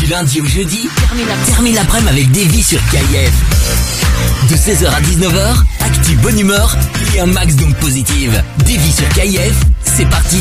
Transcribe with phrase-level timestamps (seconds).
[0.00, 0.88] Du lundi au jeudi,
[1.46, 3.32] termine l'après-midi avec Davy sur KIF.
[4.50, 6.76] De 16h à 19h, active bonne humeur
[7.14, 8.42] et un max donc positive.
[8.58, 9.54] Davy sur KIF,
[9.96, 10.38] c'est parti.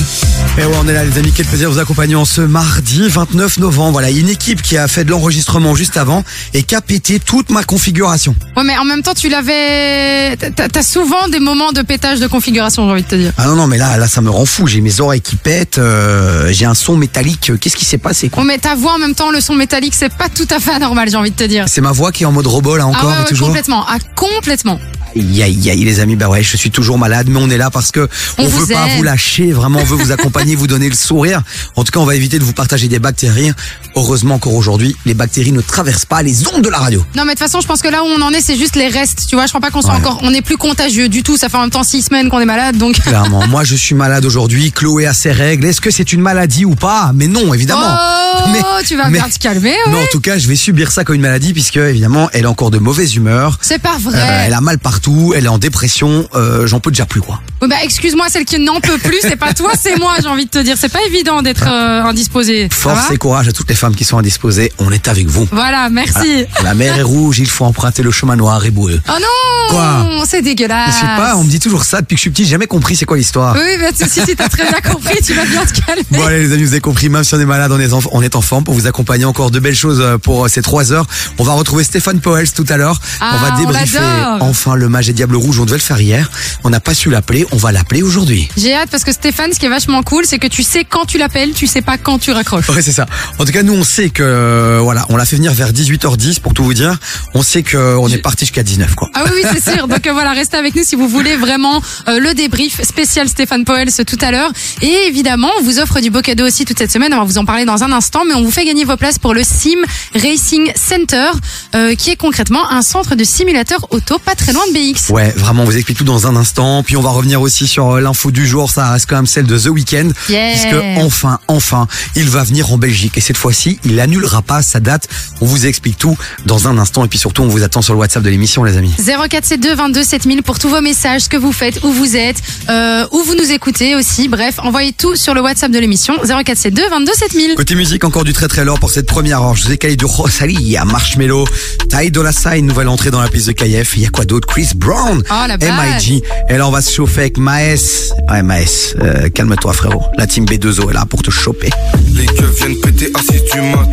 [0.58, 1.32] Et ouais, on est là, les amis.
[1.36, 3.94] Quel plaisir de vous accompagner en ce mardi 29 novembre.
[3.94, 7.50] Voilà, une équipe qui a fait de l'enregistrement juste avant et qui a pété toute
[7.52, 8.36] ma configuration.
[8.58, 10.36] Ouais, mais en même temps, tu l'avais.
[10.38, 13.32] t'as- T'as souvent des moments de pétage de configuration, j'ai envie de te dire.
[13.38, 14.68] Ah non, non, mais là, là, ça me rend fou.
[14.68, 17.52] J'ai mes oreilles qui pètent, euh, j'ai un son métallique.
[17.60, 19.94] Qu'est-ce qui s'est passé, quoi Oh, mais ta voix en même temps, le son métallique,
[19.96, 21.66] c'est pas tout à fait anormal, j'ai envie de te dire.
[21.68, 23.48] C'est ma voix qui est en mode robot, là, encore ah ouais, et ouais, toujours.
[23.48, 23.86] complètement.
[23.88, 24.80] Ah, complètement.
[25.18, 27.70] Aïe, aïe, aïe, les amis, bah ouais, je suis toujours malade, mais on est là
[27.70, 28.98] parce que On veut pas aime.
[28.98, 31.42] vous lâcher, vraiment, on veut vous accompagner, vous donner le sourire.
[31.78, 33.52] En tout cas, on va éviter de vous partager des bactéries.
[33.96, 37.00] Heureusement encore aujourd'hui, les bactéries ne traversent pas les ondes de la radio.
[37.16, 38.76] Non, mais de toute façon, je pense que là où on en est, c'est juste
[38.76, 39.26] les restes.
[39.30, 40.00] Tu vois, je crois pas qu'on soit Ouais.
[40.00, 40.20] encore.
[40.24, 41.38] On est plus contagieux du tout.
[41.38, 42.96] Ça fait en même temps six semaines qu'on est malade, donc.
[43.02, 45.66] Clairement, moi je suis malade aujourd'hui, Chloé a ses règles.
[45.66, 47.12] Est-ce que c'est une maladie ou pas?
[47.16, 47.98] Mais non, évidemment.
[47.98, 49.92] Oh, Mais- tu vas mais- bien te calmer, ouais.
[49.94, 52.48] Non, en tout cas, je vais subir ça comme une maladie puisque évidemment, elle est
[52.48, 53.58] encore de mauvaise humeur.
[53.62, 54.20] C'est pas vrai.
[54.20, 55.05] Euh, elle a mal partout,
[55.36, 57.42] elle est en dépression, euh, j'en peux déjà plus quoi.
[57.62, 60.50] Bah, excuse-moi, celle qui n'en peut plus, c'est pas toi, c'est moi, j'ai envie de
[60.50, 60.76] te dire.
[60.80, 62.68] C'est pas évident d'être euh, indisposé.
[62.72, 65.48] Force et courage à toutes les femmes qui sont indisposées, on est avec vous.
[65.52, 66.46] Voilà, merci.
[66.64, 69.02] La mer est rouge, il faut emprunter le chemin noir et boueux.
[69.08, 70.96] Oh non Quoi C'est dégueulasse.
[70.96, 72.68] Je sais pas, on me dit toujours ça depuis que je suis petit, j'ai jamais
[72.68, 73.56] compris c'est quoi l'histoire.
[73.56, 76.04] Oui, bah, si, si t'as très bien compris, tu vas bien te calmer.
[76.12, 78.00] Bon allez les amis, vous avez compris, même si on est malade, on est en,
[78.12, 80.62] on est en forme pour vous accompagner encore de belles choses euh, pour euh, ces
[80.62, 81.06] trois heures.
[81.40, 83.00] On va retrouver Stéphane Powell tout à l'heure.
[83.22, 84.00] Ah, on va on débriefer
[84.40, 85.60] enfin le mage et diable rouge.
[85.60, 86.32] On devait le faire hier.
[86.64, 87.46] On n'a pas su l'appeler.
[87.52, 88.48] On va l'appeler aujourd'hui.
[88.56, 91.04] J'ai hâte parce que Stéphane, ce qui est vachement cool, c'est que tu sais quand
[91.04, 92.70] tu l'appelles, tu sais pas quand tu raccroches.
[92.70, 93.06] Ouais, c'est ça.
[93.38, 96.40] En tout cas, nous, on sait que, euh, voilà, on l'a fait venir vers 18h10
[96.40, 96.98] pour tout vous dire.
[97.34, 99.10] On sait que on est parti jusqu'à 19, quoi.
[99.14, 99.88] Ah oui, oui, c'est sûr.
[99.90, 103.66] Donc euh, voilà, restez avec nous si vous voulez vraiment euh, le débrief spécial Stéphane
[103.66, 104.52] Powell ce tout à l'heure.
[104.82, 107.14] Et évidemment, on vous offre du beau cadeau aussi toute cette semaine.
[107.14, 109.20] On va vous en parler dans un instant, mais on vous fait gagner vos places
[109.20, 109.82] pour le Sim
[110.14, 111.32] Racing Center,
[111.76, 115.10] euh, qui est concrètement un centre de simulateur auto pas très loin de BX.
[115.10, 116.84] Ouais, vraiment, on vous explique tout dans un instant.
[116.84, 118.70] Puis on va revenir aussi sur euh, l'info du jour.
[118.70, 120.10] Ça reste quand même celle de The Weeknd.
[120.30, 120.52] Yeah.
[120.52, 123.18] Puisque enfin, enfin, il va venir en Belgique.
[123.18, 125.08] Et cette fois-ci, il annulera pas sa date.
[125.42, 127.06] On vous explique tout dans un instant.
[127.06, 128.94] Et puis surtout, on vous attend sur le WhatsApp de l'émission, les amis.
[128.98, 133.06] 0472 22 7000 pour tous vos messages, ce que vous faites, où vous êtes, euh,
[133.12, 134.28] où vous nous écoutez aussi.
[134.28, 137.56] Bref, envoyez tout sur le WhatsApp de l'émission 0472 22 7000.
[137.56, 139.56] Côté musique, encore du très très lourd pour cette première heure.
[139.56, 141.48] Je vous ai calé du Rosalie à Marshmello,
[141.90, 143.98] Ty Dolla Sign, nouvelle entrée dans la piste de KF.
[143.98, 144.48] Il y a quoi d'autre?
[144.48, 145.58] Chris Brown, Oh, la.
[145.58, 146.24] MIG.
[146.50, 148.12] Et là, on va se chauffer avec Maes.
[148.30, 150.02] Ouais, Maes, euh, calme-toi frérot.
[150.18, 151.70] La team B2O est là pour te choper.
[152.14, 153.88] Les keufs viennent péter assis du mat.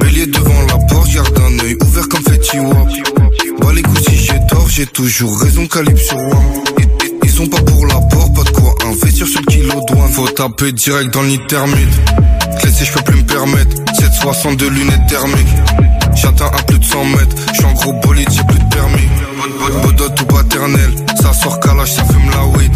[0.00, 2.88] Bélier devant la porte, garde un œil ouvert comme Fetty Wap.
[3.60, 6.36] Bah les coups si j'ai tort, j'ai toujours raison, calibre sur one.
[6.78, 6.86] Ils,
[7.24, 10.12] ils- sont pas pour la porte, pas de quoi investir sur le kilo douane.
[10.12, 11.88] Faut taper direct dans thermite.
[12.60, 13.76] Classé, je peux plus me permettre.
[13.98, 15.46] 762 lunettes thermiques.
[16.14, 17.36] J'atteins à plus de 100 mètres.
[17.52, 19.08] J'suis en gros bolide, j'ai plus de permis.
[19.82, 20.90] Bodot ou paternel.
[21.20, 22.72] Ça sort calage, ça fume la weed.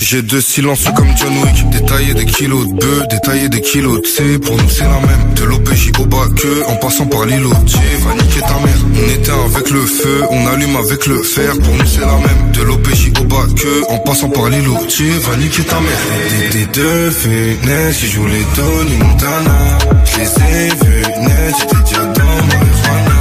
[0.00, 1.70] J'ai deux silences comme John Wick.
[1.70, 4.00] Détailler des kilos de bœufs, détailler des kilos.
[4.00, 5.34] De C Pour nous c'est la même.
[5.36, 7.50] De l'OPJ au bas que En passant par l'îlot.
[7.50, 8.80] Va niquer ta mère.
[8.96, 11.52] On éteint avec le feu, on allume avec le fer.
[11.62, 12.52] Pour nous c'est la même.
[12.52, 14.74] De l'OPJ au bas que En passant par l'îlot.
[14.74, 16.50] Va niquer ta mère.
[16.52, 19.78] Des, deux fenêtres qui jouent les Tony Montana.
[20.04, 23.20] Je les ai vus net, j'étais déjà dans marijuana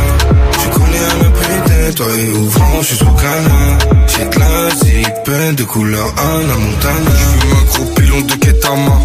[0.63, 3.98] je connais un peu près toi et ouvrant, je suis sous canard.
[4.19, 7.11] La de couleur Anna Montana.
[7.13, 8.99] Je fume un gros pilon de Ketama.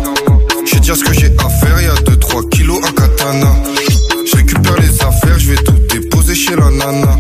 [0.67, 3.47] Je dire ce que j'ai à faire, y'a 2-3 kilos à katana.
[4.27, 7.17] Je récupère les affaires, je vais tout déposer chez la nana.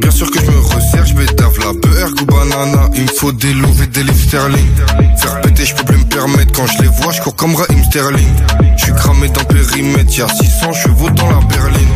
[0.00, 2.90] Bien sûr que je me resserre, je bédave la beurre ou banana.
[2.94, 4.74] Il me faut des loups et des livres sterling.
[5.16, 6.52] Faire péter, je peux plus me permettre.
[6.52, 8.34] Quand je les vois, je comme Raheem Sterling.
[8.76, 11.88] Je suis cramé dans périmètre, y'a 600 chevaux dans la berline.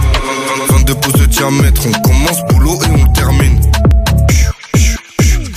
[0.70, 3.67] 22 pouces de diamètre, on commence boulot et on termine.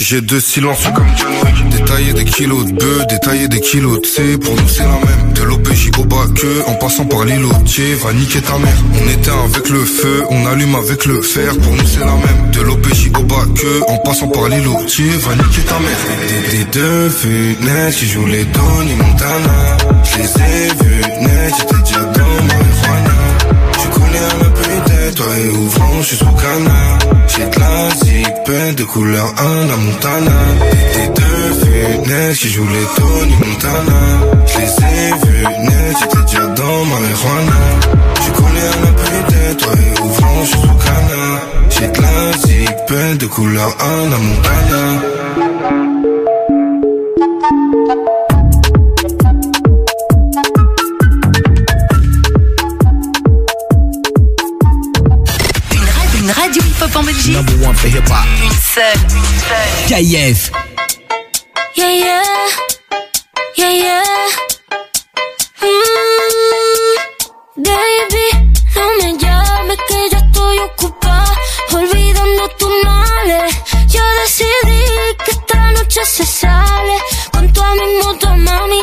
[0.04, 1.32] J'ai deux silences comme John
[1.70, 4.36] Détailler des kilos de bœufs, détailler des kilos de C.
[4.40, 5.34] Pour nous c'est la même.
[5.36, 8.76] De l'OPJ au que En passant par l'îlotier Va niquer ta mère.
[8.96, 11.56] On éteint avec le feu On allume avec le fer.
[11.56, 12.52] Pour nous c'est la même.
[12.52, 16.50] De l'OPJ au que En passant par l'îlotier Va niquer ta mère.
[16.50, 17.10] Des, des deux
[17.92, 19.78] Qui jouent les Montana.
[20.04, 22.61] Je les ai vus net J'étais déjà dans marijuana
[25.16, 27.00] toi et ouvrant, je suis sous canard.
[27.28, 30.38] J'ai de la zipette de couleur Anna Montana.
[30.96, 34.02] Des deux fenêtres qui jouent les Tony Montana.
[34.46, 37.60] Je les ai vus net, j'étais déjà dans marijuana.
[38.26, 41.42] Je connais un peu tête toi et ouvrant, je suis sous canard.
[41.70, 45.02] J'ai de la zipette de couleur Anna Montana.
[56.84, 58.26] Et hip-hop.
[58.44, 58.98] Une seule.
[59.88, 60.52] KIF.
[61.76, 62.24] Yeah, yeah.
[63.56, 64.04] Yeah, yeah.
[65.62, 66.96] Mm,
[67.58, 68.28] baby,
[68.76, 71.36] no me llames que ya estoy ocupada.
[71.72, 73.54] Olvidando tus males.
[73.88, 74.84] Yo decidí
[75.24, 76.98] que esta noche se sale.
[77.32, 78.81] Con toda mi moto, mami.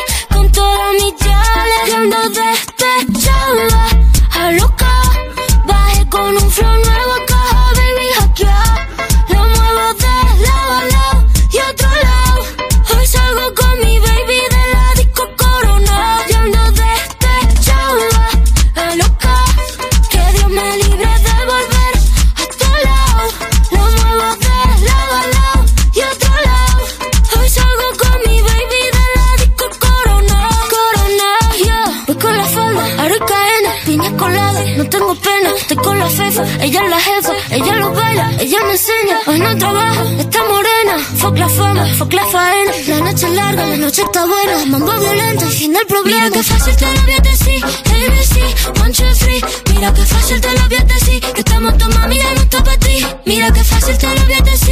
[43.89, 44.67] Noche está buena.
[44.67, 46.25] Mambo violento, fin del problema.
[46.25, 47.17] Mira que fácil te lo voy a.
[47.17, 49.41] ABC, one, two, three.
[49.73, 51.33] Mira que fácil te lo voy a.
[51.35, 53.07] Que estamos tu mami, ya no está para ti.
[53.25, 54.39] Mira que fácil te lo voy a.
[54.39, 54.69] ABC,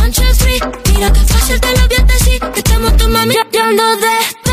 [0.00, 0.60] one, two, three.
[0.92, 2.52] Mira que fácil te lo voy a.
[2.52, 4.45] Que estamos tu mami, ya ando despechada.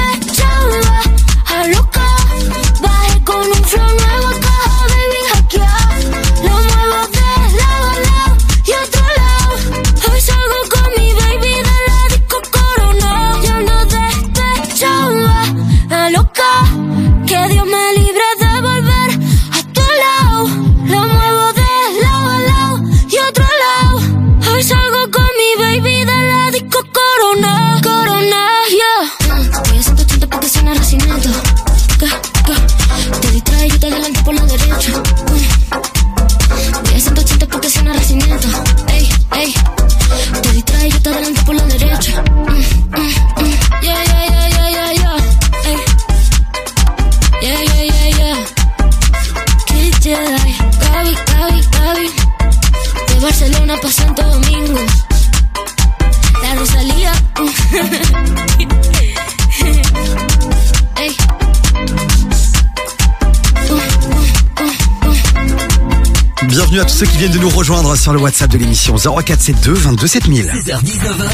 [67.05, 70.45] Ceux qui viennent de nous rejoindre sur le WhatsApp de l'émission 0472 22 7000.
[70.45, 71.29] 16h-19h.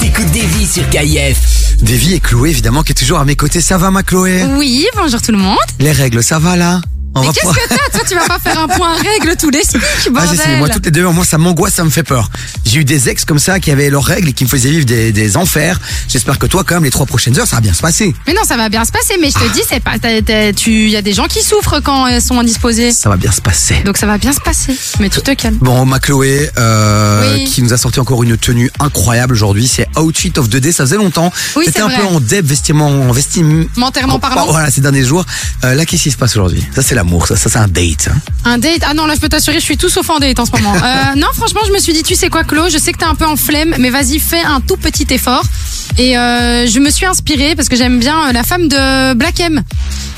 [0.00, 1.76] T'écoutes vies sur KIF.
[1.80, 3.60] Davy et Chloé évidemment qui est toujours à mes côtés.
[3.60, 4.44] Ça va ma Chloé?
[4.56, 5.56] Oui, bonjour tout le monde.
[5.78, 6.80] Les règles, ça va là?
[7.14, 7.98] On Mais qu'est-ce pouvoir- que t'as?
[7.98, 10.30] Toi, tu vas pas faire un point règle tous les Ah, bordel.
[10.30, 10.56] j'ai essayé.
[10.58, 12.28] moi toutes les deux moi ça m'angoisse, ça me fait peur.
[12.64, 14.84] J'ai eu des ex comme ça qui avaient leurs règles et qui me faisaient vivre
[14.86, 15.80] des, des enfers.
[16.08, 18.14] J'espère que toi quand même les trois prochaines heures ça va bien se passer.
[18.26, 19.14] Mais non, ça va bien se passer.
[19.20, 19.92] Mais je te dis, c'est pas.
[20.56, 22.92] Tu, il y a des gens qui souffrent quand elles sont indisposées.
[22.92, 23.76] Ça va bien se passer.
[23.84, 24.76] Donc ça va bien se passer.
[25.00, 25.56] Mais tout te calme.
[25.60, 27.44] Bon, ma Chloé, euh, Oui.
[27.44, 30.72] qui nous a sorti encore une tenue incroyable aujourd'hui, c'est Outfit of the Day.
[30.72, 31.32] Ça faisait longtemps.
[31.56, 31.98] Oui, C'était c'est un vrai.
[31.98, 33.66] peu en deb, vestiments, en vestim...
[33.76, 34.46] Mentairement parlant.
[34.46, 35.24] Voilà, ces derniers jours.
[35.64, 36.64] Euh, là, qu'est-ce qui se passe aujourd'hui?
[36.74, 37.26] Ça, c'est l'amour.
[37.26, 38.08] Ça, ça c'est un date.
[38.10, 38.18] hein.
[38.44, 38.82] Un date?
[38.82, 40.74] Ah non, là je peux t'assurer, je suis tout sauf en date en ce moment.
[40.74, 43.04] Euh, non, franchement, je me suis dit, tu sais quoi, Chloé, je sais que t'es
[43.04, 45.44] un peu en flemme, mais vas-y, fais un tout petit effort.
[45.98, 49.40] Et euh, je me suis inspirée parce que j'aime bien euh, la femme de Black
[49.40, 49.62] M.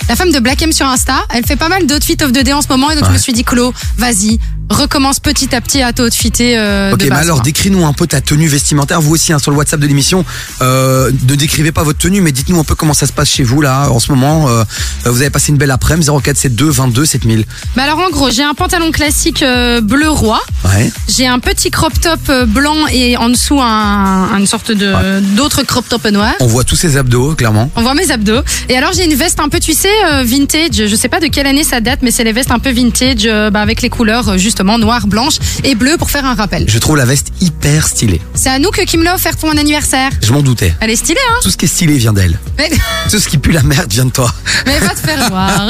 [0.09, 2.53] La femme de Black M sur Insta, elle fait pas mal d'outfits of the day
[2.53, 5.81] en ce moment, et donc je me suis dit, Chloé, vas-y, recommence petit à petit
[5.81, 7.21] à t'outfitter euh, Ok, de mais base.
[7.23, 7.45] alors quoi.
[7.45, 9.01] décris-nous un peu ta tenue vestimentaire.
[9.01, 10.25] Vous aussi, hein, sur le WhatsApp de l'émission,
[10.61, 13.45] euh, ne décrivez pas votre tenue, mais dites-nous un peu comment ça se passe chez
[13.45, 14.49] vous là en ce moment.
[14.49, 14.65] Euh,
[15.05, 17.45] vous avez passé une belle après-midi 0472 22 7000.
[17.77, 20.41] Bah alors en gros, j'ai un pantalon classique euh, bleu roi.
[20.65, 20.91] Ouais.
[21.09, 25.62] J'ai un petit crop top euh, blanc et en dessous un, une sorte de d'autres
[25.65, 26.35] crop top noirs.
[26.41, 27.71] On voit tous ces abdos, clairement.
[27.77, 28.43] On voit mes abdos.
[28.69, 30.87] Et alors j'ai une veste un peu, tu sais, euh, vintage.
[30.87, 33.25] Je sais pas de quelle année ça date, mais c'est les vestes un peu vintage,
[33.27, 36.65] euh, bah, avec les couleurs euh, justement noire, blanche et bleu pour faire un rappel.
[36.69, 38.21] Je trouve la veste hyper stylée.
[38.35, 40.11] C'est à nous que Kim l'a offert pour mon anniversaire.
[40.23, 40.75] Je m'en doutais.
[40.81, 42.39] Elle est stylée, hein Tout ce qui est stylé vient d'elle.
[42.59, 42.71] mais,
[43.11, 44.33] Tout ce qui pue la merde vient de toi.
[44.67, 45.67] mais va te faire voir.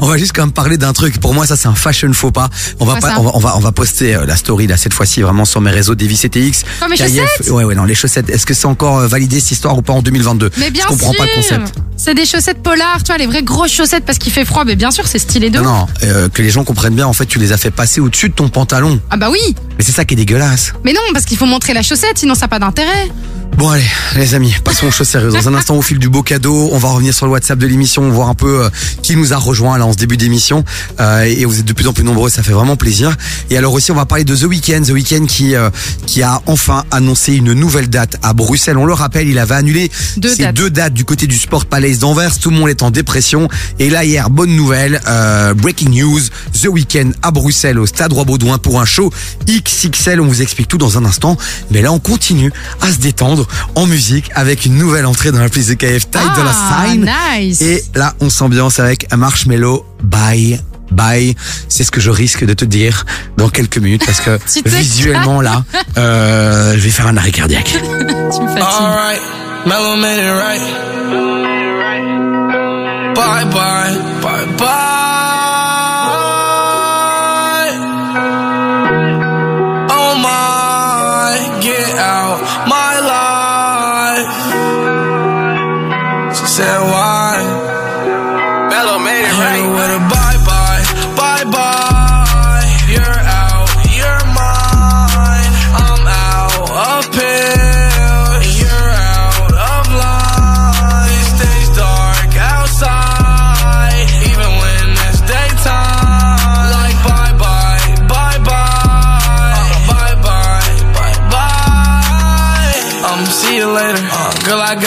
[0.00, 1.20] On va juste quand même parler d'un truc.
[1.20, 2.48] Pour moi, ça c'est un fashion faux pas.
[2.80, 5.22] On va pas, on va, on va, on va poster la story là cette fois-ci
[5.22, 6.64] vraiment sur mes réseaux Davis CTX.
[6.78, 8.30] Quoi, mes chaussettes Ouais, ouais, non, les chaussettes.
[8.30, 10.88] Est-ce que c'est encore euh, validé cette histoire ou pas en 2022 Mais bien Je
[10.88, 11.18] comprends sûr.
[11.18, 11.74] pas le concept.
[11.96, 14.64] C'est des chaussettes polar, tu vois, les vraies grosses chaussettes parce qu'il fait froid.
[14.64, 16.02] Mais bien sûr, c'est stylé de Non, ouf.
[16.02, 17.06] non, euh, que les gens comprennent bien.
[17.06, 19.00] En fait, tu les as fait passer au-dessus de ton pantalon.
[19.10, 19.54] Ah bah oui.
[19.78, 20.72] Mais c'est ça qui est dégueulasse.
[20.84, 23.10] Mais non, parce qu'il faut montrer la chaussette, sinon ça n'a pas d'intérêt.
[23.56, 23.84] Bon allez,
[24.16, 25.32] les amis, passons aux choses sérieuses.
[25.32, 27.68] Dans un instant, au fil du beau cadeau, on va revenir sur le WhatsApp de
[27.68, 28.68] l'émission, voir un peu euh,
[29.00, 30.64] qui nous a rejoint là en ce début d'émission.
[30.98, 33.14] Euh, et vous êtes de plus en plus nombreux, ça fait vraiment plaisir.
[33.50, 35.70] Et alors aussi, on va parler de The Weeknd, The Weeknd qui euh,
[36.06, 38.73] qui a enfin annoncé une nouvelle date à Bruxelles.
[38.76, 40.56] On le rappelle, il avait annulé Deux ces dates.
[40.56, 42.38] deux dates du côté du Sport Palace d'Anvers.
[42.38, 43.48] Tout le monde est en dépression.
[43.78, 46.20] Et là hier, bonne nouvelle, euh, breaking news,
[46.60, 49.12] The Weeknd à Bruxelles au Stade Roi-Baudouin pour un show
[49.46, 50.20] XXL.
[50.20, 51.36] On vous explique tout dans un instant.
[51.70, 55.48] Mais là, on continue à se détendre en musique avec une nouvelle entrée dans la
[55.48, 57.10] playlist de KF Tide de la Ah, Sign.
[57.38, 57.60] nice.
[57.60, 59.84] Et là, on s'ambiance avec un Marshmello.
[60.02, 60.60] Bye.
[60.90, 61.34] Bye,
[61.68, 63.04] c'est ce que je risque de te dire
[63.36, 64.38] dans quelques minutes parce que
[64.68, 65.64] visuellement là,
[65.98, 67.72] euh, je vais faire un arrêt cardiaque.
[68.34, 68.62] Tu me fatigues.
[68.62, 69.20] Alright,
[69.66, 70.60] Mellow made it right.
[73.14, 75.33] Bye bye, bye bye.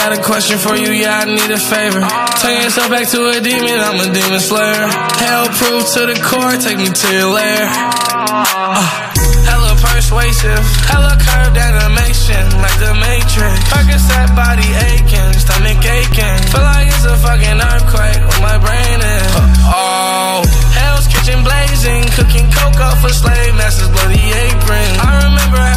[0.08, 0.88] Got a question for you.
[0.96, 2.00] Yeah, I need a favor.
[2.40, 3.76] Turn yourself back to a demon.
[3.76, 4.88] I'm a demon slayer.
[5.20, 6.56] Hell proof to the core.
[6.64, 7.68] Take me to your lair.
[8.16, 8.88] Uh,
[9.44, 10.64] hella persuasive.
[10.88, 12.40] Hella curved animation.
[12.64, 13.60] Like the Matrix.
[13.68, 15.32] Percocet body aching.
[15.44, 16.40] Stomach aching.
[16.56, 18.22] Feel like it's a fucking earthquake.
[18.32, 19.32] Where my brain is.
[19.68, 20.48] Oh.
[20.72, 22.08] Hell's kitchen blazing.
[22.16, 23.92] Cooking cocoa for slave masters.
[23.92, 24.92] Bloody apron.
[25.04, 25.76] I remember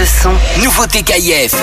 [0.00, 0.32] ce son.
[0.62, 1.54] Nouveauté KF.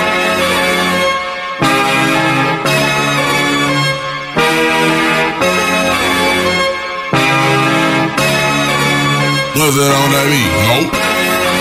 [9.56, 10.52] Was it on that beat?
[10.70, 10.94] Nope.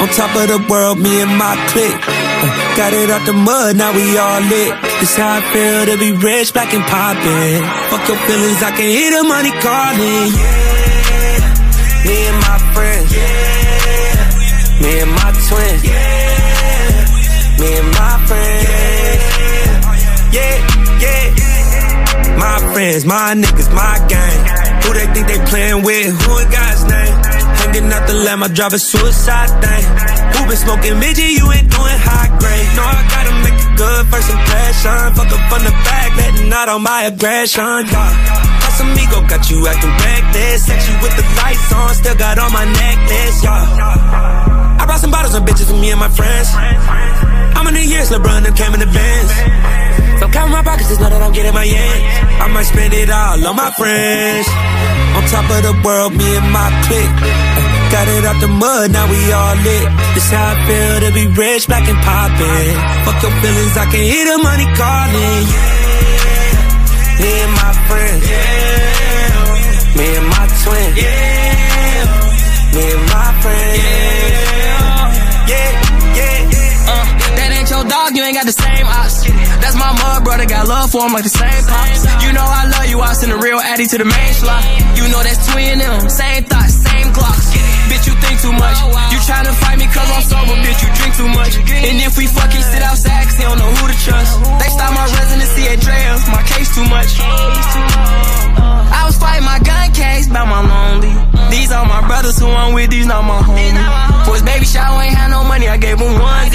[0.03, 1.97] On top of the world, me and my clique.
[1.97, 4.77] Uh, got it out the mud, now we all lit.
[5.01, 7.65] This how I feel to be rich, black and poppin'.
[7.89, 10.29] Fuck your feelings, I can hear the money calling.
[10.37, 11.57] Yeah,
[12.05, 13.09] me and my friends.
[13.17, 15.36] Yeah, me and my twins.
[15.36, 15.36] Yeah,
[17.99, 19.23] my friends.
[20.37, 20.57] Yeah,
[21.03, 21.27] yeah.
[22.39, 24.39] My friends, my niggas, my gang.
[24.83, 26.07] Who they think they playing with?
[26.23, 27.15] Who in God's name?
[27.59, 29.85] Hanging out the lamb, I drive a suicide thing.
[30.35, 31.31] Who been smoking midget?
[31.39, 32.69] You ain't doing high grade.
[32.77, 35.15] No, I gotta make a good first impression.
[35.17, 37.87] Fuck up on the back, letting out all my aggression.
[37.89, 38.57] Yeah.
[38.81, 40.67] Amigo got you acting reckless.
[40.67, 43.43] Sex you with the lights on, still got on my necklace.
[43.43, 44.81] Yeah.
[44.81, 46.49] I brought some bottles and bitches for me and my friends.
[47.67, 49.31] Many years LeBron them came in the Benz?
[50.21, 51.99] So count my pockets, just know that I'm getting my yen.
[52.41, 54.47] I might spend it all on my friends.
[55.19, 57.17] On top of the world, me and my clique.
[57.91, 59.87] Got it out the mud, now we all lit.
[60.15, 62.75] This how I feel to be rich, black and poppin'.
[63.05, 65.43] Fuck your feelings, I can hear the money calling.
[65.51, 68.23] Yeah, me and my friends.
[68.31, 70.91] Yeah, me and my twin.
[71.03, 73.75] Yeah, me and my friends.
[73.83, 74.46] Yeah,
[78.17, 79.29] you ain't got the same ops.
[79.61, 82.01] That's my mud brother, got love for him like the same pops.
[82.25, 84.65] You know I love you, I send a real addy to the main slot.
[84.97, 87.53] You know that's twin them, same thoughts, same clocks.
[87.93, 88.79] Bitch, you think too much.
[89.13, 91.53] You tryna fight me cause I'm sober, bitch, you drink too much.
[91.61, 94.33] And if we fucking sit outside, cause he don't know who to trust.
[94.65, 97.11] They stop my residency at Dre's, my case too much.
[99.07, 101.15] I was fighting my gun case by my lonely.
[101.47, 103.79] These are my brothers who I'm with, these not my homies.
[104.27, 106.51] For his baby shower ain't had no money, I gave him one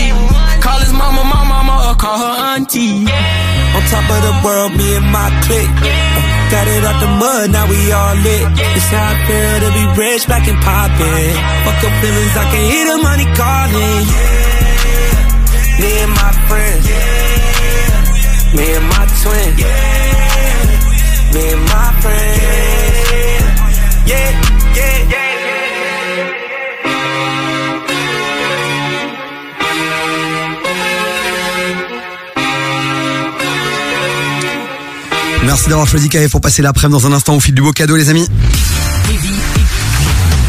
[0.59, 3.07] Call his mama, my mama, or call her auntie.
[3.07, 5.79] On top of the world, me and my clique.
[6.51, 8.43] Got it out the mud, now we all lit.
[8.75, 11.31] It's how I feel to be rich, black and poppin'.
[11.63, 14.03] Fuck your feelings, I can hear the money calling.
[14.11, 16.83] Yeah, me and my friends.
[16.83, 19.49] Yeah, me and my twin.
[19.55, 22.30] Yeah, me and my friends.
[35.51, 37.97] Merci d'avoir choisi KF pour passer l'après-midi dans un instant au fil du beau cadeau,
[37.97, 38.25] les amis.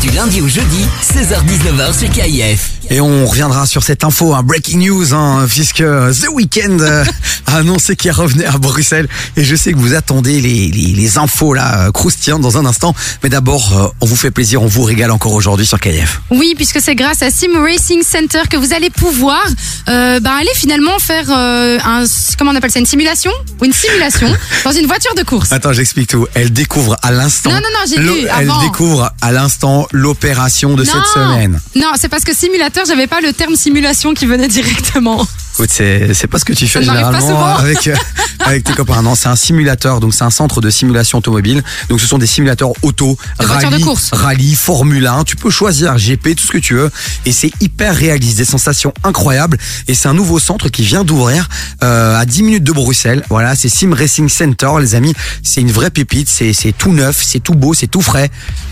[0.01, 2.72] Du lundi au jeudi, 16h-19h sur KIF.
[2.93, 7.05] Et on reviendra sur cette info, un breaking news, hein, puisque The Weeknd euh,
[7.47, 9.09] a annoncé qu'il revenait à Bruxelles.
[9.39, 12.67] Et je sais que vous attendez les, les, les infos là, euh, croustillantes dans un
[12.67, 12.95] instant.
[13.23, 16.21] Mais d'abord, euh, on vous fait plaisir, on vous régale encore aujourd'hui sur KF.
[16.31, 19.43] Oui, puisque c'est grâce à Sim Racing Center que vous allez pouvoir
[19.89, 22.05] euh, bah, aller finalement faire un
[22.39, 24.31] comment on appelle ça une simulation ou une simulation
[24.65, 25.51] dans une voiture de course.
[25.51, 26.27] Attends, j'explique tout.
[26.35, 27.49] Elle découvre à l'instant.
[27.49, 31.59] Non, non, non, j'ai lu Elle découvre à l'instant l'opération de cette semaine.
[31.75, 35.25] Non, c'est parce que simulateur, j'avais pas le terme simulation qui venait directement.
[35.55, 37.95] Écoute, c'est c'est pas ce que tu fais Ça généralement avec euh,
[38.41, 39.03] avec tes copains.
[39.03, 41.63] Non, c'est un simulateur, donc c'est un centre de simulation automobile.
[41.89, 44.11] Donc ce sont des simulateurs auto, voitures de rallye, course.
[44.13, 45.25] rallye, Formule 1.
[45.25, 46.91] Tu peux choisir GP, tout ce que tu veux,
[47.27, 49.59] et c'est hyper réaliste, des sensations incroyables.
[49.89, 51.49] Et c'est un nouveau centre qui vient d'ouvrir
[51.83, 53.23] euh, à 10 minutes de Bruxelles.
[53.29, 55.15] Voilà, c'est Sim Racing Center, les amis.
[55.43, 56.29] C'est une vraie pépite.
[56.29, 58.31] C'est c'est tout neuf, c'est tout beau, c'est tout frais,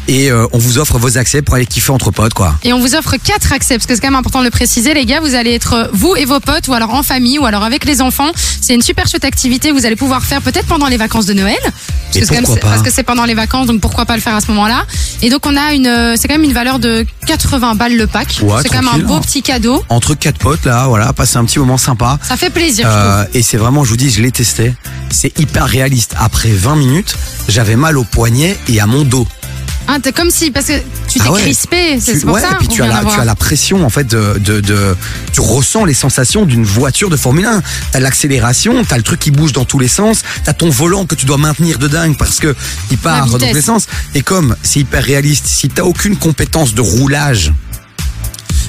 [0.08, 2.54] et euh, on vous offre vos accès pour aller kiffer entre potes, quoi.
[2.62, 4.94] Et on vous offre quatre accès, parce que c'est quand même important de le préciser,
[4.94, 5.20] les gars.
[5.20, 8.00] Vous allez être vous et vos potes, ou alors en famille, ou alors avec les
[8.00, 8.30] enfants.
[8.60, 9.72] C'est une super chouette activité.
[9.72, 12.82] Vous allez pouvoir faire peut-être pendant les vacances de Noël, parce que, c'est même- parce
[12.82, 14.84] que pendant les vacances, donc pourquoi pas le faire à ce moment-là.
[15.22, 18.06] Et donc on a une, euh, c'est quand même une valeur de 80 balles le
[18.06, 18.40] pack.
[18.42, 19.20] Ouais, c'est quand même un beau hein.
[19.20, 19.82] petit cadeau.
[19.88, 22.18] Entre quatre potes, là, voilà, passer un petit moment sympa.
[22.26, 22.86] Ça fait plaisir.
[22.88, 24.74] Euh, et c'est vraiment, je vous dis, je l'ai testé.
[25.10, 26.14] C'est hyper réaliste.
[26.18, 27.16] Après 20 minutes,
[27.48, 29.26] j'avais mal au poignet et à mon dos.
[30.02, 30.74] T'es comme si, parce que
[31.10, 31.40] tu t'es Ah ouais.
[31.42, 32.52] crispé, c'est pour ouais, ça.
[32.52, 34.96] et puis tu as, la, tu as la pression en fait de, de, de
[35.32, 37.62] tu ressens les sensations d'une voiture de Formule 1.
[37.92, 41.14] T'as l'accélération, t'as le truc qui bouge dans tous les sens, t'as ton volant que
[41.14, 42.54] tu dois maintenir de dingue parce que
[42.90, 43.86] il part dans tous les sens.
[44.14, 47.52] Et comme c'est hyper réaliste, si t'as aucune compétence de roulage,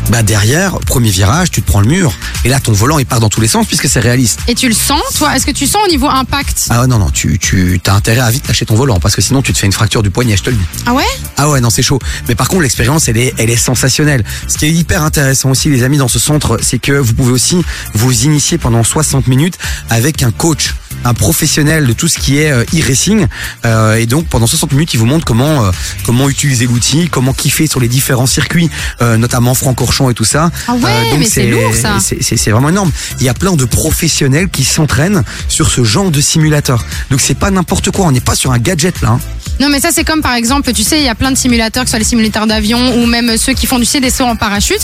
[0.09, 3.19] bah derrière, premier virage, tu te prends le mur et là ton volant il part
[3.19, 4.39] dans tous les sens puisque c'est réaliste.
[4.47, 5.35] Et tu le sens, toi?
[5.35, 6.67] Est-ce que tu sens au niveau impact?
[6.69, 9.21] Ah ouais, non, non, tu, tu as intérêt à vite lâcher ton volant parce que
[9.21, 10.65] sinon tu te fais une fracture du poignet, je te le dis.
[10.85, 11.05] Ah ouais?
[11.37, 11.99] Ah ouais, non, c'est chaud.
[12.27, 14.23] Mais par contre, l'expérience, elle est, elle est sensationnelle.
[14.47, 17.31] Ce qui est hyper intéressant aussi, les amis, dans ce centre, c'est que vous pouvez
[17.31, 19.57] aussi vous initier pendant 60 minutes
[19.89, 20.73] avec un coach
[21.05, 23.27] un professionnel de tout ce qui est euh, e-racing
[23.65, 25.71] Euh, et donc pendant 60 minutes il vous montre comment euh,
[26.05, 28.69] comment utiliser l'outil comment kiffer sur les différents circuits
[29.01, 31.97] euh, notamment Francorchamps et tout ça Ah ouais, donc mais c'est lourd, ça.
[31.99, 36.21] c'est- vraiment énorme il y a plein de professionnels qui s'entraînent sur ce genre de
[36.21, 39.19] simulateur donc c'est pas n'importe quoi on n'est pas sur un gadget là hein.
[39.59, 41.83] Non, mais ça, c'est comme par exemple, tu sais, il y a plein de simulateurs,
[41.83, 44.35] que ce soit les simulateurs d'avion ou même ceux qui font du des sauts en
[44.35, 44.79] parachute.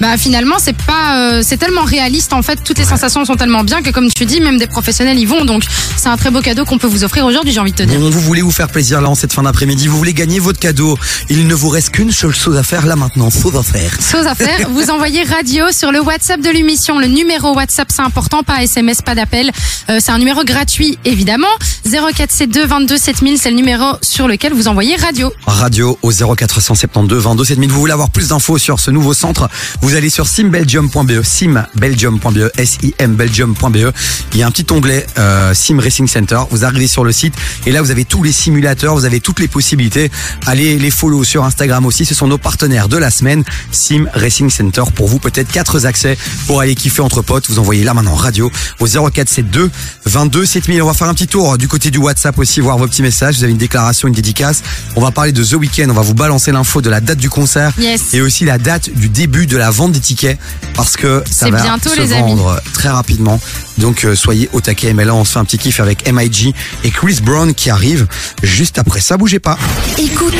[0.00, 3.62] Bah, finalement, c'est pas, euh, c'est tellement réaliste, en fait, toutes les sensations sont tellement
[3.62, 5.44] bien que, comme tu dis, même des professionnels y vont.
[5.44, 5.51] Donc,
[5.96, 7.98] c'est un très beau cadeau qu'on peut vous offrir aujourd'hui, j'ai envie de te dire.
[7.98, 10.58] Bon, vous voulez vous faire plaisir là en cette fin d'après-midi, vous voulez gagner votre
[10.58, 10.98] cadeau.
[11.28, 13.92] Il ne vous reste qu'une seule chose à faire là maintenant, chose à faire.
[14.00, 16.98] Chose à faire, vous envoyez radio sur le WhatsApp de l'émission.
[16.98, 19.50] Le numéro WhatsApp, c'est important, pas SMS, pas d'appel.
[19.90, 21.48] Euh, c'est un numéro gratuit, évidemment.
[21.84, 25.32] 0472 22 7000, c'est le numéro sur lequel vous envoyez radio.
[25.46, 27.70] Radio au 0472 22 7000.
[27.70, 29.48] Vous voulez avoir plus d'infos sur ce nouveau centre?
[29.80, 33.92] Vous allez sur simbelgium.be, simbelgium.be, S-I-M belgium.be.
[34.32, 36.40] Il y a un petit onglet euh, Sim Racing Center.
[36.50, 37.34] Vous arrivez sur le site
[37.66, 40.10] et là vous avez tous les simulateurs, vous avez toutes les possibilités.
[40.46, 42.04] Allez les follow sur Instagram aussi.
[42.04, 44.82] Ce sont nos partenaires de la semaine, Sim Racing Center.
[44.94, 47.48] Pour vous peut-être quatre accès pour aller kiffer entre potes.
[47.48, 48.50] Vous envoyez là maintenant radio
[48.80, 49.70] au 0472
[50.04, 50.82] 22 7000.
[50.82, 53.36] On va faire un petit tour du côté du WhatsApp aussi, voir vos petits messages.
[53.38, 54.62] Vous avez une déclaration, une dédicace.
[54.96, 55.88] On va parler de The Weeknd.
[55.90, 58.12] On va vous balancer l'info de la date du concert Yes.
[58.14, 60.38] et aussi la date du début de la vente des tickets
[60.74, 62.30] parce que ça va bientôt, se les amis.
[62.34, 63.40] vendre très rapidement.
[63.78, 64.92] Donc euh, soyez au taquet.
[64.92, 68.06] Mais là, on se un petit kiff avec MIG et Chris Brown qui arrive
[68.42, 69.16] juste après ça.
[69.16, 69.58] Bougez pas.
[69.98, 70.34] Écoute,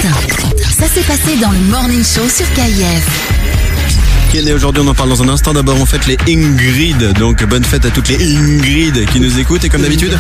[0.79, 4.12] ça s'est passé dans le Morning Show sur KIF.
[4.33, 5.53] Quelle est aujourd'hui On en parle dans un instant.
[5.53, 7.13] D'abord, on fête les Ingrid.
[7.19, 9.63] Donc, bonne fête à toutes les Ingrid qui nous écoutent.
[9.65, 10.17] Et comme d'habitude,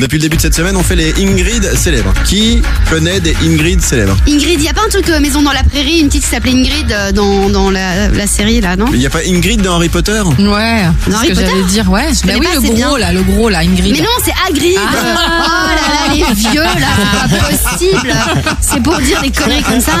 [0.00, 2.12] depuis le début de cette semaine, on fait les Ingrid célèbres.
[2.26, 4.18] Qui connaît des Ingrid célèbres?
[4.28, 6.28] Ingrid, il n'y a pas un truc euh, Maison dans la prairie, une petite qui
[6.28, 8.84] s'appelait Ingrid euh, dans, dans la, la série là, non?
[8.92, 10.20] Il n'y a pas Ingrid dans Harry Potter?
[10.38, 10.82] Ouais.
[11.06, 11.46] C'est ce Harry que Potter?
[11.48, 12.08] j'allais dire, ouais.
[12.26, 12.98] Bah connais oui, pas, le c'est gros, bien.
[12.98, 13.92] là, le gros, là, Ingrid.
[13.96, 15.16] Mais non, c'est Hagrid Ah.
[15.16, 18.14] Oh là là, les vieux là, c'est pas possible
[18.60, 19.92] C'est pour dire des conneries comme ça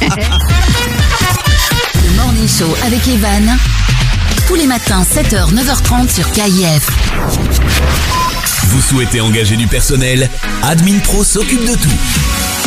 [2.16, 3.56] Morning Show avec Evan.
[4.46, 6.86] Tous les matins, 7h, 9h30 sur KIF.
[8.68, 10.28] Vous souhaitez engager du personnel?
[10.62, 12.59] Admin Pro s'occupe de tout.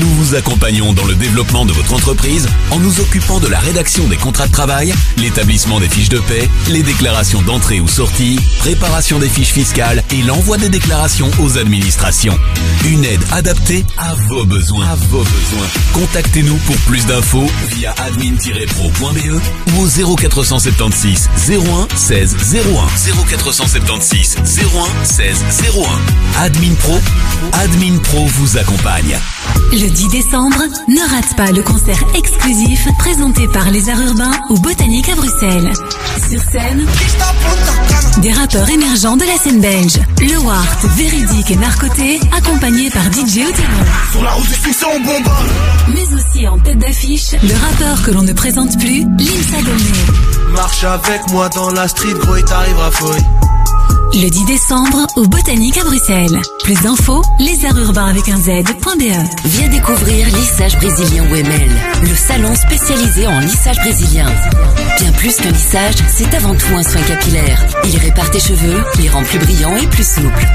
[0.00, 4.06] Nous vous accompagnons dans le développement de votre entreprise en nous occupant de la rédaction
[4.06, 9.18] des contrats de travail, l'établissement des fiches de paie, les déclarations d'entrée ou sortie, préparation
[9.18, 12.38] des fiches fiscales et l'envoi des déclarations aux administrations.
[12.86, 14.86] Une aide adaptée à vos besoins.
[14.86, 15.66] À vos besoins.
[15.94, 19.40] Contactez-nous pour plus d'infos via admin-pro.be
[19.74, 25.44] ou au 0476 01 16 01 0476 01 16
[25.76, 26.42] 01.
[26.42, 26.98] Admin Pro,
[27.52, 29.18] Admin Pro vous accompagne.
[29.72, 34.54] Le 10 décembre, ne rate pas le concert exclusif présenté par les Arts Urbains au
[34.54, 35.72] Botanique à Bruxelles.
[36.30, 36.86] Sur scène,
[38.22, 39.98] des rappeurs émergents de la scène belge.
[40.20, 43.84] Le Wart, Véridique et Narcoté, accompagnés par DJ Otero.
[44.12, 45.28] Sur la route du succès, on bombe.
[45.94, 50.52] Mais aussi en tête d'affiche, le rappeur que l'on ne présente plus, Limsa Dolné.
[50.52, 53.24] Marche avec moi dans la street, gros, et t'arriveras fouille.
[54.14, 56.40] Le 10 décembre, au Botanique à Bruxelles.
[56.64, 59.12] Plus d'infos, lesarturbains avec un Z.be.
[59.44, 61.70] Viens découvrir Lissage Brésilien OML,
[62.02, 64.26] le salon spécialisé en lissage brésilien.
[64.98, 67.64] Bien plus que lissage, c'est avant tout un soin capillaire.
[67.84, 70.46] Il répare tes cheveux, les rend plus brillants et plus souples.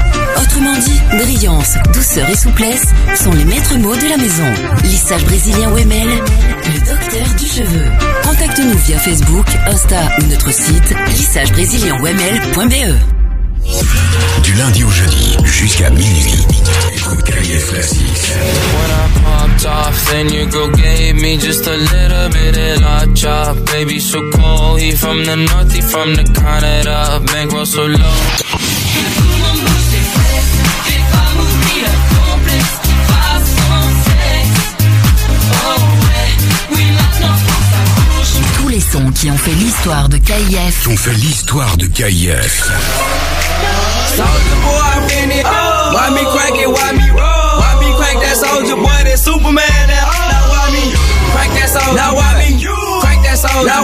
[0.42, 4.52] Autrement dit, brillance, douceur et souplesse sont les maîtres mots de la maison.
[4.82, 7.84] Lissage Brésilien OML, le docteur du cheveu.
[8.24, 13.13] Contacte-nous via Facebook, Insta ou notre site lissagebrésilien.oml.be.
[14.42, 16.46] Du lundi au jeudi jusqu'à minuit.
[16.94, 18.32] Écoute KIF Classics.
[18.34, 23.06] When I popped off, then your girl gave me just a little bit of la
[23.14, 23.56] chop.
[23.72, 27.20] Baby, so cold, he from the north, he from the Canada.
[27.32, 28.73] Bankroll so low.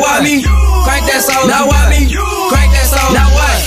[0.02, 0.42] Why me
[0.82, 1.46] crank that soldier?
[1.46, 2.10] Now why me
[2.50, 3.14] crank that soldier?
[3.14, 3.62] Now what?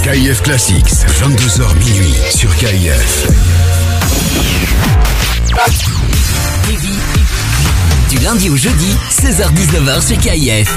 [0.00, 3.26] KIF Classics, 22h minuit sur KIF.
[8.10, 10.68] Du lundi au jeudi, 16h-19h sur KIF.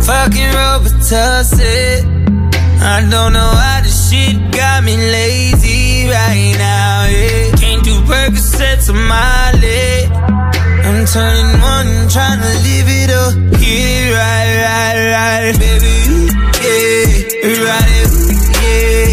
[0.00, 2.14] Fucking Robitussin.
[2.80, 7.06] I don't know why this shit got me lazy right now.
[7.06, 7.56] Yeah.
[7.56, 9.43] Can't do Percocets on my
[12.14, 13.34] trying to live it up.
[13.58, 16.30] Yeah, right, right, right, baby.
[16.62, 18.06] Yeah, right,
[18.62, 19.10] yeah.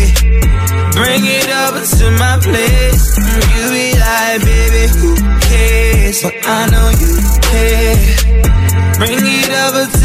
[0.93, 3.17] Bring it over to my place.
[3.57, 5.17] You be like, baby, who
[5.49, 6.21] cares?
[6.21, 7.17] But I know you
[7.49, 7.97] care.
[9.01, 10.00] Bring it over to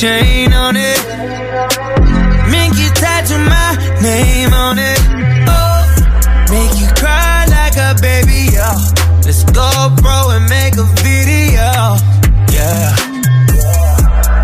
[0.00, 0.98] chain on it.
[2.52, 5.00] Make you tattoo my name on it.
[5.48, 5.88] Oh,
[6.52, 8.68] make you cry like a baby, yo.
[9.24, 9.70] Let's go,
[10.02, 11.96] bro, and make a video.
[12.52, 12.92] Yeah.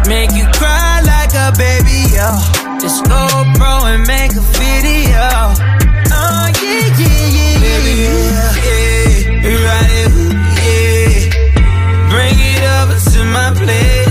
[0.09, 2.33] Make you cry like a baby, yo.
[2.81, 5.29] Let's go, bro, and make a video.
[6.17, 8.57] Oh, yeah, yeah, yeah, baby, yeah.
[9.45, 10.09] Yeah, right,
[10.57, 11.29] yeah.
[12.09, 14.02] Bring it over to my place.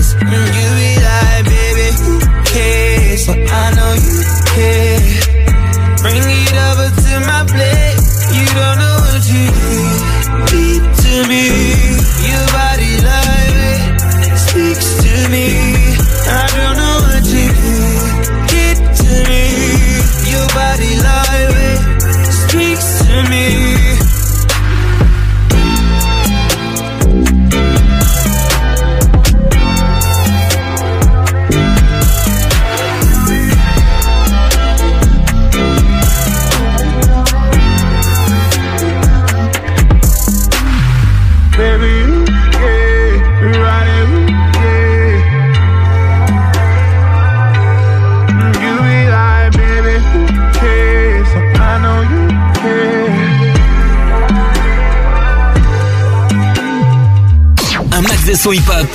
[58.42, 58.86] Son hip-hop.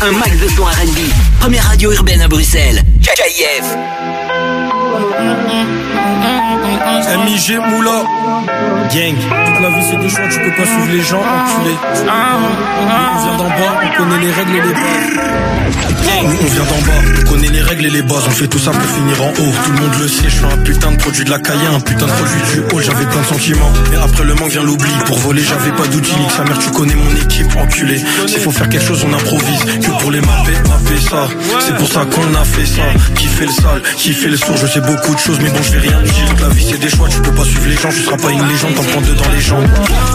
[0.00, 0.98] Un max de son R&B.
[1.38, 2.82] Première radio urbaine à Bruxelles.
[3.00, 3.64] KIF.
[7.24, 8.02] MIG Moula
[8.92, 13.22] Gang Toute la vie c'est des choix, tu peux pas suivre les gens, enculé On
[13.22, 17.20] vient d'en bas, on connaît les règles et les bases Gang, on vient d'en bas,
[17.20, 19.52] on connaît les règles et les bases On fait tout ça pour finir en haut,
[19.64, 21.80] tout le monde le sait Je suis un putain de produit de la caille, un
[21.80, 24.90] putain de produit du haut J'avais plein de sentiments, mais après le manque vient l'oubli
[25.06, 28.00] Pour voler j'avais pas d'outils, nique sa mère tu connais mon équipe, enculé.
[28.26, 31.28] S'il faut faire quelque chose on improvise, que pour les mapper, mapper ça.
[31.66, 32.82] C'est pour ça qu'on a fait ça,
[33.14, 35.62] qui fait le sale, qui fait le sourd Je sais beaucoup de choses mais bon
[35.62, 37.88] je vais rien dire La vie c'est des choix, tu peux pas suivre les gens,
[37.90, 39.66] tu seras pas une légende, t'en prends deux dans les jambes.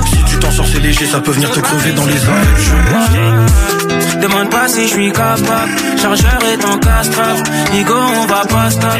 [0.05, 4.00] Si tu t'en sors, c'est léger, ça peut venir te crever dans les oreilles.
[4.19, 5.71] Demande pas si je suis capable,
[6.01, 7.43] chargeur est en castrave.
[7.73, 8.99] Nigo, on va pas stop.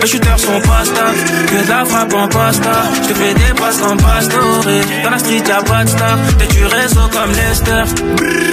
[0.00, 1.18] Les shooters sont pas stables,
[1.48, 2.70] que de la frappe en pasta.
[3.02, 4.80] Je te fais des passes en pastoré.
[5.02, 7.82] Dans la street y'a pas de star, t'es du réseau comme Lester.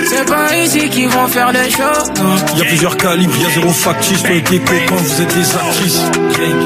[0.09, 2.13] C'est pas ici qu'ils vont faire les shows.
[2.53, 5.55] Il y a plusieurs calibres, y'a zéro factice, toi et tes copains, vous êtes des
[5.55, 6.01] actrices.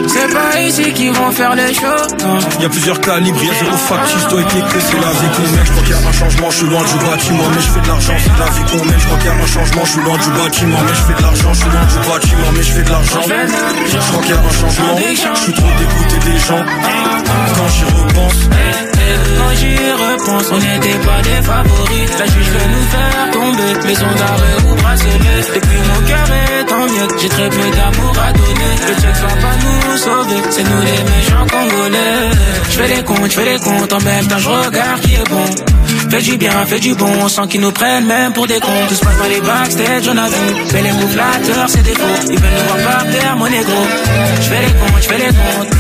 [0.08, 2.16] C'est pas ici qu'ils vont faire les shows.
[2.58, 5.30] Il y a plusieurs calibres, y'a zéro factice, toi et tes copains, c'est la vie
[5.36, 5.66] qu'on mène.
[5.66, 7.82] Je crois qu'il y a un changement, je suis loin du bâtiment, mais je fais
[7.82, 9.00] de l'argent, c'est la vie qu'on mène.
[9.00, 11.54] Je crois a un changement, je suis loin du bâtiment, mais je fais de l'argent,
[11.54, 13.22] je suis loin du bâtiment, mais je fais de l'argent.
[13.22, 16.64] Je crois qu'il y a un changement, je suis trop dégoûté des gens.
[17.56, 18.40] Quand j'y repense,
[19.38, 22.10] Quand j'y repense, on n'était pas des favoris.
[22.20, 25.42] La juge veut nous faire tomber, maison d'arrêt ou bracelet.
[25.56, 28.74] Depuis mon cœur est en miettes, j'ai très peu d'amour à donner.
[28.88, 32.30] Le check va pas nous sauver, c'est nous les méchants congolais.
[32.70, 35.30] Je fais les comptes, je fais les comptes, en même temps je regarde qui est
[35.30, 35.46] bon.
[36.10, 38.88] Fais du bien, fais du bon, sans qu'ils nous prennent même pour des cons.
[38.88, 40.66] Tout se passe dans les backstage, on a vu.
[40.68, 42.32] Fais les mots flatteurs, c'est des faux.
[42.32, 43.82] Ils veulent nous voir par terre, mon négro.
[44.36, 45.79] Je fais les comptes, je fais les comptes.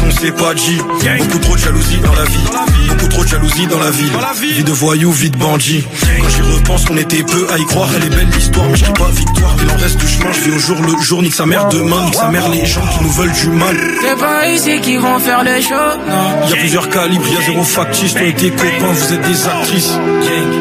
[0.00, 0.78] Qu'on sait pas dit.
[1.18, 2.88] Beaucoup trop de jalousie dans la vie.
[2.88, 4.12] Beaucoup trop de jalousie dans la ville.
[4.56, 5.84] Vie de voyou, vie de bandit.
[6.20, 7.88] Quand j'y repense, on était peu à y croire.
[7.96, 9.54] Elle est belle l'histoire, mais je crie pas victoire.
[9.62, 11.22] Il en reste du chemin, je vis au jour le jour.
[11.22, 13.76] Nique sa mère demain, nique sa mère les gens qui nous veulent du mal.
[14.00, 15.74] C'est pas ici qu'ils vont faire les shows,
[16.08, 16.40] non.
[16.44, 18.14] Il y a plusieurs calibres, il y a zéro factice.
[18.14, 19.98] Toi et tes copains, vous êtes des actrices.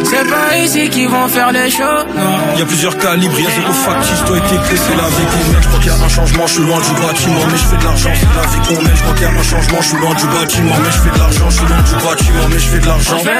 [0.03, 1.83] C'est pas ici qu'ils vont faire les shows,
[2.15, 2.37] non.
[2.55, 4.23] Il y a plusieurs calibres, il y a zéro factice.
[4.25, 5.61] Toi et tes copains, c'est la vie qu'on mène.
[5.61, 7.77] Je crois qu'il y a un changement, je suis loin du bâtiment, mais je fais
[7.77, 8.09] de l'argent.
[8.13, 8.95] C'est la vie qu'on mène.
[8.95, 11.09] Je crois qu'il y a un changement, je suis loin du bâtiment, mais je fais
[11.11, 11.49] de l'argent.
[11.49, 13.17] Je suis loin du bâtiment, mais je fais de l'argent.
[13.17, 13.33] Je crois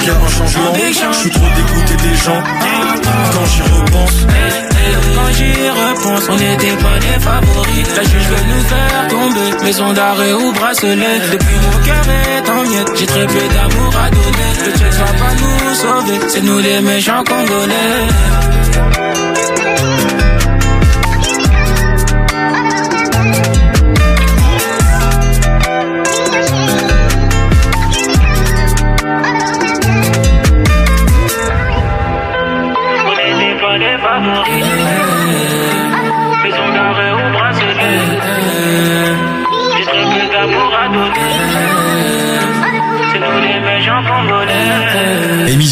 [0.00, 0.74] qu'il y a un changement,
[1.12, 2.42] je suis trop dégoûté des gens.
[3.32, 4.26] Quand j'y repense.
[5.14, 7.86] Quand j'y repense, on n'était pas des favoris.
[7.96, 11.20] La juge veut nous faire tomber, maison d'arrêt ou bracelet.
[11.32, 14.52] Depuis mon cœur est en miettes, j'ai très peu d'amour à donner.
[14.66, 18.06] Le check va pas nous sauver, c'est nous les méchants congolais.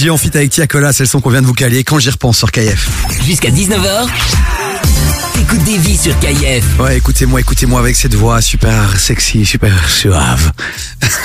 [0.06, 2.38] En fit avec Tiakola, c'est le son qu'on vient de vous caler quand j'y repense
[2.38, 2.88] sur KF.
[3.26, 4.06] Jusqu'à 19h.
[5.40, 6.64] Écoute des vies sur KF.
[6.80, 10.52] Ouais, écoutez-moi, écoutez-moi avec cette voix super sexy, super suave.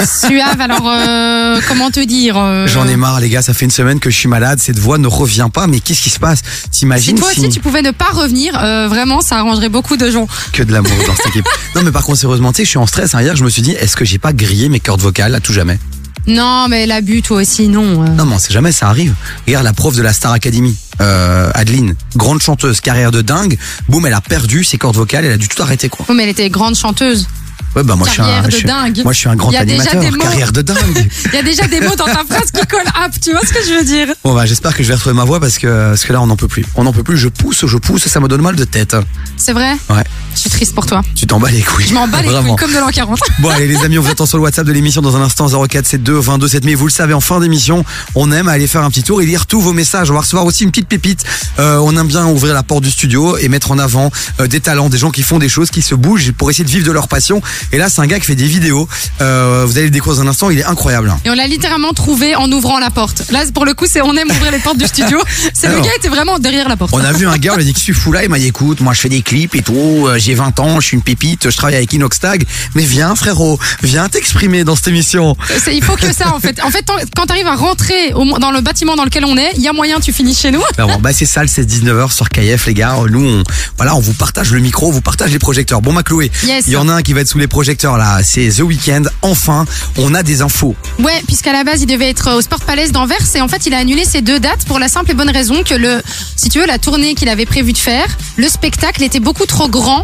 [0.06, 3.72] Suave, alors euh, comment te dire euh, J'en ai marre, les gars, ça fait une
[3.72, 6.42] semaine que je suis malade, cette voix ne revient pas, mais qu'est-ce qui se passe?
[6.72, 10.10] Si T'imagines toi aussi tu pouvais ne pas revenir, euh, vraiment ça arrangerait beaucoup de
[10.10, 10.28] gens.
[10.52, 11.48] que de l'amour dans cette équipe.
[11.76, 13.14] Non, mais par contre, sérieusement, tu sais, je suis en stress.
[13.16, 13.22] hein.
[13.22, 15.54] Hier, je me suis dit, est-ce que j'ai pas grillé mes cordes vocales à tout
[15.54, 15.80] jamais?
[16.28, 18.04] Non mais l'abus toi aussi non.
[18.04, 18.08] euh.
[18.08, 19.14] Non, mais on sait jamais, ça arrive.
[19.46, 23.58] Regarde la prof de la Star Academy, euh, Adeline, grande chanteuse, carrière de dingue.
[23.90, 26.06] Boum, elle a perdu ses cordes vocales, elle a dû tout arrêter, quoi.
[26.10, 27.28] Oh, mais elle était grande chanteuse.
[27.76, 29.02] Ouais, bah moi, je suis un, Carrière de je dingue.
[29.04, 30.02] moi, je suis un grand Il y a déjà animateur.
[30.02, 30.24] des mots.
[30.24, 31.10] Carrière de dingue.
[31.26, 33.54] Il y a déjà des mots dans ta phrase qui collent up, tu vois ce
[33.54, 34.08] que je veux dire?
[34.24, 36.28] Bon, bah, j'espère que je vais retrouver ma voix parce que, parce que là, on
[36.28, 36.66] n'en peut plus.
[36.76, 37.18] On n'en peut plus.
[37.18, 38.96] Je pousse, je pousse, ça me donne mal de tête.
[39.38, 39.74] C'est vrai?
[39.90, 40.04] Ouais.
[40.36, 41.02] Je suis triste pour toi.
[41.16, 41.86] Tu t'en bats les couilles.
[41.88, 43.20] Je m'en bats les couilles comme de l'an 40.
[43.40, 45.48] Bon allez les amis, on vous attend sur le WhatsApp de l'émission dans un instant
[45.48, 46.76] 0472 22 7000.
[46.76, 49.46] Vous le savez, en fin d'émission, on aime aller faire un petit tour et lire
[49.46, 50.10] tous vos messages.
[50.10, 51.24] On va recevoir aussi une petite pépite.
[51.60, 54.60] Euh, on aime bien ouvrir la porte du studio et mettre en avant euh, des
[54.60, 56.92] talents, des gens qui font des choses, qui se bougent pour essayer de vivre de
[56.92, 57.42] leur passion.
[57.72, 58.88] Et là, c'est un gars qui fait des vidéos.
[59.22, 60.50] Euh, vous allez le découvrir dans un instant.
[60.50, 61.14] Il est incroyable.
[61.26, 63.24] Et on l'a littéralement trouvé en ouvrant la porte.
[63.32, 65.22] Là, pour le coup, c'est on aime ouvrir les portes du studio.
[65.54, 66.92] C'est le gars était vraiment derrière la porte.
[66.94, 68.40] On a vu un gars, on a dit que je suis fou là, il m'a
[68.40, 69.74] dit écoute, moi je fais des clips et tout,
[70.08, 72.46] euh, j'ai 20 ans, je suis une pépite, je travaille avec Inoxtag,
[72.76, 75.36] mais viens frérot, viens t'exprimer dans cette émission.
[75.72, 76.62] Il faut que ça, en fait.
[76.64, 79.62] En fait, quand t'arrives à rentrer au- dans le bâtiment dans lequel on est, il
[79.62, 80.62] y a moyen tu finis chez nous.
[80.74, 81.00] Clairement.
[81.00, 82.96] Bah c'est ça le 16-19h sur KF les gars.
[83.10, 83.44] Nous on
[83.78, 85.82] voilà on vous partage le micro, on vous partage les projecteurs.
[85.82, 86.66] Bon ma Chloé, Yes.
[86.68, 89.04] il y en a un qui va être sous les projecteurs là, c'est The Weeknd.
[89.22, 89.66] Enfin,
[90.00, 90.76] on a des infos.
[90.98, 93.76] Ouais, puisqu'à la base, il devait être au Sport Palace d'Anvers et en fait, il
[93.76, 96.02] a annulé ces deux dates pour la simple et bonne raison que le,
[96.36, 99.70] si tu veux, la tournée qu'il avait prévu de faire, le spectacle était beaucoup trop
[99.70, 100.04] grand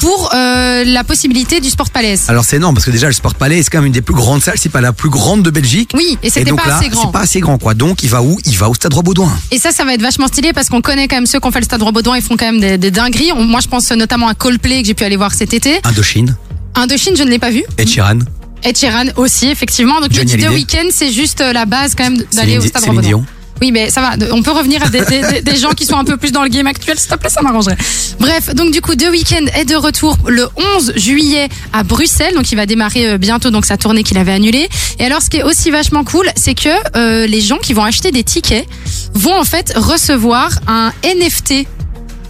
[0.00, 2.28] pour euh, la possibilité du Sport Palace.
[2.28, 4.14] Alors c'est énorme parce que déjà le Sport Palais c'est quand même une des plus
[4.14, 5.90] grandes salles, c'est pas la plus grande de Belgique.
[5.94, 7.02] Oui, et c'était pas là, assez grand.
[7.06, 7.74] C'est pas assez grand quoi.
[7.74, 8.38] Donc il va où?
[8.44, 9.32] Il va au Stade Roi-Baudouin.
[9.50, 11.52] Et ça, ça va être vachement stylé parce qu'on connaît quand même ceux qui ont
[11.52, 13.32] fait le Stade Roi-Baudouin, ils font quand même des, des dingueries.
[13.32, 15.80] On- moi, je pense notamment à Coldplay que j'ai pu aller voir cet été.
[15.84, 16.36] Indochine,
[16.74, 17.62] Indochine, je ne l'ai pas vu.
[17.78, 18.18] Ed Sheeran,
[18.62, 20.00] Ed Sheeran aussi, effectivement.
[20.00, 20.50] Donc Johnny le The.
[20.50, 22.82] Weeknd, c'est juste euh, la base quand même d'aller au Stade.
[23.02, 23.24] Dion.
[23.62, 24.14] Oui, mais ça va.
[24.32, 26.42] On peut revenir à des, des- des- des gens qui sont un peu plus dans
[26.42, 27.76] le game actuel, s'il te plaît, ça m'arrangerait.
[28.18, 32.34] Bref, donc du coup, The Weeknd est de retour le 11 juillet à Bruxelles.
[32.34, 34.68] Donc il va démarrer euh, bientôt donc sa tournée qu'il avait annulée.
[34.98, 37.84] Et alors, ce qui est aussi vachement cool, c'est que euh, les gens qui vont
[37.84, 38.66] acheter des tickets
[39.14, 41.66] vont en fait recevoir un NFT.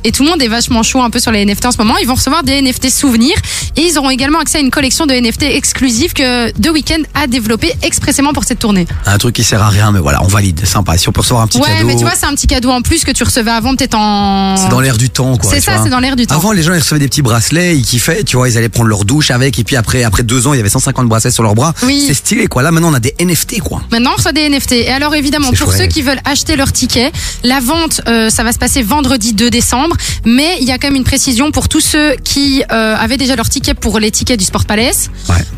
[0.04, 1.96] Et tout le monde est vachement chaud un peu sur les NFT en ce moment.
[1.98, 3.36] Ils vont recevoir des NFT souvenirs
[3.76, 7.26] et ils auront également accès à une collection de NFT exclusives que The Weeknd a
[7.26, 8.86] développé expressément pour cette tournée.
[9.06, 10.98] un truc qui sert à rien mais voilà, on valide, sympa.
[10.98, 11.86] Si on peut recevoir un petit ouais, cadeau.
[11.86, 14.56] mais tu vois, c'est un petit cadeau en plus que tu recevais avant, peut-être en.
[14.56, 15.50] C'est dans l'air du temps, quoi.
[15.50, 16.34] C'est ça, c'est dans l'air du temps.
[16.34, 18.88] Avant, les gens, ils recevaient des petits bracelets, ils kiffaient, tu vois, ils allaient prendre
[18.88, 21.42] leur douche avec, et puis après, après deux ans, il y avait 150 bracelets sur
[21.42, 21.74] leurs bras.
[21.82, 22.04] Oui.
[22.06, 22.62] C'est stylé, quoi.
[22.62, 23.82] Là, maintenant, on a des NFT, quoi.
[23.90, 24.72] Maintenant, on reçoit des NFT.
[24.72, 25.82] Et alors, évidemment, pour chouette.
[25.82, 27.12] ceux qui veulent acheter leur ticket,
[27.42, 29.93] la vente, euh, ça va se passer vendredi 2 décembre.
[30.24, 33.36] Mais il y a quand même une précision pour tous ceux qui euh, avaient déjà
[33.36, 35.10] leur ticket pour les tickets du Sport Palace.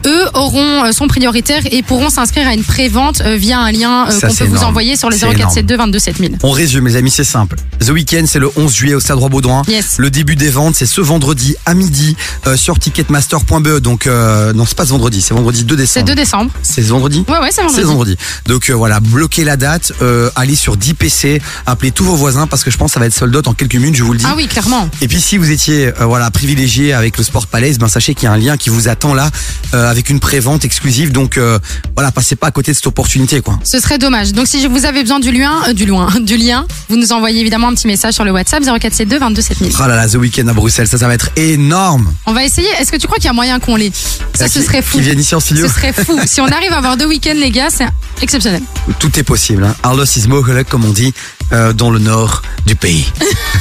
[0.07, 4.09] Eux auront euh, sont prioritaires et pourront s'inscrire à une pré-vente euh, via un lien
[4.09, 6.39] euh, qu'on c'est peut vous envoyer sur les C'est 0472 22 7000.
[6.43, 7.57] On résume, les amis, c'est simple.
[7.81, 9.63] The Weeknd, c'est le 11 juillet au Stade Roi-Baudouin.
[9.69, 9.97] Yes.
[9.99, 12.17] Le début des ventes, c'est ce vendredi à midi
[12.57, 13.81] sur ticketmaster.be.
[13.81, 16.07] Donc, non, c'est pas ce vendredi, c'est vendredi 2 C'est décembre.
[16.07, 16.51] 2 décembre.
[16.63, 17.81] C'est ce vendredi Ouais, ouais, c'est vendredi.
[17.81, 18.17] C'est vendredi.
[18.47, 19.93] Donc voilà, bloquez la date,
[20.35, 23.07] allez sur 10 PC, appelez tous vos voisins parce que je pense que ça va
[23.07, 24.26] être sold out en quelques minutes, je vous le dis.
[24.29, 24.89] Ah oui, clairement.
[25.01, 28.25] Et puis si vous étiez euh, voilà privilégié avec le Sport Palace, ben sachez qu'il
[28.25, 29.31] y a un lien qui vous attend là
[29.73, 31.13] euh, avec une pré-vente exclusive.
[31.13, 31.59] Donc euh,
[31.95, 33.59] voilà, passez pas à côté de cette opportunité quoi.
[33.63, 34.33] Ce serait dommage.
[34.33, 37.69] Donc si vous avez besoin du lien, du loin, du lien, vous nous envoyez évidemment
[37.69, 39.73] un petit message sur le WhatsApp 0472 22 7000.
[39.79, 42.13] Ah là là, The Weekend à Bruxelles, ça ça va être énorme.
[42.27, 42.69] On va essayer.
[42.81, 43.93] Est-ce que tu crois qu'il y a moyen qu'on l'ait?
[44.35, 44.99] Ça, ce serait fou.
[44.99, 46.19] qui viennent ici en studio Ce serait fou.
[46.27, 47.87] si on arrive à avoir deux week-ends, les gars, c'est
[48.21, 48.63] exceptionnel.
[48.99, 49.65] Tout est possible.
[49.65, 49.75] Hein.
[49.83, 51.15] Arlos is mogelijk, comme on dit
[51.53, 53.07] euh, dans le nord du pays.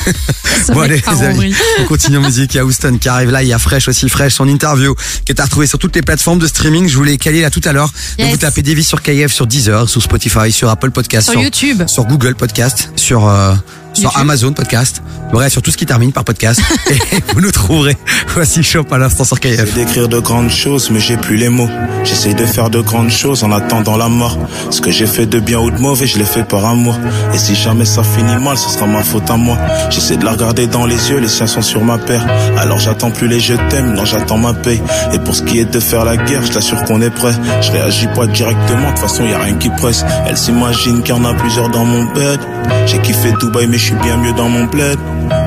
[0.69, 2.53] Bon allez les amis, on continue en musique.
[2.53, 4.95] Il y a Houston qui arrive là, il y a Fresh aussi, Fresh, son interview
[5.25, 6.87] qui est à retrouver sur toutes les plateformes de streaming.
[6.87, 7.87] Je vous l'ai calé là tout à l'heure.
[7.87, 8.31] Donc Yes.
[8.31, 11.83] vous tapez Davis sur KF, sur Deezer, sur Spotify, sur Apple Podcast, Sur YouTube.
[11.87, 13.53] sur Google Podcast, sur euh,
[13.95, 14.21] sur YouTube.
[14.21, 16.61] Amazon Podcast, bref sur tout ce qui termine par podcast.
[16.91, 17.97] et vous nous trouverez.
[18.33, 19.73] Voici Shop à l'instant sur KF.
[19.73, 21.69] d'écrire de grandes choses, mais j'ai plus les mots.
[22.03, 24.37] J'essaye de faire de grandes choses en attendant la mort.
[24.69, 26.97] Ce que j'ai fait de bien ou de mauvais, je l'ai fait par amour.
[27.33, 29.57] Et si jamais ça finit mal, ce sera ma faute à moi.
[29.89, 32.25] J'essaie de la regarder dans les yeux, les siens sont sur ma paire.
[32.57, 34.81] Alors j'attends plus les je t'aime, non j'attends ma paye.
[35.13, 37.33] Et pour ce qui est de faire la guerre, je t'assure qu'on est prêt.
[37.61, 40.03] Je réagis pas directement, de toute façon y a rien qui presse.
[40.27, 42.39] Elle s'imagine qu'il y en a plusieurs dans mon bed.
[42.87, 44.97] J'ai kiffé Dubaï, mais je suis bien mieux dans mon bled.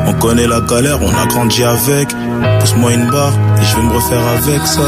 [0.06, 2.08] On connaît la galère, on a grandi avec.
[2.60, 4.80] Pousse-moi une barre et je vais me refaire avec ça.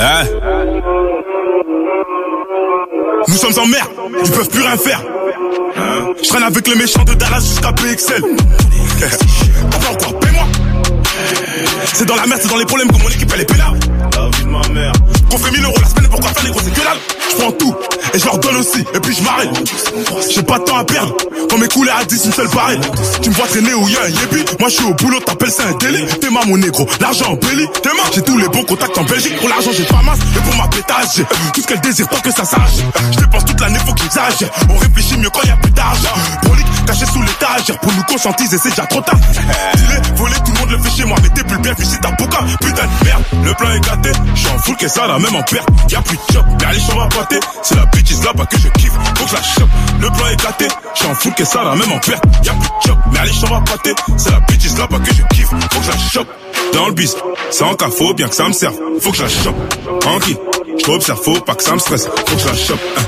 [0.00, 0.24] Hein?
[3.28, 3.88] Nous sommes en mer,
[4.24, 5.02] ils peuvent plus rien faire.
[6.20, 8.22] Je traîne avec les méchants de Dallas jusqu'à PXL.
[9.70, 10.46] Papa encore, paie-moi.
[11.94, 13.78] C'est dans la merde, c'est dans les problèmes que mon équipe elle est pénale.
[14.68, 14.92] Ma.
[15.30, 16.98] Qu'on fait 1000 euros la semaine, pourquoi faire les gros, c'est que dalle.
[17.30, 17.74] Je prends tout
[18.14, 19.50] et je leur donne aussi, et puis je m'arrête.
[20.30, 21.14] J'ai pas de temps à perdre.
[21.48, 22.80] Quand mes couleurs à 10, une seule pareille.
[23.22, 24.44] Tu me vois traîner où y a un yébi.
[24.60, 26.04] Moi je suis au boulot, t'appelles ça un délit.
[26.20, 27.66] T'es ma mon négro, l'argent en belly.
[27.82, 29.36] T'es ma, j'ai tous les bons contacts en Belgique.
[29.38, 30.18] Pour l'argent, j'ai pas masse.
[30.36, 32.80] Et pour ma pétage, tout ce qu'elle désire tant que ça s'arrache.
[33.12, 34.50] Je dépense toute l'année, faut que j'exagère.
[34.68, 36.14] On réfléchit mieux quand y a plus d'argent.
[36.82, 37.78] Caché sous l'étagère.
[37.80, 39.16] Pour nous conscientiser, c'est déjà trop tard.
[39.16, 41.16] Dis-les, voler, tout le monde le fait chez moi.
[41.22, 42.38] Mais t'es plus bien si t'as boca.
[42.60, 44.10] Putain de merde, le plan est gâté.
[44.34, 45.68] J'suis en full que ça, là, même en perte.
[45.90, 47.40] Y'a plus de job, mais les champs va pâter.
[47.62, 48.92] C'est la bitch is là-bas que je kiffe.
[48.92, 49.70] Faut que je la chope.
[50.00, 50.68] Le plan est gâté.
[50.94, 52.24] J'suis en full que ça, là, même en perte.
[52.44, 53.94] Y'a plus de job, mais les champs va pâter.
[54.16, 55.48] C'est la bitch is là-bas que je kiffe.
[55.48, 56.28] Faut que je la chope.
[56.74, 57.14] Dans le bis,
[57.50, 58.74] c'est en cas, bien que ça me serve.
[59.00, 60.00] Faut que je la chope.
[60.00, 60.38] Tranquille,
[60.78, 62.06] j't'observe, faut pas que ça me stresse.
[62.26, 62.80] Faut que je la chope.
[62.98, 63.02] Hein.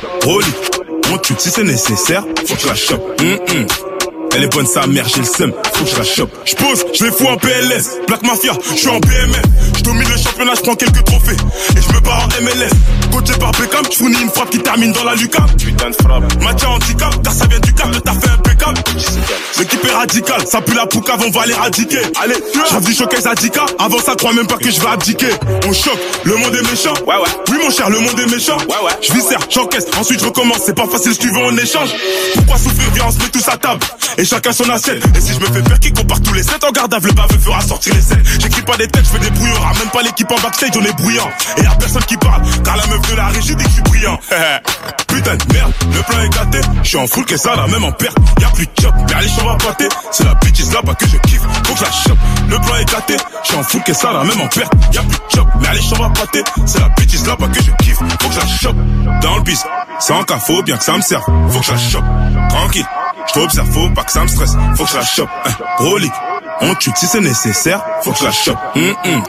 [1.15, 2.25] Mon si c'est nécessaire.
[2.45, 3.21] Faut que je la chope.
[3.21, 3.94] Hum, hum.
[4.35, 6.31] Elle est bonne sa mère, j'ai le seum, faut que je la chope.
[6.45, 9.43] Je pose, je les fous en PLS, Black Mafia, je suis en BMF.
[9.77, 11.37] Je domine le championnat, je prends quelques trophées.
[11.77, 12.71] Et je me barre en MLS.
[13.13, 15.51] Coaché par Beckham, je fournis une frappe qui termine dans la lucarne.
[15.57, 16.43] Putain de frappe.
[16.43, 18.83] Match handicap, car ça vient du cap, le taf est impeccable.
[18.95, 22.03] Le L'équipe est radicale, ça pue la poucave, on va l'éradiquer.
[22.21, 22.35] Allez,
[22.69, 25.31] j'avais du showcase 10K, avant ça crois même pas que je vais abdiquer.
[25.69, 26.95] On choque, le monde est méchant.
[27.07, 27.31] Ouais, ouais.
[27.51, 28.57] Oui, mon cher, le monde est méchant.
[28.57, 28.93] Ouais, ouais.
[29.01, 30.63] Je viscère, j'encaisse, ensuite je recommence.
[30.67, 31.91] C'est pas facile, ce tu veux en échange.
[32.35, 33.81] Pourquoi souffrir, viens, on se met tous à table.
[34.19, 35.03] Et chacun son assiette.
[35.17, 37.39] Et si je me fais faire qui compare tous les 7 en vue, le baveux
[37.39, 38.19] fera sortir les 7.
[38.41, 39.61] J'écris pas des têtes, je fais des brouillons.
[39.61, 41.31] Ramène pas l'équipe en backstage, on est bruyant.
[41.59, 43.83] Et y'a personne qui parle, car la meuf de la régie dit que je suis
[43.83, 44.19] brillant.
[45.09, 46.61] Putain de merde, le plan est gâté.
[46.83, 48.17] Je suis en full que ça, la même en perte.
[48.41, 49.89] Y'a plus de chop, mais allez, on va pâter.
[50.11, 52.19] C'est la bitch là-bas que je kiffe, faut que je chope.
[52.49, 54.73] Le plan est gâté, je suis en full que ça, la même en perte.
[54.93, 56.43] Y'a plus de chop, mais allez, on va pâter.
[56.67, 58.77] C'est la bitch là-bas que je kiffe, faut que je la chope.
[59.23, 59.63] Dans le bis,
[60.01, 61.25] sans cas, faut bien que ça me serve.
[61.51, 62.05] Faut que je la chope.
[62.49, 62.87] Tranquille,
[63.29, 64.53] je t'observe, faut pas que ça me stresse.
[64.77, 65.29] Faut que je la chope.
[65.45, 66.13] Hein, brolique,
[66.61, 67.83] on tue si c'est nécessaire.
[68.03, 68.59] Faut que je la chope.
[68.77, 69.23] Hum, hum.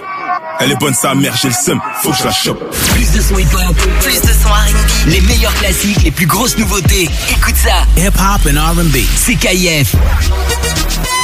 [0.60, 2.60] Elle est bonne sa mère, j'ai le seum, faut que je la chope.
[2.94, 7.10] Plus de son hip-hop, plus de son R&B, les meilleurs classiques, les plus grosses nouveautés.
[7.30, 7.84] Écoute ça.
[7.98, 8.98] Hip-hop and R&B.
[9.18, 9.96] C'est KIF.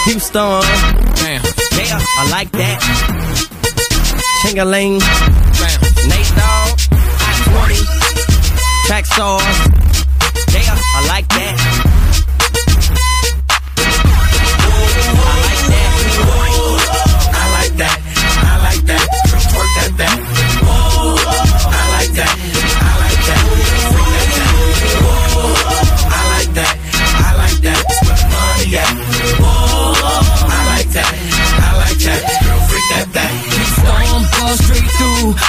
[0.07, 0.59] Houston.
[1.15, 1.41] Damn.
[1.77, 2.79] Yeah, I like that.
[4.41, 4.99] Chingaling.
[6.07, 6.79] Nate Dogg.
[6.89, 7.33] I
[7.67, 7.85] 20.
[8.87, 9.05] Track.
[10.51, 11.70] Yeah, I like that.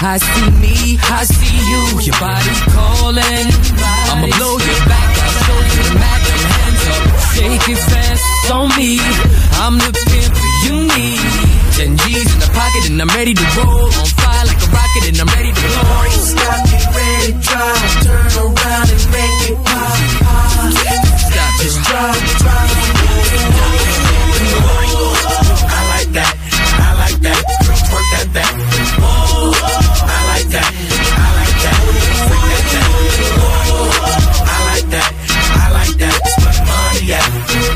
[0.02, 1.82] I see me, I see you.
[2.02, 3.48] Your body calling.
[4.10, 5.08] I'ma blow your back.
[5.18, 6.20] I'll show you the Mac.
[6.22, 7.02] Hands up.
[7.34, 8.98] Shake it fast on me.
[9.62, 10.34] I'm the pimp
[10.66, 11.22] you need.
[11.76, 13.86] Ten G's in the pocket and I'm ready to roll.
[13.86, 16.10] On fire like a rocket and I'm ready to blow.
[16.10, 17.92] Stop, get ready, drive.
[18.04, 19.96] Turn around and make it pop.
[20.74, 22.70] Stop, Just drive, drive.
[25.64, 26.34] I like that.
[26.36, 27.42] I like that.
[27.92, 28.81] Work that back.
[29.42, 30.70] I like that.
[30.70, 31.78] I like that.
[32.28, 32.90] Freak that back.
[34.46, 35.10] I like that.
[35.12, 36.18] I like that.
[36.38, 37.26] Where the money at?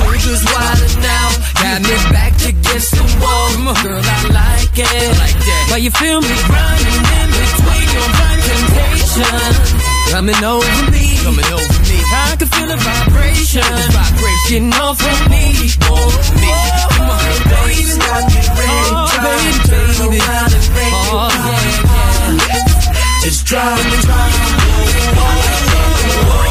[0.00, 1.28] Shoulders wider now.
[1.60, 3.48] Got me back against the wall.
[3.82, 5.18] Girl, I like it.
[5.18, 5.64] like that.
[5.70, 9.99] Why you feel me running in between your blind temptation?
[10.10, 11.16] Coming over me.
[11.22, 11.98] Coming over me.
[12.12, 13.62] I can feel the vibration.
[13.62, 14.72] The vibration.
[14.74, 15.70] Off on me.
[15.86, 16.10] Oh,
[16.42, 16.50] me.
[16.90, 17.84] Come on, baby.
[17.86, 19.22] Stop, get ready, Oh, drive.
[19.22, 20.18] baby, Turn baby.
[20.18, 21.30] around and make it Oh, pop.
[21.30, 21.62] yeah,
[22.42, 23.22] yeah.
[23.22, 24.34] Just drive, drive.
[25.90, 26.49] I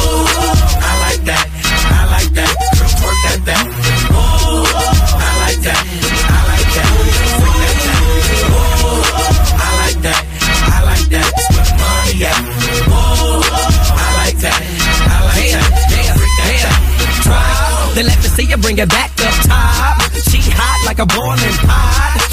[18.40, 20.12] see you bring it back up top.
[20.14, 22.29] She hot like a boiling pot.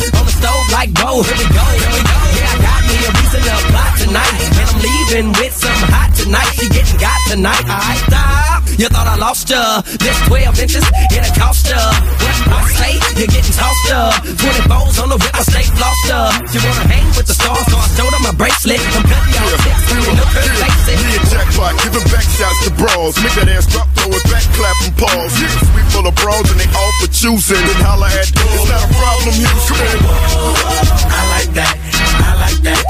[0.77, 2.17] On like whoa, here we go, here we go.
[2.37, 4.37] Yeah, I got me a reason to fly tonight.
[4.45, 6.53] And I'm leaving with some hot tonight.
[6.53, 7.65] She getting got tonight.
[7.65, 8.67] I stop.
[8.77, 9.81] You thought I lost ya.
[9.97, 11.81] This 12 inches, it'll cost ya.
[11.81, 14.21] What I say, you're getting tossed up.
[14.21, 16.45] 20 balls on the whip, I stay flossed up.
[16.53, 18.77] You wanna hang with the stars, so I showed her my bracelet.
[18.77, 20.99] I'm cutting y'all six, you know, face it.
[21.01, 23.17] Me and Jackpot giving back shots to bras.
[23.25, 25.33] Make that ass drop, throw it back, clap and pause.
[25.41, 27.65] Yeah, sweet full of bras and they all for choosing.
[27.65, 28.29] Then holla at.
[28.29, 30.66] It's not a problem, Houston.
[30.67, 31.75] I like that.
[31.77, 32.81] I like that.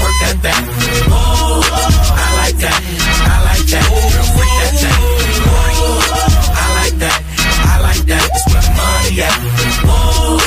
[0.00, 0.62] Work that back.
[2.14, 2.78] I like that.
[2.78, 3.84] I like that.
[4.34, 4.98] Freak that back.
[6.54, 7.18] I like that.
[7.64, 8.24] I like that.
[8.34, 9.34] It's where money at.
[9.84, 10.38] Oh,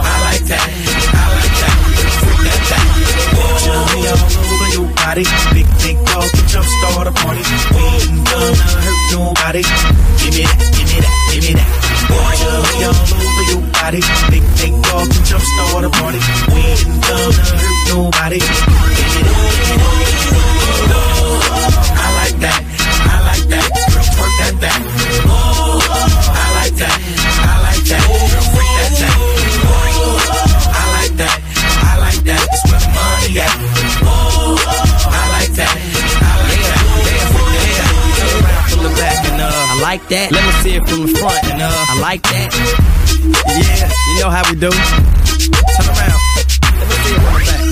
[0.00, 0.64] I like that.
[0.64, 1.74] I like that.
[2.22, 2.86] Freak that back.
[3.64, 4.20] Johnny all
[4.52, 5.24] over your body.
[5.54, 7.40] Big, big dog can jump start a party.
[7.40, 9.62] Ain't gonna hurt nobody.
[10.20, 11.68] Give me that, give me that, give me that.
[12.08, 14.00] Boy, Johnny all over your body.
[14.30, 14.63] Big, big
[15.88, 16.18] start party.
[16.52, 18.38] We ain't gonna hurt nobody.
[18.38, 18.50] That,
[20.14, 21.04] give me that.
[21.94, 22.60] I like that.
[23.04, 23.68] I like that.
[24.18, 24.80] Work that back.
[25.34, 26.96] I like that.
[27.24, 28.02] I like that.
[28.54, 29.16] Freak that back.
[30.72, 31.36] I like that.
[31.64, 32.42] I like that.
[32.52, 33.52] It's where the money at.
[35.04, 35.74] I like that.
[35.74, 36.80] I like that.
[37.34, 37.92] Freak that back.
[38.18, 40.32] Turn around from the back and uh, I like that.
[40.32, 42.93] Let me see it from the front and uh, I like that.
[43.46, 44.70] Yeah, you know how we do.
[44.70, 46.20] Turn around.
[46.78, 47.64] Let me see it from the back.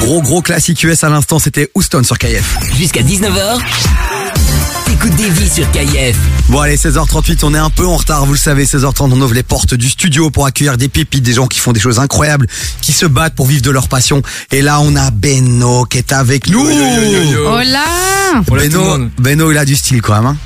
[0.00, 2.58] Gros gros classique US à l'instant, c'était Houston sur KF.
[2.76, 3.58] Jusqu'à 19h,
[5.04, 6.16] T'écoutes Davy sur KIF.
[6.48, 9.34] Bon allez 16h38 on est un peu en retard vous le savez 16h30 on ouvre
[9.34, 12.46] les portes du studio pour accueillir des pépites des gens qui font des choses incroyables
[12.80, 14.22] qui se battent pour vivre de leur passion.
[14.50, 16.66] Et là on a Beno qui est avec nous.
[17.46, 20.36] Oh là Beno, Beno il a du style quand même hein.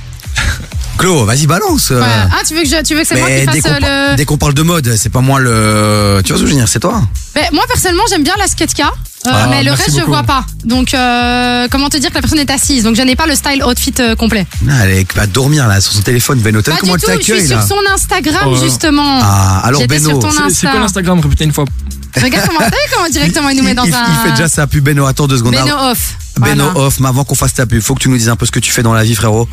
[0.98, 2.00] Claude vas-y balance euh.
[2.00, 2.06] Ouais.
[2.30, 3.76] Ah, tu veux que, je, tu veux que c'est moi Mais qui dès fasse qu'on
[3.76, 4.16] euh, par- le...
[4.16, 6.58] dès qu'on parle de mode c'est pas moi le tu vois ce que je veux
[6.60, 7.02] dire c'est toi
[7.34, 8.86] Ben, moi, personnellement, j'aime bien la skateca.
[9.26, 10.10] euh, Ah, mais le merci reste, je beaucoup.
[10.12, 10.44] vois pas.
[10.64, 12.82] Donc, euh, comment te dire que la personne est assise?
[12.82, 14.44] Donc, je n'ai pas le style outfit euh, complet.
[14.68, 17.04] Ah, Elle est- va dormir là sur son téléphone Beno T'as Pas vu comment du
[17.08, 18.56] elle tout, je suis sur son Instagram, Oh.
[18.60, 19.20] justement.
[19.22, 20.08] Ah, alors, J'étais Beno.
[20.10, 20.54] sur ton C'est- Insta.
[20.60, 21.64] c'est quoi l'Instagram Répétez une fois.
[22.20, 24.04] Regarde comment, t'as vu comment directement il nous met dans il, un...
[24.08, 26.14] il fait déjà sa pub Beno attends deux secondes Beno off.
[26.40, 26.86] Beno Voilà.
[26.86, 28.50] off mais avant qu'on fasse ta pub faut que tu nous dises un peu ce
[28.50, 29.46] que tu fais dans la vie frérot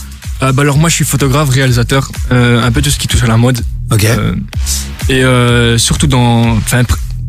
[0.43, 3.23] Euh, bah alors moi je suis photographe, réalisateur, euh, un peu tout ce qui touche
[3.23, 3.61] à la mode.
[3.91, 4.03] Ok.
[4.05, 4.35] Euh,
[5.09, 6.83] et euh, surtout dans, enfin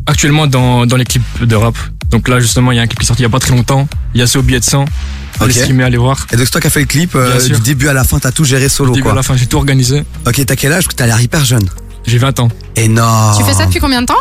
[0.05, 1.75] actuellement dans, dans les clips de rap.
[2.11, 3.39] Donc là justement il y a un clip qui est sorti il y a pas
[3.39, 3.87] très longtemps.
[4.13, 4.85] Il y a ce billet de 100.
[5.39, 5.61] Allez Ok.
[5.61, 6.25] streamer, allez voir.
[6.31, 8.19] Et donc c'est toi qui as fait le clip euh, du début à la fin,
[8.19, 9.11] t'as tout géré solo Du début quoi.
[9.13, 10.03] à la fin j'ai tout organisé.
[10.25, 10.85] Ok, t'as quel âge?
[10.95, 11.67] T'as l'air hyper jeune.
[12.05, 12.49] J'ai 20 ans.
[12.75, 13.37] Énorme.
[13.37, 14.15] Tu fais ça depuis combien de temps?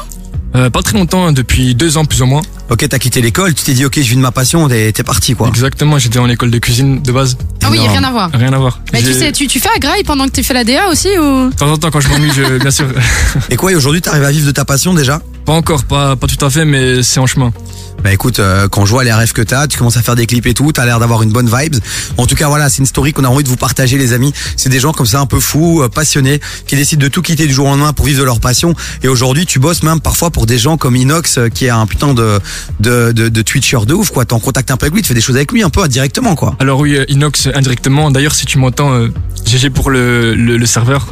[0.55, 2.43] Euh, pas très longtemps, hein, depuis deux ans plus ou moins.
[2.69, 5.05] Ok, t'as quitté l'école, tu t'es dit ok, je vis de ma passion, t'es t'es
[5.05, 5.47] parti quoi.
[5.49, 7.37] Exactement, j'étais en école de cuisine de base.
[7.63, 8.31] Ah oui, rien à voir.
[8.33, 8.81] Rien à voir.
[8.93, 10.89] Mais tu J'ai- sais, tu, tu fais à Grail pendant que tu fais la DA
[10.89, 11.51] aussi ou?
[11.51, 12.87] De temps en temps quand je m'ennuie, je, bien sûr.
[13.51, 15.23] Et quoi, et aujourd'hui t'arrives à vivre de ta passion déjà?
[15.45, 17.53] Pas encore, pas, pas tout à fait, mais c'est en chemin.
[18.03, 20.27] Bah écoute, euh, quand je vois les rêves que t'as, tu commences à faire des
[20.27, 21.77] clips et tout, t'as l'air d'avoir une bonne vibe.
[22.19, 24.33] En tout cas, voilà, c'est une story qu'on a envie de vous partager, les amis.
[24.57, 27.47] C'est des gens comme ça, un peu fous, euh, passionnés, qui décident de tout quitter
[27.47, 28.75] du jour au lendemain pour vivre de leur passion.
[29.03, 31.87] Et aujourd'hui, tu bosses même parfois pour des gens comme Inox, euh, qui est un
[31.87, 32.39] putain de
[32.81, 34.25] de, de, de Twitcher de ouf, quoi.
[34.25, 35.87] T'es en contact un peu avec lui, tu fais des choses avec lui un peu
[35.89, 36.57] directement, quoi.
[36.59, 38.11] Alors oui, euh, Inox indirectement.
[38.11, 39.09] D'ailleurs, si tu m'entends, euh,
[39.45, 41.07] GG pour le, le, le serveur.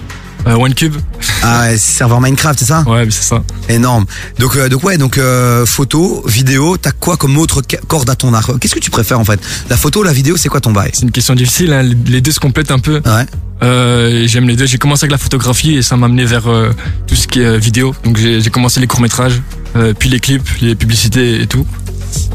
[0.47, 0.95] Euh, OneCube.
[1.43, 2.83] Ah, ouais, serveur Minecraft, c'est ça?
[2.87, 3.43] Ouais, c'est ça.
[3.71, 4.05] Énorme.
[4.39, 8.35] Donc, euh, donc ouais, donc euh, photo, vidéo, t'as quoi comme autre corde à ton
[8.35, 8.59] arc?
[8.59, 9.41] Qu'est-ce que tu préfères en fait?
[9.71, 10.91] La photo, la vidéo, c'est quoi ton bail?
[10.93, 13.01] C'est une question difficile, hein, les deux se complètent un peu.
[13.07, 13.25] Ouais.
[13.63, 14.67] Euh, J'aime les deux.
[14.67, 16.73] J'ai commencé avec la photographie et ça m'a amené vers euh,
[17.07, 17.95] tout ce qui est euh, vidéo.
[18.05, 19.64] Donc j'ai commencé les courts-métrages, euh,
[19.99, 21.66] puis les clips, les publicités et tout.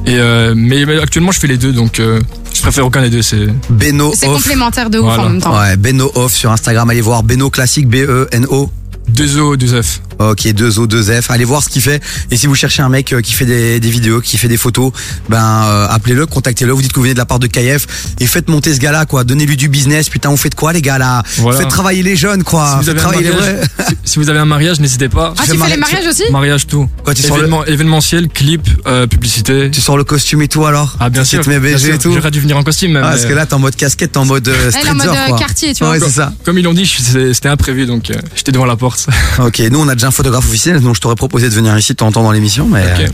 [0.06, 2.20] Et euh, mais, mais actuellement, je fais les deux, donc euh,
[2.54, 3.22] je préfère aucun des deux.
[3.22, 5.24] C'est Beno c'est complémentaire de ouf Voilà.
[5.24, 8.46] en même temps Ouais, Beno off sur Instagram, allez voir Beno classique B E N
[8.50, 8.70] O.
[9.10, 10.02] 2 O, 2 F.
[10.20, 11.32] Ok, 2 O, 2 F.
[11.32, 12.02] Allez voir ce qu'il fait.
[12.32, 14.58] Et si vous cherchez un mec euh, qui fait des, des vidéos, qui fait des
[14.58, 14.92] photos,
[15.30, 16.72] ben euh, appelez-le, contactez-le.
[16.74, 17.88] Vous dites que vous venez de la part de KF
[18.20, 19.24] et faites monter ce gars-là, quoi.
[19.24, 20.10] Donnez-lui du business.
[20.10, 21.60] Putain, on fait de quoi, les gars là Voilà.
[21.60, 22.80] Faites travailler les jeunes, quoi.
[22.84, 23.62] Si vous avez un mariage, vrais.
[23.88, 25.34] si, si vous avez un mariage, n'hésitez pas.
[25.38, 26.24] Ah, tu fais les mariages aussi?
[26.32, 26.88] Mariage, tout.
[27.04, 29.72] Quoi, tu sors le- Événement, événementiel, clip, euh, publicité.
[29.72, 30.96] Tu sors le costume et tout alors?
[31.00, 31.44] Ah, bien Tu sûr.
[31.46, 31.94] te mets bien BG sûr.
[31.96, 32.14] et tout?
[32.14, 33.04] J'aurais dû venir en costume, même.
[33.06, 34.94] Ah, parce que là, t'es en mode casquette, t'es en mode euh, Elle est en
[34.96, 35.40] mode streetwear, euh, quoi.
[35.40, 35.94] quartier, tu vois.
[35.94, 36.34] Ouais, c'est ça.
[36.44, 36.86] Comme ils l'ont dit,
[37.34, 39.08] c'était imprévu, donc euh, j'étais devant la porte.
[39.42, 41.94] Ok, nous on a déjà un photographe officiel, donc je t'aurais proposé de venir ici
[41.94, 43.12] de temps en temps dans l'émission, mais, Ok.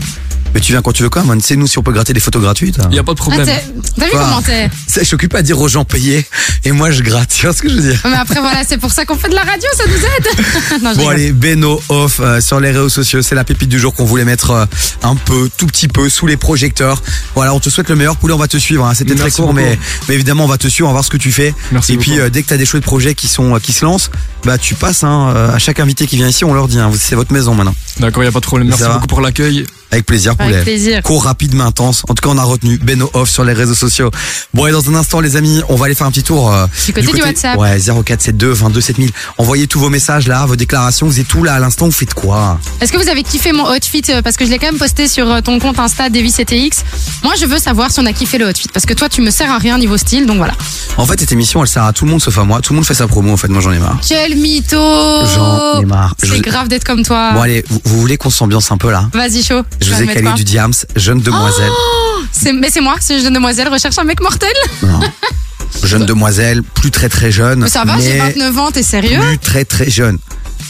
[0.56, 1.38] Mais tu viens quand tu veux quand même.
[1.38, 2.78] Tu sais, nous si on peut gratter des photos gratuites.
[2.90, 3.44] Il y a pas de Ah, problème.
[3.46, 3.62] t'es-
[3.98, 4.70] T'as vu comment t'es
[5.04, 6.24] je t'occupe à dire aux gens payés
[6.64, 7.28] et moi je gratte.
[7.28, 9.28] Tu vois ce que je veux dire Mais après voilà, c'est pour ça qu'on fait
[9.28, 10.82] de la radio, ça nous aide.
[10.82, 13.92] non, Bon allez, Beno off euh, sur les réseaux sociaux, c'est la pépite du jour
[13.94, 14.64] qu'on voulait mettre euh,
[15.02, 17.02] un peu, tout petit peu sous les projecteurs.
[17.34, 18.86] Voilà, on te souhaite le meilleur poulet, on va te suivre.
[18.86, 18.94] hein.
[18.94, 19.78] C'était très court, mais,
[20.08, 21.54] mais évidemment on va te suivre, on va voir ce que tu fais.
[21.72, 23.84] Merci et puis euh, dès que t'as des chouettes projets qui sont euh, qui se
[23.84, 24.10] lancent,
[24.44, 26.88] bah tu passes hein, euh, à chaque invité qui vient ici, on leur dit, hein,
[26.88, 27.74] vous- c'est votre maison maintenant.
[28.00, 28.68] D'accord, il y a pas de problème.
[28.68, 29.66] Merci beaucoup pour l'accueil.
[29.92, 30.62] Avec plaisir, Avec poulet.
[30.62, 31.02] plaisir.
[31.02, 32.02] Court, rapide, mais intense.
[32.08, 34.10] En tout cas, on a retenu Beno Off sur les réseaux sociaux.
[34.52, 36.52] Bon, et dans un instant, les amis, on va aller faire un petit tour.
[36.52, 37.56] euh, Du côté du WhatsApp.
[37.58, 39.10] Ouais, 0472 22 7000.
[39.38, 41.06] Envoyez tous vos messages là, vos déclarations.
[41.06, 42.58] Vous êtes tout là à l'instant, vous faites quoi?
[42.80, 44.02] Est-ce que vous avez kiffé mon outfit?
[44.10, 46.82] Euh, Parce que je l'ai quand même posté sur euh, ton compte Insta DevisCTX.
[47.22, 48.68] Moi, je veux savoir si on a kiffé le outfit.
[48.72, 50.54] Parce que toi, tu me sers à rien niveau style, donc voilà.
[50.96, 52.60] En fait, cette émission, elle sert à tout le monde sauf à moi.
[52.60, 53.48] Tout le monde fait sa promo, en fait.
[53.48, 53.98] Moi, j'en ai marre.
[54.06, 54.76] Quel mytho
[55.34, 56.14] J'en ai marre.
[56.18, 57.32] C'est grave d'être comme toi.
[57.32, 59.08] Bon, allez, vous, vous voulez qu'on s'ambiance un peu là?
[59.12, 59.62] Vas-y, chaud.
[59.80, 61.70] Je vous ai calé du Diams, jeune demoiselle.
[61.70, 62.20] Oh,
[62.54, 64.52] mais c'est moi, c'est une jeune demoiselle, recherche un mec mortel.
[64.82, 65.00] Non.
[65.84, 67.60] Jeune demoiselle, plus très très jeune.
[67.60, 69.20] Mais ça va, j'ai mais 29 ans, t'es sérieux?
[69.20, 70.18] Plus très très jeune.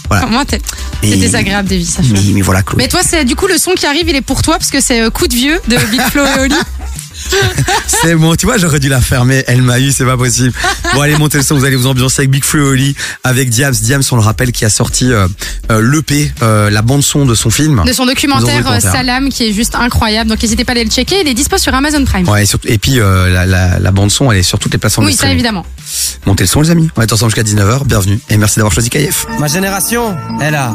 [0.08, 0.24] Voilà.
[0.24, 0.60] Comment t'es
[1.02, 2.62] C'est désagréable, Davy, ça Mais, mais voilà.
[2.76, 4.80] Mais toi, c'est du coup le son qui arrive, il est pour toi parce que
[4.80, 6.54] c'est euh, coup de vieux de Big Flo et Oli?
[7.86, 9.42] C'est bon, tu vois, j'aurais dû la fermer.
[9.46, 10.52] Elle m'a eu, c'est pas possible.
[10.94, 13.48] Bon, allez, montez le son, vous allez vous ambiancer avec Big Flo et Oli, avec
[13.48, 13.72] Diams.
[13.74, 15.26] Diams, on le rappelle, qui a sorti euh,
[15.70, 17.82] euh, l'EP, euh, la bande-son de son film.
[17.86, 20.28] De son documentaire, euh, Salam qui est juste incroyable.
[20.30, 21.20] Donc n'hésitez pas à aller le checker.
[21.22, 22.28] Il est dispo sur Amazon Prime.
[22.28, 24.78] Ouais, et, surtout- et puis euh, la, la, la bande-son, elle est sur toutes les
[24.78, 25.64] plateformes oui, de ça évidemment.
[26.26, 26.90] Montez le son, les amis.
[26.96, 27.86] On est ensemble jusqu'à 19h.
[27.86, 29.26] Bienvenue et merci d'avoir choisi KF.
[29.38, 30.74] Ma génération, elle a,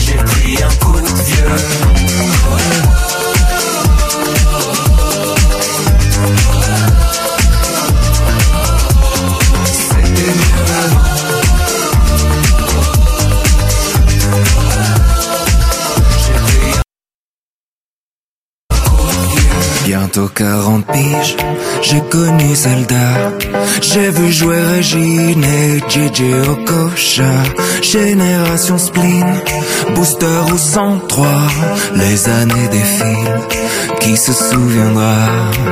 [0.00, 1.83] J'ai pris un coup de vieux.
[20.14, 21.36] Bientôt 40 piges,
[21.82, 23.32] j'ai connu Zelda.
[23.82, 27.24] J'ai vu jouer Régine et JJ Okocha.
[27.82, 29.26] Génération spleen,
[29.96, 31.26] booster ou 103.
[31.96, 35.16] Les années défilent, qui se souviendra?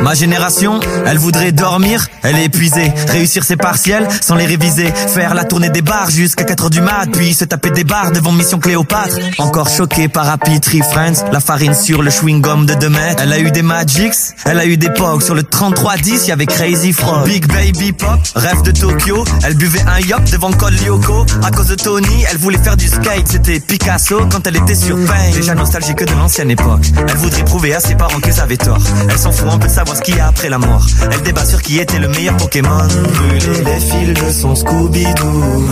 [0.03, 5.35] Ma génération, elle voudrait dormir, elle est épuisée, réussir ses partiels sans les réviser, faire
[5.35, 8.33] la tournée des bars jusqu'à 4 heures du mat, puis se taper des bars devant
[8.33, 9.19] Mission Cléopâtre.
[9.39, 13.23] Encore choquée par Happy Tree Friends, la farine sur le chewing-gum de 2 mètres.
[13.23, 16.47] Elle a eu des Magics, elle a eu des Pogs, sur le 3310, y avait
[16.47, 17.27] Crazy Frog.
[17.27, 21.27] Big Baby Pop, rêve de Tokyo, elle buvait un yop devant Col Lyoko.
[21.43, 24.97] À cause de Tony, elle voulait faire du skate, c'était Picasso quand elle était sur
[24.97, 25.31] Pain.
[25.35, 28.83] Déjà nostalgique de l'ancienne époque, elle voudrait prouver à ses parents qu'ils avaient tort.
[29.09, 30.87] Elle s'en fout un peu de savoir ce qu'il y a après la mort.
[31.11, 32.87] Elle débat sur qui était le meilleur Pokémon.
[32.87, 35.69] Brûler les fils de son Scooby-Doo.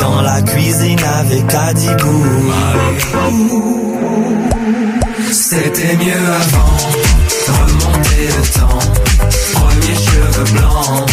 [0.00, 2.24] Dans la cuisine avec Adibou.
[5.32, 6.76] C'était mieux avant,
[7.46, 8.78] remonter le temps.
[9.54, 11.08] Premier cheveux blancs,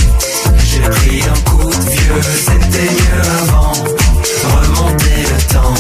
[0.66, 2.22] j'ai pris un coup de vieux.
[2.36, 3.74] C'était mieux avant,
[4.56, 5.74] remonter le temps.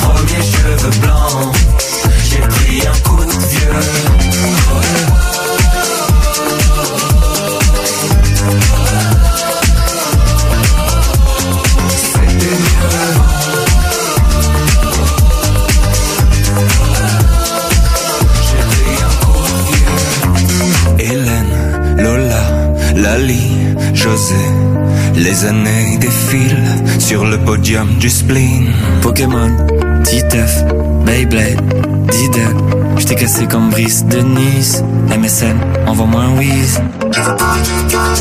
[0.00, 1.54] Premier cheveux blancs,
[2.30, 4.17] j'ai pris un coup de vieux.
[22.98, 24.77] Lali, José.
[25.18, 26.62] Les années défilent
[27.00, 28.72] sur le podium du spleen.
[29.02, 29.50] Pokémon,
[30.04, 30.62] Titeuf,
[31.04, 31.60] Beyblade,
[32.12, 32.54] Diddle.
[32.98, 34.84] J't'ai cassé comme Brice de Nice.
[35.08, 35.56] MSN,
[35.88, 36.80] envoie-moi un whiz.
[37.10, 38.14] Je vous parle d'un temps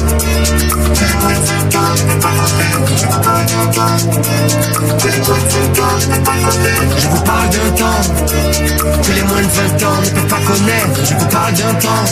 [9.03, 11.05] que les moins de 20 ans ne peuvent pas connaître.
[11.05, 12.05] Je vous parle d'un temps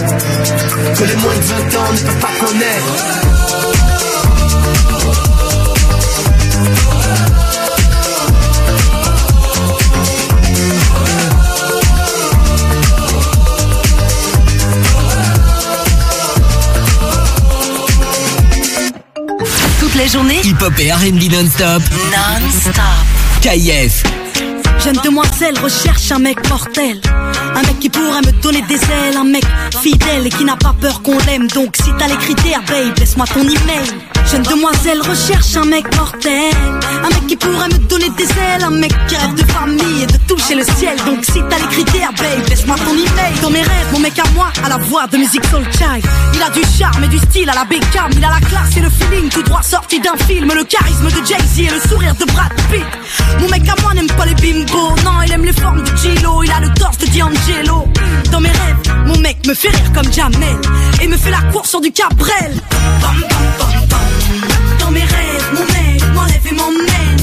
[0.93, 3.74] que les moins de 20 ans ne peuvent pas connaître.
[20.79, 21.81] Et R&B non-stop.
[22.11, 22.83] Non-stop.
[23.41, 24.03] KIF.
[24.83, 26.99] Jeune demoiselle recherche un mec mortel.
[27.55, 29.17] Un mec qui pourrait me donner des ailes.
[29.17, 29.45] Un mec
[29.81, 31.47] fidèle et qui n'a pas peur qu'on l'aime.
[31.47, 33.87] Donc si t'as les critères, babe, laisse-moi ton email.
[34.29, 36.53] Jeune demoiselle recherche un mec mortel.
[37.03, 38.63] Un mec qui pourrait me donner des ailes.
[38.63, 40.97] Un mec qui rêve de famille et de toucher le ciel.
[41.05, 43.39] Donc si t'as les critères, babe, laisse-moi ton email.
[43.41, 46.05] Dans mes rêves, mon mec à moi, à la voix de musique soul child.
[46.33, 48.11] Il a du charme et du style à la Beckham.
[48.17, 50.51] Il a la classe et le feeling tout droit sorti d'un film.
[50.53, 52.85] Le charisme de Jay-Z et le sourire de Brad Pitt.
[53.39, 54.95] Mon mec à moi n'aime pas les bimbos.
[55.05, 56.43] Non, il aime les formes de Gilo.
[56.43, 57.44] Il a le torse de D'Angelo.
[58.31, 60.57] Dans mes rêves, mon mec me fait rire comme Jamel.
[60.99, 62.59] Et me fait la course sur du Cabrel.
[64.79, 67.21] Dans mes rêves, mon mec m'enlève et m'emmène.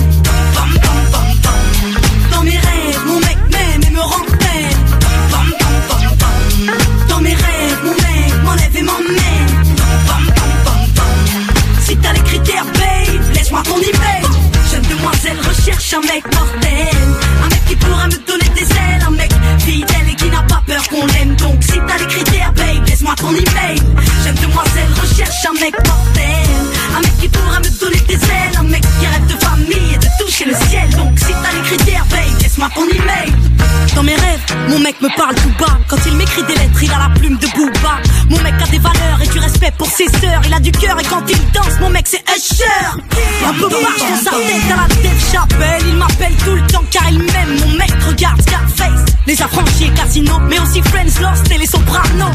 [2.30, 4.78] Dans mes rêves, mon mec m'aime et me rend peine.
[7.08, 9.74] Dans mes rêves, mon mec m'enlève et m'emmène.
[11.80, 14.22] Si t'as les critères, babe, laisse-moi ton email.
[14.70, 16.61] Jeune demoiselle recherche un mec mortel.
[23.32, 23.78] mon email.
[24.40, 26.48] Demoiselle recherche un mec mortel.
[26.96, 28.56] Un mec qui pourra me donner des ailes.
[28.58, 30.88] Un mec qui rêve de famille et de toucher le ciel.
[30.96, 32.31] Donc si t'as les critères, paye
[32.62, 33.32] laisse-moi ton email.
[33.94, 35.78] Dans mes rêves, mon mec me parle tout bas.
[35.88, 37.98] Quand il m'écrit des lettres, il a la plume de Booba.
[38.30, 40.40] Mon mec a des valeurs et du respect pour ses sœurs.
[40.46, 42.64] Il a du cœur et quand il danse, mon mec c'est Usher.
[43.46, 45.82] Un peu marche dans sa tête à la tête chapelle.
[45.86, 47.58] Il m'appelle tout le temps car il m'aime.
[47.60, 49.04] Mon mec regarde Scarface.
[49.26, 52.32] Les affranchis et Casino, mais aussi Friends Lost et les Sopranos.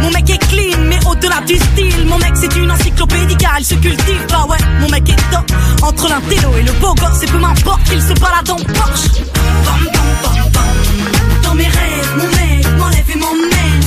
[0.00, 2.06] Mon mec est clean, mais au-delà du style.
[2.06, 4.26] Mon mec c'est une encyclopédie car il se cultive.
[4.28, 5.50] Bah ouais, mon mec est top.
[5.82, 9.20] Entre l'intello et le beau gosse, et peu m'importe qu'il se balade en Porsche.
[11.42, 13.84] Dans mes rêves, mon mec m'enlève et m'emmène.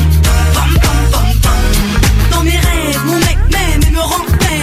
[2.31, 4.61] Dans mes rêves, mon mec m'aime et me rend bam.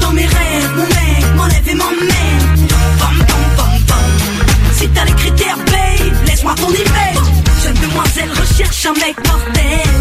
[0.00, 2.68] Dans mes rêves, mon mec m'enlève et m'emmène.
[4.78, 7.18] Si t'as les critères, babe, laisse-moi ton email.
[7.62, 9.95] Jeune demoiselle recherche un mec mortel.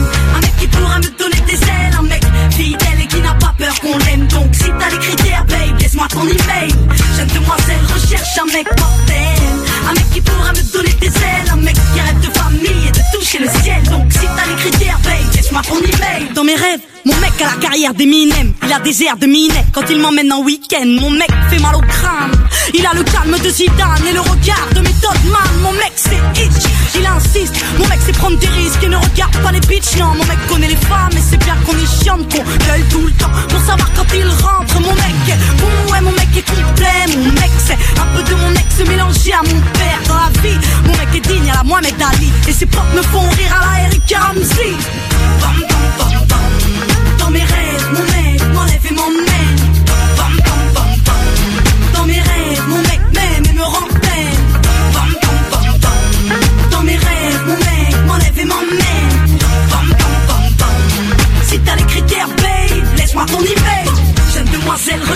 [6.16, 6.72] Ton email.
[7.18, 9.44] Jeune demoiselle recherche un mec mortel.
[9.90, 11.50] Un mec qui pourra me donner des ailes.
[11.52, 13.84] Un mec qui rêve de famille et de toucher le ciel.
[13.90, 16.34] Donc si t'as les critères, babe, laisse-moi ton email.
[16.34, 18.54] Dans mes rêves, mon mec a la carrière d'Eminem.
[18.64, 20.86] Il a des airs de Minet quand il m'emmène en week-end.
[20.86, 22.32] Mon mec fait mal au crâne.
[22.74, 25.62] Il a le calme de Zidane et le regard de Method Man.
[25.62, 27.56] Mon mec c'est itch, il insiste.
[27.78, 29.96] Mon mec c'est prendre des risques et ne regarde pas les bitches.
[29.98, 33.06] Non, mon mec connaît les femmes et c'est bien qu'on est chiante, qu'on gueule tout
[33.06, 34.80] le temps pour savoir quand il rentre.
[34.82, 37.18] Mon mec est bon, ouais, mon mec est complet.
[37.18, 40.60] Mon mec c'est un peu de mon ex mélangé à mon père dans la vie.
[40.86, 43.78] Mon mec est digne à la Mohamed Ali et ses potes me font rire à
[43.78, 45.75] la Eric Ramsey.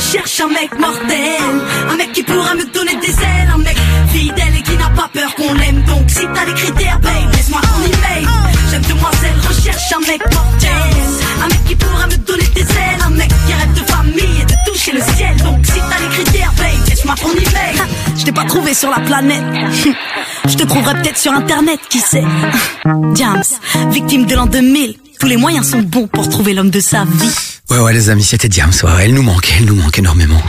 [0.09, 1.41] Recherche un mec mortel.
[1.89, 3.51] Un mec qui pourra me donner des ailes.
[3.53, 3.77] Un mec
[4.11, 5.83] fidèle et qui n'a pas peur qu'on l'aime.
[5.83, 8.27] Donc si t'as les critères, babe, laisse-moi ton email.
[8.71, 10.98] Jeune demoiselle recherche un mec mortel.
[18.17, 19.43] Je t'ai pas trouvé sur la planète.
[20.47, 22.23] Je te trouverai peut-être sur internet, qui sait.
[23.15, 23.43] James,
[23.91, 24.95] victime de l'an 2000.
[25.19, 27.31] Tous les moyens sont bons pour trouver l'homme de sa vie.
[27.71, 28.71] Ouais, ouais, les amis, c'était Diams.
[28.83, 30.41] Ouais, elle nous manque, elle nous manque énormément.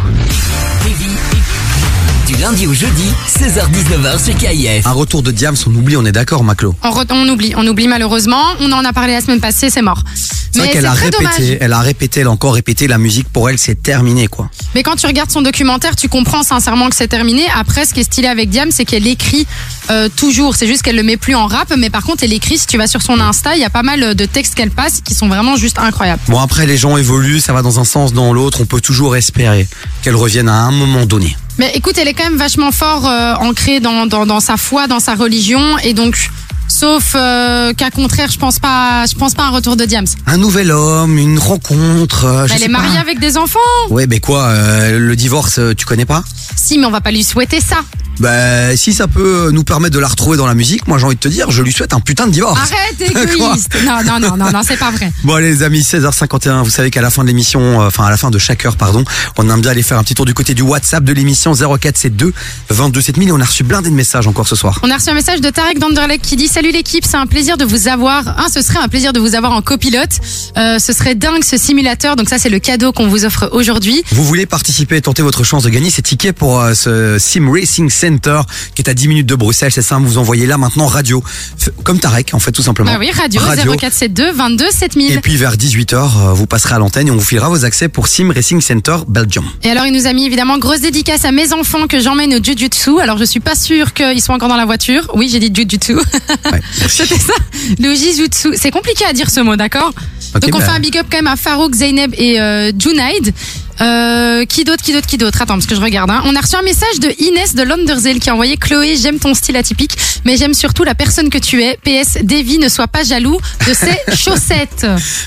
[2.41, 4.87] Lundi au jeudi, 16h-19h sur KIF.
[4.87, 6.75] Un retour de Diams, on oublie, on est d'accord, Maclo.
[6.83, 8.43] On, re- on oublie, on oublie malheureusement.
[8.61, 10.03] On en a parlé la semaine passée, c'est mort.
[10.15, 11.59] C'est vrai Mais qu'elle a très répété, dommage.
[11.61, 14.51] elle a répété, elle a encore répété, la musique pour elle, c'est terminé, quoi.
[14.75, 17.45] Mais quand tu regardes son documentaire, tu comprends sincèrement que c'est terminé.
[17.55, 19.47] Après, ce qui est stylé avec Diam, c'est qu'elle écrit
[19.91, 20.55] euh, toujours.
[20.55, 22.59] C'est juste qu'elle le met plus en rap, mais par contre, elle écrit.
[22.59, 25.01] Si tu vas sur son Insta, il y a pas mal de textes qu'elle passe
[25.01, 26.23] qui sont vraiment juste incroyables.
[26.29, 29.17] Bon, après, les gens évoluent, ça va dans un sens, dans l'autre, on peut toujours
[29.17, 29.67] espérer
[30.03, 31.37] qu'elle revienne à un moment donné.
[31.59, 34.87] Mais écoute, elle est quand même vachement fort euh, ancrée dans, dans, dans sa foi,
[34.87, 36.31] dans sa religion, et donc,
[36.71, 40.07] sauf euh, qu'à contraire, je pense pas, je pense pas à un retour de Diams.
[40.27, 43.59] Un nouvel homme, une rencontre, euh, je elle sais est mariée avec des enfants.
[43.91, 46.23] Ouais, mais quoi, euh, le divorce, euh, tu connais pas?
[46.57, 47.79] Si, mais on va pas lui souhaiter ça.
[48.21, 51.15] Bah, si ça peut nous permettre de la retrouver dans la musique, moi j'ai envie
[51.15, 52.61] de te dire, je lui souhaite un putain de divorce.
[52.61, 53.01] Arrête,
[53.35, 53.79] égoïste.
[53.87, 55.11] non, non, non, non, non, c'est pas vrai.
[55.25, 58.11] Bon allez les amis, 16h51, vous savez qu'à la fin de l'émission, euh, enfin à
[58.11, 59.05] la fin de chaque heure, pardon,
[59.39, 62.35] on aime bien aller faire un petit tour du côté du WhatsApp de l'émission 0472
[62.69, 64.81] 22 7000 et on a reçu blindé de messages encore ce soir.
[64.83, 67.57] On a reçu un message de Tarek Danderleck qui dit Salut l'équipe, c'est un plaisir
[67.57, 68.39] de vous avoir.
[68.39, 70.11] Un, ce serait un plaisir de vous avoir en copilote.
[70.57, 72.17] Euh, ce serait dingue ce simulateur.
[72.17, 74.03] Donc ça, c'est le cadeau qu'on vous offre aujourd'hui.
[74.13, 77.51] Vous voulez participer et tenter votre chance de gagner ces tickets pour euh, ce Sim
[77.51, 78.41] Racing Center
[78.75, 81.23] qui est à 10 minutes de Bruxelles, c'est simple, vous envoyez là maintenant radio,
[81.59, 82.91] F- comme Tarek en fait tout simplement.
[82.95, 85.13] Ah oui, radio, 0472 22 7000.
[85.13, 88.07] Et puis vers 18h, vous passerez à l'antenne et on vous filera vos accès pour
[88.09, 89.45] Sim Racing Center Belgium.
[89.63, 92.43] Et alors, il nous a mis évidemment grosse dédicace à mes enfants que j'emmène au
[92.43, 93.01] Jujutsu.
[93.01, 95.11] Alors, je suis pas sûre qu'ils soient encore dans la voiture.
[95.15, 95.97] Oui, j'ai dit Jujutsu.
[96.89, 97.33] C'était ça.
[97.79, 98.55] Le Jujutsu.
[98.57, 99.93] C'est compliqué à dire ce mot, d'accord
[100.35, 100.65] Donc, on bah.
[100.65, 103.33] fait un big up quand même à Farouk, Zeynep et euh, Junaid.
[103.81, 105.41] Euh, qui d'autre, qui d'autre, qui d'autre?
[105.41, 106.11] Attends, parce que je regarde.
[106.11, 106.23] Hein.
[106.27, 109.33] On a reçu un message de Inès de Londerzeel qui a envoyé Chloé, j'aime ton
[109.33, 109.97] style atypique,
[110.27, 111.79] mais j'aime surtout la personne que tu es.
[111.83, 114.87] PS, Davy, ne sois pas jaloux de ses chaussettes.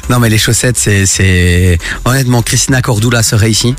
[0.09, 1.79] Non mais les chaussettes, c'est, c'est...
[2.05, 3.73] Honnêtement, Christina Cordula serait ici,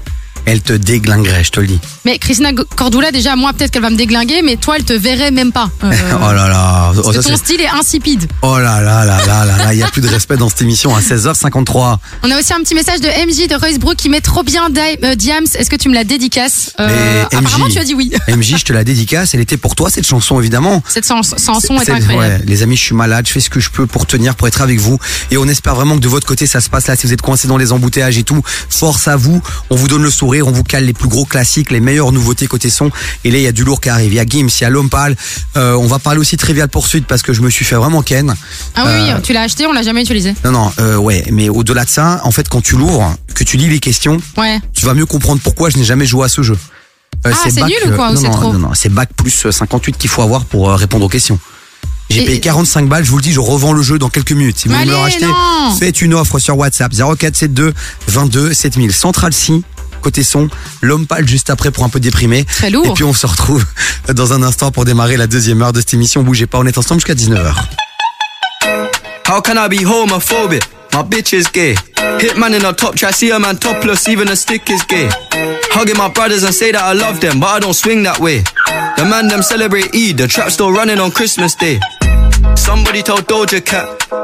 [0.46, 1.78] elle te déglinguerait, je te le dis.
[2.04, 5.30] Mais Christina Cordula, déjà, moi, peut-être qu'elle va me déglinguer, mais toi, elle te verrait
[5.30, 5.70] même pas.
[5.82, 6.92] Euh, oh là là.
[7.02, 8.26] Oh, ça, ton style est insipide.
[8.42, 10.62] oh là là là là là là, il y a plus de respect dans cette
[10.62, 11.96] émission à 16h53.
[12.22, 14.68] On a aussi un petit message de MJ de Royce qui met trop bien
[15.04, 15.44] euh, Diams.
[15.58, 16.72] Est-ce que tu me la dédicaces?
[16.80, 18.12] Euh, Apparemment, tu as dit oui.
[18.28, 20.82] MJ, je te la dédicace, elle était pour toi cette chanson évidemment.
[20.88, 22.42] Cette chans- chanson est, C'est- incroyable.
[22.42, 24.48] ouais, les amis, je suis malade, je fais ce que je peux pour tenir, pour
[24.48, 24.98] être avec vous.
[25.30, 26.96] Et on espère vraiment que de votre côté, ça se passe là.
[26.96, 29.40] Si vous êtes coincé dans les embouteillages et tout, force à vous.
[29.70, 30.33] On vous donne le sourire.
[30.34, 30.46] Découvrir.
[30.46, 32.90] On vous cale les plus gros classiques, les meilleures nouveautés côté son.
[33.24, 34.12] Et là, il y a du lourd qui arrive.
[34.12, 35.16] Il y a Gims, il y a Lompal.
[35.56, 38.02] Euh, on va parler aussi de Trivial Poursuite parce que je me suis fait vraiment
[38.02, 38.34] ken.
[38.74, 40.34] Ah oui, Euh, tu l'as acheté, on l'a jamais utilisé.
[40.44, 43.56] Non, non, euh, ouais, mais au-delà de ça, en fait, quand tu l'ouvres, que tu
[43.56, 44.58] lis les questions, Ouais.
[44.74, 46.56] tu vas mieux comprendre pourquoi je n'ai jamais joué à ce jeu.
[47.24, 49.46] Ah, c'est bac, nul ou quoi, ou non, non, trop non, non, c'est bac plus
[49.46, 51.38] euh, 58 qu'il faut avoir pour répondre aux questions.
[52.10, 54.58] J'ai payé 45 balles, je vous le dis, je revends le jeu dans quelques minutes.
[54.58, 55.26] Si vous voulez me le racheter,
[55.78, 57.72] faites une offre sur WhatsApp 0472
[58.08, 58.92] 22 7000.
[58.92, 59.62] Central C,
[60.04, 60.48] côté son,
[60.82, 62.44] l'homme pâle juste après pour un peu déprimer.
[62.44, 62.86] Très lourd.
[62.86, 63.64] Et puis on se retrouve
[64.14, 66.22] dans un instant pour démarrer la deuxième heure de cette émission.
[66.22, 67.54] Bougez pas, on est ensemble jusqu'à 19h.
[69.26, 70.62] How can I be homophobic?
[70.92, 71.74] My bitch is gay.
[72.20, 75.08] Hitman in a top try, see a man topless, even a stick is gay.
[75.72, 78.44] Hugging my brothers and say that I love them, but I don't swing that way.
[78.96, 81.80] The man them celebrate Eid, the trap still running on Christmas Day.
[82.54, 83.88] Somebody told Doja Cat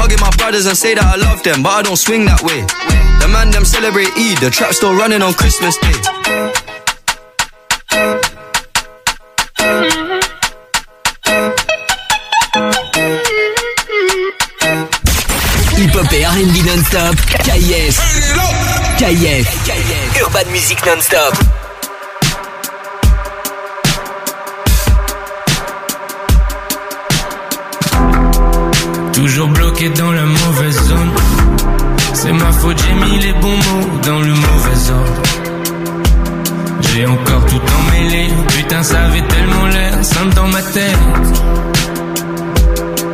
[0.00, 2.64] Hugging my brothers and say that I love them, but I don't swing that way.
[3.20, 5.92] The man them celebrate Eid, the trap still running on Christmas Day.
[15.76, 17.14] Hip-hop et R&B non-stop.
[17.44, 18.00] KIF.
[18.96, 19.44] KIF.
[20.24, 21.59] Urban Music non-stop.
[29.12, 31.10] Toujours bloqué dans la mauvaise zone.
[32.14, 35.22] C'est ma faute, j'ai mis les bons mots dans le mauvais ordre.
[36.92, 38.28] J'ai encore tout emmêlé.
[38.48, 40.98] Putain, ça avait tellement l'air simple dans ma tête.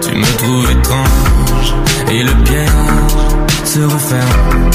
[0.03, 1.75] Tu me trouves étrange
[2.11, 2.69] et le piège
[3.65, 4.71] se referme.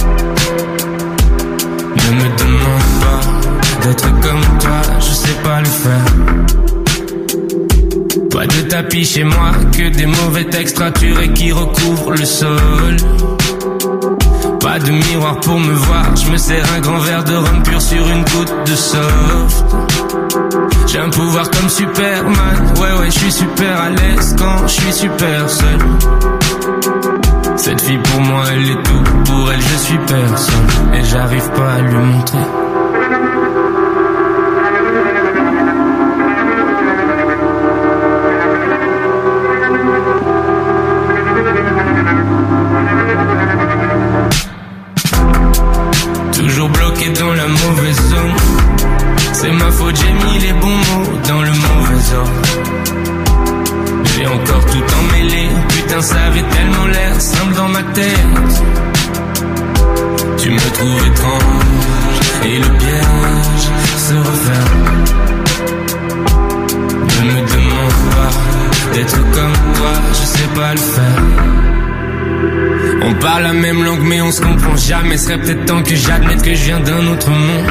[1.96, 6.81] Ne me demande pas d'être comme toi, je sais pas le faire.
[8.32, 12.96] Pas de tapis chez moi, que des mauvais textes raturés qui recouvrent le sol.
[14.62, 17.82] Pas de miroir pour me voir, je me sers un grand verre de rhum pur
[17.82, 19.66] sur une goutte de soft.
[20.88, 24.94] J'ai un pouvoir comme Superman, ouais ouais, je suis super à l'aise quand je suis
[24.94, 25.80] super seul.
[27.58, 31.74] Cette fille pour moi, elle est tout, pour elle je suis personne, et j'arrive pas
[31.74, 32.61] à lui montrer.
[74.92, 77.66] Jamais Serait peut-être temps que j'admette que je viens d'un autre monde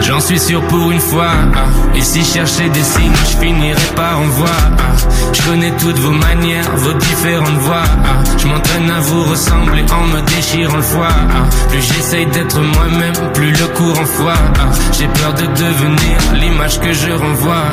[0.00, 1.68] J'en suis sûr pour une fois ah.
[1.96, 4.96] Et si je cherchais des signes je finirais par en voir ah.
[5.32, 8.22] Je connais toutes vos manières, vos différentes voix ah.
[8.38, 11.16] Je m'entraîne à vous ressembler en me déchirant le foie.
[11.68, 14.70] Plus j'essaye d'être moi-même, plus le courant foie ah.
[14.98, 17.70] J'ai peur de devenir l'image que je renvoie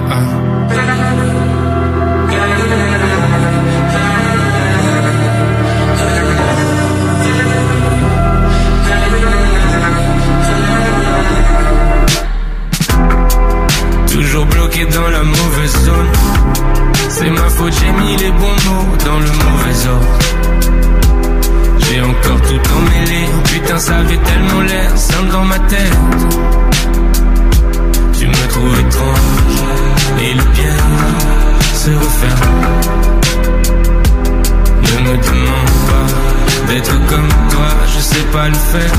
[14.86, 16.12] dans la mauvaise zone.
[17.10, 20.20] C'est ma faute, j'ai mis les bons mots dans le mauvais ordre.
[21.80, 23.26] J'ai encore tout emmêlé.
[23.46, 25.98] Putain, ça avait tellement l'air simple dans ma tête.
[28.20, 29.60] Tu me trouves étrange
[30.22, 30.78] et le bien
[31.74, 32.68] se referme.
[34.84, 38.94] Ne me demande pas d'être comme toi, je sais pas le faire.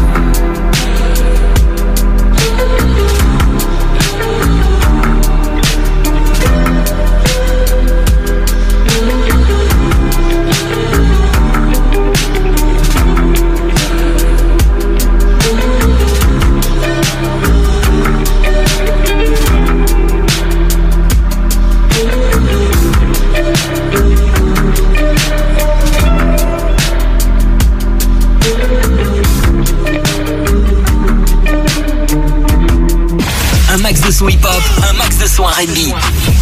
[35.29, 35.93] Son R&B.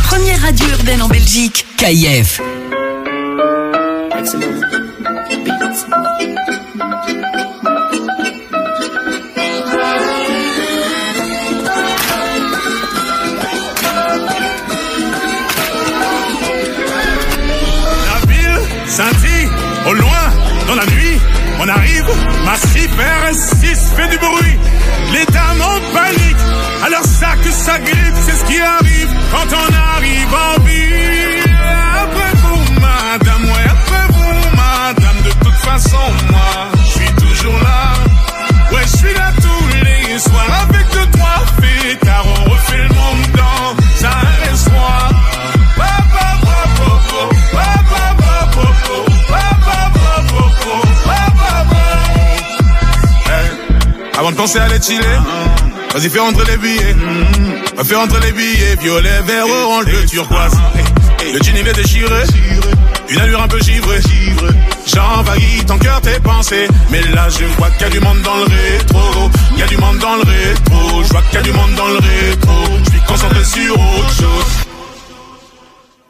[0.04, 1.66] Première radio urbaine en Belgique.
[1.76, 2.40] KIF.
[18.06, 19.48] La ville scintille
[19.88, 20.10] au loin
[20.68, 21.18] dans la nuit.
[21.60, 22.06] On arrive,
[22.44, 24.56] massif RS6 fait du bruit.
[25.12, 26.36] Les dames en panique,
[26.84, 28.05] alors ça que ça ce
[28.48, 31.54] qui arrive quand on arrive en ville.
[32.02, 36.52] Après vous, madame, ouais, après vous, madame, de toute façon, moi,
[36.84, 37.94] je suis toujours là.
[38.72, 43.26] Ouais, je suis là tous les soirs avec deux, trois fêtards, on refait le monde
[43.36, 45.10] dans un restaurant.
[53.28, 55.02] Eh, Avant de penser à les chiller,
[55.96, 56.96] vas-y fais rentrer les billets.
[57.84, 60.52] Fais rentrer les billets, violet, vert, orange, bleu, turquoise.
[61.24, 62.22] Eh, Le jean il est déchiré,
[63.08, 64.00] une allure un peu givrée.
[64.86, 66.68] J'envahis ton cœur, tes pensées.
[66.90, 69.30] Mais là je vois qu'il y a du monde dans le rétro.
[69.52, 71.02] Il y a du monde dans le rétro.
[71.02, 72.54] Je vois qu'il y a du monde dans le rétro.
[72.84, 74.65] Je suis concentré sur autre chose.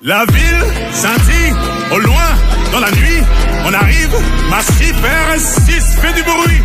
[0.07, 1.53] La ville scintille
[1.91, 2.31] au loin
[2.71, 3.25] dans la nuit.
[3.65, 4.15] On arrive,
[4.49, 6.63] massif RS6 fait du bruit.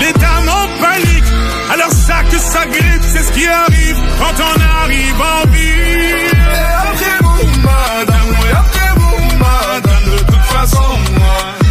[0.00, 1.24] Les dames en panique,
[1.70, 6.32] alors ça que ça grippe, c'est ce qui arrive quand on arrive en ville.
[6.34, 11.67] Et après vous, madame, oui, après vous, madame, de toute façon, moi,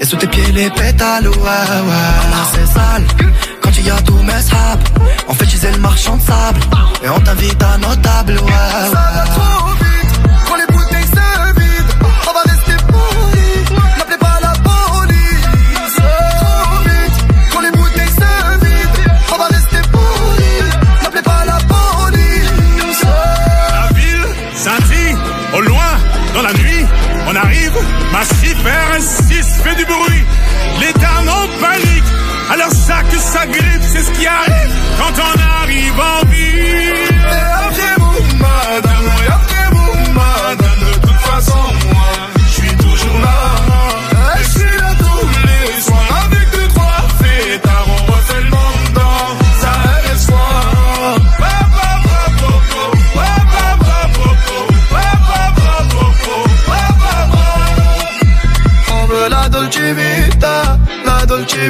[0.00, 2.44] Et sous tes pieds les pétales Ouais ouais.
[2.52, 3.04] C'est sale.
[3.62, 4.84] Quand il y a tous mes sables
[5.28, 6.60] On fait utiliser le marchand de sable.
[7.02, 9.83] Et on t'invite à nos tables Ouais
[29.00, 30.24] 6 fait du bruit.
[30.80, 32.04] Les dames en panique.
[32.50, 37.13] Alors ça que ça grippe, c'est ce qui arrive quand on arrive en vie.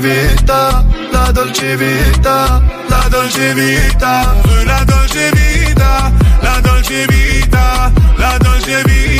[0.00, 4.34] Vita La Dolce Vita La Dolce Vita,
[4.64, 9.13] la Dolce Vita, la Dolce Vita, la Dolce Vita,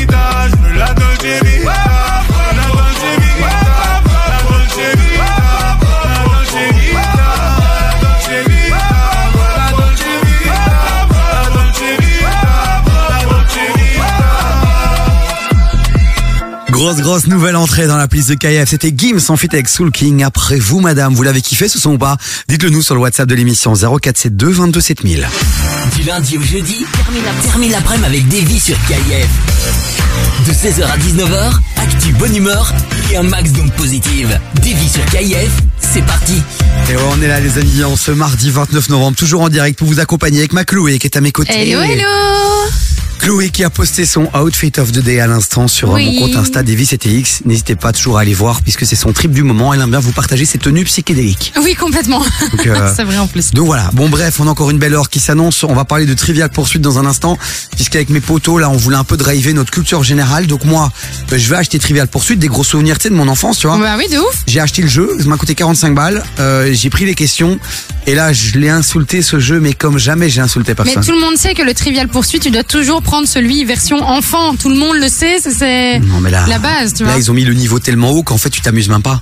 [16.85, 18.69] Grosse, grosse nouvelle entrée dans la playlist de KF.
[18.69, 20.23] C'était Gims en fit avec Soul King.
[20.23, 22.19] Après vous, madame, vous l'avez kiffé ce son ou pas?
[22.47, 25.27] Dites-le nous sur le WhatsApp de l'émission 0472 22 7000.
[25.97, 29.29] Du lundi au jeudi, termine la- termine l'après-midi avec Davy sur KIF.
[30.47, 32.71] De 16h à 19h, actu bonne humeur
[33.11, 34.39] et un max d'ondes positives.
[34.57, 36.43] Davy sur KIF, c'est parti.
[36.91, 39.79] Et ouais, on est là les amis, en ce mardi 29 novembre, toujours en direct
[39.79, 41.71] pour vous accompagner avec ma Chloé qui est à mes côtés.
[41.71, 42.05] Hello, hello
[43.25, 46.21] Chloé qui a posté son outfit of the day à l'instant sur euh, Oui.
[46.21, 47.47] mon compte Insta CTX.
[47.47, 49.73] N'hésitez pas toujours à aller voir puisque c'est son trip du moment.
[49.73, 51.55] Elle aime bien vous partager ses tenues psychédéliques.
[51.63, 52.23] Oui, complètement.
[52.67, 53.53] Euh, c'est vrai en plus.
[53.53, 53.89] Donc voilà.
[53.95, 55.65] Bon bref, on a encore une belle heure qui s'annonce.
[55.65, 57.39] On va parler de Trivial Poursuite dans un instant,
[57.75, 60.47] puisqu'avec mes potos là, on voulait un peu driver notre culture générale.
[60.47, 60.93] Donc moi,
[61.33, 63.67] euh, je vais acheter Trivial Poursuite, des gros souvenirs, tu sais, de mon enfance, tu
[63.67, 63.79] vois.
[63.79, 64.43] Bah oui, de ouf.
[64.47, 66.23] J'ai acheté le jeu, ça m'a coûté 45 balles.
[66.41, 67.59] Euh, j'ai pris les questions
[68.07, 71.03] et là, je l'ai insulté ce jeu, mais comme jamais j'ai insulté Mais personne.
[71.03, 74.55] tout le monde sait que le Trivial Poursuite, tu dois toujours prendre celui version enfant.
[74.57, 75.99] Tout le monde le sait, c'est-
[76.31, 77.19] là, la base, tu là vois.
[77.19, 79.21] ils ont mis le niveau tellement haut qu'en fait tu t'amuses même pas.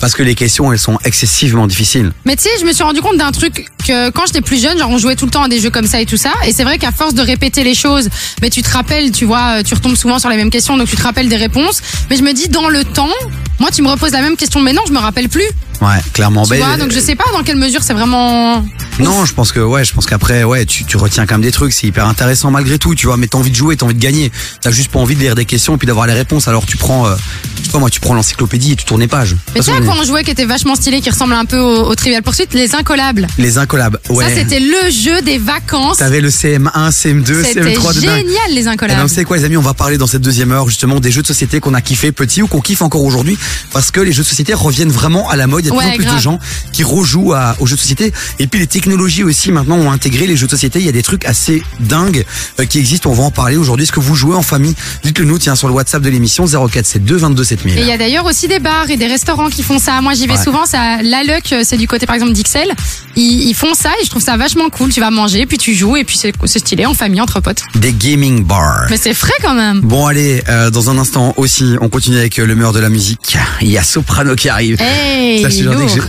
[0.00, 2.12] Parce que les questions, elles sont excessivement difficiles.
[2.24, 4.78] Mais tu sais, je me suis rendu compte d'un truc que quand j'étais plus jeune,
[4.78, 6.30] genre on jouait tout le temps à des jeux comme ça et tout ça.
[6.46, 8.08] Et c'est vrai qu'à force de répéter les choses,
[8.40, 10.94] mais tu te rappelles, tu vois, tu retombes souvent sur les mêmes questions, donc tu
[10.94, 11.82] te rappelles des réponses.
[12.10, 13.10] Mais je me dis, dans le temps,
[13.58, 15.48] moi tu me reposes la même question, mais non, je me rappelle plus.
[15.80, 16.42] Ouais, clairement.
[16.44, 18.64] Tu Ben, vois, donc je sais pas dans quelle mesure c'est vraiment
[18.98, 21.52] Non, je pense que ouais, je pense qu'après ouais, tu, tu retiens quand même des
[21.52, 23.94] trucs, c'est hyper intéressant malgré tout, tu vois, mais t'as envie de jouer, t'as envie
[23.94, 24.32] de gagner.
[24.60, 26.48] T'as juste pas envie de lire des questions et puis d'avoir les réponses.
[26.48, 27.14] Alors tu prends euh,
[27.60, 29.36] je sais pas moi, tu prends l'encyclopédie et tu tournes les pages.
[29.54, 31.84] Mais tu sais quoi on jouait qui était vachement stylé, qui ressemble un peu au,
[31.86, 33.26] au Trivial Pursuit Les incollables.
[33.38, 34.00] Les incollables.
[34.08, 34.24] Ouais.
[34.28, 35.98] Ça, c'était le jeu des vacances.
[35.98, 38.16] T'avais le CM1, CM2, C'était CM3 de dingue.
[38.26, 39.02] génial, les Eh ben, incollables.
[39.02, 41.22] vous savez quoi les amis, on va parler dans cette deuxième heure justement des jeux
[41.22, 43.36] de société qu'on a kiffé petit ou qu'on kiffe encore aujourd'hui
[43.72, 45.67] parce que les jeux de société reviennent vraiment à la mode.
[45.70, 46.38] Il y a plus Ouais, plus de gens
[46.72, 50.26] qui rejouent à- aux jeux de société et puis les technologies aussi maintenant ont intégré
[50.26, 50.78] les jeux de société.
[50.80, 52.24] Il y a des trucs assez dingues
[52.60, 53.10] euh, qui existent.
[53.10, 53.84] On va en parler aujourd'hui.
[53.84, 54.74] Est-ce que vous jouez en famille?
[55.04, 57.78] Dites-le nous tiens sur le WhatsApp de l'émission 0472 22 7000.
[57.78, 60.00] Et il y a d'ailleurs aussi des bars et des restaurants qui font ça.
[60.00, 60.44] Moi, j'y vais Ouais.
[60.44, 60.66] souvent.
[60.66, 62.72] Ça, la Luck, c'est du côté par exemple d'Ixelles.
[63.16, 64.90] Ils, ils font ça et je trouve ça vachement cool.
[64.90, 67.62] Tu vas manger, puis tu joues et puis c'est c'est stylé en famille entre potes.
[67.74, 68.86] Des gaming bars.
[68.90, 69.80] Mais c'est frais quand même.
[69.80, 72.88] Bon allez, euh, dans un instant aussi, on continue avec euh, le meilleur de la
[72.88, 73.36] musique.
[73.60, 74.76] Il y a Soprano qui arrive.
[74.80, 75.50] Hey, Ça,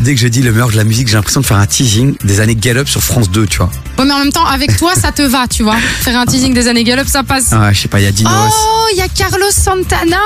[0.01, 2.15] dès, que je, dis le meilleur de la musique, j'ai l'impression de faire un teasing
[2.23, 3.69] des années Gallup sur France 2, tu vois.
[3.97, 5.77] Ouais, mais en même temps, avec toi, ça te va, tu vois.
[6.01, 7.49] Faire un teasing des années Gallup, ça passe.
[7.51, 8.33] Ah, je sais pas, il y a Dinos.
[8.33, 10.17] Oh, il y a Carlos Santana.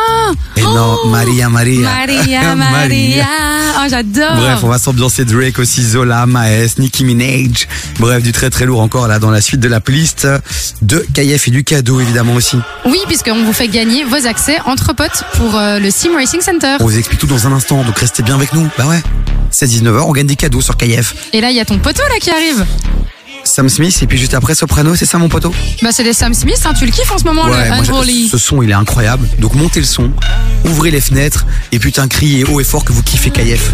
[0.57, 1.79] et non, Maria Maria.
[2.07, 3.25] Maria, Maria.
[3.77, 4.35] Oh, j'adore.
[4.35, 7.67] Bref, on va s'ambiancer Drake aussi, Zola, Maes, Nicki Minaj.
[7.99, 10.27] Bref, du très très lourd encore là dans la suite de la playlist
[10.81, 12.57] de KF et du cadeau évidemment aussi.
[12.85, 16.77] Oui, puisqu'on vous fait gagner vos accès entre potes pour euh, le Sim Racing Center.
[16.79, 18.67] On vous explique tout dans un instant, donc restez bien avec nous.
[18.77, 19.01] Bah ouais.
[19.53, 21.29] 16-19h, on gagne des cadeaux sur KF.
[21.33, 22.65] Et là, il y a ton poteau là qui arrive.
[23.45, 25.53] Sam Smith et puis juste après Soprano, c'est ça mon poteau?
[25.81, 28.03] Bah, c'est des Sam Smith, hein, tu le kiffes en ce moment, Ouais, le moi,
[28.29, 29.27] ce son il est incroyable.
[29.39, 30.11] Donc montez le son,
[30.65, 33.73] ouvrez les fenêtres et putain criez haut et fort que vous kiffez KF.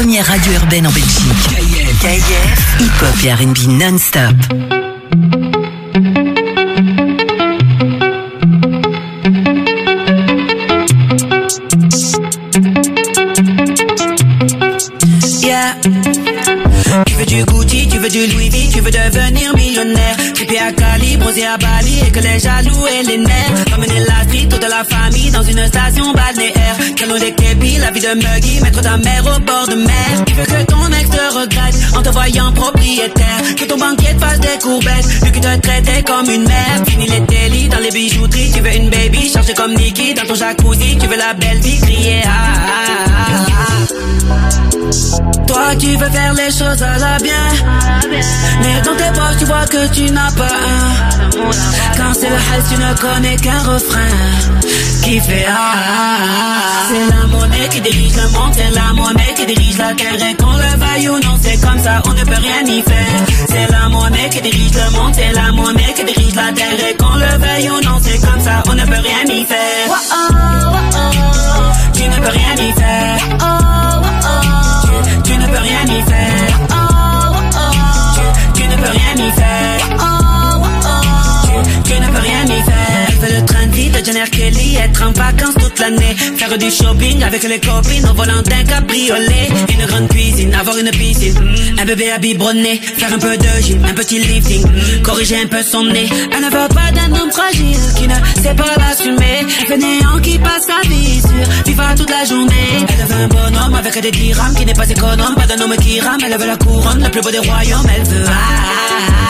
[0.00, 1.48] Première radio urbaine en Belgique.
[2.78, 4.36] Hip-hop et R&B non-stop.
[15.42, 15.74] Yeah.
[17.04, 20.16] Tu veux du Gucci, tu veux du Louis V, tu veux devenir millionnaire.
[20.34, 23.64] Trippé à Cali, bronzé à Bali et que les jaloux et les nerfs.
[23.74, 25.87] Emmener la street, toute la famille dans une station
[28.14, 30.24] de Muggy, mettre ta mère au bord de mer.
[30.26, 33.54] Tu veux que ton ex te regrette en te voyant propriétaire?
[33.56, 36.82] Que ton banquier te fasse des courbettes, lui qui te traitait comme une mère.
[36.86, 40.34] Fini les délits dans les bijouteries, tu veux une baby, chargée comme Nicky dans ton
[40.34, 40.96] jacuzzi.
[40.98, 42.30] Tu veux la belle vie, crier ah,
[42.68, 43.46] ah,
[44.30, 44.57] ah.
[45.46, 47.46] Toi tu veux faire les choses à la bien.
[48.62, 51.18] Mais dans tes poches tu vois que tu n'as pas un.
[51.96, 54.00] Quand c'est le hal tu ne connais qu'un refrain
[55.02, 56.88] Qui fait ah, ah, ah.
[56.88, 60.34] C'est la monnaie qui dirige le monde C'est la monnaie qui dirige la terre Et
[60.34, 63.46] qu'on le veuille ou non c'est comme ça on ne peut rien y faire.
[63.48, 66.96] C'est la monnaie qui dirige le monde C'est la monnaie qui dirige la terre Et
[66.96, 69.88] qu'on le veuille ou non c'est comme ça on ne peut rien y faire.
[71.94, 73.77] Tu ne peux rien y faire.
[75.48, 76.58] Tu, ne peux rien y faire.
[78.14, 79.80] Tu, tu ne peux rien y faire.
[81.44, 83.67] Tu, tu ne peux rien y faire.
[83.86, 88.14] De Jenner Kelly, être en vacances toute l'année, faire du shopping avec les copines au
[88.14, 91.34] volant d'un cabriolet, une grande cuisine, avoir une piscine,
[91.78, 94.64] un bébé à biberonner, faire un peu de gym, un petit lifting,
[95.02, 96.08] corriger un peu son nez.
[96.32, 100.66] Elle ne veut pas d'un homme fragile qui ne sait pas l'assumer, fainéant qui passe
[100.66, 102.86] sa vie sur FIFA toute la journée.
[102.88, 106.00] Elle veut un bonhomme avec des dirhams qui n'est pas économe, pas d'un homme qui
[106.00, 108.24] rame, elle veut la couronne, le plus beau des royaumes, elle veut.
[108.26, 109.27] ah, ah, ah.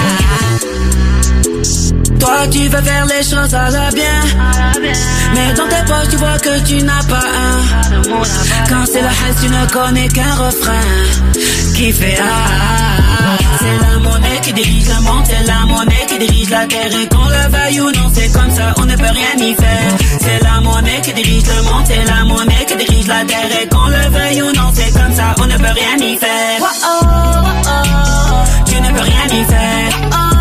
[2.19, 4.21] Toi tu veux faire les choses à la bien
[5.35, 8.03] Mais dans tes poches tu vois que tu n'as pas un.
[8.69, 10.73] Quand c'est la haine tu ne connais qu'un refrain
[11.75, 13.37] Qui fait ah, ah, ah.
[13.59, 17.01] C'est la monnaie qui dirige le monde C'est la monnaie qui dirige la terre.
[17.03, 19.97] Et qu'on le veuille ou non c'est comme ça On ne peut rien y faire.
[20.21, 23.63] C'est la monnaie qui dirige le monde C'est la monnaie qui dirige la terre.
[23.63, 26.61] Et qu'on le veuille ou non c'est comme ça On ne peut rien y faire.
[28.67, 30.38] Tu ne peux rien y faire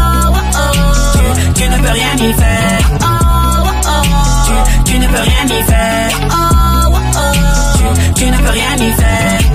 [1.57, 2.91] tu, ne peux rien y faire.
[4.45, 6.09] Tu, tu ne peux rien y faire.
[7.77, 9.46] Tu, tu ne peux rien y faire.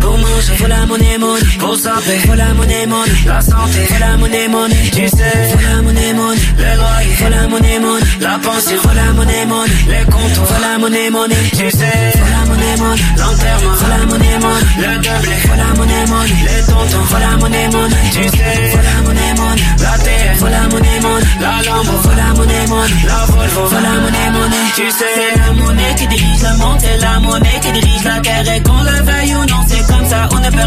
[0.00, 0.66] Pour manger.
[0.68, 2.18] La monnaie, monnaie pour santé.
[2.36, 3.82] La monnaie, monnaie la santé.
[3.98, 5.56] La monnaie, monnaie tu sais.
[5.70, 7.30] La monnaie, monnaie le loyer.
[7.30, 8.80] La monnaie, monnaie la pension.
[8.94, 10.50] La monnaie, monnaie les comptes.
[10.60, 12.12] La monnaie, monnaie tu sais.
[12.32, 13.88] La monnaie, monnaie l'enterrement.
[13.88, 15.34] La monnaie, monnaie le doublé.
[15.44, 17.18] Faut la monnaie, monnaie les tontons.
[17.20, 18.72] La monnaie, monnaie tu sais.
[18.86, 20.50] La monnaie, monnaie la terre.
[20.50, 21.92] La monnaie, monnaie la Lambo.
[22.02, 23.70] Faut la monnaie, monnaie la Volvo.
[23.70, 25.04] La monnaie, monnaie tu sais.
[25.14, 26.38] C'est la monnaie qui dirige.
[26.80, 28.54] C'est la monnaie qui dirige la terre.
[28.56, 28.99] Et qu'on le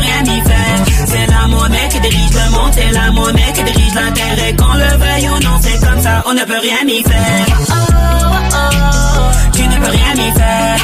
[0.05, 0.79] rien y faire.
[1.11, 2.71] C'est la monnaie qui dirige le monde.
[2.73, 4.37] C'est la monnaie qui dirige la terre.
[4.47, 6.23] Et qu'on le veuille ou non, c'est comme ça.
[6.29, 7.45] On ne peut rien y faire.
[9.53, 10.77] Tu ne peux rien y faire.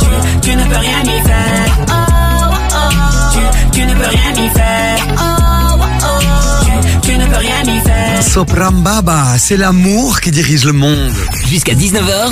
[0.00, 0.06] Tu,
[0.50, 1.70] tu ne peux rien y faire.
[3.32, 3.40] Tu,
[3.72, 4.98] tu ne peux rien y faire.
[6.64, 8.22] Tu, tu ne peux rien y faire.
[8.22, 11.12] Soprambaba, c'est l'amour qui dirige le monde.
[11.46, 12.30] Jusqu'à 19h,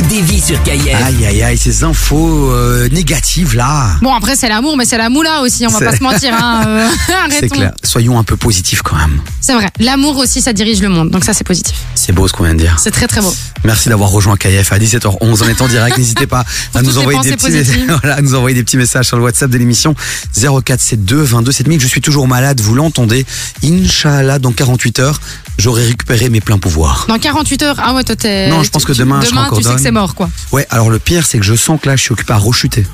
[0.00, 0.86] des vies sur KF.
[1.04, 3.90] Aïe aïe aïe, ces infos euh, négatives là.
[4.00, 6.34] Bon, après, c'est l'amour, mais c'est la moula aussi, on va pas se mentir.
[6.34, 6.64] Hein.
[6.66, 6.88] euh,
[7.30, 7.72] C'est clair.
[7.82, 9.20] Soyons un peu positifs quand même.
[9.40, 9.70] C'est vrai.
[9.80, 11.10] L'amour aussi, ça dirige le monde.
[11.10, 11.76] Donc ça, c'est positif.
[11.94, 12.76] C'est beau ce qu'on vient de dire.
[12.78, 13.34] C'est très très beau.
[13.64, 15.16] Merci d'avoir rejoint KF à 17h11.
[15.20, 15.98] On est en direct.
[16.02, 16.44] N'hésitez pas
[16.74, 19.50] à nous envoyer des petits, voilà, à nous envoyer des petits messages sur le WhatsApp
[19.50, 19.94] de l'émission
[20.34, 21.80] 0472 22 7000.
[21.80, 22.60] Je suis toujours malade.
[22.60, 23.26] Vous l'entendez.
[23.64, 25.20] Inch'Allah, dans 48 heures,
[25.58, 27.06] j'aurai récupéré mes pleins pouvoirs.
[27.08, 28.48] Dans 48 heures, ah ouais, toi t'es.
[28.48, 30.14] Non, je pense que tu- demain, je serai Demain, encore tu sais que c'est mort,
[30.14, 30.28] quoi.
[30.52, 32.86] Ouais, alors le pire, c'est que je sens que là, je suis occupé à rechuter.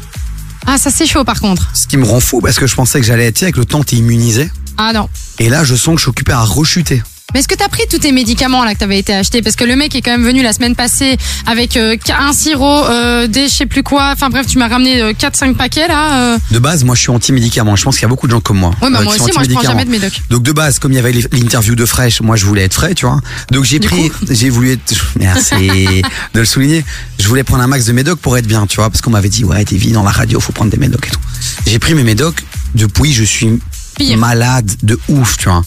[0.67, 1.71] Ah, ça c'est chaud par contre.
[1.73, 3.83] Ce qui me rend fou parce que je pensais que j'allais être, avec le temps,
[3.83, 4.51] t'es immunisé.
[4.77, 5.09] Ah non.
[5.39, 7.03] Et là, je sens que je suis occupé à rechuter.
[7.35, 9.43] Mais est-ce que t'as pris tous tes médicaments là que t'avais été acheté?
[9.43, 12.87] Parce que le mec est quand même venu la semaine passée avec euh, un sirop,
[12.87, 14.13] euh, des je sais plus quoi.
[14.15, 16.15] Enfin bref, tu m'as ramené euh, 4-5 paquets là.
[16.35, 16.39] euh.
[16.53, 17.77] De base, moi, je suis anti-médicament.
[17.77, 18.71] Je pense qu'il y a beaucoup de gens comme moi.
[18.81, 19.63] Ouais, bah euh, moi aussi, moi je prends anti-médicaments.
[19.79, 20.13] jamais de médoc.
[20.31, 22.95] Donc de base, comme il y avait l'interview de Fresh, moi je voulais être frais,
[22.95, 23.21] tu vois.
[23.53, 25.55] Donc j'ai pris, j'ai voulu être, merci
[26.33, 26.83] de le souligner,
[27.19, 29.29] je voulais prendre un max de médoc pour être bien, tu vois, parce qu'on m'avait
[29.29, 31.21] dit ouais t'es vie dans la radio, faut prendre des médocs et tout.
[31.67, 32.43] J'ai pris mes médocs,
[32.75, 33.61] depuis je suis
[34.17, 35.63] malade de ouf, tu vois.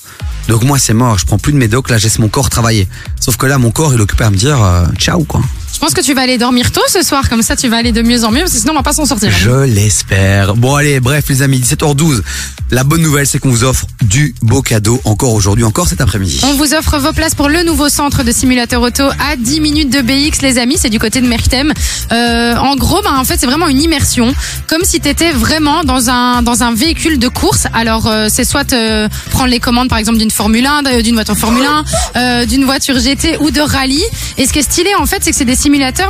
[0.48, 2.88] Donc moi c'est mort, je prends plus de médoc, là je laisse mon corps travailler.
[3.20, 5.42] Sauf que là mon corps il est occupé à me dire euh, ciao quoi.
[5.82, 7.92] Je pense que tu vas aller dormir tôt ce soir, comme ça tu vas aller
[7.92, 9.32] de mieux en mieux, parce que sinon on va pas s'en sortir.
[9.32, 10.54] Je l'espère.
[10.56, 12.22] Bon allez, bref les amis, 17h12.
[12.70, 16.40] La bonne nouvelle c'est qu'on vous offre du beau cadeau encore aujourd'hui, encore cet après-midi.
[16.44, 19.90] On vous offre vos places pour le nouveau centre de simulateur auto à 10 minutes
[19.92, 20.76] de BX, les amis.
[20.80, 21.74] C'est du côté de Mertem.
[22.12, 24.32] Euh, en gros, ben, en fait, c'est vraiment une immersion,
[24.68, 27.66] comme si tu étais vraiment dans un dans un véhicule de course.
[27.74, 31.16] Alors, euh, c'est soit euh, prendre les commandes, par exemple, d'une Formule 1, de- d'une
[31.16, 31.84] voiture Formule 1,
[32.18, 34.04] euh, d'une voiture GT ou de rallye.
[34.38, 35.56] Et ce qui est stylé, en fait, c'est que c'est des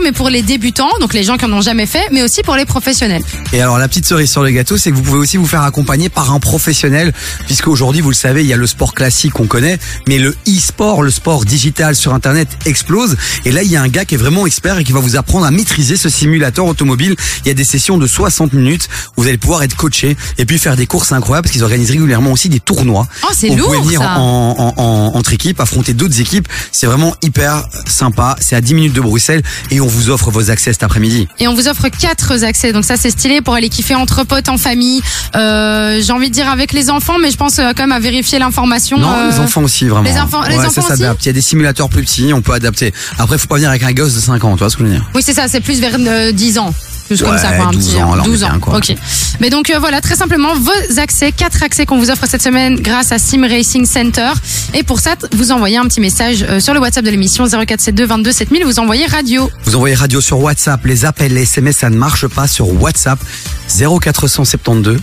[0.01, 2.55] mais pour les débutants, donc les gens qui en ont jamais fait, mais aussi pour
[2.55, 3.21] les professionnels.
[3.53, 5.61] Et alors la petite cerise sur le gâteau, c'est que vous pouvez aussi vous faire
[5.61, 7.13] accompagner par un professionnel,
[7.45, 9.77] puisque aujourd'hui, vous le savez, il y a le sport classique qu'on connaît,
[10.07, 13.17] mais le e-sport, le sport digital sur Internet explose.
[13.45, 15.15] Et là, il y a un gars qui est vraiment expert et qui va vous
[15.15, 17.15] apprendre à maîtriser ce simulateur automobile.
[17.45, 20.45] Il y a des sessions de 60 minutes où vous allez pouvoir être coaché et
[20.45, 23.07] puis faire des courses incroyables, parce qu'ils organisent régulièrement aussi des tournois.
[23.23, 24.17] Oh, c'est Vous pouvez lourd, venir ça.
[24.17, 26.47] en, en- en- entre équipes, affronter d'autres équipes.
[26.71, 28.35] C'est vraiment hyper sympa.
[28.39, 31.27] C'est à 10 minutes de Bruxelles et on vous offre vos accès cet après-midi.
[31.39, 34.49] Et on vous offre quatre accès, donc ça c'est stylé pour aller kiffer entre potes,
[34.49, 35.01] en famille.
[35.35, 37.99] Euh, J'ai envie de dire avec les enfants, mais je pense euh, quand même à
[37.99, 38.97] vérifier l'information.
[38.97, 40.09] Non, euh, les enfants aussi, vraiment.
[40.09, 41.23] Les enfants, les Ouais, enfants ça s'adapte.
[41.23, 42.93] Il y a des simulateurs plus petits, on peut adapter.
[43.17, 44.89] Après, faut pas venir avec un gosse de 5 ans, tu vois ce que je
[44.89, 46.73] veux dire Oui, c'est ça, c'est plus vers euh, 10 ans.
[47.11, 48.59] Plus comme ça, quoi, un 12 petit ans, alors, 12 bien, ans.
[48.59, 48.77] quoi.
[48.77, 48.95] Ok.
[49.41, 52.75] Mais donc euh, voilà, très simplement, vos accès, quatre accès qu'on vous offre cette semaine
[52.79, 54.29] grâce à Sim Racing Center.
[54.73, 58.07] Et pour ça, vous envoyez un petit message euh, sur le WhatsApp de l'émission 0472
[58.07, 58.63] 22 7000.
[58.63, 59.49] Vous envoyez radio.
[59.65, 63.19] Vous envoyez radio sur WhatsApp, les appels, les SMS, ça ne marche pas sur WhatsApp.
[63.67, 64.99] 0472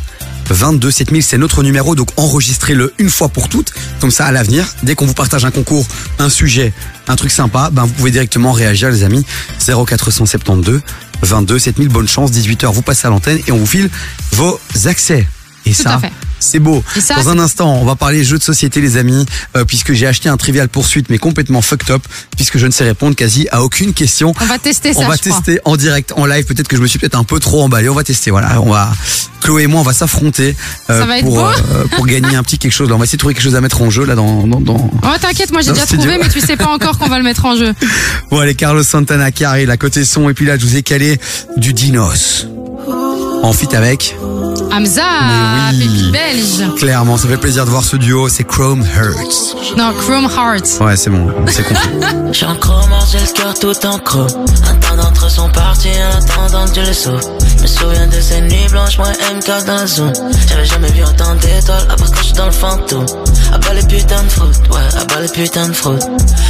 [0.50, 3.70] 22 7000, c'est notre numéro, donc enregistrez-le une fois pour toutes.
[4.00, 5.86] Comme ça, à l'avenir, dès qu'on vous partage un concours,
[6.18, 6.72] un sujet,
[7.06, 9.26] un truc sympa, ben vous pouvez directement réagir, les amis.
[9.66, 10.80] 0472
[11.22, 13.90] 22 7000, bonne chance, 18h, vous passez à l'antenne et on vous file
[14.32, 15.26] vos accès.
[15.68, 16.00] Et Tout ça,
[16.40, 16.82] c'est beau.
[16.96, 19.26] Et ça, Dans un instant, on va parler jeux de société, les amis,
[19.56, 22.02] euh, puisque j'ai acheté un trivial poursuite, mais complètement fucked up,
[22.36, 24.32] puisque je ne sais répondre quasi à aucune question.
[24.40, 25.00] On va tester ça.
[25.00, 25.36] On va je crois.
[25.36, 26.44] tester en direct, en live.
[26.46, 27.88] Peut-être que je me suis peut-être un peu trop emballé.
[27.88, 28.30] On va tester.
[28.30, 28.90] Voilà, on va.
[29.42, 30.56] Chloé et moi, on va s'affronter
[30.90, 31.52] euh, pour euh,
[31.94, 32.88] pour gagner un petit quelque chose.
[32.88, 34.60] Là, on va essayer de trouver quelque chose à mettre en jeu là dans dans.
[34.60, 34.90] dans...
[35.02, 37.44] Oh, t'inquiète, moi j'ai déjà trouvé, mais tu sais pas encore qu'on va le mettre
[37.44, 37.74] en jeu.
[38.30, 40.28] Bon, allez, Carlos Santana qui arrive, la côté son.
[40.28, 41.18] Et puis là, je vous ai calé
[41.56, 42.46] du Dinos.
[43.42, 44.16] En fit avec.
[44.70, 45.02] Hamza,
[45.72, 45.88] Mais oui.
[45.88, 46.74] pépi belge.
[46.76, 48.28] Clairement, ça fait plaisir de voir ce duo.
[48.28, 49.56] C'est Chrome Hearts.
[49.76, 50.66] Non, Chrome Heart.
[50.80, 51.88] Ouais, c'est bon, c'est compris.
[52.32, 54.26] J'ai un chromeur, j'ai le cœur tout en creux.
[54.68, 57.20] Un temps d'entre eux sont partis, un temps dans Dieu le sauve.
[57.56, 60.12] Je me souviens de ces nuits blanches, moi MK dans le zoom.
[60.46, 63.06] J'avais jamais vu autant d'étoiles, à part quand je suis dans le fantôme.
[63.52, 65.98] À bas les putains de fruits, ouais, à bas les putains de fruits.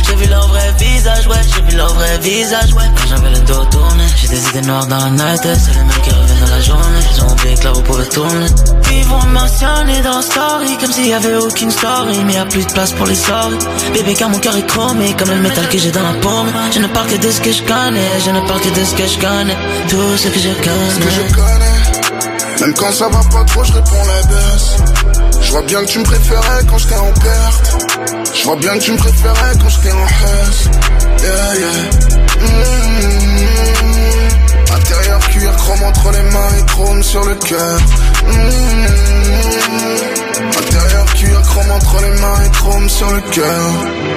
[0.06, 2.84] J'ai vu leur vrai visage, ouais, j'ai vu leur vrai visage, ouais.
[2.96, 6.02] Quand j'avais le dos tourné, j'ai des idées noires dans la night, c'est les mêmes
[6.02, 7.00] qui reviennent dans la journée.
[7.14, 8.46] Ils ont oublié que là vous pouvez tourner.
[8.90, 12.46] Ils vont me mentionner dans story, comme s'il y avait aucune story, mais y a
[12.46, 13.66] plus de place pour les sorties.
[13.94, 16.50] Bébé, car mon cœur est chromé, comme le métal que j'ai dans la paume.
[16.72, 18.94] Je ne parle que de ce que je connais, je ne parle que de ce
[18.94, 19.56] que je connais,
[19.88, 20.90] tout ce que je connais.
[20.94, 25.27] Ce que je connais, même quand ça va pas trop, je réponds la baisse.
[25.48, 27.78] Je vois bien que tu me préférais quand j'étais en perte.
[28.34, 30.68] Je vois bien que tu me préférais quand j'étais en hausse.
[31.22, 31.88] Yeah, yeah.
[32.38, 32.76] Mmh.
[34.76, 37.80] Intérieur cuir, chrome entre les mains et chrome sur le cœur.
[38.26, 39.47] Mmh.
[40.58, 43.70] Intérieur cuir, chrome entre les mains et chrome sur le cœur.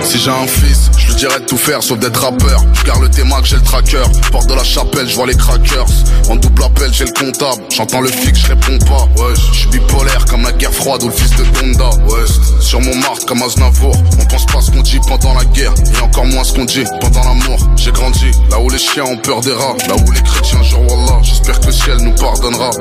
[0.04, 2.64] Si j'ai un fils, je lui dirais de tout faire sauf d'être rappeur.
[2.74, 4.04] Je le téma que j'ai le tracker.
[4.32, 5.86] Porte de la chapelle, je vois les crackers.
[6.30, 7.62] En double appel, j'ai le comptable.
[7.70, 9.22] J'entends le fixe, je réponds pas.
[9.22, 11.90] Ouais, je suis bipolaire comme la guerre froide ou le fils de Donda.
[12.08, 12.26] Ouais,
[12.60, 13.96] sur mon marque comme Aznavour.
[14.20, 15.74] On pense pas ce qu'on dit pendant la guerre.
[15.96, 17.60] Et encore moins ce qu'on dit pendant l'amour.
[17.76, 19.76] J'ai grandi là où les chiens ont peur des rats.
[19.88, 21.20] Là où les chrétiens jurent Wallah.
[21.22, 22.72] J'espère que le ciel nous pardonnera.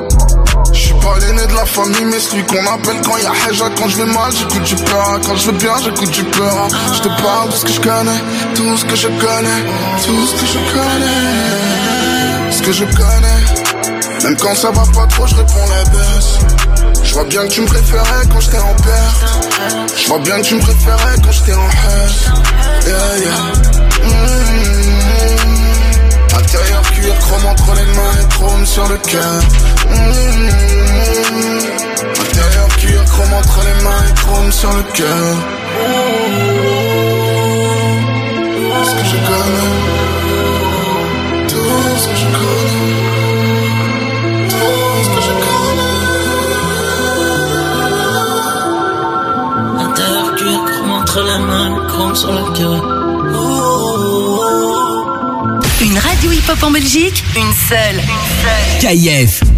[0.73, 3.65] Je suis pas l'aîné de la famille, mais celui qu'on appelle quand y a Haja.
[3.77, 5.19] Quand je vais mal, j'écoute du peur.
[5.25, 6.67] Quand je vais bien, j'écoute du peur.
[6.93, 8.21] Je te parle de ce que je connais,
[8.55, 9.61] tout ce que je connais,
[10.05, 12.51] tout ce que je connais.
[12.51, 16.39] Ce que je connais, même quand ça va pas trop, je réponds la baisse.
[17.03, 19.95] Je vois bien que tu me préférais quand j'étais en perte.
[19.97, 22.29] Je vois bien que tu me préférais quand j'étais en haisse.
[22.85, 23.41] Yeah, yeah.
[24.03, 24.70] Mmh.
[26.53, 29.41] Intérieur cuir, chrome entre les mains et chrome sur le cœur.
[29.89, 30.49] Mmh.
[32.19, 35.37] Intérieur cuir, chrome entre les mains et chrome sur le cœur.
[38.83, 39.75] Ce que je connais,
[41.47, 41.55] tout
[41.97, 42.89] ce que je connais,
[44.49, 45.95] tout ce que je connais.
[49.85, 52.81] Intérieur cuir, chrome entre les mains, chrome sur le cœur.
[56.21, 57.99] Radio hip-hop en Belgique, une seule.
[58.79, 59.41] KIF.
[59.41, 59.50] Ladies and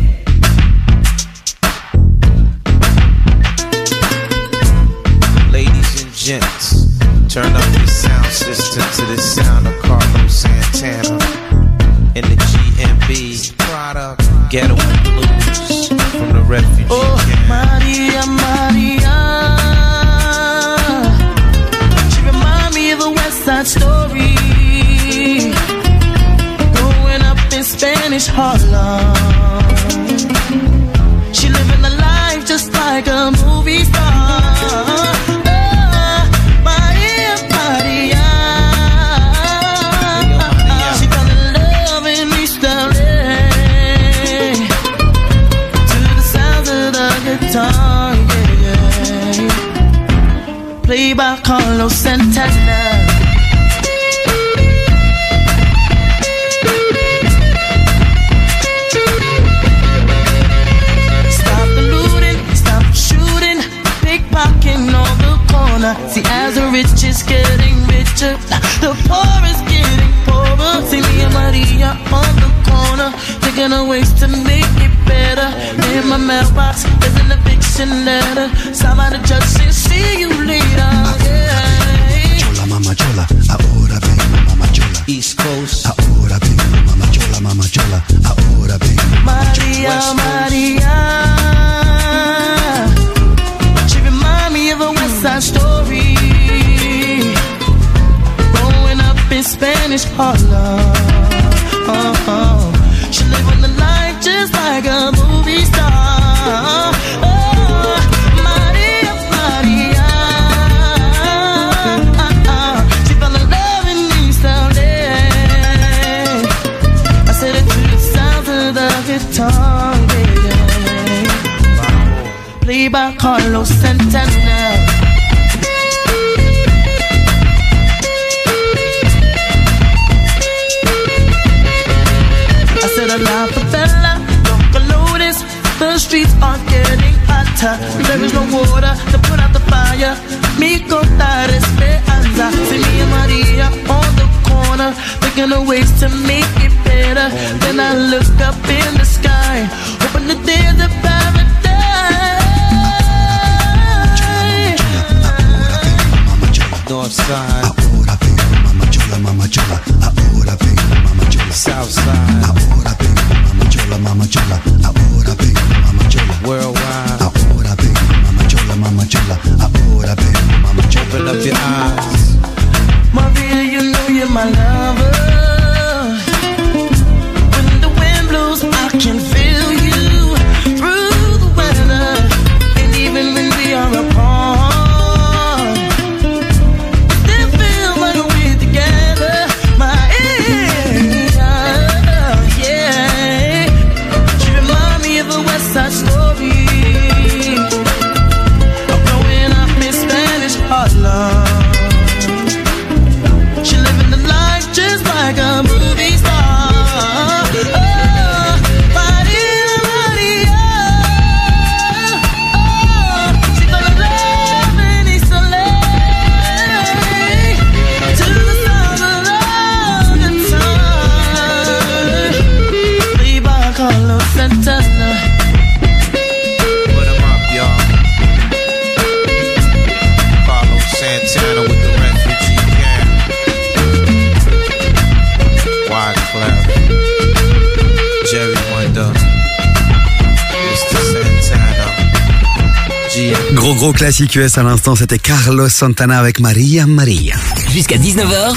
[244.24, 247.36] À l'instant, c'était Carlos Santana avec Maria Maria.
[247.70, 248.56] Jusqu'à 19h,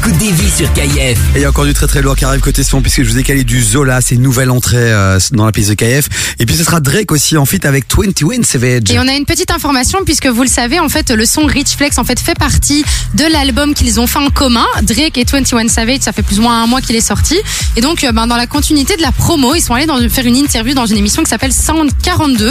[0.00, 0.98] t'écoutes des vies sur KIF.
[0.98, 3.10] Et il y a encore du très très lourd qui arrive côté son puisque je
[3.10, 6.08] vous ai calé du Zola, c'est une nouvelle entrée euh, dans la piste de KF.
[6.38, 8.90] Et puis ce sera Drake aussi en fit avec 21 Savage.
[8.90, 11.76] Et on a une petite information puisque vous le savez en fait le son Rich
[11.76, 15.68] Flex en fait fait partie de l'album qu'ils ont fait en commun Drake et 21
[15.68, 17.36] Savage ça fait plus ou moins un mois qu'il est sorti
[17.76, 20.26] et donc euh, ben, dans la continuité de la promo ils sont allés dans, faire
[20.26, 22.50] une interview dans une émission qui s'appelle Sound 42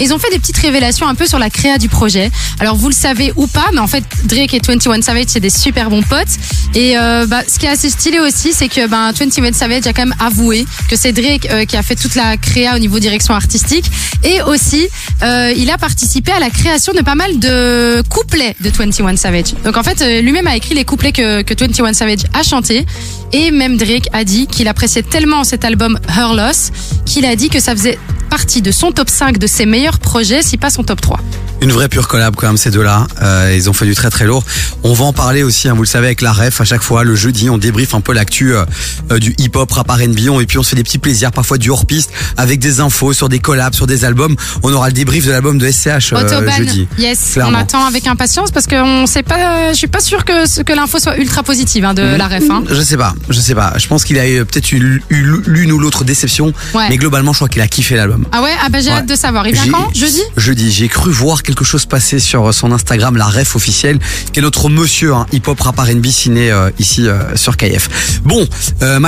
[0.00, 2.76] et ils ont fait des petites révélations un peu sur la créa du projet alors
[2.76, 5.88] vous le savez ou pas mais en fait Drake et 21 Savage c'est des super
[5.88, 6.36] bons potes
[6.74, 9.92] et euh, bah, ce qui est assez stylé aussi c'est que ben 21 Savage a
[9.92, 12.98] quand même avoué que c'est Drake euh, qui a fait toute la créa au niveau
[12.98, 13.90] direction artistique
[14.24, 14.88] et aussi
[15.22, 19.54] euh, il a participé à la création de pas mal de couplets de 21 Savage.
[19.64, 22.86] Donc en fait lui-même a écrit les couplets que, que 21 Savage a chanté
[23.32, 26.70] et même Drake a dit qu'il appréciait tellement cet album Her Loss
[27.04, 27.98] qu'il a dit que ça faisait
[28.30, 31.20] partie de son top 5 de ses meilleurs projets, si pas son top 3.
[31.62, 33.06] Une vraie pure collab quand même ces deux-là.
[33.20, 34.42] Euh, ils ont fait du très très lourd.
[34.82, 37.04] On va en parler aussi, hein, vous le savez, avec la ref à chaque fois.
[37.04, 38.64] Le jeudi, on débriefe un peu l'actu euh,
[39.12, 40.40] euh, du hip-hop, rap R&B.
[40.40, 43.28] Et puis on se fait des petits plaisirs, parfois du hors-piste, avec des infos sur
[43.28, 44.36] des collabs, sur des albums.
[44.62, 46.88] On aura le débrief de l'album de SCH euh, jeudi.
[46.96, 47.58] yes, Clairement.
[47.58, 51.18] on attend avec impatience parce qu'on sait pas, je suis pas sûre que, l'info soit
[51.18, 52.16] ultra positive hein, de Mhm.
[52.16, 52.44] la ref.
[52.50, 52.62] Hein.
[52.70, 53.74] Je sais pas, je sais pas.
[53.76, 56.86] Je pense qu'il a eu peut-être eu eu l'une ou l'autre déception, Ouais.
[56.88, 58.19] mais globalement, je crois qu'il a kiffé l'album.
[58.32, 58.96] Ah ouais, ah bah j'ai Ouais.
[58.96, 59.46] hâte de savoir.
[59.46, 59.88] Il vient J'ai- quand?
[59.94, 60.22] Jeudi?
[60.36, 63.98] Jeudi, j'ai cru voir quelque chose passer sur son Instagram, la ref officielle,
[64.32, 68.20] qui est notre monsieur hein, hip-hop rap R&B ciné euh, ici euh, sur KF.
[68.24, 68.46] Bon,
[68.82, 68.98] euh,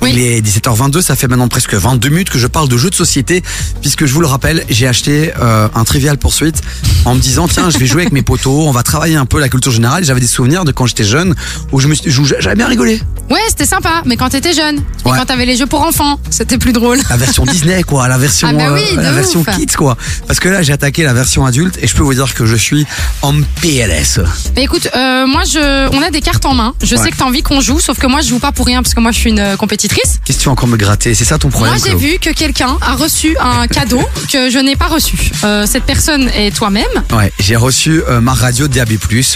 [0.00, 0.10] Macloé.
[0.12, 2.94] Il est 17h22, ça fait maintenant presque 22 minutes que je parle de jeux de
[2.94, 3.42] société,
[3.80, 6.60] puisque je vous le rappelle, j'ai acheté euh, un Trivial Poursuite
[7.04, 9.40] en me disant tiens, je vais jouer avec mes potos, on va travailler un peu
[9.40, 10.04] la culture générale.
[10.04, 11.34] J'avais des souvenirs de quand j'étais jeune
[11.72, 12.10] où je me suis-
[12.40, 13.00] j'avais bien rigolé.
[13.30, 15.18] Ouais, c'était sympa, mais quand t'étais jeune et Ouais.
[15.18, 16.98] quand t'avais les jeux pour enfants, c'était plus drôle.
[17.08, 19.56] La version Disney quoi, la version Ah bah oui, euh, la version ouf.
[19.56, 19.96] kids quoi.
[20.26, 22.56] Parce que là, j'ai attaqué la version adulte et je peux vous dire que je
[22.56, 22.86] suis
[23.22, 24.20] en PLS.
[24.56, 26.74] Mais écoute, euh, moi, je, on a des cartes en main.
[26.82, 27.02] Je Ouais.
[27.02, 28.94] sais que t'as envie qu'on joue, sauf que moi, je joue pas pour rien parce
[28.94, 29.91] que moi, je suis une compétitrice.
[29.92, 30.18] Auditrice.
[30.24, 32.30] Qu'est-ce que tu vas encore me gratter C'est ça ton problème Moi, j'ai vu que
[32.30, 34.00] quelqu'un a reçu un cadeau
[34.30, 35.16] que je n'ai pas reçu.
[35.44, 36.86] Euh, cette personne est toi-même.
[37.12, 38.92] Ouais, j'ai reçu euh, ma radio DAB+,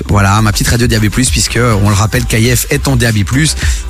[0.09, 3.17] voilà, ma petite radio DAB+, puisque euh, on le rappelle, KF est en DAB+,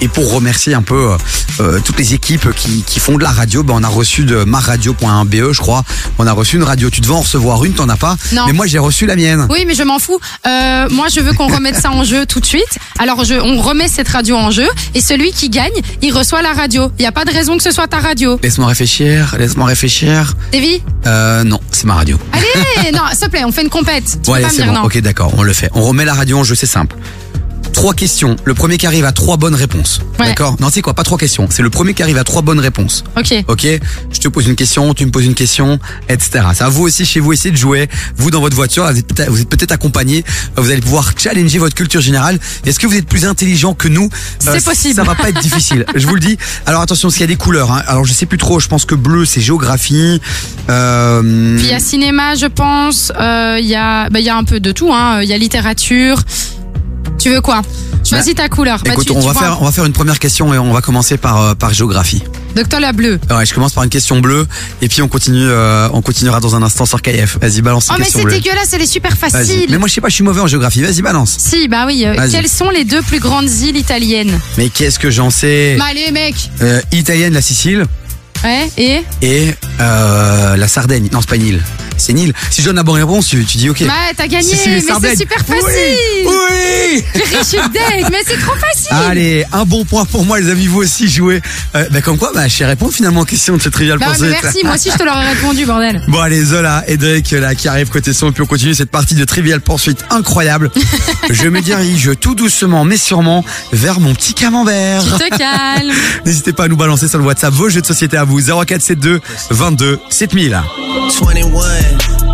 [0.01, 1.17] et pour remercier un peu
[1.61, 4.45] euh, toutes les équipes qui, qui font de la radio, ben on a reçu de
[4.45, 5.85] maradio.be, je crois,
[6.19, 6.91] on a reçu une radio.
[6.91, 8.47] Tu devais en recevoir une, t'en as pas, Non.
[8.47, 9.47] mais moi j'ai reçu la mienne.
[9.51, 10.19] Oui, mais je m'en fous.
[10.45, 12.79] Moi, je veux qu'on remette ça en jeu tout de suite.
[12.99, 15.73] Alors, je, on remet cette radio en jeu et celui qui gagne,
[16.03, 16.91] il reçoit la radio.
[16.99, 18.39] Il n'y a pas de raison que ce soit ta radio.
[18.43, 20.35] Laisse-moi réfléchir, laisse-moi réfléchir.
[20.53, 22.19] Davy Euh, non, c'est ma radio.
[22.33, 24.05] Allez, non, s'il te plaît, on fait une compète.
[24.05, 24.73] Tu peux pas me c'est dire bon.
[24.73, 24.83] non.
[24.85, 25.71] Ok, d'accord, on le fait.
[25.75, 26.97] On remet la radio en jeu, c'est simple.
[27.77, 28.37] Trois questions.
[28.45, 30.01] Le premier qui arrive à trois bonnes réponses.
[30.19, 30.29] Ouais.
[30.29, 31.47] D'accord Non, c'est quoi Pas trois questions.
[31.51, 33.05] C'est le premier qui arrive à trois bonnes réponses.
[33.19, 33.35] Ok.
[33.49, 33.67] Ok
[34.11, 35.79] Je te pose une question, tu me poses une question,
[36.09, 36.47] etc.
[36.55, 37.91] C'est à vous aussi chez vous, essayez de jouer.
[38.17, 38.91] Vous dans votre voiture,
[39.29, 40.25] vous êtes peut-être accompagné.
[40.57, 42.39] Vous allez pouvoir challenger votre culture générale.
[42.65, 44.09] Est-ce que vous êtes plus intelligent que nous
[44.47, 44.95] Euh, C'est possible.
[44.95, 45.85] Ça va pas être difficile.
[45.95, 46.39] Je vous le dis.
[46.65, 47.71] Alors attention, s'il y a des couleurs.
[47.73, 47.83] hein.
[47.89, 48.59] Alors je sais plus trop.
[48.59, 50.19] Je pense que bleu c'est géographie.
[50.71, 53.13] Euh, Puis il y a cinéma, je pense.
[53.21, 54.91] Euh, Il y a, bah, il y a un peu de tout.
[54.95, 55.21] Hein.
[55.23, 56.23] Il y a littérature.
[57.27, 57.61] Tu veux quoi?
[58.09, 58.81] Choisis ta couleur.
[58.85, 59.43] Bah, Écoute, tu- on tu va vois.
[59.43, 62.23] faire on va faire une première question et on va commencer par euh, par géographie.
[62.55, 63.19] Donc toi la bleue.
[63.29, 64.47] Ouais, je commence par une question bleue
[64.81, 67.39] et puis on continue euh, on continuera dans un instant sur KF.
[67.41, 68.35] Vas-y, balance Oh une mais question c'est bleue.
[68.35, 69.31] dégueulasse, elle est super Vas-y.
[69.33, 69.67] facile.
[69.71, 70.83] Mais moi je sais pas, je suis mauvais en géographie.
[70.83, 71.35] Vas-y, balance.
[71.37, 72.05] Si, bah oui.
[72.07, 72.31] euh, Vas-y.
[72.31, 74.39] quelles sont les deux plus grandes îles italiennes?
[74.57, 75.75] Mais qu'est-ce que j'en sais?
[75.77, 76.37] Bah allez mec.
[76.63, 77.87] Euh, Italienne, la Sicile
[78.45, 78.71] Ouais.
[78.77, 81.09] Et et euh, la Sardaigne.
[81.13, 81.63] Non, c'est pas une île.
[81.99, 82.35] C'est une île.
[82.51, 83.85] Si je donne la bonne réponse, tu, tu dis ok.
[83.87, 84.53] Bah t'as gagné.
[84.67, 85.97] Mais c'est super facile.
[86.27, 87.05] Oui.
[87.15, 88.89] Je suis deg, mais c'est trop facile.
[88.91, 90.67] Allez, un bon point pour moi, les amis.
[90.67, 91.41] Vous aussi jouez.
[91.75, 94.09] Euh, bah, comme quoi, bah, je sais répondre finalement aux questions de ce trivial Bah,
[94.21, 96.03] mais merci, moi aussi je te l'aurais répondu, bordel.
[96.09, 98.91] Bon allez Zola et Drake là qui arrive côté son et puis on continue cette
[98.91, 100.71] partie de Trivial Poursuite incroyable.
[101.31, 105.03] je me dirige tout doucement mais sûrement vers mon petit camembert.
[105.03, 105.93] Tu te calmes.
[106.27, 109.21] N'hésitez pas à nous balancer sur le WhatsApp vos jeux de société à vous 0472
[109.55, 110.87] 22 7000.
[111.15, 111.55] 21,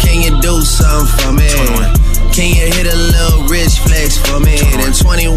[0.01, 1.49] can you do something for me?
[2.33, 4.57] Can you hit a little rich flex for me?
[4.57, 5.37] Then 21,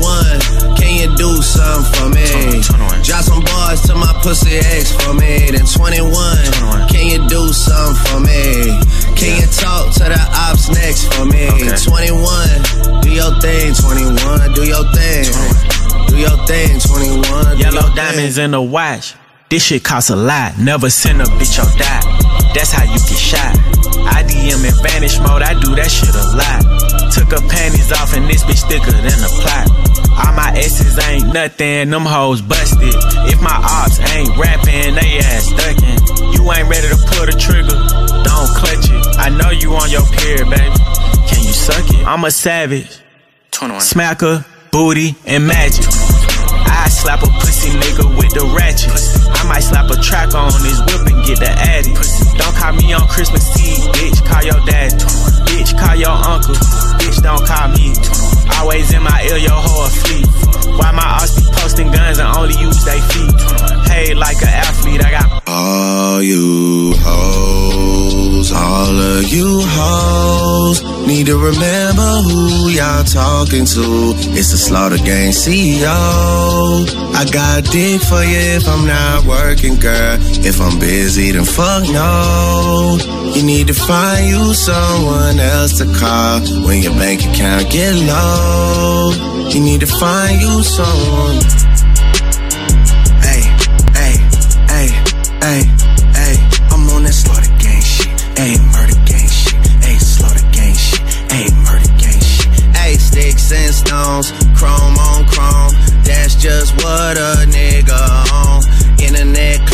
[0.80, 2.64] can you do something for me?
[3.04, 5.52] Drop some bars to my pussy ex for me.
[5.52, 6.08] Then 21,
[6.88, 8.72] can you do something for me?
[9.20, 11.52] Can you talk to the ops next for me?
[11.84, 15.28] 21, do your thing, 21, do your thing.
[16.08, 17.58] Do your thing, 21.
[17.58, 19.16] do Yellow your diamonds in the watch.
[19.48, 20.58] This shit costs a lot.
[20.58, 22.02] Never send a bitch or die.
[22.58, 23.54] That's how you get shot.
[24.10, 25.44] I DM in vanish mode.
[25.46, 26.66] I do that shit a lot.
[27.14, 29.70] Took her panties off and this bitch thicker than a plot.
[30.18, 31.92] All my S's ain't nothing.
[31.92, 32.90] Them hoes busted.
[33.30, 36.34] If my ops ain't rapping, they ass ducking.
[36.34, 37.78] You ain't ready to pull the trigger.
[38.26, 39.04] Don't clutch it.
[39.22, 40.74] I know you on your period, baby.
[41.30, 42.02] Can you suck it?
[42.08, 42.98] I'm a savage.
[43.52, 43.82] 21.
[43.82, 45.86] Smacker, booty, and magic.
[45.86, 49.25] I slap a pussy nigga with the ratchet.
[49.36, 51.94] I might slap a track on his whip and get the addy.
[52.38, 54.20] Don't call me on Christmas Eve, bitch.
[54.26, 54.92] Call your dad.
[55.48, 56.56] Bitch, call your uncle.
[57.00, 57.94] Bitch, don't call me.
[58.60, 60.28] Always in my ear, your whole fleet.
[60.78, 63.36] Why my ass be posting guns and only use they feet?
[63.88, 71.38] Hey, like an athlete, I got All you hoes, all of you hoes, need to
[71.38, 74.14] remember who y'all talking to.
[74.36, 75.86] It's the Slaughter Gang CEO.
[77.16, 80.18] I got dick for you if I'm not working, girl.
[80.46, 82.98] If I'm busy, then fuck no.
[83.36, 89.12] You need to find you someone else to call when your bank account get low.
[89.50, 91.38] You need to find you someone.
[93.22, 93.42] Hey,
[94.00, 94.16] hey,
[94.72, 94.88] hey,
[95.42, 95.62] hey,
[96.14, 96.36] hey.
[96.72, 98.14] I'm on that slaughter gang shit.
[98.38, 99.56] Hey, murder gang shit.
[99.84, 101.02] Hey, slaughter gang shit.
[101.32, 102.76] Hey, murder gang shit.
[102.76, 105.74] Hey, sticks and stones, chrome on chrome.
[106.04, 108.25] That's just what a nigga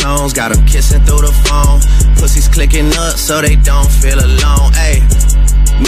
[0.02, 1.80] clones got 'em kissing through the phone.
[2.16, 4.72] Pussies clicking up so they don't feel alone.
[4.72, 5.11] Hey.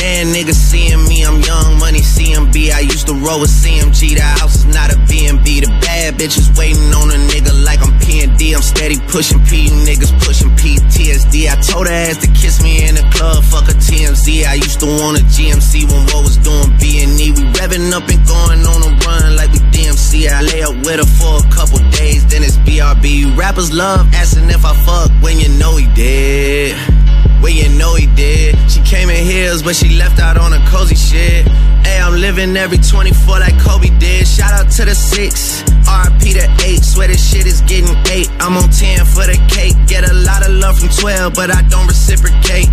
[0.05, 2.77] Man, niggas seeing me, I'm young money CMB.
[2.77, 4.13] I used to roll with CMG.
[4.21, 5.65] The house is not a B&B.
[5.65, 8.53] The bad bitches waiting on a nigga like I'm P&D.
[8.53, 11.49] I'm steady pushing P, you niggas pushing PTSD.
[11.49, 14.45] I told her ass to kiss me in the club, fuck a TMZ.
[14.45, 17.33] I used to want a GMC when what was doing B&E.
[17.33, 20.29] We revving up and going on a run like we DMC.
[20.29, 23.39] I lay up with her for a couple days, then it's BRB.
[23.39, 27.04] Rappers love asking if I fuck when you know he did.
[27.43, 28.57] Well, you know he did.
[28.71, 31.47] She came in heels, but she left out on a cozy shit.
[31.85, 34.27] Hey, I'm living every 24 like Kobe did.
[34.27, 36.83] Shout out to the six, RP to eight.
[36.83, 38.31] Swear this shit is getting eight.
[38.41, 39.77] I'm on 10 for the cake.
[39.87, 42.69] Get a lot of love from 12, but I don't reciprocate.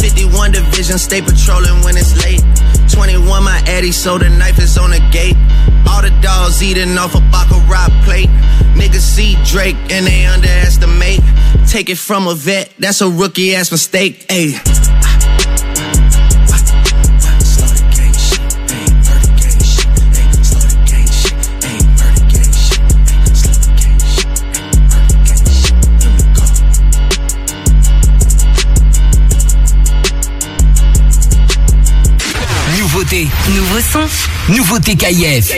[0.00, 2.42] 51 division, stay patrolling when it's late.
[2.90, 5.36] 21 my Eddie, so the knife is on the gate.
[5.88, 8.28] All the dogs eating off a baccarat plate.
[8.74, 11.20] Niggas see Drake and they underestimate.
[11.68, 14.26] Take it from a vet, that's a rookie ass mistake.
[14.28, 14.85] Ayy.
[33.06, 34.52] Nouveauté, Nouveau son.
[34.52, 35.52] nouveauté KIF.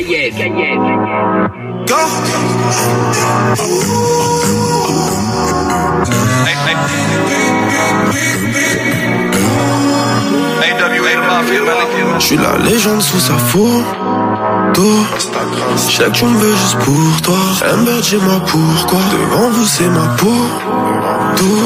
[11.51, 13.83] Je suis la légende sous sa photo.
[14.77, 17.39] Je sais que tu me veux juste pour toi.
[17.73, 18.99] Amber, dis-moi pourquoi?
[19.13, 20.47] Devant vous, c'est ma peau.
[21.37, 21.65] Tout.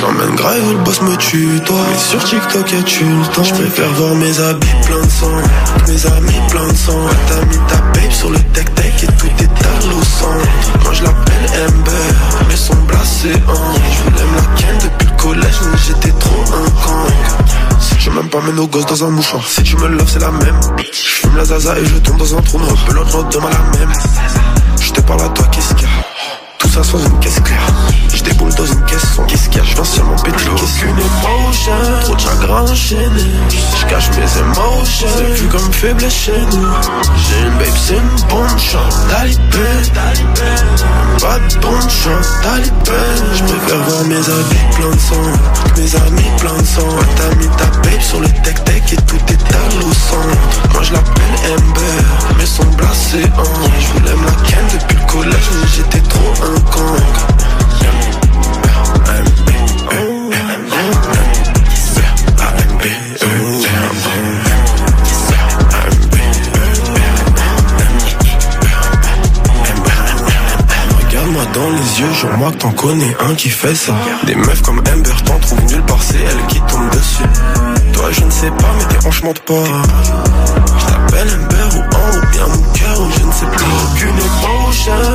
[0.00, 1.76] J'emmène grave le boss me tue, toi.
[1.90, 3.44] Mais sur TikTok, y'a-tu le temps?
[3.44, 5.36] Je préfère voir mes habits plein de sang.
[5.88, 6.98] Mes amis plein de sang.
[7.28, 10.84] T'as mis ta babe sur le tech-tech et tout est à au centre.
[10.84, 11.92] Moi, je l'appelle Amber.
[12.48, 13.74] Mais son blasé en.
[13.74, 16.70] Je voulais me la ken depuis le collège, mais j'étais trop un
[18.08, 19.46] tu m'aimes pas, mets nos gosses dans un mouchoir.
[19.46, 20.60] Si tu me loves, c'est la même.
[20.78, 22.74] Je fume la zaza et je tombe dans un trou noir.
[22.92, 23.92] L'autre demain la même.
[24.80, 26.17] Je te parle à toi, qu'est-ce qu'il y a?
[26.78, 27.66] Une caisse claire.
[28.14, 30.78] Je déboule dans une caisse sans qu'est-ce qu'il y a Je viens seulement péter qu'est-ce
[30.78, 31.72] qu'une émotion.
[32.02, 33.26] Trop de chagrin enchaîné.
[33.50, 35.08] Je cache mes émotions.
[35.16, 36.68] C'est vu comme faible chez nous.
[37.16, 38.96] J'ai une babe, c'est une bonne chance.
[39.10, 39.68] Talibé,
[41.20, 42.28] pas de bonne chance.
[42.44, 43.02] Talibé,
[43.34, 45.26] je préfère voir mes habits plein de sang.
[45.76, 46.88] Mes amis plein de sang.
[47.16, 50.72] T'as mis ta babe sur le tech-tech et tout est à l'eau sang.
[50.72, 52.04] Moi je l'appelle Amber,
[52.38, 53.80] mais son blasé en.
[53.80, 56.67] Je voulais me la ken depuis le collège, mais j'étais trop un
[71.00, 73.94] Regarde-moi dans les yeux, jure-moi que t'en connais un qui fait ça.
[74.24, 77.22] Des meufs comme Amber t'en trouvent nulle part, c'est elle qui tombe dessus.
[77.92, 79.64] Toi, je ne sais pas, mais tes hanches mentent pas.
[80.78, 81.57] Je t'appelle Amber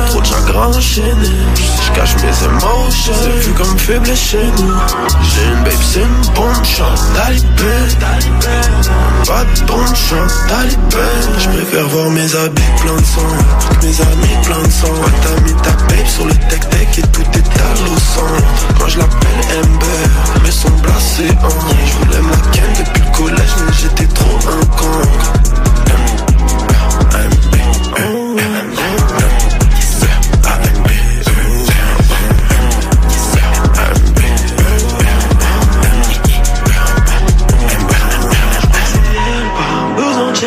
[0.08, 1.30] trop de chagrin enchaîné.
[1.54, 4.74] Je cache mes émotions, c'est vu comme faible chez nous.
[5.22, 7.02] J'ai une babe, c'est une bonne chance.
[7.14, 7.76] Talibé,
[9.26, 10.34] pas de bonne chance.
[10.48, 13.32] Talibé, je préfère voir mes habits plein de sang.
[13.82, 14.88] Mes amis plein de sang.
[14.88, 17.96] Ouais, t'as mis ta babe sur le tech-tech et tout est à l'eau.
[18.78, 20.08] Moi je l'appelle Amber,
[20.42, 21.48] mais son blasé en.
[21.86, 25.00] Je voulais me la ken depuis le collège, mais j'étais trop un con.
[27.94, 28.33] Pas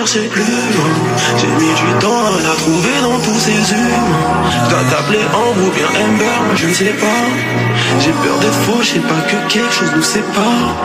[0.08, 0.90] chercher plus loin.
[1.38, 4.50] J'ai mis du temps à la trouver dans tous ces humains.
[4.52, 7.24] Je dois t'appeler Ambre ou bien Amber, moi je ne sais pas.
[8.00, 10.76] J'ai peur d'être faux, je sais pas que quelque chose nous sépare.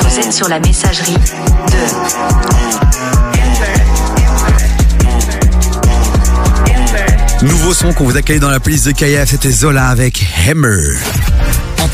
[0.00, 1.16] Vous êtes sur la messagerie
[7.42, 10.98] Nouveau son qu'on vous a calé dans la playlist de KF, c'était Zola avec Hammer.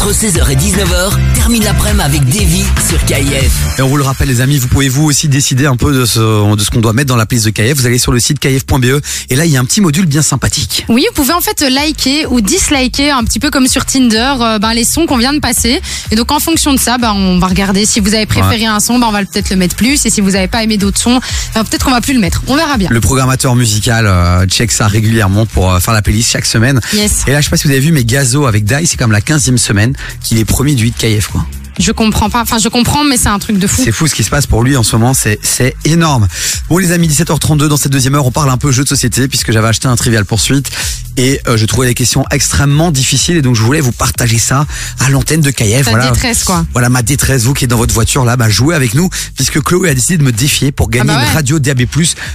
[0.04, 3.78] Entre 16h et 19h, termine l'après-midi avec Davy sur KIF.
[3.78, 6.04] Et on vous le rappelle les amis, vous pouvez vous aussi décider un peu de
[6.04, 7.78] ce, de ce qu'on doit mettre dans la playlist de KF.
[7.78, 9.00] Vous allez sur le site kf.be
[9.30, 10.84] et là il y a un petit module bien sympathique.
[10.90, 14.58] Oui, vous pouvez en fait liker ou disliker un petit peu comme sur Tinder euh,
[14.58, 15.80] ben, les sons qu'on vient de passer.
[16.10, 18.66] Et donc en fonction de ça, ben, on va regarder si vous avez préféré Ouais.
[18.66, 20.04] un son, ben, on va peut-être le mettre plus.
[20.04, 21.18] Et si vous n'avez pas aimé d'autres sons,
[21.54, 22.42] ben, peut-être qu'on va plus le mettre.
[22.48, 22.90] On verra bien.
[22.90, 26.78] Le programmateur musical euh, check ça régulièrement pour euh, faire la playlist chaque semaine.
[26.92, 27.22] Yes.
[27.26, 29.10] Et là je sais pas si vous avez vu mais Gazo avec Dai c'est comme
[29.12, 31.46] la 15e semaine qu'il est premier du hit KF quoi.
[31.78, 32.40] Je comprends pas.
[32.42, 33.82] Enfin, je comprends, mais c'est un truc de fou.
[33.84, 36.28] C'est fou ce qui se passe pour lui en ce moment, c'est c'est énorme.
[36.68, 39.28] Bon les amis, 17h32 dans cette deuxième heure, on parle un peu jeu de société
[39.28, 40.70] puisque j'avais acheté un Trivial Poursuite
[41.16, 44.66] et euh, je trouvais les questions extrêmement difficiles et donc je voulais vous partager ça
[45.00, 45.84] à l'antenne de KF.
[45.84, 46.64] Ta détresse, quoi.
[46.72, 49.60] Voilà ma détresse, vous qui êtes dans votre voiture là, bah jouez avec nous puisque
[49.60, 51.82] Chloé a décidé de me défier pour gagner Ah bah une radio DAB+,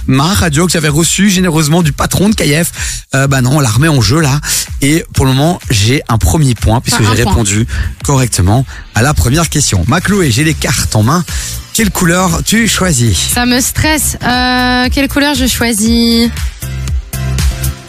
[0.06, 2.72] ma radio que j'avais reçue généreusement du patron de KF.
[3.14, 4.40] Euh, bah non, on la remet en jeu là
[4.82, 7.66] et pour le moment j'ai un premier point puisque Enfin, j'ai répondu
[8.04, 8.64] correctement
[8.94, 9.84] à la première question.
[9.88, 11.24] Ma Chloé, j'ai les cartes en main.
[11.72, 14.16] Quelle couleur tu choisis Ça me stresse.
[14.22, 16.28] Euh, quelle couleur je choisis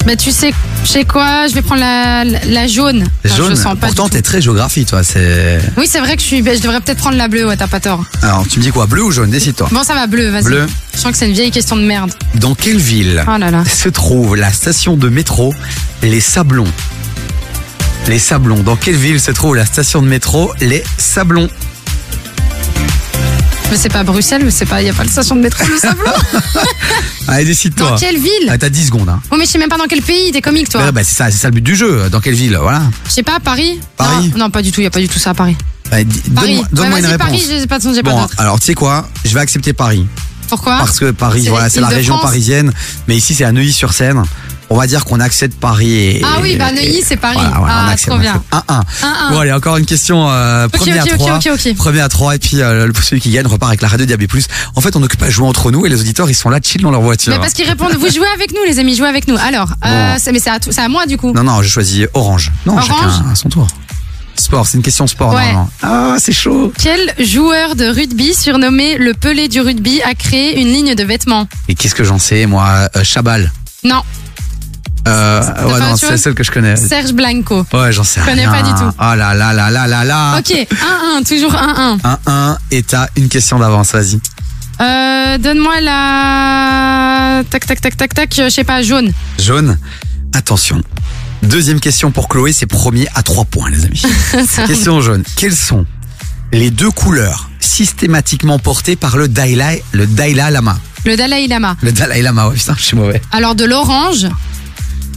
[0.05, 0.53] Bah tu sais,
[0.85, 1.47] je sais quoi?
[1.47, 3.05] Je vais prendre la, la, la jaune.
[3.25, 3.49] Enfin, Jaune.
[3.51, 3.87] Je sens pas.
[3.87, 5.03] Pourtant, t'es très géographie, toi.
[5.03, 5.59] C'est.
[5.77, 6.41] Oui, c'est vrai que je suis.
[6.41, 7.45] bah, je devrais peut-être prendre la bleue.
[7.47, 8.03] Ouais, t'as pas tort.
[8.21, 9.29] Alors, tu me dis quoi, bleu ou jaune?
[9.31, 9.67] Décide-toi.
[9.71, 10.29] Bon, ça va bleu.
[10.29, 10.43] Vas-y.
[10.43, 10.67] Bleu.
[10.93, 12.11] Je sens que c'est une vieille question de merde.
[12.35, 13.63] Dans quelle ville Oh là là.
[13.65, 15.53] se trouve la station de métro
[16.03, 16.67] Les Sablons?
[18.07, 18.61] Les Sablons.
[18.63, 21.49] Dans quelle ville se trouve la station de métro Les Sablons
[23.69, 25.77] Mais c'est pas Bruxelles, mais c'est pas, y a pas de station de métro, le
[25.77, 26.11] Sablon.
[27.27, 27.91] Allez, décide-toi.
[27.91, 29.07] Dans quelle ville Ah, T'as 10 secondes.
[29.09, 29.21] Hein.
[29.31, 30.91] Oh, mais je sais même pas dans quel pays, t'es comique, toi.
[30.91, 32.09] Bah, c'est ça, c'est ça le but du jeu.
[32.09, 32.81] Dans quelle ville Voilà.
[33.05, 35.19] Je sais pas, Paris Paris Non, non, pas du tout, y a pas du tout
[35.19, 35.55] ça à Paris.
[35.89, 35.97] Bah,
[36.35, 36.61] Paris.
[36.73, 37.27] Donne-moi Ouais, une réponse.
[37.27, 39.07] Paris, j'ai pas de son, j'ai pas Bon, alors tu sais quoi?
[39.23, 40.05] Je vais accepter Paris.
[40.49, 40.77] Pourquoi?
[40.79, 42.73] Parce que Paris, C'est voilà, c'est la région parisienne.
[43.07, 44.23] Mais ici, c'est à Neuilly-sur-Seine.
[44.73, 46.21] On va dire qu'on accepte Paris et.
[46.23, 47.35] Ah oui, bah Neuilly, c'est Paris.
[47.37, 48.41] Voilà, voilà, on ah, accepte, trop on bien.
[48.53, 48.69] accepte.
[48.69, 49.29] 1-1.
[49.29, 49.33] 1-1.
[49.33, 50.29] Bon, allez, encore une question.
[50.31, 51.35] Euh, Ok, premier ok, à ok, 3.
[51.35, 51.75] ok, ok.
[51.75, 52.35] Premier à 3.
[52.35, 54.47] Et puis, euh, celui qui gagne repart avec la radio Diable Plus.
[54.75, 56.59] En fait, on n'occupe pas à jouer entre nous et les auditeurs, ils sont là,
[56.63, 57.33] chill dans leur voiture.
[57.33, 59.35] Mais parce qu'ils répondent, vous jouez avec nous, les amis, jouez avec nous.
[59.45, 60.49] Alors, euh, c'est- mais c'est
[60.81, 61.33] à, moi du coup.
[61.33, 62.53] Non, non, j'ai choisi Orange.
[62.65, 63.67] Non, Orange chacun à son tour.
[64.37, 65.33] Sport, c'est une question sport.
[65.33, 65.51] Ouais.
[65.51, 65.67] Non, non.
[65.83, 66.71] Ah, c'est chaud.
[66.81, 71.47] Quel joueur de rugby surnommé le Pelé du rugby a créé une ligne de vêtements?
[71.67, 73.51] Et qu'est-ce que j'en sais, moi euh, Chabal?
[73.83, 74.01] Non,
[75.07, 76.75] Euh, ouais, non, c'est celle que je connais.
[76.75, 77.65] Serge Blanco.
[77.73, 78.51] Ouais, j'en sais Je connais rien.
[78.51, 78.95] pas du tout.
[78.99, 80.37] Oh là là là là là là.
[80.37, 81.97] Ok, 1-1, toujours 1-1.
[82.27, 84.19] 1-1 et t'as une question d'avance, vas-y.
[84.79, 87.43] Euh, Donne-moi la.
[87.49, 89.11] Tac, tac, tac, tac, tac, je sais pas, jaune.
[89.39, 89.77] Jaune,
[90.33, 90.81] attention.
[91.43, 94.03] Deuxième question pour Chloé, c'est premier à 3 points, les amis.
[94.67, 95.23] question jaune.
[95.35, 95.85] Quelles sont
[96.51, 100.77] les deux couleurs systématiquement portées par le Dalai, le Dalai Lama?
[101.05, 101.75] Le Dalai Lama.
[101.81, 103.19] Le Dalai Lama, ouais, putain, je suis mauvais.
[103.31, 104.27] Alors, de l'orange.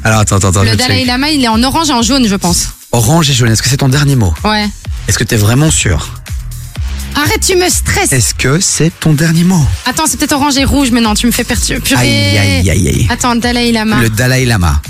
[0.04, 0.62] Alors attends, attends, attends.
[0.62, 1.06] le je Dalai check.
[1.06, 2.68] Lama, il est en orange et en jaune, je pense.
[2.92, 4.68] Orange et jaune, est-ce que c'est ton dernier mot Ouais.
[5.08, 6.08] Est-ce que t'es vraiment sûr
[7.16, 8.12] Arrête, tu me stresses.
[8.12, 11.26] Est-ce que c'est ton dernier mot Attends, c'est peut-être orange et rouge, mais non, tu
[11.26, 11.82] me fais perturber.
[11.96, 13.06] Aïe, aïe, aïe, aïe.
[13.10, 14.00] Attends, Dalai Lama.
[14.00, 14.80] Le Dalai Lama.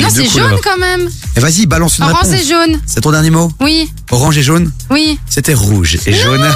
[0.00, 1.08] Non, c'est jaune quand même.
[1.36, 2.40] Eh, Vas-y, balance une Orange réponse.
[2.40, 2.80] et jaune.
[2.86, 5.18] C'est ton dernier mot Oui, Orange et jaune oui.
[5.28, 6.44] C'était rouge et jaune.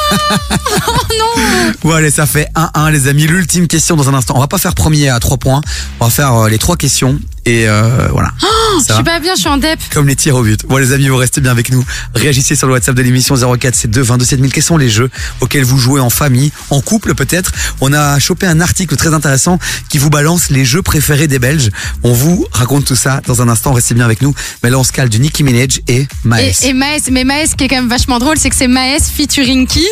[0.89, 3.27] Oh non Bon allez, ça fait 1-1 les amis.
[3.27, 4.35] L'ultime question dans un instant.
[4.37, 5.61] On va pas faire premier à 3 points.
[6.01, 8.31] On va faire euh, les trois questions et euh, voilà.
[8.43, 9.79] Oh, Je suis pas bien, je suis en dep.
[9.93, 10.67] Comme les tirs au but.
[10.67, 11.85] Bon les amis, vous restez bien avec nous.
[12.15, 14.53] Réagissez sur le WhatsApp de l'émission 04 72 22 7000.
[14.53, 15.09] Quels sont les jeux
[15.41, 17.53] auxquels vous jouez en famille, en couple peut-être?
[17.81, 19.59] On a chopé un article très intéressant
[19.89, 21.71] qui vous balance les jeux préférés des Belges.
[22.03, 23.73] On vous raconte tout ça dans un instant.
[23.73, 24.35] Restez bien avec nous.
[24.65, 26.41] Mais là on se cale du Nicki Minaj et Maes.
[26.63, 29.01] Et, et Maes, mais Maes, qui est quand même vachement drôle, c'est que c'est Maes
[29.17, 29.87] featuring qui?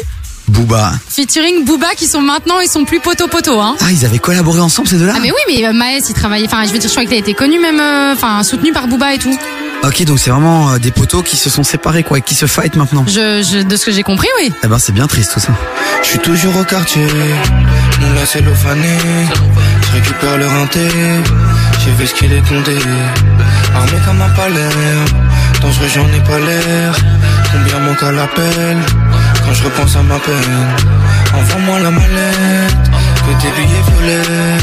[0.48, 0.92] Booba.
[1.08, 3.76] Featuring Booba, qui sont maintenant, ils sont plus poteau-poteau, hein.
[3.80, 6.46] Ah, ils avaient collaboré ensemble ces deux-là Ah mais oui, mais euh, Maes, il travaillait,
[6.46, 8.86] enfin, je veux dire, je crois qu'il a été connu même, euh, enfin, soutenu par
[8.86, 9.36] Booba et tout.
[9.86, 12.47] Ok, donc c'est vraiment euh, des poteaux qui se sont séparés quoi, et qui se
[12.47, 13.05] fight maintenant.
[13.06, 14.51] Je, je, de ce que j'ai compris, oui.
[14.62, 15.52] Eh ben c'est bien triste tout ça.
[16.02, 17.06] Je suis toujours au quartier,
[18.01, 18.82] mon lacet cellophane.
[19.86, 20.89] Je récupère le rinté,
[21.85, 22.78] j'ai vu ce qu'il est condé.
[23.74, 24.69] Armé comme un palais,
[25.61, 26.94] dangereux j'en ai pas l'air.
[27.52, 28.78] Combien manque à l'appel,
[29.44, 30.66] quand je repense à ma peine?
[31.35, 32.90] Envoie-moi la mallette,
[33.24, 34.59] que tes billets violets,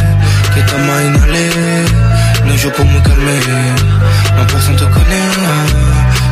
[0.56, 1.86] que ta main inhalée.
[2.46, 3.40] Ne joue pour me calmer,
[4.36, 5.30] non personne te connaît,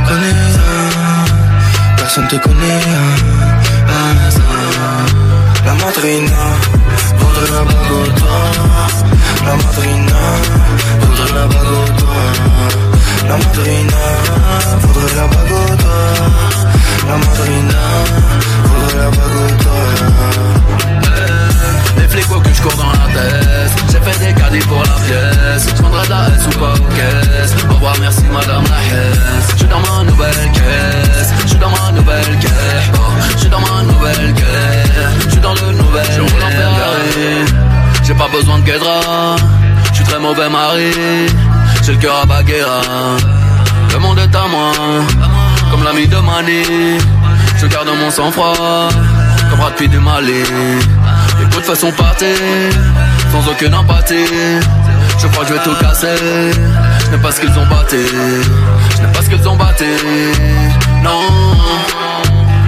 [0.08, 0.34] connaît.
[1.98, 2.82] Personne te connaît.
[5.66, 6.44] La madrina
[7.18, 8.24] voudrait la bague.
[9.46, 10.22] La madrina
[11.02, 12.04] voudrait la bague.
[13.28, 14.04] La madrina
[14.82, 15.86] voudrait la bague.
[17.08, 17.82] La madrina
[18.64, 19.60] voudrait la bague.
[22.10, 22.28] Flics
[22.62, 25.68] cours dans la tête J'ai fait des caddies pour la pièce.
[25.68, 29.58] Je prendrai de la S ou pas aux caisses Au revoir merci madame la Je
[29.58, 31.34] suis dans ma nouvelle caisse.
[31.44, 32.90] Je suis dans ma nouvelle caisse.
[32.96, 32.98] Oh,
[33.34, 35.26] Je suis dans ma nouvelle caisse.
[35.26, 37.46] Je suis dans le nouvel Je roule en Ferrari.
[38.04, 39.36] J'ai pas besoin de guédra.
[39.92, 40.92] Je suis très mauvais mari.
[41.84, 42.82] J'ai le cœur à Baguera.
[43.94, 44.72] Le monde est à moi.
[45.70, 46.98] Comme l'ami de Mani.
[47.58, 48.90] Je garde mon sang-froid.
[49.50, 50.44] Comme Brad Pitt du Mali
[51.76, 51.94] façon
[53.32, 54.26] sans aucune empathie.
[55.20, 56.08] Je crois que je vais tout casser.
[57.06, 57.98] Je n'ai pas ce qu'ils ont batté.
[58.96, 59.86] Je n'ai pas ce qu'ils ont batté.
[61.04, 61.22] Non.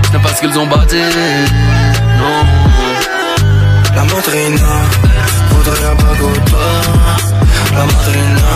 [0.05, 1.01] Je n'ai pas ce qu'ils ont batté.
[2.19, 2.45] Non.
[3.95, 4.71] La madrina
[5.49, 6.21] voudrait la bague.
[7.73, 8.49] La madrina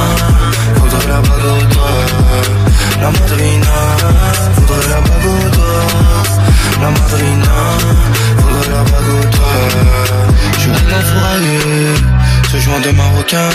[0.76, 3.02] voudrait la bague au.
[3.02, 3.78] La madrina
[4.54, 5.56] voudrait la bague.
[6.82, 7.56] La madrina
[8.56, 10.26] voudrait la bague au doigt.
[10.54, 11.60] Je suis vraiment fourraillé.
[12.52, 13.50] Ce joint de marocain.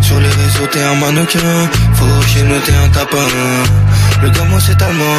[0.00, 1.68] Sur les réseaux, t'es un mannequin.
[1.94, 2.06] Faut
[2.66, 3.28] t'es un tapin.
[4.22, 5.18] Le gamin c'est allemand.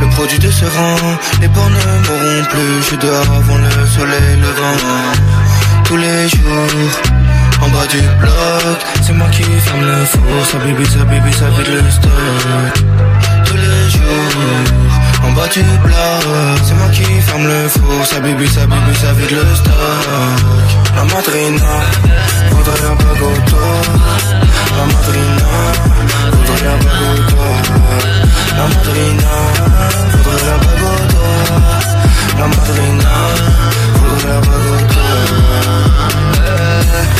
[0.00, 0.96] Le produit de ce rang.
[1.40, 2.76] Les bornes ne mourront plus.
[2.80, 4.78] Je suis dehors avant le soleil levant.
[5.84, 6.90] Tous les jours.
[7.62, 10.46] En bas du bloc, c'est moi qui ferme le four.
[10.50, 12.84] Ça bibi, ça bibi, ça vide le stock.
[13.44, 14.80] Tous les jours.
[15.22, 16.59] En bas du bloc,
[16.92, 18.06] qui ferme le four.
[18.06, 19.74] Ça bibi, ça bibi, ça vide le stock.
[20.96, 21.74] La madrina,
[22.50, 23.82] voudrait au doigt.
[24.76, 25.52] La madrina,
[26.32, 27.60] voudrait au doigt.
[28.56, 29.34] La madrina,
[30.22, 31.40] voudrait au doigt.
[32.38, 33.14] La madrina,
[33.94, 34.60] voudrait
[35.20, 35.79] hip-hop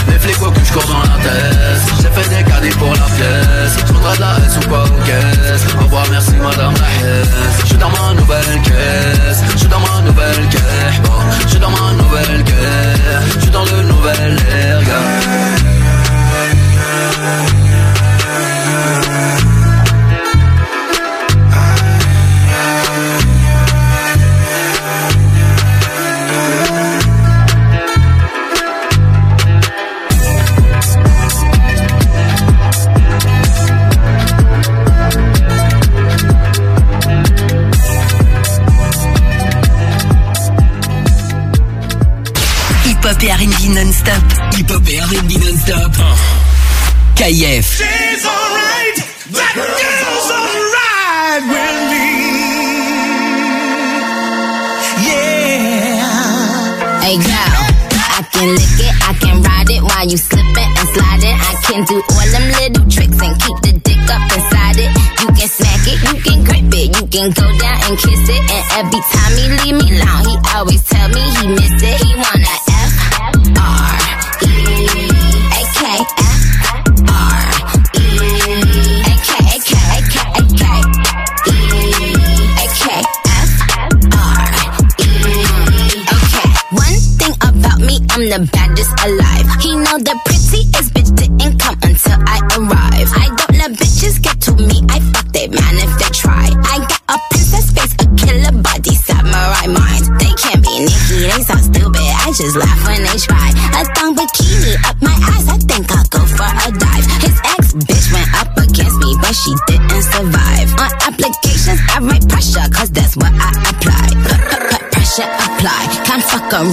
[0.09, 1.83] les flics au cul, je dans la tête.
[2.03, 3.77] J'ai fait des caddies pour la pièce.
[3.87, 7.25] Je de la haine ou pas aux caisses Au revoir, merci madame la haine.
[7.61, 9.43] Je suis dans ma nouvelle caisse.
[9.53, 11.01] Je suis dans ma nouvelle caisse.
[11.05, 11.11] Oh,
[11.43, 13.35] je suis dans ma nouvelle caisse.
[13.35, 15.61] Je suis dans le nouvel air, gars.
[47.21, 47.77] KIF.
[47.77, 48.97] She's alright,
[49.37, 52.17] that girl's alright with me.
[55.05, 56.01] Yeah.
[57.05, 57.61] Hey girl,
[58.09, 61.37] I can lick it, I can ride it while you slipping and sliding.
[61.37, 64.89] I can do all them little tricks and keep the dick up inside it.
[65.21, 68.43] You can smack it, you can grip it, you can go down and kiss it.
[68.49, 72.01] And every time he leave me alone, he always tell me he miss it.
[72.01, 72.17] He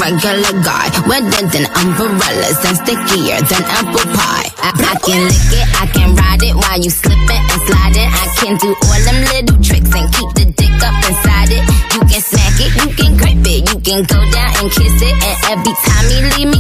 [0.08, 0.88] fuck a regular guy.
[1.08, 4.50] Wetter than umbrellas and stickier than apple pie.
[4.58, 8.08] I, I can lick it, I can ride it while you slipping and slide it.
[8.08, 11.64] I can do all them little tricks and keep the dick up inside it.
[11.94, 15.16] You can smack it, you can grip it, you can go down and kiss it.
[15.24, 16.57] And every time he leave me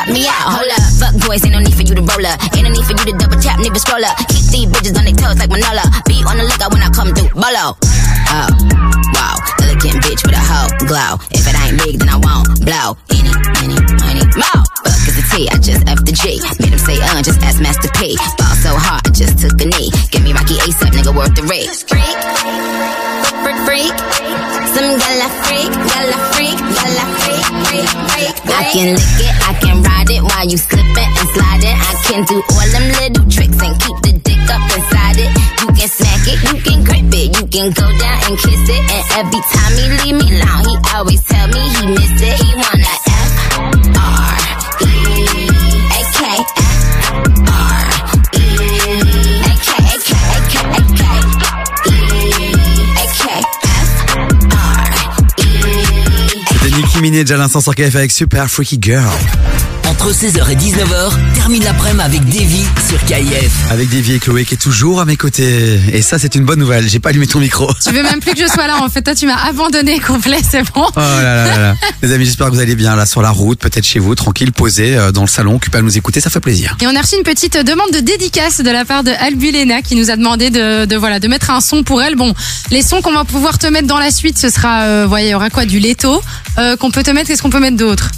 [0.00, 0.56] yup me out.
[0.56, 2.40] Hold up, fuck boys, ain't no need for you to roll up.
[2.56, 4.16] Ain't no need for you to double tap, nigga scroll up.
[4.28, 5.84] Keep these bitches on their toes like Manola.
[6.08, 7.32] Be on the lookout when I come through.
[7.36, 7.76] Bolo.
[8.30, 8.50] Oh,
[9.16, 11.18] wow, elegant bitch with a hoe glow.
[11.34, 12.96] If it ain't big, then I won't blow.
[13.10, 14.62] Any, any, money, more.
[14.86, 16.38] Fuck is the T, I just F the G.
[16.62, 18.16] Made him say, uh, just ask Master P.
[18.38, 19.90] Ball so hard, I just took a knee.
[20.10, 21.90] Give me Rocky ASAP, nigga, worth the risk.
[21.90, 22.18] Freak,
[23.42, 23.94] freak, freak.
[24.70, 28.34] Some gala freak, gala freak, gala freak, freak, freak.
[28.54, 29.52] I can lick it, I
[30.50, 31.76] you slipping and sliding.
[31.78, 35.30] I can do all them little tricks and keep the dick up inside it.
[35.62, 38.82] You can smack it, you can grip it, you can go down and kiss it.
[38.90, 42.34] And every time he leave me alone, he always tell me he miss it.
[42.42, 43.30] He wanna F
[43.94, 44.38] R
[44.82, 44.98] E
[45.86, 46.50] A K F
[47.46, 47.86] R
[48.34, 48.46] E
[49.46, 51.02] A K A K A K A K
[51.86, 52.02] E
[52.98, 53.24] A K
[53.70, 53.90] F
[54.50, 54.90] R
[55.46, 59.14] E Nicki Minaj à l'instant sur KF avec Super Freaky Girl.
[60.00, 63.52] Entre 16h et 19h, termine l'après-midi avec Davy sur KIF.
[63.70, 65.78] Avec Davy et Chloé qui est toujours à mes côtés.
[65.92, 66.88] Et ça, c'est une bonne nouvelle.
[66.88, 67.70] J'ai pas allumé ton micro.
[67.84, 69.02] Tu veux même plus que je sois là en fait.
[69.02, 70.86] Toi, tu m'as abandonné complet, c'est bon.
[70.86, 71.74] Oh là là là là.
[72.02, 74.52] Les amis, j'espère que vous allez bien là sur la route, peut-être chez vous, tranquille,
[74.52, 76.78] posé euh, dans le salon, occupé à nous écouter, ça fait plaisir.
[76.80, 79.96] Et on a reçu une petite demande de dédicace de la part de Albulena qui
[79.96, 82.16] nous a demandé de, de voilà de mettre un son pour elle.
[82.16, 82.32] Bon,
[82.70, 85.32] les sons qu'on va pouvoir te mettre dans la suite, ce sera, euh, voyez, il
[85.32, 86.22] y aura quoi du Leto
[86.56, 87.28] euh, qu'on peut te mettre.
[87.28, 88.10] Qu'est-ce qu'on peut mettre d'autre?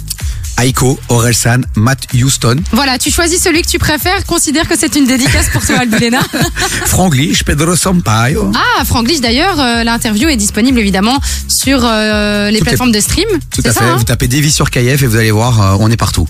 [0.61, 4.23] Aiko, Orelsan, Matt Houston, Voilà, tu choisis celui que tu préfères.
[4.25, 6.19] Considère que c'est une dédicace pour toi, Albulena.
[6.85, 8.51] Franglish, Pedro Sampaio.
[8.55, 13.27] ah, Franglish d'ailleurs, euh, l'interview est disponible évidemment sur euh, les plateformes de stream.
[13.53, 13.83] Tout à fait.
[13.83, 16.27] hein Vous tapez Davy sur KF et vous allez voir, euh, on est partout.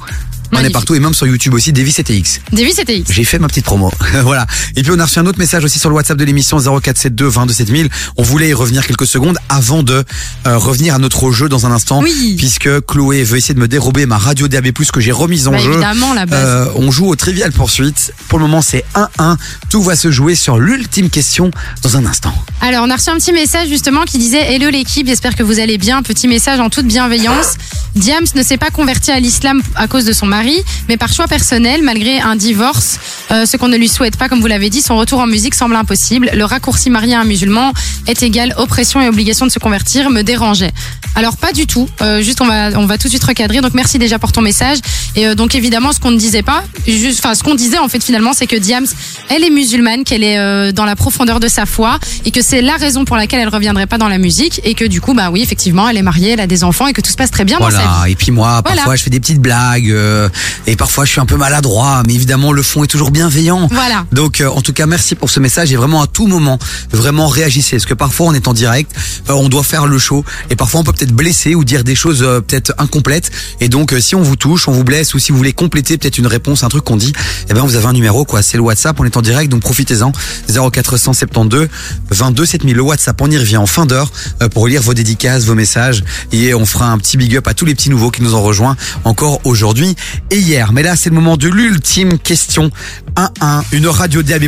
[0.56, 2.42] On est partout et même sur YouTube aussi, Davy CTX.
[2.52, 3.12] Davy CTX.
[3.12, 3.92] J'ai fait ma petite promo.
[4.24, 4.46] voilà.
[4.76, 7.34] Et puis on a reçu un autre message aussi sur le WhatsApp de l'émission 0472
[7.34, 7.90] 22 7000.
[8.18, 10.04] On voulait y revenir quelques secondes avant de
[10.48, 12.02] euh, revenir à notre jeu dans un instant.
[12.02, 12.36] Oui.
[12.38, 15.58] Puisque Chloé veut essayer de me dérober ma radio DAB+, que j'ai remise en Bah,
[15.58, 15.72] jeu.
[15.74, 16.40] évidemment, la base.
[16.44, 18.14] Euh, on joue au Trivial Poursuite.
[18.28, 19.38] Pour le moment, c'est 1-1.
[19.70, 21.52] Tout va se jouer sur l'ultime question
[21.82, 22.34] dans un instant.
[22.62, 25.60] Alors, on a reçu un petit message justement qui disait Hello l'équipe, j'espère que vous
[25.60, 26.02] allez bien.
[26.04, 27.54] Petit message en toute bienveillance.
[27.96, 30.43] Diams ne s'est pas converti à l'islam à cause de son mari,
[30.90, 33.00] mais par choix personnel, malgré un divorce.
[33.32, 35.56] Euh, ce qu'on ne lui souhaite pas, comme vous l'avez dit, son retour en musique
[35.56, 36.30] semble impossible.
[36.34, 37.72] Le raccourci marié à un musulman
[38.08, 40.72] est égal oppression et obligation de se convertir me dérangeait.
[41.16, 41.88] Alors pas du tout.
[42.02, 43.62] Euh, juste on va on va tout de suite recadrer.
[43.62, 44.80] Donc merci déjà pour ton message.
[45.16, 47.88] Et euh, donc évidemment ce qu'on ne disait pas, juste enfin ce qu'on disait en
[47.88, 48.88] fait finalement c'est que Diams
[49.30, 52.76] elle est musulmane, qu'elle est dans la profondeur de sa foi et que c'est la
[52.78, 55.42] raison pour laquelle elle reviendrait pas dans la musique et que du coup bah oui
[55.42, 57.60] effectivement elle est mariée, elle a des enfants et que tout se passe très bien
[57.60, 57.84] dans sa vie.
[57.84, 58.10] Voilà.
[58.10, 58.96] Et puis moi, parfois, Voilà.
[58.98, 59.90] je fais des petites blagues.
[59.92, 60.30] euh,
[60.68, 63.68] Et parfois, je suis un peu maladroit, mais évidemment, le fond est toujours bienveillant.
[63.72, 64.06] Voilà.
[64.12, 65.72] Donc, euh, en tout cas, merci pour ce message.
[65.72, 66.60] Et vraiment, à tout moment,
[66.92, 67.78] vraiment réagissez.
[67.78, 68.92] Parce que parfois, on est en direct,
[69.30, 70.24] euh, on doit faire le show.
[70.50, 73.32] Et parfois, on peut peut-être blesser ou dire des choses euh, peut-être incomplètes.
[73.60, 75.98] Et donc, euh, si on vous touche, on vous blesse, ou si vous voulez compléter
[75.98, 77.14] peut-être une réponse, un truc qu'on dit,
[77.50, 78.42] eh ben, vous avez un numéro, quoi.
[78.42, 79.00] C'est le WhatsApp.
[79.00, 80.12] On est en direct, donc profitez-en.
[80.50, 81.68] 0472
[82.10, 82.76] 22 7000.
[82.76, 84.12] Le WhatsApp, on y revient en fin d'heure
[84.42, 86.04] euh, pour lire vos dédicaces, vos messages.
[86.32, 88.42] Et on fera un petit big up à tous les petits nouveaux qui nous ont
[88.42, 89.96] rejoints encore aujourd'hui
[90.32, 90.72] et hier.
[90.74, 92.72] Mais là, c'est le moment de l'ultime question.
[93.16, 93.64] 1-1.
[93.72, 94.46] Une radio DAB+,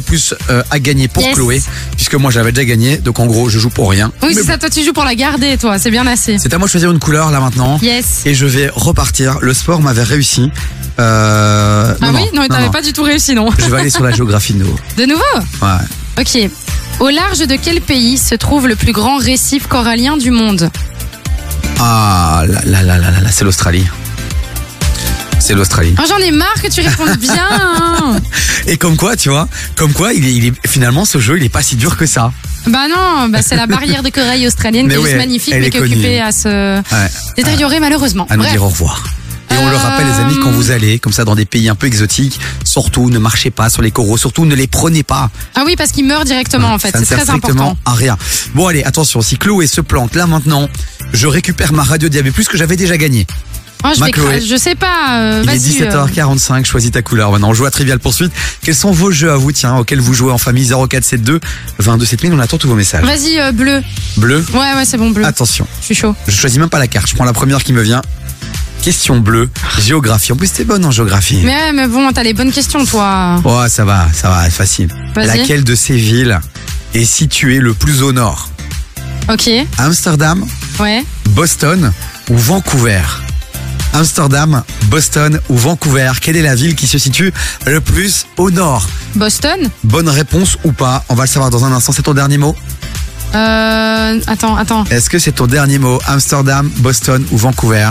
[0.50, 1.36] euh, à gagner pour Yes.
[1.36, 1.62] Chloé.
[1.96, 2.98] Puisque moi, j'avais déjà gagné.
[2.98, 4.12] Donc, en gros, je joue pour rien.
[4.22, 6.38] Oui, Mais c'est bon, ça, toi tu joues pour la garder, toi, c'est bien assez.
[6.40, 7.78] C'est à moi de choisir une couleur, là, maintenant.
[7.82, 8.22] Yes.
[8.26, 9.38] Et je vais repartir.
[9.42, 10.50] Le sport m'avait réussi.
[11.00, 14.04] Euh, Ah oui Non, mais t'avais pas du tout réussi, non Je vais aller sur
[14.04, 14.80] la géographie de nouveau.
[14.98, 15.22] De nouveau
[15.62, 16.20] Ouais.
[16.20, 16.50] Ok.
[17.02, 20.70] Au large de quel pays se trouve le plus grand récif corallien du monde?
[21.80, 23.86] Ah, là, là, là, là, là, là, c'est l'Australie.
[25.40, 25.94] C'est l'Australie.
[26.00, 28.20] Oh, J'en ai marre que tu répondes bien hein.
[28.68, 31.44] Et comme quoi, tu vois, comme quoi, il est, il est- finalement, ce jeu, il
[31.44, 32.32] est pas si dur que ça.
[32.68, 35.62] Bah non, bah c'est la barrière de corail australienne Mais qui est juste magnifique, elle
[35.62, 37.10] mais est qui est occupée à se Ouais.
[37.38, 38.26] détériorer malheureusement.
[38.30, 38.52] à nous Bref.
[38.54, 39.04] dire au revoir.
[39.52, 41.76] Et on le rappelle, les amis, quand vous allez comme ça dans des pays un
[41.76, 45.30] peu exotiques, surtout ne marchez pas sur les coraux, surtout ne les prenez pas.
[45.54, 47.78] Ah oui, parce qu'il meurt directement en fait, ça ne c'est sert très strictement important.
[47.86, 48.18] à rien.
[48.56, 50.68] Bon allez, attention, si Chloé se plante là maintenant,
[51.14, 53.28] je récupère ma radio DAB+, que j'avais déjà gagné.
[53.88, 54.58] Oh, je, Chloé.
[54.58, 55.84] sais pas, euh, Il est vas-y.
[55.84, 57.32] euh, 17h45, choisis ta couleur.
[57.32, 58.32] Maintenant, on joue à Trivial Poursuite.
[58.64, 60.68] Quels sont vos jeux à vous, tiens, auxquels vous jouez en famille?
[60.68, 61.40] 0472
[61.80, 63.04] 22 7000 On attend tous vos messages.
[63.06, 63.82] Vas-y, euh, bleu.
[64.18, 64.44] Bleu?
[64.54, 65.26] Ouais, ouais, c'est bon, bleu.
[65.26, 65.68] Attention.
[65.82, 66.16] Je suis chaud.
[66.28, 67.08] Je choisis même pas la carte.
[67.10, 68.02] Je prends la première qui me vient.
[68.84, 69.50] Question bleue.
[69.80, 70.32] Géographie.
[70.32, 71.40] En plus, t'es bonne en géographie.
[71.44, 73.42] Mais ouais, mais bon, t'as les bonnes questions, toi.
[73.44, 74.90] Oh, ça va, ça va, facile.
[75.16, 76.40] Laquelle de ces villes
[76.94, 78.50] est située le plus au nord?
[79.28, 79.50] Ok,
[79.80, 80.46] Amsterdam,
[80.80, 81.04] ouais.
[81.32, 81.92] Boston
[82.30, 83.02] ou Vancouver?
[83.96, 87.32] Amsterdam, Boston ou Vancouver Quelle est la ville qui se situe
[87.66, 88.86] le plus au nord?
[89.16, 89.70] Boston?
[89.86, 91.06] Bonne réponse ou pas?
[91.08, 91.94] On va le savoir dans un instant.
[91.94, 92.54] C'est ton dernier mot?
[93.34, 94.20] Euh.
[94.28, 94.84] Attends, attends.
[94.92, 95.98] Est-ce que c'est ton dernier mot?
[96.08, 97.90] Amsterdam, Boston ou Vancouver?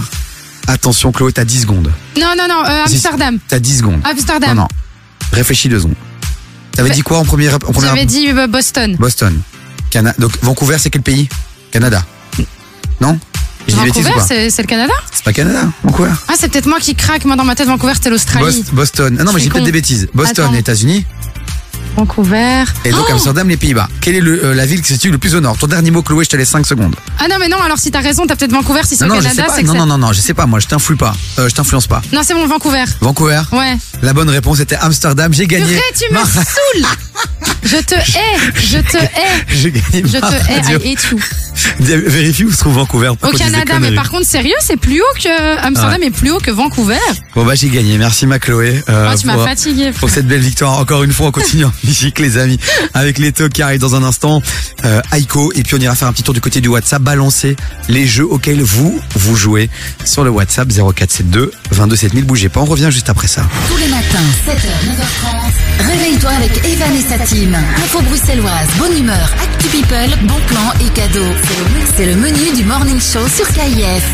[0.67, 1.91] Attention, Chloé, t'as 10 secondes.
[2.21, 3.39] Non, non, non, euh, Amsterdam.
[3.49, 4.01] T'as 10 secondes.
[4.05, 4.51] Amsterdam.
[4.51, 4.69] Non, non.
[5.33, 5.95] Réfléchis deux secondes.
[6.73, 8.95] T'avais dit quoi en premier en première- J'avais dit euh, Boston.
[8.99, 9.41] Boston.
[9.91, 11.31] Cana Donc Vancouver, c'est quel pays?
[11.71, 12.05] Canada.
[13.01, 13.19] Non?
[13.69, 14.93] Vancouver, pas c'est c'est le Canada?
[15.13, 16.11] C'est pas Canada, Vancouver.
[16.29, 17.25] Ah, c'est peut-être moi qui craque.
[17.25, 18.63] Moi, dans ma tête, Vancouver, c'était l'Australie.
[18.63, 19.17] Bos- Boston.
[19.19, 19.67] Ah non, Je mais suis j'ai peut-être con.
[19.67, 20.09] des bêtises.
[20.15, 20.55] Boston, Attends.
[20.55, 21.07] États-Unis.
[21.97, 22.65] Vancouver.
[22.85, 23.89] Et donc Oh Amsterdam, les Pays-Bas.
[24.01, 25.57] Quelle est le- euh, la ville qui se situe le plus au nord?
[25.59, 26.95] Ton dernier mot, Chloé, je te laisse 5 secondes.
[27.19, 28.81] Ah non, mais non, alors si t'as raison, t'as peut-être Vancouver.
[28.85, 30.47] Si c'est Non, au non, Canada, c'est Non, non, non, non, je sais pas.
[30.47, 31.15] Moi, je t'influe pas.
[31.39, 32.03] Euh, je t'influence pas.
[32.13, 32.85] Non, c'est bon, Vancouver.
[33.01, 33.43] Vancouver?
[33.53, 33.77] Ouais.
[34.03, 35.33] La bonne réponse était Amsterdam.
[35.33, 35.67] J'ai gagné.
[35.67, 36.89] Purée, tu me saoules
[37.63, 40.03] Je te hais Je te hais J'ai gagné.
[40.05, 40.73] Je te hais.
[40.89, 41.19] I hate you.
[41.81, 43.09] Vérifie où se trouve Vancouver.
[43.23, 46.07] Au Canada, mais par contre, sérieux, c'est plus haut que Amsterdam Ouais.
[46.09, 46.99] est plus haut que Vancouver.
[47.35, 48.83] Bon bah j'ai gagné, merci ma Chloé.
[48.89, 49.93] euh, Ah, tu m'as fatigué.
[49.99, 52.59] Pour cette belle victoire, encore une fois, on continue en musique les amis,
[52.95, 54.41] avec les qui arrivent dans un instant,
[54.85, 57.57] euh, Aiko, et puis on ira faire un petit tour du côté du WhatsApp, balancer
[57.89, 59.69] les jeux auxquels vous, vous jouez
[60.05, 63.43] sur le WhatsApp 0472 22 7000, bougez pas, on revient juste après ça.
[63.69, 67.57] Tous les matins, 7h, 9h30, réveille-toi avec Evan et sa team.
[67.77, 71.33] Info bruxelloise, bonne humeur, actu people, bon plan et cadeaux.
[71.43, 71.65] C'est le,
[71.97, 74.05] c'est le menu du morning show sur KIF.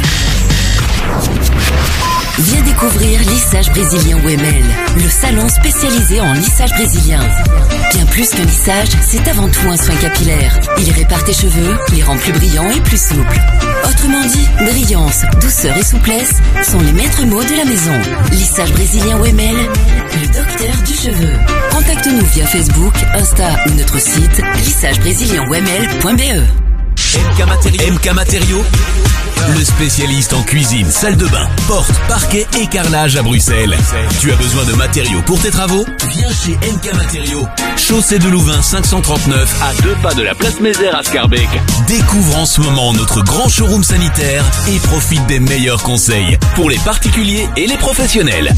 [2.42, 4.64] Viens découvrir Lissage Brésilien Wemel,
[4.96, 7.20] le salon spécialisé en lissage brésilien.
[7.92, 10.58] Bien plus que lissage, c'est avant tout un soin capillaire.
[10.78, 13.38] Il répare tes cheveux, les rend plus brillants et plus souples.
[13.86, 18.00] Autrement dit, brillance, douceur et souplesse sont les maîtres mots de la maison.
[18.32, 21.32] Lissage Brésilien Wemel, le docteur du cheveu.
[21.70, 26.69] Contacte-nous via Facebook, Insta ou notre site lissagebrésilienwemel.be.
[27.00, 28.62] MK Matériaux.
[28.62, 33.74] MK le spécialiste en cuisine, salle de bain, porte, parquet et carrelage à Bruxelles.
[34.20, 35.86] Tu as besoin de matériaux pour tes travaux?
[36.10, 37.48] Viens chez MK Matériaux.
[37.78, 41.48] Chaussée de Louvain 539 à deux pas de la place Mézère à Scarbeck.
[41.88, 46.78] Découvre en ce moment notre grand showroom sanitaire et profite des meilleurs conseils pour les
[46.80, 48.54] particuliers et les professionnels.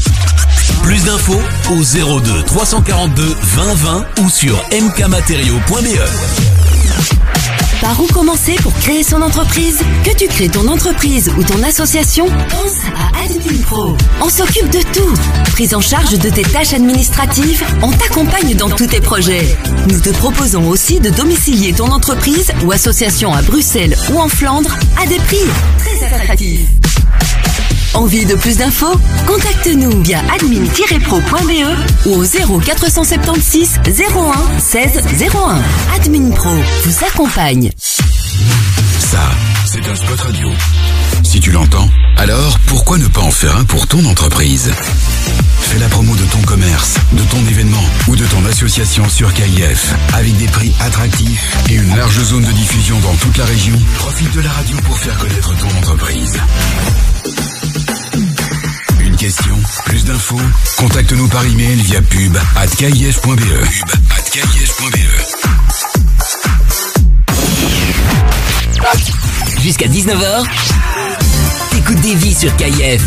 [0.83, 1.41] Plus d'infos
[1.71, 7.42] au 02 342 20 20 ou sur mkmatériaux.be.
[7.81, 12.25] Par où commencer pour créer son entreprise Que tu crées ton entreprise ou ton association
[12.25, 13.95] Pense à Admin Pro.
[14.21, 15.13] On s'occupe de tout.
[15.51, 19.55] Prise en charge de tes tâches administratives, on t'accompagne dans tous tes projets.
[19.89, 24.77] Nous te proposons aussi de domicilier ton entreprise ou association à Bruxelles ou en Flandre
[25.01, 25.45] à des prix
[25.79, 26.67] très attractifs.
[27.93, 28.99] Envie de plus d'infos?
[29.27, 35.01] Contacte-nous via admin-pro.be ou au 0476 01 16
[35.35, 35.61] 01.
[35.95, 37.71] Admin Pro vous accompagne.
[38.99, 39.29] Ça,
[39.65, 40.49] c'est d'un spot radio.
[41.23, 41.87] Si tu l'entends,
[42.17, 44.71] alors pourquoi ne pas en faire un pour ton entreprise?
[45.61, 49.93] Fais la promo de ton commerce, de ton événement ou de ton association sur KIF
[50.13, 53.75] avec des prix attractifs et une large zone de diffusion dans toute la région.
[53.95, 56.39] Profite de la radio pour faire connaître ton entreprise.
[59.85, 60.41] Plus d'infos
[60.75, 63.21] Contacte-nous par email via pub at kif.be.
[63.21, 63.39] Pub
[64.11, 64.99] at kif.be.
[69.61, 70.43] Jusqu'à 19h,
[71.71, 73.01] t'écoutes des vies sur KIF.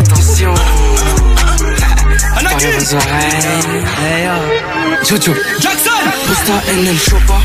[0.00, 0.54] Attention.
[2.38, 4.34] Hey, yo.
[5.04, 5.34] Jojo.
[5.58, 5.90] Jackson
[6.28, 7.40] Busta NL Chopa.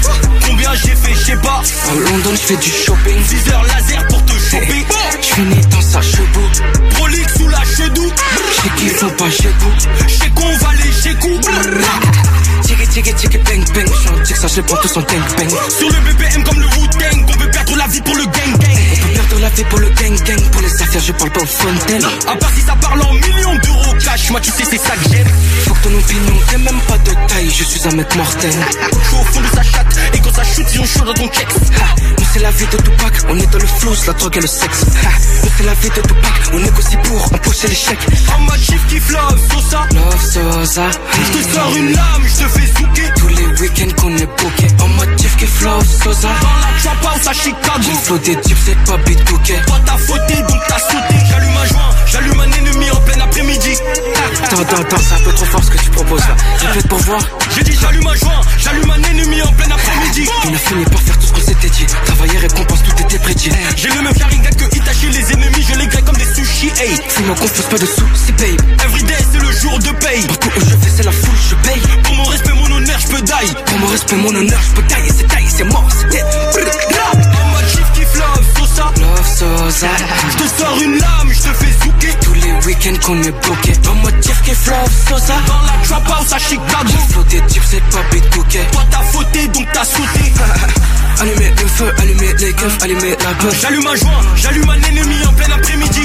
[0.46, 1.62] Combien j'ai fait, je sais pas.
[1.90, 3.16] À London, je fais du shopping.
[3.26, 4.86] 6 heures laser pour te choper.
[5.22, 6.50] Je finis dans sa chevaux.
[6.90, 8.12] Prolixe sous la chedou.
[8.50, 10.08] Je sais qu'ils font pas chez vous.
[10.10, 11.40] Chez qu'on va les chez coup.
[12.64, 13.88] Tiki tiki tiki bang bang.
[13.88, 15.50] Je suis un tic, ça je prends tous en gang bang.
[15.70, 17.26] Sur le BPM comme le Wu-Tang.
[17.30, 19.01] On veut perdre la vie pour le gang gang.
[19.14, 20.42] Peut perdre la vie pour le gang gang.
[20.52, 22.06] Pour les affaires, je parle pas aux fontaines.
[22.28, 24.30] À part si ça parle en millions d'euros cash.
[24.32, 25.28] Moi, tu sais, c'est ça que j'aime.
[25.68, 27.50] Faut que ton opinion t'es même pas de taille.
[27.50, 28.52] Je suis un mec mortel.
[28.52, 29.96] Je suis au fond de sa chatte.
[30.14, 31.48] Et quand ça shoot, ils ont chaud dans ton checks.
[32.34, 34.86] C'est la vie de Tupac, on est dans le flow, la drogue et le sexe.
[35.58, 38.08] C'est la vie de Tupac, on négocie pour empocher les chèques.
[38.34, 39.86] En mode chief kiff love, Sosa.
[39.94, 40.90] Love Sosa.
[41.14, 43.14] Je te sors une lame, je te fais zouker.
[43.18, 44.68] Tous les week-ends qu'on est booké.
[44.82, 46.30] En mode chief kiff love Sosa.
[46.30, 48.20] Dans la trap house à Chicago.
[48.24, 49.56] J'ai des types, c'est pas bitbooké.
[49.68, 51.16] Toi t'as fauté, donc t'as sauté.
[51.30, 53.78] J'allume un joint, j'allume un ennemi en plein après-midi.
[54.46, 56.36] Attends, attends, attends, c'est un peu trop fort ce que tu proposes là.
[56.68, 57.22] Répète pour voir.
[57.56, 60.01] J'ai dit j'allume un joint, j'allume un ennemi en plein après-midi.
[60.14, 61.86] On a fini par faire tout ce qu'on s'était dit.
[62.06, 63.50] Travailler, récompense, tout était prédit.
[63.78, 67.00] J'ai le même Sharingan que Itachi, les ennemis, je les grille comme des sushis, hey.
[67.08, 68.58] Fais-moi confiance, pas de sous, c'est paye.
[68.84, 70.28] Everyday, c'est le jour de paye.
[70.28, 71.82] Partout où je vais, c'est la foule, je paye.
[72.04, 73.54] Pour mon respect, mon honneur, je peux die.
[73.66, 76.26] Pour mon respect, mon honneur, je peux tailler, c'est taille, c'est mort, c'est dead.
[76.26, 78.92] En mode chief kiff love, Sosa.
[79.00, 79.88] Love Sosa.
[80.30, 81.72] Je te sors une lame, je te fais
[82.52, 83.74] les week-ends qu'on est bloqué.
[83.90, 85.34] En mode chief kiff love Sosa.
[85.48, 86.88] Dans la trap house à Chicago.
[86.88, 88.60] J'ai flow des types, c'est pas bitbooké.
[88.72, 90.34] Toi t'as fauté, donc t'as sauté.
[91.22, 93.62] Allumez le feu, allumez les keufs, allumez la bœuf.
[93.62, 96.02] J'allume un joint, j'allume un ennemi en plein après-midi.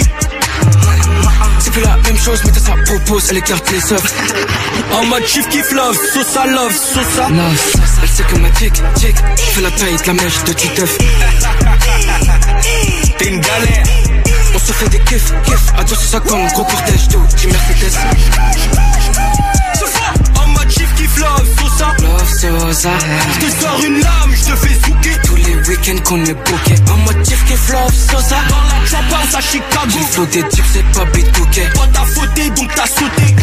[1.59, 4.14] C'est plus la même chose, mais t'as sa propose, elle écarte les œufs.
[4.93, 7.28] En mode chief kiff love, Sosa love, Sosa.
[7.31, 7.73] Love.
[8.02, 10.98] Elle sait que ma tic, tic, fait la taille de la mèche de Titeuf.
[13.18, 13.95] T'es une galère.
[14.67, 17.99] On se fait des kiffs, kiffs, à 250, gros cortège d'eau, Team Mercedes.
[20.35, 21.95] En mode chief kiff love, Sosa.
[22.03, 22.91] Love Sosa.
[23.33, 25.23] Je te sors une lame, je te fais zouker.
[25.25, 26.75] Tous les week-ends qu'on est booké.
[26.91, 28.39] En mode chief kiff love Sosa.
[28.49, 29.89] Dans la house à Chicago.
[29.89, 31.69] J'ai flow des types, c'est pas bitbooké.
[31.73, 33.37] Toi t'as fauté, donc t'as sauté.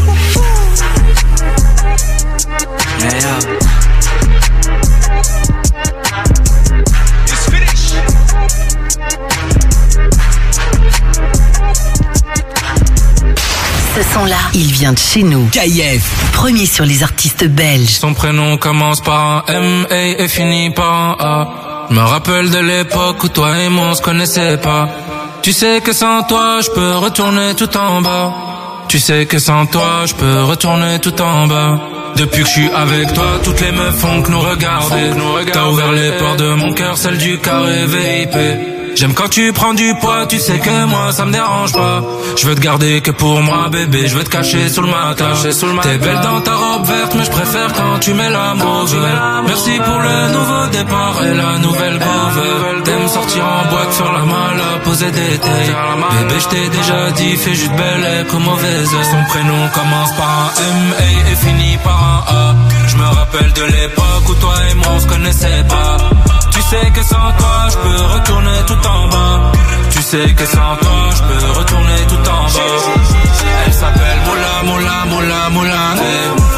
[2.99, 4.32] Yeah, yeah.
[13.95, 15.47] Ce son-là, il vient de chez nous.
[15.49, 16.31] KIF.
[16.31, 17.99] Premier sur les artistes belges.
[17.99, 21.47] Son prénom commence par un M et finit par un A.
[21.89, 24.89] Je me rappelle de l'époque où toi et moi on se connaissait pas.
[25.43, 28.33] Tu sais que sans toi je peux retourner tout en bas.
[28.87, 31.79] Tu sais que sans toi je peux retourner tout en bas.
[32.15, 35.11] Depuis que je suis avec toi, toutes les meufs font que nous regarder.
[35.51, 38.72] T'as ouvert les portes de mon cœur, celle du carré VIP.
[38.95, 42.01] J'aime quand tu prends du poids, tu sais que moi ça me dérange pas.
[42.37, 45.31] Je veux te garder que pour moi, bébé, je veux te cacher sous le matin.
[45.81, 48.95] T'es belle dans ta robe verte, mais je préfère quand tu mets la mauve.
[49.47, 52.83] Merci pour le nouveau départ et la nouvelle grove.
[52.83, 55.75] T'aimes sortir en boîte, faire la malle, poser des tailles.
[56.11, 58.89] Bébé, je t'ai déjà dit, fais juste belle et comme mauvaise.
[58.89, 62.55] Son prénom commence par un M A et finit par un A.
[62.87, 65.97] Je me rappelle de l'époque où toi et moi on se connaissait pas.
[66.73, 69.51] Tu sais que sans toi je peux retourner tout en bas.
[69.91, 72.93] Tu sais que sans toi je peux retourner tout en bas.
[73.67, 76.52] Elle s'appelle Moula Moula Moula Moula.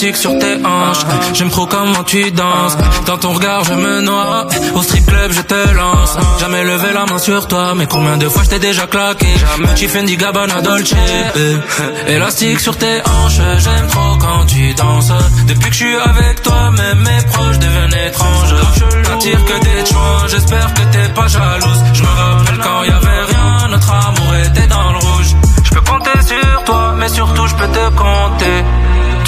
[0.00, 1.04] Élastique sur tes hanches,
[1.34, 2.76] j'aime trop comment tu danses.
[3.04, 4.46] Dans ton regard, je me noie.
[4.76, 6.16] Au strip club, je te lance.
[6.38, 9.26] Jamais levé la main sur toi, mais combien de fois je t'ai déjà claqué?
[9.58, 10.94] Gucci Fendi Gabbana Dolce.
[11.34, 12.12] eh.
[12.12, 15.10] Élastique sur tes hanches, j'aime trop quand tu danses.
[15.48, 18.54] Depuis que je suis avec toi, même mes proches deviennent étranges.
[19.02, 21.80] T'attires que des choix, j'espère que t'es pas jalouse.
[21.92, 25.34] Je me rappelle quand y avait rien, notre amour était dans le rouge.
[25.64, 28.64] Je peux compter sur toi, mais surtout je peux te compter.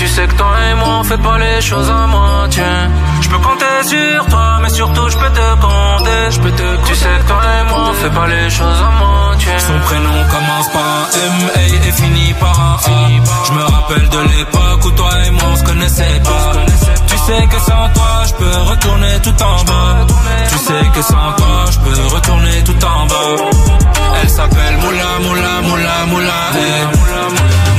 [0.01, 2.63] Tu sais que toi et moi on fait pas les choses à moitié.
[3.21, 6.21] Je peux compter sur toi, mais surtout je peux te compter.
[6.31, 9.53] je te Tu sais que toi et moi, on fait pas les choses à moitié.
[9.59, 13.09] Son prénom commence par M A et finit par un A.
[13.47, 16.53] Je me rappelle de l'époque où toi et moi on se connaissait pas.
[17.07, 20.07] Tu sais que sans toi, je peux retourner tout en bas.
[20.51, 23.45] Tu sais que sans toi, je peux retourner tout en bas.
[24.23, 26.41] Elle s'appelle Moula, Moula, Moula, Moula.
[26.57, 27.70] eh.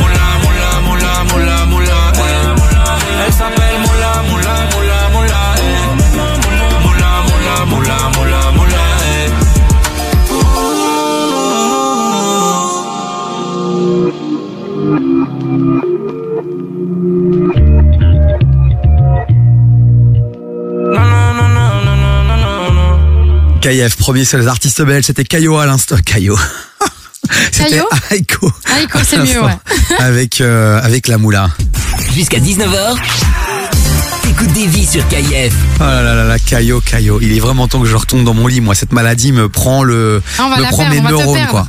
[23.61, 25.95] KF, premier sur les artistes belges, c'était Caio à l'instant.
[26.05, 26.35] Caio.
[27.51, 28.51] C'était Caio Aiko.
[28.81, 29.57] Aiko, c'est mieux, ouais.
[29.99, 31.51] Avec, euh, avec la moula.
[32.15, 32.97] Jusqu'à 19h,
[34.31, 35.53] t'écoutes des vies sur KIF.
[35.79, 37.19] Oh là là là là, Caio, Caio.
[37.21, 38.61] Il est vraiment temps que je retourne dans mon lit.
[38.61, 41.03] Moi, cette maladie me prend le, Ah, on va me la prend perdre, mes on
[41.03, 41.51] va te neurones, perdre.
[41.51, 41.67] quoi.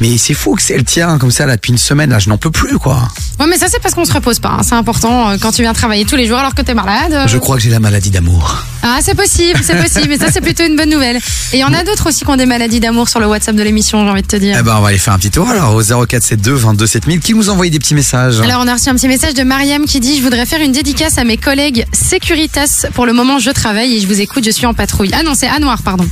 [0.00, 2.28] Mais c'est fou que c'est le tien, comme ça, là, depuis une semaine, là, je
[2.28, 3.08] n'en peux plus, quoi.
[3.40, 4.50] Ouais, mais ça, c'est parce qu'on se repose pas.
[4.50, 4.62] hein.
[4.62, 7.12] C'est important euh, quand tu viens travailler tous les jours alors que t'es malade.
[7.12, 8.62] euh, Je crois que j'ai la maladie d'amour.
[8.82, 10.06] Ah, c'est possible, c'est possible.
[10.08, 11.16] Mais ça, c'est plutôt une bonne nouvelle.
[11.16, 13.56] Et il y en a d'autres aussi qui ont des maladies d'amour sur le WhatsApp
[13.56, 14.56] de l'émission, j'ai envie de te dire.
[14.60, 17.34] Eh ben, on va aller faire un petit tour, alors, au 0472 22 7000, qui
[17.34, 18.40] nous envoie des petits messages?
[18.40, 20.72] Alors on a reçu un petit message de Mariam qui dit je voudrais faire une
[20.72, 22.86] dédicace à mes collègues Securitas.
[22.92, 25.10] Pour le moment je travaille et je vous écoute, je suis en patrouille.
[25.14, 26.04] Ah non c'est Anouar pardon.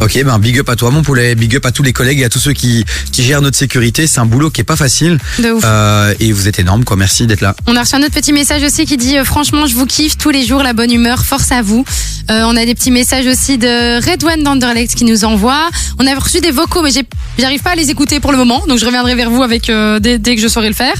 [0.00, 2.24] Ok, ben big up à toi mon poulet, big up à tous les collègues et
[2.24, 4.06] à tous ceux qui, qui gèrent notre sécurité.
[4.06, 5.18] C'est un boulot qui est pas facile.
[5.38, 5.62] De ouf.
[5.66, 6.96] Euh, et vous êtes énorme, quoi.
[6.96, 7.54] Merci d'être là.
[7.66, 10.16] On a reçu un autre petit message aussi qui dit euh, franchement je vous kiffe
[10.16, 11.84] tous les jours la bonne humeur, force à vous.
[12.30, 15.68] Euh, on a des petits messages aussi de Redouane d'Anderlecht qui nous envoie.
[15.98, 16.90] On a reçu des vocaux mais
[17.38, 19.98] j'arrive pas à les écouter pour le moment donc je reviendrai vers vous avec euh,
[19.98, 20.94] dès, dès que je saurai le faire.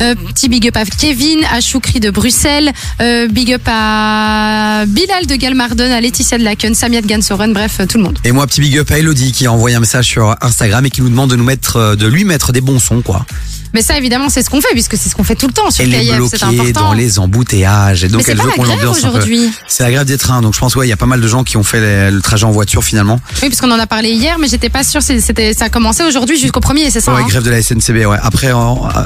[0.00, 5.26] Euh, petit big up à Kevin, à Choukri de Bruxelles, euh, big up à Bilal
[5.26, 8.18] de Galmardon, à Laetitia de Laken, Samia de Gansoren, bref tout le monde.
[8.24, 10.90] Et moi, petit big up à Elodie qui a envoyé un message sur Instagram et
[10.90, 13.24] qui nous demande de nous mettre, euh, de lui mettre des bons sons, quoi.
[13.72, 15.70] Mais ça, évidemment, c'est ce qu'on fait, puisque c'est ce qu'on fait tout le temps
[15.70, 16.80] sur Elle est KIF, c'est bloquée important.
[16.88, 18.04] dans les embouteillages.
[18.04, 19.08] Et donc, Mais c'est elle pas veut la qu'on grève l'ambiance un peu.
[19.08, 19.50] aujourd'hui.
[19.66, 20.40] C'est la grève des trains.
[20.42, 22.10] Donc, je pense, ouais, il y a pas mal de gens qui ont fait les-
[22.10, 23.20] le trajet en voiture finalement.
[23.42, 26.04] Oui, puisqu'on en a parlé hier, mais j'étais pas sûre, c'est- c'était, ça a commencé
[26.04, 28.18] aujourd'hui jusqu'au premier, c'est ça ouais, hein grève de la SNCB, ouais.
[28.22, 28.52] Après,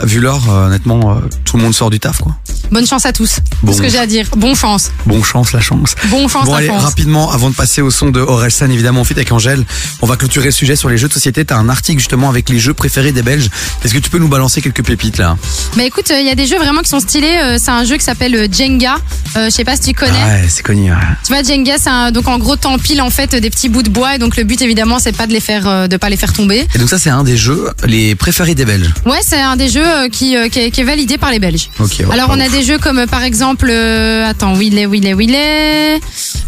[0.05, 2.36] vu l'heure, euh, honnêtement, euh, tout le monde sort du taf, quoi.
[2.70, 3.37] Bonne chance à tous.
[3.62, 3.73] Bon.
[3.73, 4.27] C'est ce que j'ai à dire.
[4.37, 4.91] Bon chance.
[5.07, 5.95] Bon chance, la chance.
[6.09, 6.82] Bon chance, Bon, la allez, chance.
[6.82, 9.65] rapidement, avant de passer au son de Orelsan, évidemment, en fit avec Angèle,
[10.03, 11.45] on va clôturer le sujet sur les jeux de société.
[11.45, 13.49] T'as un article justement avec les jeux préférés des Belges.
[13.85, 15.37] Est-ce que tu peux nous balancer quelques pépites là?
[15.77, 17.39] Bah écoute, il y a des jeux vraiment qui sont stylés.
[17.43, 18.97] euh, c'est un jeu qui s'appelle euh, Jenga.
[19.37, 20.12] Euh, je sais pas si tu connais.
[20.12, 20.91] Ouais, c'est connu.
[20.91, 20.97] ouais.
[21.27, 23.91] Tu vois, Jenga, c'est un, donc en gros t'empiles en fait des petits bouts de
[23.91, 26.16] bois et donc le but évidemment c'est pas de les faire, euh, de pas les
[26.16, 26.66] faire tomber.
[26.74, 28.91] Et donc ça, c'est un des jeux les préférés des Belges.
[29.07, 31.39] Ouais, c'est un des jeux euh, qui, euh, qui, est, qui est validé par les
[31.39, 31.70] Belges.
[31.78, 31.97] Ok.
[32.01, 32.49] ouais, Alors on a.
[32.51, 34.86] des jeux comme euh, par exemple, euh, attends, où il est,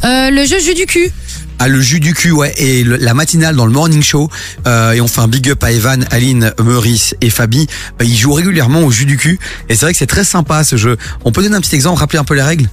[0.05, 1.11] Euh, le jeu jus du cul.
[1.65, 4.29] Ah, le jus du cul, ouais, et le- la matinale dans le morning show.
[4.67, 7.69] Euh, et on fait un big up à Evan, Aline, Maurice et Fabi.
[8.01, 9.39] Bah, ils jouent régulièrement au jus du cul.
[9.69, 10.97] Et c'est vrai que c'est très sympa ce jeu.
[11.25, 12.69] On peut donner un petit exemple, rappeler un peu les règles?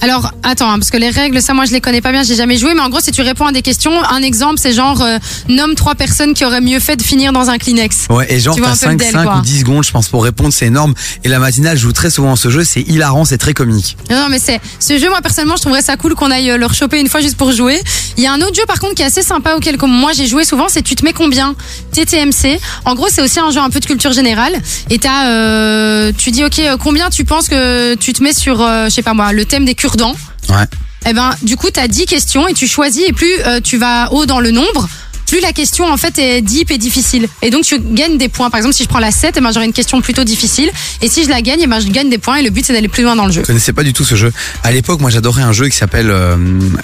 [0.00, 2.36] Alors attends, hein, parce que les règles, ça moi je les connais pas bien, j'ai
[2.36, 5.02] jamais joué, mais en gros si tu réponds à des questions, un exemple c'est genre
[5.02, 8.06] euh, nomme trois personnes qui auraient mieux fait de finir dans un Kleenex.
[8.08, 9.38] Ouais, et genre, t'as un peu le 5, del, 5 quoi.
[9.38, 10.94] ou 10 secondes, je pense, pour répondre, c'est énorme.
[11.24, 13.96] Et la matinale joue très souvent à ce jeu, c'est hilarant, c'est très comique.
[14.10, 16.56] Non, non, mais c'est ce jeu, moi personnellement, je trouverais ça cool qu'on aille euh,
[16.56, 17.80] le choper une fois juste pour jouer.
[18.16, 20.12] Il y a un autre jeu par contre qui est assez sympa auquel comme moi
[20.12, 21.54] j'ai joué souvent, c'est tu te mets combien?
[21.92, 22.60] TTMC.
[22.84, 24.60] En gros, c'est aussi un jeu un peu de culture générale.
[24.90, 28.60] Et t'as, euh, tu dis ok, euh, combien tu penses que tu te mets sur,
[28.60, 30.14] euh, je sais pas moi, le thème des cure-dents?
[30.48, 30.64] Ouais.
[31.06, 33.76] Eh ben, du coup, tu as 10 questions et tu choisis et plus euh, tu
[33.78, 34.88] vas haut dans le nombre,
[35.28, 37.28] plus la question en fait est deep et difficile.
[37.42, 38.50] Et donc tu gagnes des points.
[38.50, 40.70] Par exemple, si je prends la 7, eh ben, j'aurai une question plutôt difficile.
[41.02, 42.72] Et si je la gagne, eh ben, je gagne des points et le but c'est
[42.72, 43.42] d'aller plus loin dans le jeu.
[43.42, 44.32] Je connaissais pas du tout ce jeu.
[44.62, 46.36] À l'époque, moi, j'adorais un jeu qui s'appelle, euh,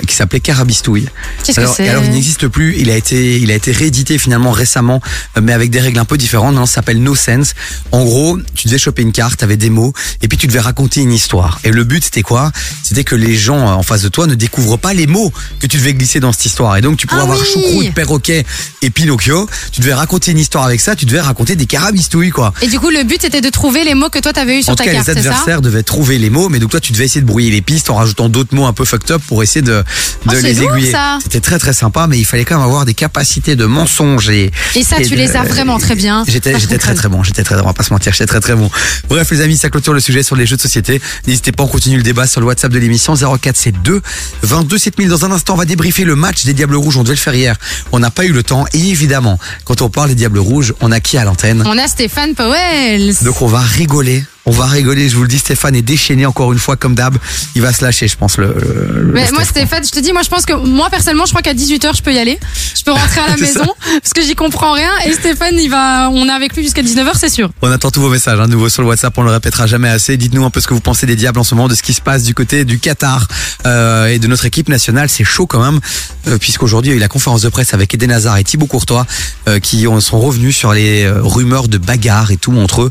[0.07, 1.09] qui s'appelait Carabistouille.
[1.43, 2.77] Qu'est-ce que alors, c'est alors, il n'existe plus.
[2.79, 5.01] Il a été, il a été réédité finalement récemment,
[5.37, 6.55] euh, mais avec des règles un peu différentes.
[6.55, 7.55] Maintenant, ça s'appelle No Sense.
[7.93, 9.93] En gros, tu devais choper une carte, t'avais des mots,
[10.23, 11.61] et puis tu devais raconter une histoire.
[11.65, 12.53] Et le but, c'était quoi?
[12.83, 15.67] C'était que les gens euh, en face de toi ne découvrent pas les mots que
[15.67, 16.77] tu devais glisser dans cette histoire.
[16.77, 18.34] Et donc, tu pouvais Ah avoir oui choucroute, perroquet
[18.83, 19.49] et Pinocchio.
[19.73, 20.97] Tu devais raconter une histoire avec ça.
[20.97, 22.53] Tu devais raconter des carabistouilles, quoi.
[22.63, 24.73] Et du coup, le but était de trouver les mots que toi t'avais eu sur
[24.73, 26.81] En tout ta cas, carte, les ça adversaires devaient trouver les mots, mais donc toi,
[26.81, 29.23] tu devais essayer de brouiller les pistes en rajoutant d'autres mots un peu fucked up
[29.27, 29.83] pour essayer de, de
[30.27, 30.93] Oh, les lourd, aiguiller.
[31.23, 34.51] C'était très très sympa, mais il fallait quand même avoir des capacités de mensonge et.
[34.75, 36.25] Et ça, tu de- les as vraiment très bien.
[36.27, 38.71] J'étais, très très bon, j'étais très, on va pas se mentir, j'étais très très bon.
[39.09, 41.01] Bref, les amis, ça clôture le sujet sur les jeux de société.
[41.27, 44.01] N'hésitez pas, on continue le débat sur le WhatsApp de l'émission 0472
[44.43, 45.09] 22 7000.
[45.09, 46.97] Dans un instant, on va débriefer le match des Diables Rouges.
[46.97, 47.57] On devait le faire hier.
[47.93, 48.65] On n'a pas eu le temps.
[48.73, 51.63] Et évidemment, quand on parle des Diables Rouges, on a qui à l'antenne?
[51.67, 53.15] On a Stéphane Powell.
[53.23, 56.53] Donc on va rigoler On va rigoler, je vous le dis, Stéphane est déchaîné encore
[56.53, 57.17] une fois comme d'hab.
[57.55, 58.37] Il va se lâcher, je pense.
[58.37, 59.43] Le, le- le Mais moi.
[59.45, 62.03] Stéphane, je te dis, moi, je pense que moi, personnellement, je crois qu'à 18h, je
[62.03, 62.39] peux y aller.
[62.77, 63.65] Je peux rentrer à la maison
[64.03, 64.91] parce que j'y comprends rien.
[65.07, 67.51] Et Stéphane, il va, on est avec lui jusqu'à 19h, c'est sûr.
[67.63, 70.17] On attend tous vos messages, hein, nouveau sur le WhatsApp, on le répétera jamais assez.
[70.19, 71.95] Dites-nous un peu ce que vous pensez des diables en ce moment, de ce qui
[71.95, 73.27] se passe du côté du Qatar
[73.67, 75.09] euh, et de notre équipe nationale.
[75.09, 75.81] C'est chaud quand même,
[76.29, 78.67] euh, puisqu'aujourd'hui il y a eu la conférence de presse avec Eden Hazard et Thibaut
[78.67, 79.07] Courtois
[79.49, 82.91] euh, qui ont, sont revenus sur les euh, rumeurs de bagarre et tout entre eux.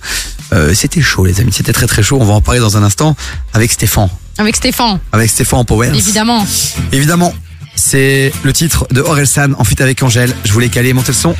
[0.53, 2.17] Euh, c'était chaud les amis, c'était très très chaud.
[2.21, 3.15] On va en parler dans un instant
[3.53, 5.93] avec Stéphane, Avec Stéphane, avec Stéphane Powers.
[5.95, 6.45] évidemment.
[6.91, 7.33] Évidemment.
[7.75, 10.31] C'est le titre de Orelsan en feat avec Angèle.
[10.45, 11.35] Je voulais caler, monter le son.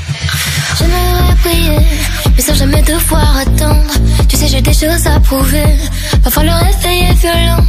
[0.79, 1.77] J'aimerais prier,
[2.35, 3.93] mais sans jamais devoir attendre.
[4.27, 5.63] Tu sais, j'ai des choses à prouver.
[6.23, 7.63] Parfois le réveil est violent.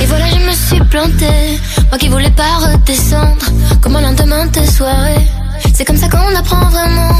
[0.00, 1.60] Et voilà, je me suis plantée.
[1.88, 3.46] Moi qui voulais pas redescendre.
[3.80, 5.26] Comme un lendemain de soirée.
[5.72, 7.14] C'est comme ça qu'on apprend vraiment.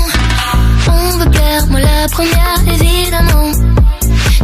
[0.88, 3.52] On veut plaire, moi la première, évidemment.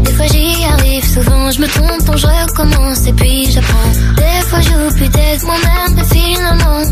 [0.03, 3.93] Des fois j'y arrive, souvent je me trompe, donc je recommence et puis j'apprends.
[4.17, 6.83] Des fois j'oublie d'être moi-même, et finalement,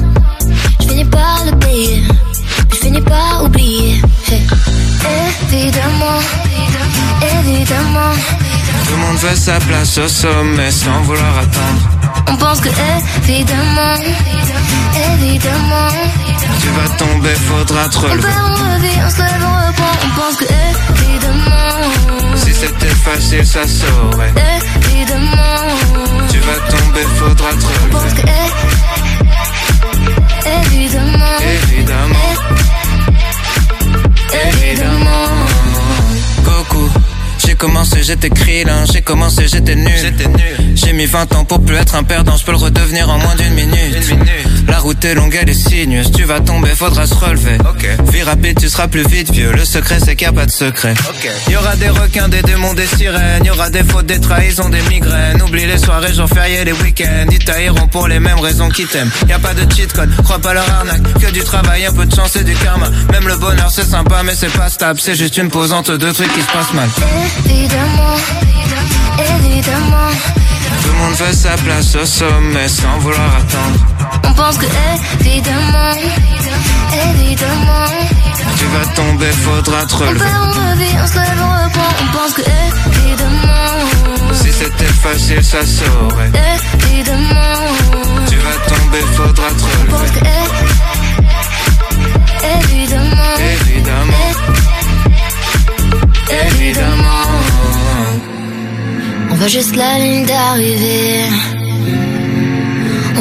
[0.80, 2.02] je finis par le payer.
[2.70, 4.00] Je finis par oublier.
[4.30, 4.42] Hey.
[5.54, 6.20] Évidemment,
[7.22, 8.12] évidemment,
[8.86, 11.88] Tout le monde veut sa place au sommet sans vouloir attendre.
[12.28, 12.68] on pense que
[13.28, 13.94] évidemment,
[15.12, 15.88] évidemment,
[16.60, 18.22] Tu vas tomber, faudra te on relever.
[18.22, 23.46] perd, on revit, on se lève, on reprend, on pense que évidemment, Si c'était facile,
[23.46, 24.32] ça saurait.
[24.82, 25.68] évidemment,
[26.30, 28.52] Tu vas tomber, faudra te on pense que é-
[30.66, 32.34] évidemment, Évidemment,
[34.48, 35.28] évidemment.
[36.44, 36.88] Goku.
[37.46, 39.92] J'ai commencé, j'étais krillin, j'ai commencé, j'étais nul.
[40.74, 43.34] J'ai mis 20 ans pour plus être un perdant, je peux le redevenir en moins
[43.36, 43.96] d'une minute.
[44.68, 47.58] La route est longue, elle est sinueuse, tu vas tomber, faudra se relever.
[48.12, 50.50] Vie rapide, tu seras plus vite vieux, le secret c'est qu'il n'y a pas de
[50.50, 50.94] secret.
[51.48, 54.82] Y aura des requins, des démons, des sirènes, y aura des fautes, des trahisons, des
[54.82, 55.42] migraines.
[55.42, 59.10] Oublie les soirées, jours fériés, les week-ends, ils tailleront pour les mêmes raisons qu'ils t'aiment.
[59.28, 62.06] Y a pas de cheat code, crois pas leur arnaque, que du travail, un peu
[62.06, 62.88] de chance et du karma.
[63.12, 66.12] Même le bonheur c'est sympa, mais c'est pas stable, c'est juste une pause entre deux
[66.12, 66.88] trucs qui se passent mal.
[67.46, 68.16] évidemment,
[69.18, 70.10] évidemment,
[70.82, 74.03] Tout le monde veut sa place au sommet sans vouloir attendre.
[74.26, 74.66] On pense que
[75.20, 75.94] évidemment,
[77.10, 77.86] évidemment,
[78.56, 80.18] Tu vas tomber, faudra te on relever.
[80.20, 85.44] perd, on revit, on se lève, on reprend, on pense que évidemment, Si c'était facile,
[85.44, 86.30] ça saurait.
[86.88, 87.60] évidemment,
[88.28, 90.20] Tu vas tomber, faudra te on pense que
[92.60, 93.34] évidemment,
[93.66, 94.30] Évidemment,
[96.50, 97.28] évidemment.
[99.30, 101.24] On voit juste la ligne d'arrivée.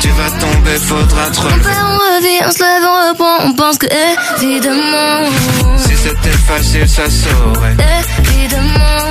[0.00, 1.70] Tu vas tomber, faudra te on relever.
[1.70, 3.86] on revit, on se lève, on reprend, on pense que
[4.42, 5.28] évidemment,
[5.76, 7.76] Si c'était facile, ça saurait.
[8.34, 9.08] évidemment.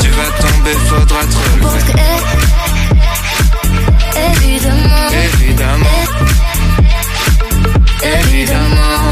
[0.00, 1.92] Tu vas tomber, faudra te pense relever.
[1.92, 2.22] que é-
[4.30, 6.04] évidemment, Évidemment,
[8.02, 9.04] évidemment.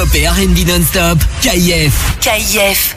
[0.00, 1.18] Hip-hop et R&B non-stop.
[1.42, 1.92] KIF.
[2.20, 2.94] KIF.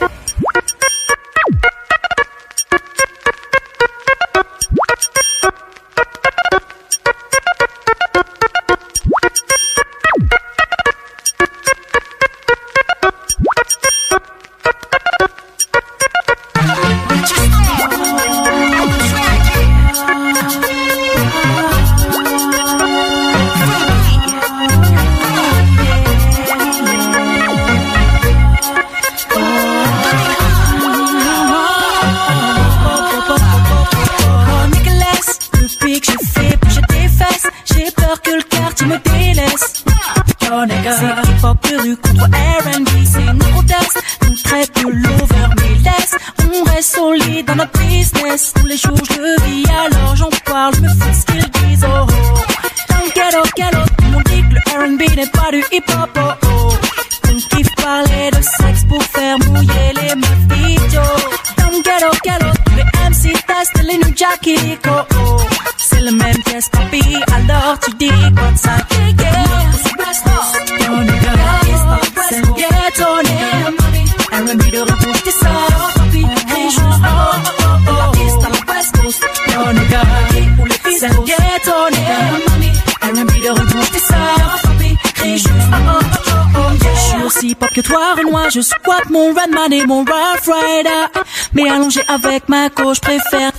[92.14, 93.50] Avec ma je préfère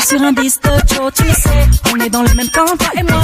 [0.00, 1.68] sur un disque de Joe, tu sais.
[1.92, 3.22] On est dans le même camp, toi et moi,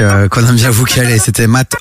[0.00, 1.72] euh, qu'on aime bien vous caler, c'était Matt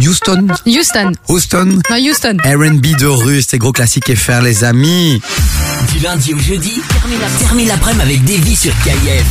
[0.00, 0.48] Houston.
[0.66, 1.12] Houston.
[1.28, 1.78] Houston.
[1.90, 2.36] Non, Houston.
[2.44, 5.20] R&B de rue, c'était gros classique et faire les amis.
[5.92, 9.24] Du lundi au jeudi, termine la- termine l'après-midi avec Davy sur KIF.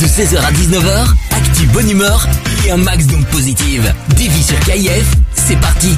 [0.00, 2.26] De 16h à 19h, actu bonne humeur
[2.66, 3.92] et un max d'ondes positives.
[4.10, 5.04] Davy sur KIF,
[5.34, 5.96] c'est parti.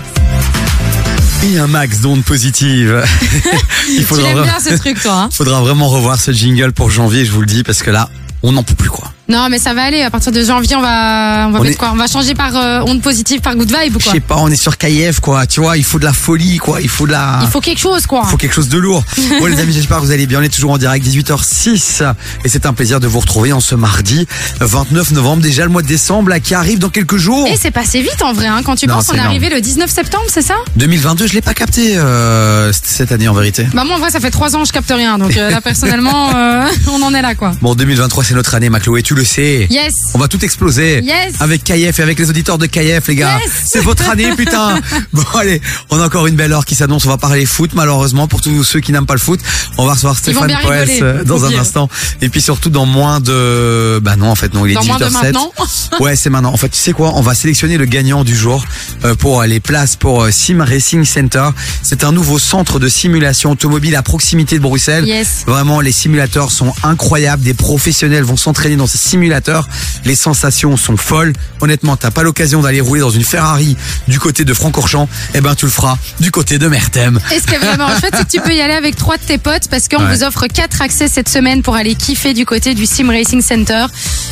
[1.44, 3.04] Et un max d'ondes positives.
[3.88, 5.12] Il Tu l'aimes bien ce truc, toi.
[5.12, 8.08] hein faudra vraiment revoir ce jingle pour janvier, je vous le dis, parce que là,
[8.42, 9.12] on n'en peut plus quoi.
[9.28, 10.02] Non, mais ça va aller.
[10.02, 11.90] À partir de janvier, on va, on va On mettre est- quoi?
[11.92, 14.36] On va changer par euh, onde positive, par good vibe ou Je quoi sais pas,
[14.38, 17.06] on est sur KIF quoi, tu vois, il faut de la folie quoi, il faut
[17.06, 17.38] de la...
[17.42, 18.22] Il faut quelque chose, quoi.
[18.24, 19.02] Il faut quelque chose de lourd.
[19.40, 20.40] Bon les amis, j'espère que vous allez bien.
[20.40, 22.02] On est toujours en direct 18h06
[22.44, 24.26] et c'est un plaisir de vous retrouver en ce mardi
[24.60, 27.46] 29 novembre, déjà le mois de décembre là, qui arrive dans quelques jours.
[27.48, 28.60] Et c'est passé vite en vrai, hein.
[28.64, 30.54] quand tu Non, penses, c'est on est arrivé le 19 septembre, c'est ça?
[30.76, 33.66] 2022, je l'ai pas capté euh, cette année en vérité.
[33.72, 36.34] Bah moi en vrai ça fait trois ans je capte rien, donc euh, là personnellement
[36.36, 37.52] euh, on en est là quoi.
[37.62, 39.66] Bon 2023 c'est notre année, Macloé, tu le sais.
[39.70, 39.94] Yes.
[40.14, 41.00] On va tout exploser.
[41.02, 41.34] Yes.
[41.40, 43.38] Avec KF et avec les auditeurs de KF, les gars.
[43.42, 43.50] Yes.
[43.66, 44.78] C'est votre année, putain.
[45.12, 45.60] Bon, allez,
[45.90, 47.06] on a encore une belle heure qui s'annonce.
[47.06, 49.38] On va parler foot, malheureusement, pour tous ceux qui n'aiment pas le foot.
[49.78, 51.60] On va recevoir Stéphane euh, dans un dire.
[51.60, 51.88] instant.
[52.20, 54.98] Et puis surtout, dans moins de, bah non, en fait, non, il est Dans moins
[54.98, 55.22] de 18h07.
[55.22, 55.52] maintenant
[56.00, 56.52] Ouais, c'est maintenant.
[56.52, 57.12] En fait, tu sais quoi?
[57.14, 58.64] On va sélectionner le gagnant du jour
[59.04, 61.48] euh, pour les places pour euh, Sim Racing Center.
[61.82, 65.06] C'est un nouveau centre de simulation automobile à proximité de Bruxelles.
[65.06, 65.44] Yes.
[65.46, 67.42] Vraiment, les simulateurs sont incroyables.
[67.42, 69.68] Des professionnels vont s'entraîner dans ces simulateurs.
[70.04, 71.32] Les sensations sont folles.
[71.60, 73.76] Honnêtement, t'as pas l'occasion d'aller rouler dans une Ferrari
[74.08, 75.08] du côté de Francorchamps.
[75.34, 77.20] Eh ben, tu le feras du côté de Mertem.
[77.34, 79.22] Et ce qui est vraiment chouette, c'est que tu peux y aller avec trois de
[79.22, 80.14] tes potes parce qu'on Ouais.
[80.16, 83.86] vous offre quatre accès cette semaine pour aller kiffer du côté du Sim Racing Center.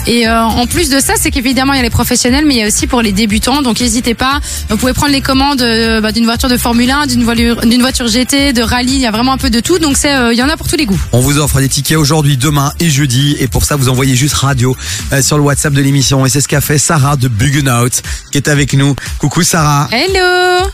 [0.07, 2.61] Et euh, en plus de ça, c'est qu'évidemment il y a les professionnels, mais il
[2.61, 3.63] y a aussi pour les débutants.
[3.63, 4.41] Donc n'hésitez pas.
[4.69, 7.81] Vous pouvez prendre les commandes euh, bah, d'une voiture de Formule 1, d'une voiture, d'une
[7.81, 8.95] voiture GT, de rallye.
[8.97, 9.79] Il y a vraiment un peu de tout.
[9.79, 11.01] Donc c'est, euh, il y en a pour tous les goûts.
[11.13, 13.37] On vous offre des tickets aujourd'hui, demain et jeudi.
[13.39, 16.25] Et pour ça, vous envoyez juste radio euh, sur le WhatsApp de l'émission.
[16.25, 17.91] Et c'est ce qu'a fait Sarah de Buggenhout
[18.31, 18.95] qui est avec nous.
[19.19, 19.89] Coucou Sarah.
[19.93, 20.69] Hello.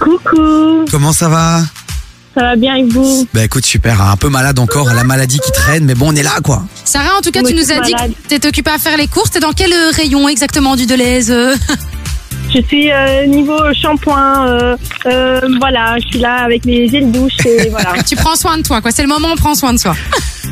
[0.00, 0.84] Coucou.
[0.90, 1.60] Comment ça va?
[2.34, 3.26] Ça va bien avec vous?
[3.34, 4.00] Bah écoute, super.
[4.00, 5.84] hein, Un peu malade encore, la maladie qui traîne.
[5.84, 6.62] Mais bon, on est là quoi.
[6.84, 8.12] Sarah, en tout cas, tu nous as dit malade.
[8.28, 9.30] que t'es occupée à faire les courses.
[9.30, 11.32] T'es dans quel euh, rayon exactement du Deleuze?
[12.54, 17.44] Je suis euh, niveau shampoing, euh, euh, voilà, je suis là avec les gels douche
[17.44, 18.02] et voilà.
[18.02, 18.90] Tu prends soin de toi, quoi.
[18.90, 19.94] C'est le moment où on prend soin de soi.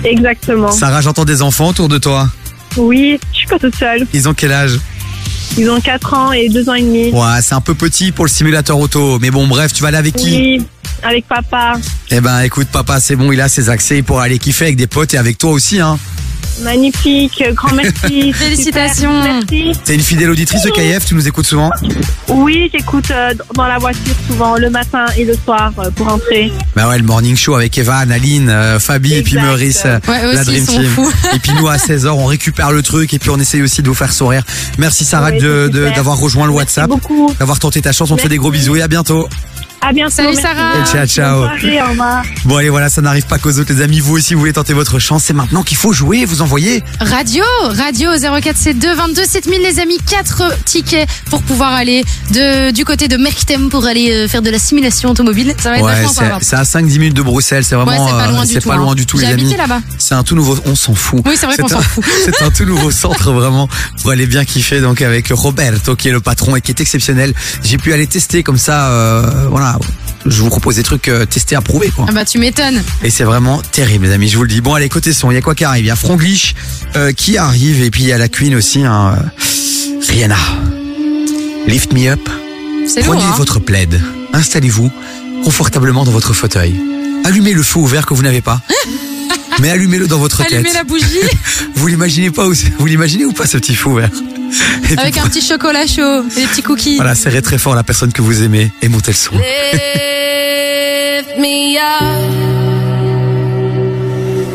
[0.05, 0.71] Exactement.
[0.73, 2.29] Sarah, j'entends des enfants autour de toi.
[2.77, 4.07] Oui, je suis pas toute seule.
[4.13, 4.79] Ils ont quel âge?
[5.59, 7.11] Ils ont 4 ans et 2 ans et demi.
[7.11, 9.19] Ouais, c'est un peu petit pour le simulateur auto.
[9.21, 10.37] Mais bon, bref, tu vas aller avec qui?
[10.37, 10.67] Oui,
[11.03, 11.75] avec papa.
[12.11, 14.87] Eh ben, écoute, papa, c'est bon, il a ses accès pour aller kiffer avec des
[14.87, 15.99] potes et avec toi aussi, hein.
[16.63, 18.33] Magnifique, grand merci.
[18.35, 19.23] Félicitations.
[19.23, 19.73] Merci.
[19.85, 21.71] T'es une fidèle auditrice de KF, tu nous écoutes souvent
[22.29, 26.51] Oui, j'écoute euh, dans la voiture souvent, le matin et le soir euh, pour entrer.
[26.75, 29.37] Bah ouais, le morning show avec Evan, Aline, euh, Fabi et puis.
[29.39, 30.85] Maurice, euh, Ouais, la Dream Team.
[30.85, 31.13] fous.
[31.35, 33.89] Et puis nous à 16h, on récupère le truc et puis on essaye aussi de
[33.89, 34.43] vous faire sourire.
[34.79, 37.35] Merci Sarah Ouais, d'avoir rejoint le WhatsApp, beaucoup.
[37.39, 38.11] d'avoir tenté ta chance.
[38.11, 38.65] On te fait des gros Merci.
[38.67, 39.29] bisous et à bientôt.
[39.81, 40.11] À bientôt.
[40.17, 40.73] Salut, merci Sarah.
[40.75, 40.85] bien.
[40.85, 41.41] Ciao, ciao.
[41.49, 42.23] Bonne soirée, au revoir.
[42.45, 44.01] Bon allez voilà, ça n'arrive pas qu'aux autres les amis.
[44.01, 46.25] Vous aussi, vous voulez tenter votre chance, c'est maintenant qu'il faut jouer.
[46.25, 52.71] Vous envoyez Radio, radio 0472 22 7000 les amis, 4 tickets pour pouvoir aller de,
[52.73, 55.55] du côté de Merktem pour aller euh, faire de la simulation automobile.
[55.61, 58.17] Ça va être Ouais, vachement c'est à 5-10 minutes de Bruxelles, c'est vraiment Ouais, c'est
[58.17, 58.79] pas euh, loin du c'est tout, pas hein.
[58.79, 59.55] loin du tout les amis.
[59.57, 59.81] là-bas.
[59.99, 61.23] C'est un tout nouveau, on s'en fout.
[61.27, 62.05] Oui, c'est vrai qu'on s'en fout.
[62.25, 63.69] C'est un tout nouveau centre vraiment
[64.03, 67.35] pour aller bien kiffer donc avec Roberto qui est le patron et qui est exceptionnel.
[67.63, 69.66] J'ai pu aller tester comme ça, euh, voilà.
[70.25, 72.07] Je vous propose des trucs euh, testés, approuvés quoi.
[72.09, 72.83] Ah bah tu m'étonnes.
[73.03, 74.61] Et c'est vraiment terrible les amis, je vous le dis.
[74.61, 75.85] Bon allez côté son, il y a quoi qui arrive?
[75.85, 76.55] Il y a Franglish
[76.97, 80.37] euh, qui arrive et puis il y a la Queen aussi, hein, euh, Rihanna.
[81.67, 82.21] Lift me up.
[82.29, 83.35] Lourd, Prenez hein.
[83.37, 84.01] votre plaid,
[84.33, 84.91] installez-vous
[85.45, 86.81] confortablement dans votre fauteuil.
[87.25, 88.61] Allumez le feu ouvert que vous n'avez pas.
[89.61, 90.75] Mais allumez-le dans votre Allumez tête.
[90.75, 91.05] la bougie
[91.75, 95.41] Vous l'imaginez pas ou vous l'imaginez ou pas ce petit Et puis, avec un petit
[95.43, 96.97] chocolat chaud et des petits cookies.
[96.97, 99.35] Voilà, serrez très fort la personne que vous aimez et montez le son.
[99.35, 99.45] Lift
[101.39, 102.23] me up,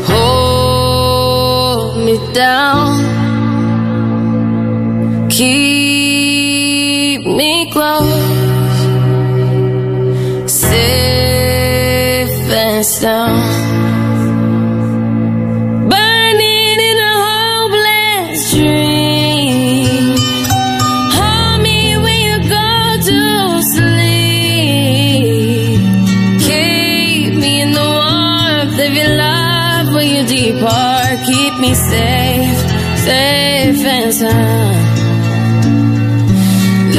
[0.08, 2.98] hold me down,
[5.28, 6.01] keep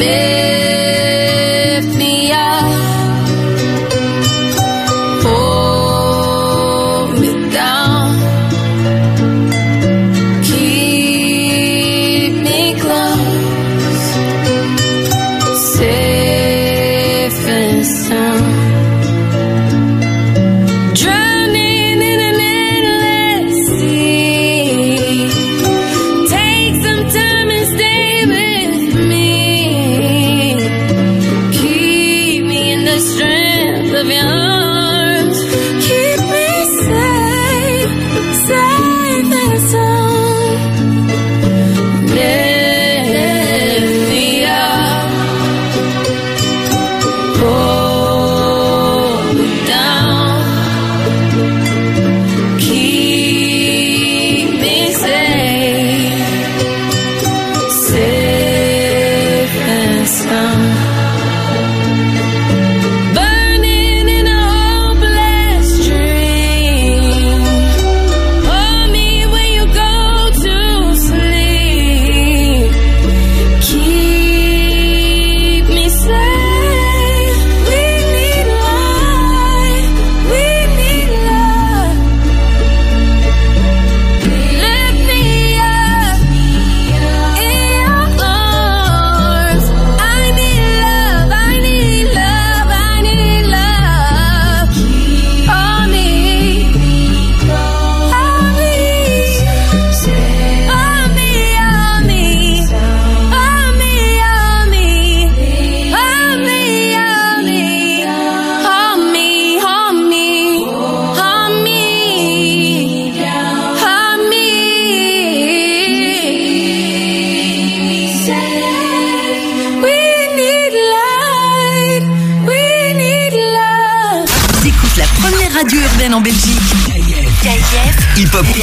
[0.06, 0.53] live.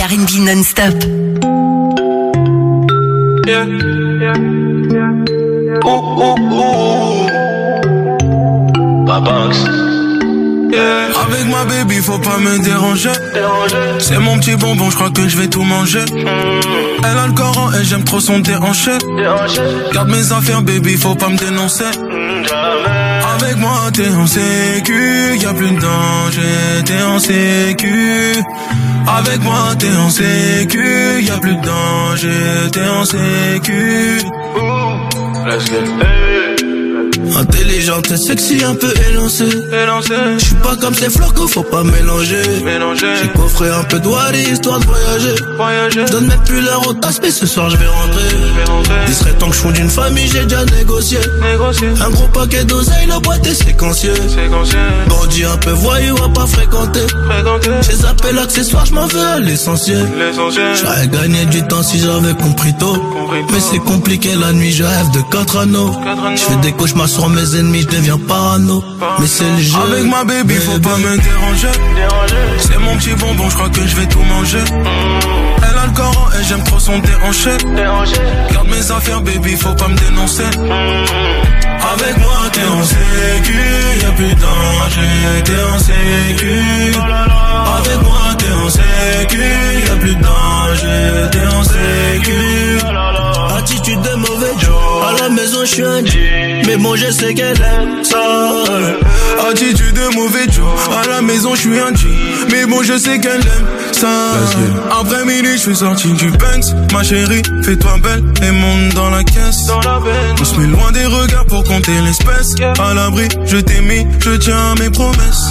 [0.00, 0.94] R&B non-stop.
[3.46, 3.66] Yeah.
[5.84, 7.26] Ooh, ooh, ooh.
[9.06, 9.60] Babanks.
[10.72, 11.10] Yeah.
[11.22, 13.10] Avec ma baby, faut pas me déranger.
[13.98, 16.04] C'est mon petit bonbon, je crois que je vais tout manger.
[16.10, 18.92] Elle a le Coran et j'aime trop son déhanché.
[19.92, 21.84] Garde mes affaires, baby, faut pas me dénoncer.
[23.34, 28.34] Avec moi, t'es en sécu, y a plus de danger, t'es en sécu.
[29.18, 34.20] Avec moi, t'es en sécu, y a plus de danger, t'es en sécu.
[37.36, 39.44] Intelligente et sexy, un peu élancée.
[40.38, 42.42] Je suis pas comme ces fleurs qu'il faut pas mélanger.
[42.94, 45.34] J'ai coffré un peu de wari histoire de voyager.
[45.90, 48.20] Je donne même plus l'heure au tasse, mais ce soir je vais rentrer.
[49.06, 51.18] Il serait temps que je fonde une famille, j'ai déjà négocié.
[52.04, 54.12] Un gros paquet d'oseille, la boîte est séquenciée.
[55.08, 57.06] Bandit un peu voyou à pas fréquenter.
[57.82, 60.06] J'ai zappé l'accessoire, je m'en veux à l'essentiel.
[60.80, 62.96] J'aurais gagné du temps si j'avais compris tôt.
[63.52, 65.92] Mais c'est compliqué la nuit, je rêve de quatre anneaux.
[66.34, 68.82] Je fais des cauchemars sur mes ennemis, je deviens parano.
[69.18, 69.78] Mais c'est le jeu.
[69.78, 71.68] Avec ma baby, faut pas me déranger.
[72.58, 74.64] C'est mon petit bonbon, je crois que je vais tout manger.
[75.58, 77.50] Elle a le Coran et j'aime trop son déhanché.
[78.52, 80.44] Garde mes affaires, baby, faut pas me dénoncer.
[81.92, 83.60] Avec moi, t'es en sécu,
[84.02, 86.54] y'a plus de danger, t'es en sécu.
[87.78, 89.42] Avec moi, t'es en sécu,
[89.86, 92.40] y'a plus de danger, t'es en sécu.
[93.58, 94.39] Attitude de mauvais
[95.30, 96.62] maison, je suis un G.
[96.66, 98.64] Mais bon, je sais qu'elle aime ça.
[99.50, 100.66] Attitude de mauvais Joe.
[101.02, 102.08] À la maison, je suis un G.
[102.50, 106.92] Mais bon, je sais qu'elle aime Après midi, je suis sorti du Banks.
[106.92, 109.68] Ma chérie, fais-toi belle et monte dans la caisse.
[110.40, 112.54] On se met loin des regards pour compter l'espèce.
[112.78, 115.50] À l'abri, je t'ai mis, je tiens à mes promesses.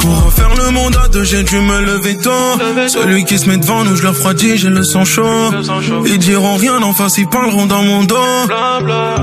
[0.00, 2.88] Pour refaire le monde à deux, j'ai dû me lever tôt.
[2.88, 5.50] Celui qui se met devant nous, je le refroidis, j'ai le sang chaud.
[6.06, 8.16] Ils diront rien en face, ils parleront dans mon dos.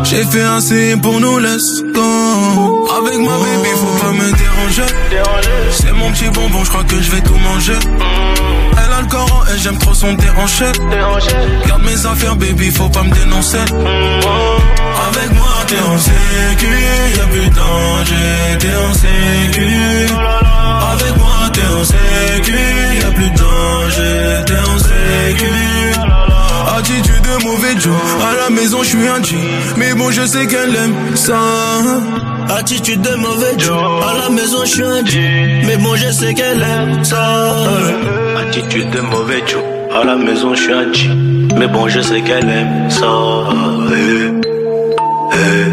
[0.03, 2.87] J'ai fait assez pour nous, let's go.
[2.97, 4.93] Avec ma baby, faut pas me déranger.
[5.71, 7.73] C'est mon petit bonbon, je crois que je vais tout manger.
[9.53, 10.65] Et j'aime trop son déhanché.
[11.67, 13.57] Garde mes affaires, baby, faut pas me dénoncer.
[13.57, 16.67] Avec moi, t'es en sécu,
[17.17, 19.67] y'a plus de danger, t'es en sécu.
[20.91, 22.57] Avec moi, t'es en sécu,
[23.01, 25.51] y'a plus de danger, t'es en sécu.
[26.77, 29.37] Attitude de mauvais Joe, à la maison je suis un G,
[29.77, 31.39] mais bon je sais qu'elle aime ça.
[32.49, 34.03] Attitude de mauvais Joe.
[34.03, 35.61] À la maison, je suis un G.
[35.65, 37.55] Mais bon, je sais qu'elle aime ça.
[38.57, 39.61] Attitude de mauvais Joe.
[39.93, 41.09] À la maison, je suis un G.
[41.57, 43.05] Mais bon, je sais qu'elle aime ça.
[43.91, 44.31] Eh,
[45.33, 45.71] eh.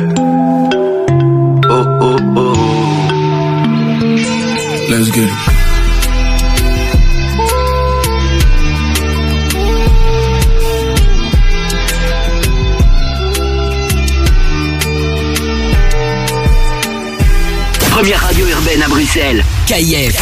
[1.71, 2.55] Oh, oh, oh.
[4.91, 5.53] Let's get it.
[17.91, 19.45] Première radio urbaine à Bruxelles.
[19.67, 20.17] KIF.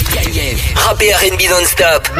[0.74, 2.10] Rap et R&B non-stop.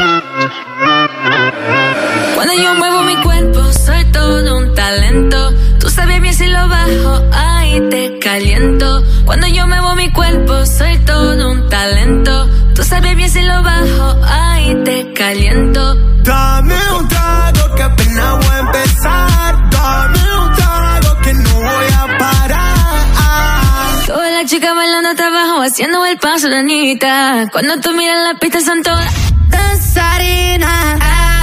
[2.50, 5.54] Cuando yo muevo mi cuerpo, soy todo un talento.
[5.78, 9.04] Tú sabes bien si lo bajo, ahí te caliento.
[9.24, 12.48] Cuando yo muevo mi cuerpo, soy todo un talento.
[12.74, 15.94] Tú sabes bien si lo bajo, ahí te caliento.
[16.24, 19.70] Dame un trago que apenas voy a empezar.
[19.70, 24.06] Dame un trago que no voy a parar.
[24.08, 27.46] Todas las chicas bailando hasta abajo, haciendo el paso de Anita.
[27.52, 29.08] Cuando tú miras la pista son todas
[29.50, 30.98] danzarinas.
[31.00, 31.39] Ah,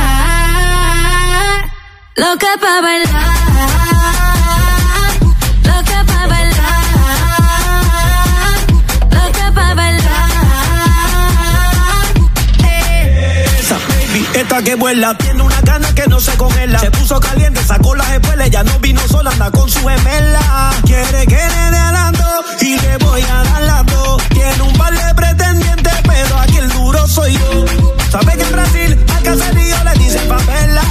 [2.18, 3.34] loca pa' bailar.
[5.70, 6.84] Loca pa' bailar.
[9.12, 10.30] Loca pa' bailar.
[13.60, 16.80] Esa baby, esta que vuela, tiene una gana que no se congela.
[16.80, 20.74] Se puso caliente, sacó las espuelas, ya no vino sola, anda con su gemela.
[20.86, 22.26] Quiere que le dé alando
[22.62, 24.22] y le voy a dar las dos.
[24.30, 27.66] Tiene un par de pretendientes, pero aquí el duro soy yo.
[28.12, 30.84] Sabe que en Brasil al caserío le dicen papela.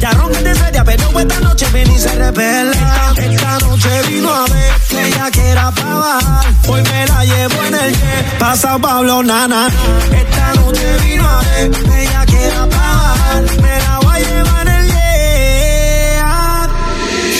[0.00, 2.72] Ya ronca seria, pero esta noche ven se revela.
[3.16, 6.22] Esta noche vino a ver que ella quiera pagar.
[6.68, 9.68] Hoy me la llevo en el jet, pasa Pablo Nana.
[10.10, 13.42] Esta noche vino a ver que ella quiera pagar.
[13.60, 16.20] Me la voy a llevar en el jet.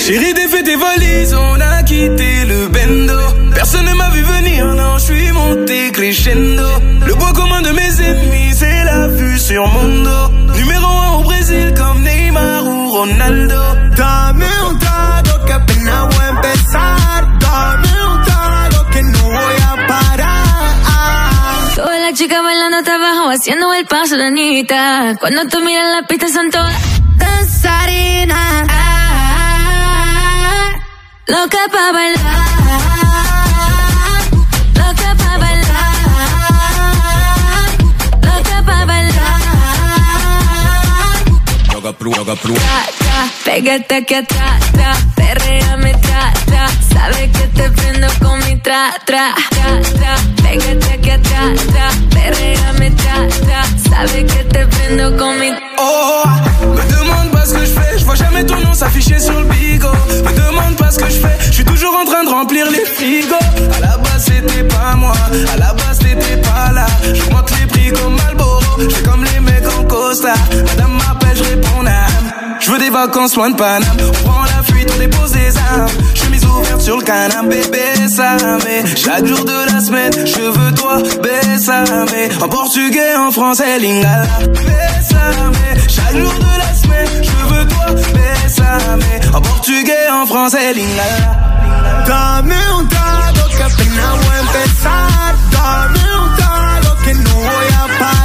[0.05, 3.18] Chérie, défais tes valises, on a quitté le bendo.
[3.55, 6.68] Personne ne m'a vu venir, non, je suis monté crescendo.
[7.06, 10.28] Le bois commun de mes ennemis, c'est la vue sur mon dos.
[10.58, 11.09] Numéro 1
[13.01, 13.61] Ronaldo.
[13.97, 17.39] Dame un trago que apenas voy a empezar.
[17.39, 21.75] Dame un trago que no voy a parar.
[21.77, 25.17] Todas las chicas bailando hasta abajo, haciendo el paso de Anita.
[25.19, 26.77] Cuando tú miras la pista son todas
[27.17, 28.69] danzarinas.
[28.69, 30.03] Ah,
[31.27, 33.09] loca pa' bailar.
[55.79, 56.25] Oh,
[56.62, 59.45] me demande pas ce que je fais, je vois jamais ton nom s'afficher sur le
[59.45, 59.89] bigot.
[60.25, 62.87] Me demande pas ce que je fais, je suis toujours en train de remplir les
[62.87, 63.35] frigos.
[63.77, 65.12] À la base c'était pas moi,
[65.53, 66.87] à la base t'étais pas là.
[67.03, 70.33] Je J'augmente les prix comme Malboro, je comme les mecs en Costa.
[70.67, 71.19] Madame m'a
[72.70, 73.82] veux des vacances loin de Paname.
[73.99, 75.89] On prend la fuite, on dépose des armes.
[76.15, 80.73] Chemise ouverte sur le canapé, bébé, ça mais Chaque jour de la semaine, je veux
[80.74, 80.99] toi,
[82.12, 84.24] mais En portugais, en français, lingala.
[84.49, 85.52] Bésame.
[85.89, 89.00] Chaque jour de la semaine, je veux toi, bésame.
[89.34, 92.05] En portugais, en français, lingala.
[92.07, 95.34] Dame un trago que apenas voy a empezar.
[95.50, 98.19] Dame un trago que no voy a parar.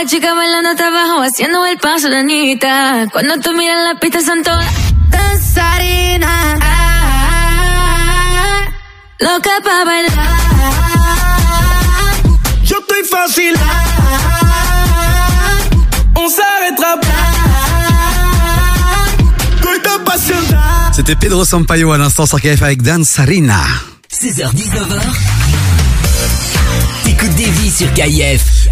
[0.00, 3.06] Las chicas bailando hasta abajo, haciendo el paso de Anita.
[3.12, 4.64] Cuando tú miras la pista son todas
[5.10, 6.58] danzarinas.
[9.18, 10.14] Loca pa' bailar.
[12.64, 13.54] Yo estoy fácil.
[16.14, 17.08] On s'arrêtera pas.
[20.94, 23.66] C'était Pedro Sampaio à l'instant sur KF avec Dan Sarina.
[24.10, 25.30] 16h-19h.
[27.20, 27.88] Sur.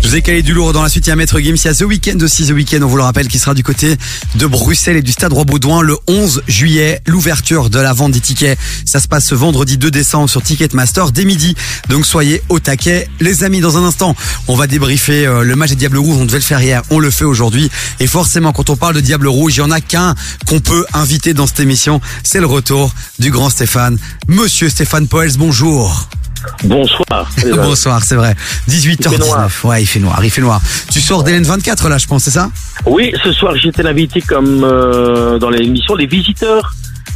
[0.03, 1.65] Je vous ai calé du lourd dans la suite, il y a Maître Gims, il
[1.67, 3.97] y a The Weeknd aussi, The Weeknd, on vous le rappelle, qui sera du côté
[4.37, 7.03] de Bruxelles et du Stade Roi-Baudouin le 11 juillet.
[7.07, 11.13] L'ouverture de la vente des tickets, ça se passe ce vendredi 2 décembre sur Ticketmaster
[11.13, 11.57] dès midi.
[11.91, 13.11] Donc soyez au taquet.
[13.21, 16.25] Les amis, dans un instant, on va débriefer euh, le match des Diables Rouges, on
[16.25, 17.71] devait le faire hier, on le fait aujourd'hui.
[18.01, 20.15] Et forcément, quand on parle de Diables Rouges, il y en a qu'un
[20.47, 23.99] qu'on peut inviter dans cette émission, c'est le retour du grand Stéphane.
[24.27, 26.09] Monsieur Stéphane Poels, bonjour.
[26.65, 27.31] Bonsoir.
[27.55, 28.35] Bonsoir, c'est vrai.
[28.69, 29.67] 18h19.
[29.67, 30.61] Ouais, il fait noir, il fait noir.
[30.91, 32.51] Tu sors d'Hélène 24 là, je pense, c'est ça?
[32.87, 36.73] Oui, ce soir j'étais invité comme euh, dans l'émission Les Visiteurs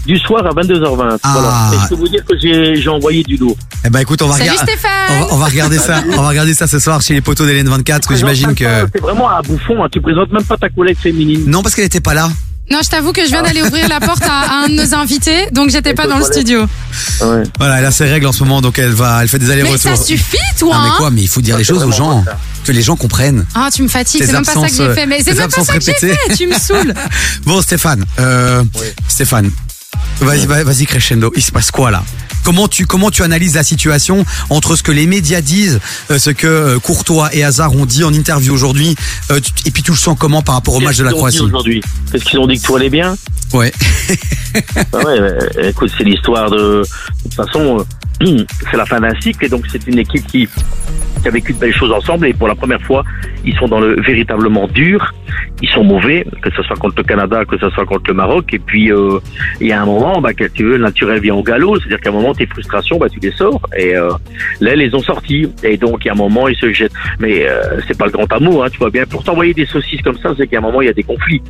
[0.07, 1.19] du soir à 22h20.
[1.23, 1.33] Ah.
[1.33, 1.71] Voilà.
[1.73, 3.57] Et je peux vous dire que j'ai j'ai envoyé du lourd.
[3.85, 6.03] Eh ben écoute, on va, Salut on va, on va regarder ça.
[6.17, 8.65] On va regarder ça ce soir chez les poteaux d'Hélène 24, que j'imagine que.
[8.93, 9.89] C'est vraiment un bouffon, hein.
[9.91, 11.45] tu présentes même pas ta collègue féminine.
[11.47, 12.31] Non, parce qu'elle était pas là.
[12.73, 14.95] Non, je t'avoue que je viens d'aller ouvrir la porte à, à un de nos
[15.03, 16.67] invités, donc j'étais pas dans le studio.
[17.59, 19.53] Voilà, elle a ses règles en ce moment, donc elle va, elle fait des Mais
[19.53, 19.97] allers-retours.
[19.97, 22.25] ça suffit, toi Ah, mais hein quoi Mais il faut dire les choses aux gens,
[22.65, 23.45] que les gens comprennent.
[23.55, 25.07] Ah, tu me fatigues, c'est même pas ça que j'ai fait.
[25.07, 26.95] Mais c'est même pas ça que j'ai fait, tu me saoules.
[27.45, 28.63] Bon, Stéphane, euh,
[29.09, 29.51] Stéphane,
[30.21, 31.31] vas-y, vas- vas-y crescendo.
[31.37, 32.03] Il se passe quoi là?
[32.45, 35.81] Comment tu comment tu analyses la situation entre ce que les médias disent,
[36.11, 38.97] euh, ce que euh, Courtois et Hazard ont dit en interview aujourd'hui,
[39.31, 41.83] euh, et puis tu le sens comment par rapport au match de la Croatie aujourd'hui?
[42.11, 43.17] Qu'est-ce qu'ils ont dit que tout allait bien?
[43.53, 43.73] Ouais.
[44.93, 46.83] Ah ouais, euh, écoute, c'est l'histoire de.
[46.83, 46.85] De
[47.23, 47.87] toute façon,
[48.21, 50.49] c'est la fin d'un cycle et donc c'est une équipe qui,
[51.23, 53.05] qui a vécu de belles choses ensemble et pour la première fois,
[53.45, 55.13] ils sont dans le véritablement dur.
[55.63, 58.53] Ils sont mauvais, que ce soit contre le Canada, que ce soit contre le Maroc.
[58.53, 59.19] Et puis, euh,
[59.61, 61.77] il y a un moment, bah, que tu veux, le naturel vient au galop.
[61.77, 63.61] C'est-à-dire qu'à un moment, tes frustrations, bah, tu les sors.
[63.77, 64.11] Et euh,
[64.61, 65.49] là, ils les ont sortis.
[65.63, 66.93] Et donc, il y a un moment, ils se jettent.
[67.21, 69.05] Mais euh, c'est pas le grand amour, hein, tu vois bien.
[69.07, 71.43] Pour t'envoyer des saucisses comme ça, c'est qu'à un moment, il y a des conflits.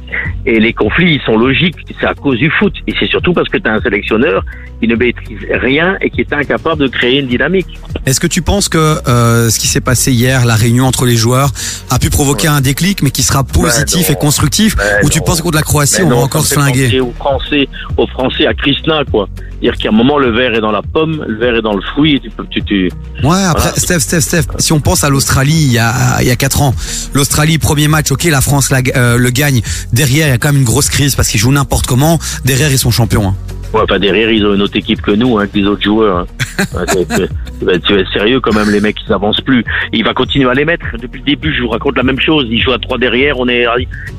[0.45, 1.77] Et les conflits, ils sont logiques.
[1.99, 2.75] C'est à cause du foot.
[2.87, 4.45] Et c'est surtout parce que tu as un sélectionneur
[4.81, 7.67] qui ne maîtrise rien et qui est incapable de créer une dynamique.
[8.07, 11.17] Est-ce que tu penses que euh, ce qui s'est passé hier, la réunion entre les
[11.17, 11.51] joueurs,
[11.91, 15.43] a pu provoquer un déclic, mais qui sera positif et constructif, ou tu penses que
[15.43, 19.29] contre la Croatie, on va encore se flinguer Aux Français, aux Français à Christin, quoi.
[19.61, 21.83] Dire qu'à un moment, le verre est dans la pomme, le verre est dans le
[21.95, 22.91] fruit, tu peux, tu, tu...
[23.23, 23.77] Ouais, après, Voilà.
[23.77, 26.63] Steph, Steph, Steph, si on pense à l'Australie il y a, il y a 4
[26.63, 26.75] ans,
[27.15, 29.63] l'Australie, premier match, ok, la France la- euh, le gagne.
[29.93, 32.19] Derrière, il y a quand même une grosse crise parce qu'ils jouent n'importe comment.
[32.45, 33.29] Derrière, ils sont champions.
[33.29, 33.37] hein.
[33.73, 36.19] Ouais, enfin, derrière, ils ont une autre équipe que nous, hein, que les autres joueurs.
[36.19, 36.27] hein.
[36.75, 39.65] Ouais, tu- vas être- tu vas être sérieux quand même, les mecs, ils avancent plus.
[39.93, 40.85] Il va continuer à les mettre.
[41.01, 42.47] Depuis le début, je vous raconte la même chose.
[42.51, 43.65] Ils jouent à trois derrière, on est,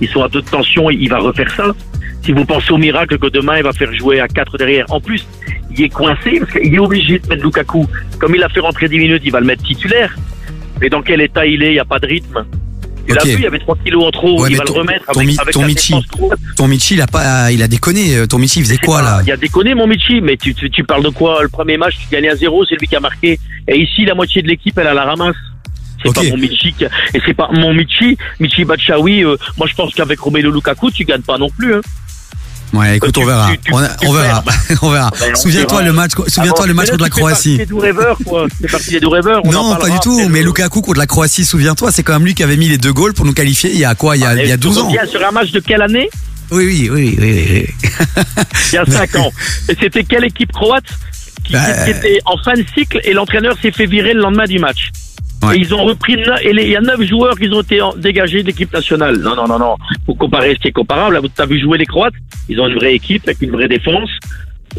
[0.02, 1.68] ils sont à deux de tension, il va refaire ça.
[2.24, 4.86] Si vous pensez au miracle que demain, il va faire jouer à quatre derrière.
[4.90, 5.26] En plus,
[5.76, 7.86] il est coincé parce qu'il est obligé de mettre Lukaku.
[8.20, 10.16] Comme il a fait rentrer 10 minutes, il va le mettre titulaire.
[10.82, 12.46] Mais dans quel état il est, il n'y a pas de rythme.
[13.08, 13.20] Il Ok.
[13.20, 15.06] a vu, il y avait 3 kilos en trop, Ouais, il va ton- le remettre
[15.12, 15.94] ton avec, ton Michi.
[16.56, 18.16] Ton Michi, il a pas, il a déconné.
[18.16, 20.70] Euh, Ton Michi, il faisait quoi là Il a déconné, mon Michi, mais tu, tu,
[20.70, 23.00] tu parles de quoi Le premier match, tu gagnais à zéro, c'est lui qui a
[23.02, 23.38] marqué.
[23.68, 25.36] Et ici, la moitié de l'équipe, elle a la ramasse.
[26.06, 29.24] C'est pas mon Michi qui- et c'est pas mon Michi, Michi Batshawi.
[29.24, 31.76] euh, moi, je pense qu'avec Romelu Lukaku, tu gagnes pas non plus.
[31.76, 31.82] Hein.
[32.74, 33.52] Ouais, écoute, on verra.
[33.72, 34.44] On, a- on verra.
[34.82, 35.12] on verra.
[35.36, 37.58] Souviens-toi le match, souviens-toi Ah le match contre la Croatie.
[37.58, 38.48] des doux rêveurs, quoi.
[38.60, 39.42] C'est parti des doux rêveurs.
[39.46, 40.28] Non, pas du tout.
[40.30, 42.94] Mais Lukaku contre la Croatie, souviens-toi, c'est quand même lui qui avait mis les deux
[42.94, 44.62] goals pour nous qualifier il y a quoi Il y a, il y a Tu
[44.62, 44.92] 12 ans.
[45.10, 46.10] sur un match de quelle année
[46.52, 47.90] Oui, oui, oui, oui, oui.
[48.72, 49.32] Il y a 5 ans.
[49.70, 50.86] Et c'était quelle équipe croate
[51.44, 54.46] qui, Bah, qui était en fin de cycle et l'entraîneur s'est fait virer le lendemain
[54.46, 54.90] du match.
[55.52, 58.48] Et ils ont repris et il y a neuf joueurs qui ont été dégagés de
[58.48, 59.18] l'équipe nationale.
[59.18, 59.76] Non, non, non, non.
[60.06, 61.20] Faut comparer ce qui est comparable.
[61.36, 62.14] Tu as vu jouer les Croates?
[62.50, 64.10] Ils ont une vraie équipe avec une vraie défense.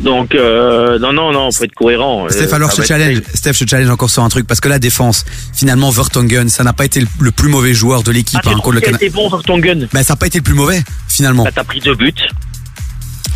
[0.03, 2.27] Donc, euh, non, non, non, faut être cohérent.
[2.29, 3.23] Steph, Euh, alors ça je te va être- challenge.
[3.35, 6.65] Steph, je te challenge encore sur un truc parce que la défense, finalement, Vertonghen, ça
[6.65, 9.07] n'a pas été le, plus mauvais joueur de l'équipe Ah, hein, contre le Canada.
[9.13, 9.87] bon, Vertonghen?
[9.93, 11.45] Ben, ça n'a pas été le plus mauvais, finalement.
[11.45, 12.13] Bah, T'as pris deux buts.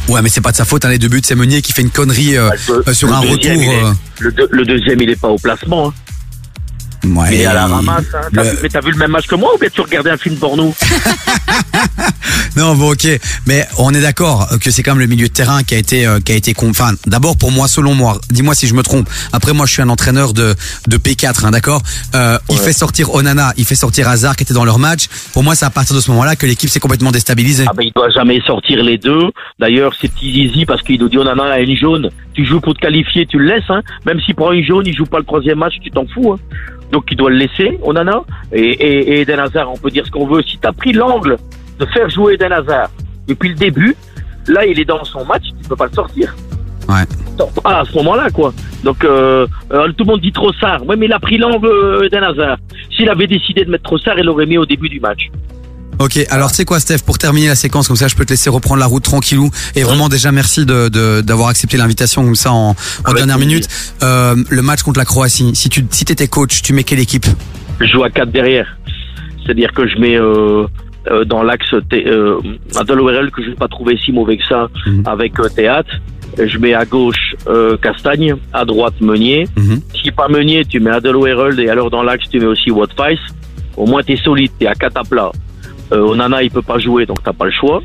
[0.08, 1.20] Ouais, mais c'est pas de sa faute, hein, les deux buts.
[1.22, 2.50] C'est Meunier qui fait une connerie euh,
[2.88, 3.72] euh, sur Le un deuxième, retour.
[4.20, 5.88] est- le deuxième, il est pas au placement.
[5.88, 5.94] Hein.
[7.04, 8.04] Ouais, est à la ramasse.
[8.14, 8.28] Hein.
[8.34, 10.10] T'as le- vu- mais t'as vu le même match que moi ou bien tu regardais
[10.10, 10.74] un film porno
[12.56, 13.06] Non, bon, ok,
[13.46, 16.06] mais on est d'accord que c'est quand même le milieu de terrain qui a été,
[16.06, 19.08] euh, qui a été, enfin, d'abord pour moi, selon moi, dis-moi si je me trompe.
[19.32, 20.54] Après, moi, je suis un entraîneur de
[20.88, 21.82] de P4, hein, d'accord?
[22.16, 25.06] Euh, Il fait sortir Onana, il fait sortir Hazard qui était dans leur match.
[25.32, 27.64] Pour moi, c'est à partir de ce moment-là que l'équipe s'est complètement déstabilisée.
[27.68, 29.30] Ah ben il doit jamais sortir les deux.
[29.60, 32.10] D'ailleurs, c'est petit zizi parce qu'il nous dit Onana a une jaune.
[32.38, 33.68] Tu joues pour te qualifier, tu le laisses.
[33.68, 33.82] Hein.
[34.06, 36.34] Même s'il prend une jaune, il joue pas le troisième match, tu t'en fous.
[36.34, 36.38] Hein.
[36.92, 38.22] Donc il doit le laisser, Onana.
[38.52, 40.40] Et, et, et Eden Hazard, on peut dire ce qu'on veut.
[40.46, 41.36] Si tu as pris l'angle
[41.80, 42.90] de faire jouer Eden Hazard
[43.26, 43.96] depuis le début,
[44.46, 46.32] là il est dans son match, tu peux pas le sortir.
[46.88, 47.02] Ouais.
[47.64, 48.52] Pas à ce moment-là, quoi.
[48.84, 50.86] Donc euh, euh, tout le monde dit Trossard.
[50.86, 52.58] Ouais, mais il a pris l'angle euh, Eden Hazard.
[52.96, 55.28] S'il avait décidé de mettre Trossard, il l'aurait mis au début du match.
[56.00, 58.48] Ok, alors c'est quoi Steph pour terminer la séquence comme ça je peux te laisser
[58.50, 62.52] reprendre la route tranquillou et vraiment déjà merci de de- d'avoir accepté l'invitation comme ça
[62.52, 63.68] en, en dernière minute.
[64.04, 67.26] Euh, le match contre la Croatie, si tu si t'étais coach, tu mets quelle équipe?
[67.80, 68.66] Je joue à 4 derrière.
[69.44, 70.66] C'est-à-dire que je mets euh,
[71.10, 72.38] euh, dans l'axe euh,
[72.76, 74.68] Adel que je n'ai pas trouvé si mauvais que ça
[75.06, 75.90] avec euh, Théâtre.
[76.38, 79.48] Je mets à gauche euh, Castagne, à droite Meunier.
[80.00, 81.16] Si pas Meunier, tu mets Adel
[81.58, 83.18] et alors dans l'axe tu mets aussi Watfice.
[83.76, 85.32] Au moins tu es solide, tu es à 4 à plat.
[85.96, 87.82] Onana il peut pas jouer donc t'as pas le choix.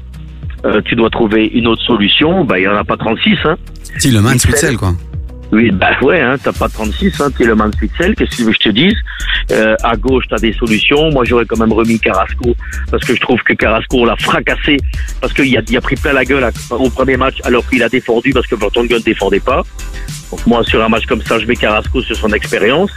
[0.65, 2.45] Euh, tu dois trouver une autre solution.
[2.45, 3.57] Bah il y en a pas 36 hein.
[3.99, 4.51] Tielemans, Witzel.
[4.51, 4.93] Witzel quoi.
[5.53, 8.43] Oui, bah ouais, hein, t'as pas 36, hein, t'es le man Witzel, qu'est-ce que tu
[8.43, 8.95] veux que je te dise?
[9.51, 11.11] Euh, À gauche, t'as des solutions.
[11.11, 12.55] Moi, j'aurais quand même remis Carrasco,
[12.89, 14.77] parce que je trouve que Carrasco, on l'a fracassé,
[15.21, 17.89] parce qu'il a, il a pris plein la gueule au premier match, alors qu'il a
[17.89, 19.61] défendu, parce que Vertonghen ne défendait pas.
[20.31, 22.89] Donc moi, sur un match comme ça, je mets Carrasco sur son expérience.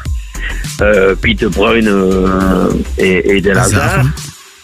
[0.81, 4.07] Euh, puis De Bruyne euh, et, et Del Hazard.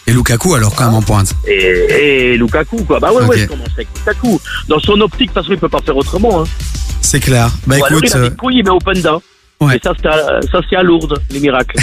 [0.05, 1.33] Et Lukaku alors quand même en pointe.
[1.47, 2.99] Et, et Lukaku, quoi.
[2.99, 4.39] Bah ouais, ouais, je commence avec Lukaku.
[4.67, 6.41] Dans son optique, de toute façon, il peut pas faire autrement.
[6.41, 6.45] Hein.
[7.01, 7.49] C'est clair.
[7.67, 9.19] Bah Ou alors, écoute, il a euh, des couilles, il met Openda.
[9.71, 11.77] Et ça, c'est à, ça, c'est à Lourdes, les miracles.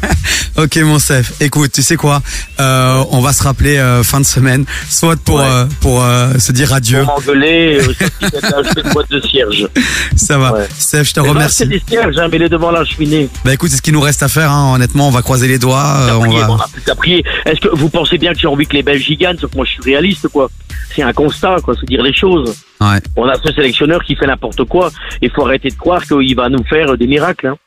[0.56, 2.22] ok mon Steph, écoute, tu sais quoi
[2.60, 6.02] Euh, On va se rappeler euh, fin de semaine, soit pour euh, pour
[6.38, 7.02] se dire adieu.
[7.04, 7.80] Pour m'engueuler,
[8.22, 9.68] étage, une boîte de cierge.
[10.16, 10.54] Ça va.
[10.78, 11.56] Steph, je te Mais remercie.
[11.58, 13.28] C'est des cierges, hein, mais les devant la cheminée.
[13.44, 14.50] Bah écoute, c'est ce qu'il nous reste à faire.
[14.50, 14.74] Hein.
[14.74, 15.96] Honnêtement, on va croiser les doigts.
[16.06, 16.46] T'as on prié, va.
[16.46, 16.58] bon,
[16.96, 17.24] prier.
[17.44, 19.56] Est-ce que vous pensez bien que j'ai envie que les Belges y gagnent, sauf que
[19.56, 20.48] moi je suis réaliste, quoi.
[20.94, 22.54] C'est un constat, quoi, c'est dire les choses.
[22.80, 22.98] Ouais.
[23.16, 24.90] On a ce sélectionneur qui fait n'importe quoi.
[25.22, 27.58] Il faut arrêter de croire qu'il va nous faire des miracles, hein.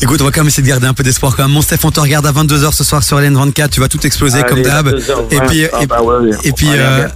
[0.00, 1.52] Écoute, on va quand même essayer de garder un peu d'espoir quand même.
[1.52, 3.68] Mon Steph, on te regarde à 22h ce soir sur LN24.
[3.70, 4.86] Tu vas tout exploser Allez, comme d'hab.
[4.88, 5.24] 22h20.
[5.32, 6.36] Et puis, Ah et, bah ouais, ouais.
[6.44, 7.08] et puis, euh,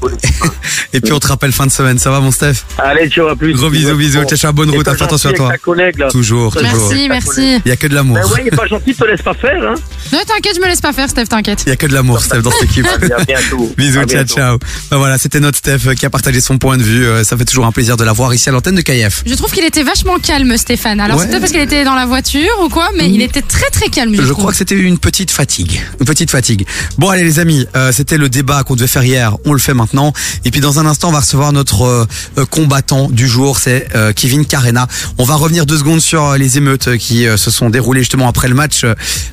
[0.93, 1.99] et puis on te rappelle fin de semaine.
[2.01, 2.65] Ça va, mon Steph?
[2.79, 3.53] Allez, ciao, à plus.
[3.55, 4.25] Gros bisous, bisous.
[4.25, 4.85] Ciao, ciao, bonne route.
[4.85, 5.49] Fais attention à toi.
[5.51, 6.09] ta collègue, là.
[6.09, 6.89] Toujours, toujours.
[6.91, 7.61] Merci, merci.
[7.65, 8.17] Il y a que de l'amour.
[8.17, 9.75] Ben ouais, il est pas gentil, te laisse pas faire, hein.
[10.13, 11.63] Non, t'inquiète, je me laisse pas faire, Steph, t'inquiète.
[11.67, 12.87] Il y a que de l'amour, Steph, dans cette équipe.
[12.87, 13.73] À bientôt.
[13.79, 14.35] Bisous, À ciao, bientôt.
[14.35, 14.59] ciao.
[14.91, 17.07] Bah voilà, c'était notre Steph euh, qui a partagé son point de vue.
[17.07, 19.23] Euh, Ça fait toujours un plaisir de la voir ici à l'antenne de KF.
[19.25, 20.99] Je trouve qu'il était vachement calme, Stéphane.
[20.99, 23.71] Alors, c'est peut-être parce qu'il était dans la voiture ou quoi, mais il était très
[23.71, 25.81] très calme, je, crois que c'était une petite fatigue.
[26.01, 26.67] Une petite fatigue.
[26.99, 29.37] Bon, allez, les amis, euh, c'était le débat qu'on devait faire hier.
[29.45, 30.13] On le fait maintenant.
[30.45, 32.07] Et puis, dans un instant, on va recevoir notre euh,
[32.39, 33.59] euh, combattant du jour.
[33.59, 34.89] C'est euh, Kevin Carena.
[35.19, 38.55] On va revenir deux secondes sur les émeutes qui se sont déroulées justement après le
[38.55, 38.85] match,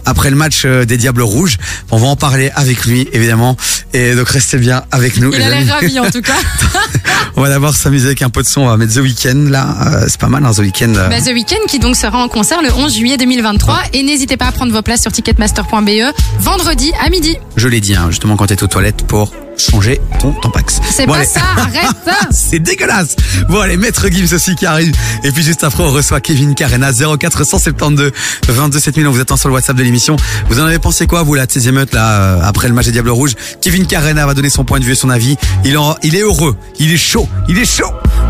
[0.06, 1.58] après le match des Diables Rouges.
[1.92, 3.56] On va en parler avec lui, évidemment.
[3.94, 5.32] Et donc, restez bien avec nous.
[5.32, 6.34] Il les a l'air ravi en tout cas.
[7.36, 8.62] On va d'abord s'amuser avec un peu de son.
[8.62, 10.04] On va mettre The Weeknd là.
[10.08, 10.94] C'est pas mal, hein, The Weeknd.
[10.94, 14.48] Bah, The Weeknd qui donc sera en concert le 11 juillet 2023 et n'hésitez pas
[14.48, 17.38] à prendre vos places sur ticketmaster.be vendredi à midi.
[17.56, 20.80] Je l'ai dit, hein, justement, quand t'es aux toilettes pour changer ton tampax.
[20.90, 21.28] C'est Bon, pas allez.
[21.28, 21.96] ça, arrête
[22.32, 23.16] C'est dégueulasse.
[23.50, 24.96] Bon allez, Maître Gims aussi qui arrive.
[25.24, 28.12] Et puis juste après, on reçoit Kevin Carena 0472
[28.48, 29.08] 22 7000.
[29.08, 30.16] On vous attend sur le WhatsApp de l'émission.
[30.50, 32.86] Vous en avez pensé quoi, vous, là, de ces émeutes, là, euh, après le match
[32.86, 33.36] des Diables Rouges?
[33.62, 35.36] Kevin Carena va donner son point de vue et son avis.
[35.66, 36.58] Il, en, il est heureux.
[36.80, 37.28] Il est chaud.
[37.50, 37.92] Il est chaud.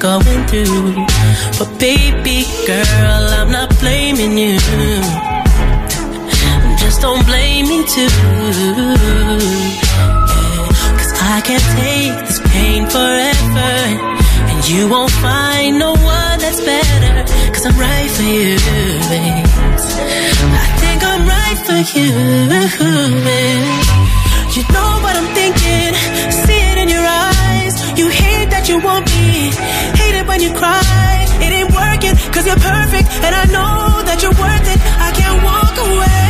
[0.00, 0.94] going through.
[1.58, 4.56] But baby girl, I'm not blaming you.
[6.78, 8.08] Just don't blame me too.
[10.98, 13.72] Cause I can't take this pain forever.
[14.50, 17.24] And you won't find no one that's better.
[17.52, 18.56] Cause I'm right for you,
[19.12, 19.46] babe.
[20.62, 22.10] I think I'm right for you,
[23.24, 23.89] babe.
[30.40, 31.26] when you cry.
[31.40, 34.80] It ain't working, cause you're perfect, and I know that you're worth it.
[35.00, 36.29] I can't walk away.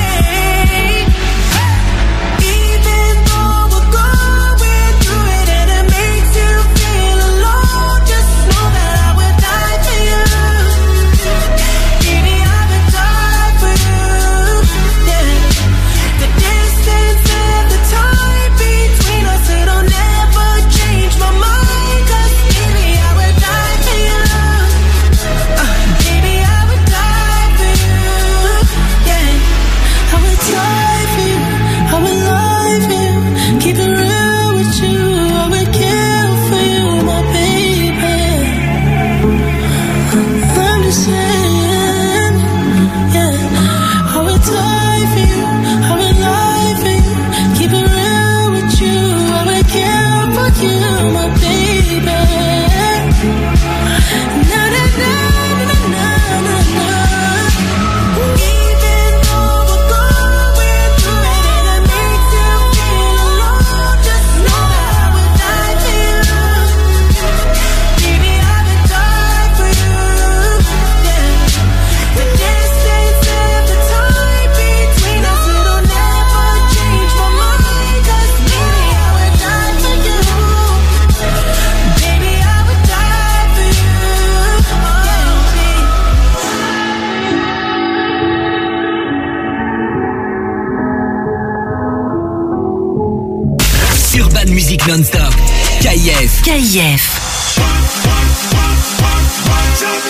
[94.91, 95.35] non-stop.
[95.81, 96.43] KIF.
[96.43, 97.21] KIF.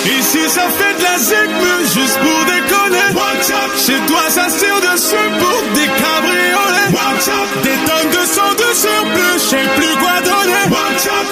[0.07, 3.09] Ici ça fait de la zigme juste pour déconner.
[3.77, 6.91] Chez toi ça tire dessus pour des cabriolets.
[7.63, 10.65] Des tonnes de sang de surplus, je sais plus quoi donner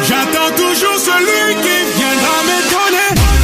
[0.06, 3.37] J'attends toujours celui qui viendra m'étonner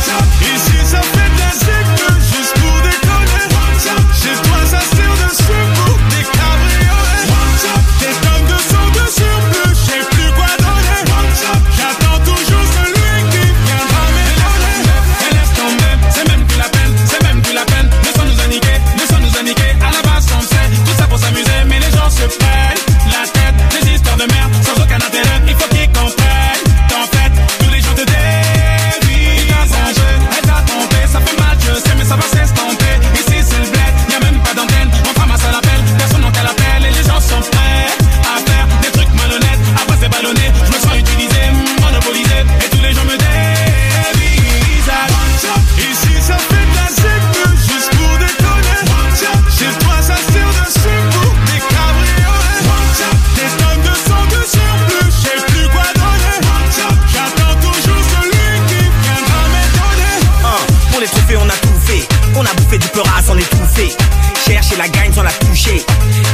[64.77, 65.85] la gagne sans la toucher.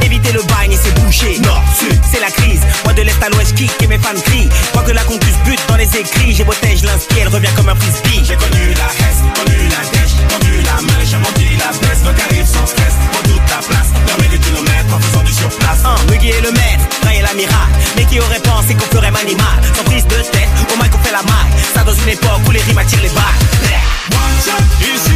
[0.02, 1.38] Éviter le bagne et c'est bouché.
[1.40, 2.60] Nord, sud, c'est la crise.
[2.84, 4.48] Moi de l'est à l'ouest, kick et mes fans crient.
[4.72, 7.68] Quoi que la concuse bute dans les écrits, j'ai beauté, je l'inspire, elle revient comme
[7.68, 8.22] un frisbee.
[8.24, 12.02] J'ai connu la hesse, connu la dèche, connu la main, j'ai menti la baisse.
[12.04, 13.88] Donc arrive sans stress, pour toute ta place.
[14.06, 15.80] Permet des kilomètres en faisant du surplace.
[15.84, 17.68] Un, Muggy est le maître, Ray est l'amiral.
[17.96, 21.12] Mais qui aurait pensé qu'on ferait manimal Sans prise de tête, au moins qu'on fait
[21.12, 21.52] la maille.
[21.74, 23.40] Ça dans une époque où les rimes attirent les balles.
[24.10, 25.09] One shot,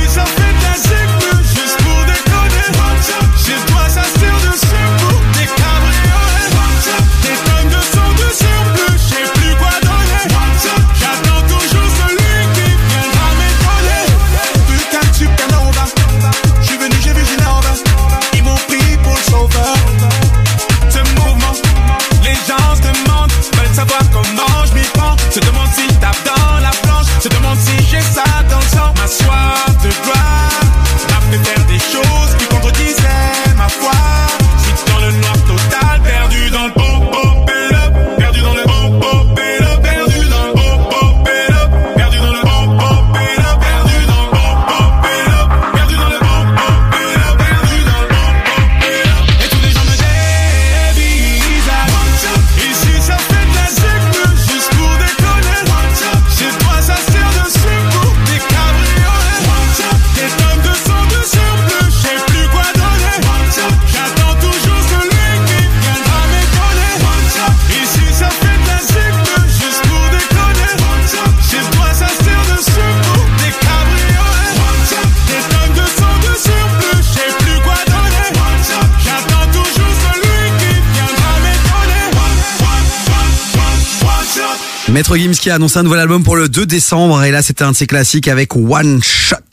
[84.95, 87.65] Maître Gims qui a annoncé un nouvel album pour le 2 décembre et là c'était
[87.65, 89.44] un de ses classiques avec One Shot.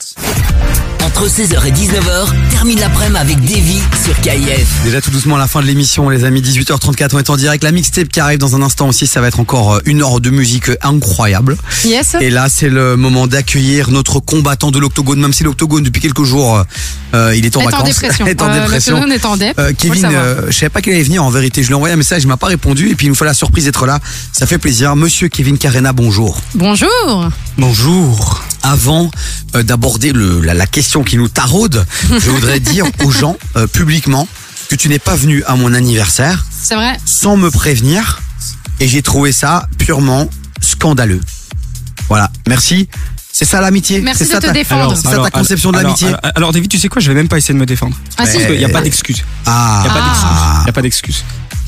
[1.21, 4.81] Entre 16h et 19h, termine l'après-midi avec Davy sur KIF.
[4.83, 6.41] Déjà tout doucement à la fin de l'émission les amis.
[6.41, 7.63] 18h34 on est en direct.
[7.63, 10.19] La mixtape qui arrive dans un instant aussi ça va être encore euh, une heure
[10.19, 11.57] de musique euh, incroyable.
[11.85, 12.15] Yes.
[12.19, 16.23] et là c'est le moment d'accueillir notre combattant de l'octogone même si l'octogone depuis quelques
[16.23, 16.63] jours
[17.13, 17.83] euh, il est en Est en vacances.
[17.89, 18.25] dépression.
[18.25, 19.07] est en Euh, dépression.
[19.07, 21.61] est en dep, Euh, Kevin euh, je savais pas qu'il allait venir en vérité.
[21.61, 22.89] Je lui ai envoyé un message il m'a pas répondu.
[22.89, 23.99] Et puis il nous fait la surprise d'être là.
[24.33, 24.95] Ça fait plaisir.
[24.95, 26.41] Monsieur Kevin Carena bonjour.
[26.55, 27.29] Bonjour.
[27.59, 28.41] Bonjour.
[28.63, 29.09] Avant
[29.55, 33.67] euh, d'aborder le- la, la question qui nous taraude, je voudrais dire aux gens euh,
[33.67, 34.27] publiquement
[34.69, 36.97] que tu n'es pas venu à mon anniversaire C'est vrai.
[37.05, 38.21] sans me prévenir
[38.79, 40.29] et j'ai trouvé ça purement
[40.61, 41.21] scandaleux.
[42.07, 42.87] Voilà, merci.
[43.33, 44.01] C'est ça l'amitié?
[44.01, 44.95] Merci de ça te ta- défendre.
[44.95, 46.07] C'est ça ta conception de l'amitié.
[46.09, 47.01] Alors, alors, David, tu sais quoi?
[47.01, 47.95] Je vais même pas essayer de me défendre.
[48.17, 48.33] Ah, si.
[48.33, 49.23] Parce qu'il n'y a pas d'excuse.
[49.45, 49.83] Ah.
[49.85, 51.23] Il n'y a pas d'excuse.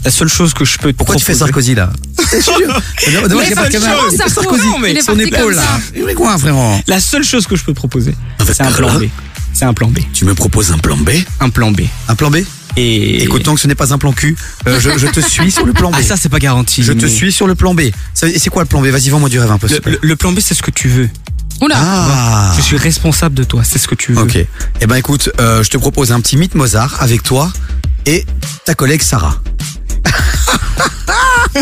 [0.05, 1.91] La seule chose que je peux te Pourquoi tu fais proposer- Sarkozy là
[3.29, 5.61] Dommage qu'il a pas Sarkozy, mais son épaule là.
[5.63, 5.79] ça.
[5.95, 8.15] Il est quoi frérot La seule chose que je peux te proposer,
[8.45, 9.03] c'est un plan B.
[9.53, 9.99] C'est un plan B.
[10.13, 11.09] Tu me proposes un plan B
[11.39, 11.81] Un plan B.
[12.07, 12.37] Un plan B
[12.75, 14.35] Et Écoute, tant que ce n'est pas un plan cul,
[14.67, 15.95] euh, je, je te suis sur le plan B.
[15.97, 16.81] Ah, ça, c'est pas garanti.
[16.83, 17.81] Je te suis sur le plan B.
[18.13, 19.67] C'est quoi le plan B Vas-y, vends-moi du rêve un peu.
[19.85, 21.09] le- le plan B, c'est ce que tu veux.
[21.61, 21.75] Oula.
[21.77, 22.53] Ah.
[22.57, 24.23] Je suis responsable de toi, c'est ce que tu veux.
[24.23, 24.37] Ok.
[24.81, 27.53] Eh ben écoute, euh, je te propose un petit mythe Mozart avec toi
[28.07, 28.25] et
[28.65, 29.39] ta collègue Sarah.
[31.55, 31.61] Non,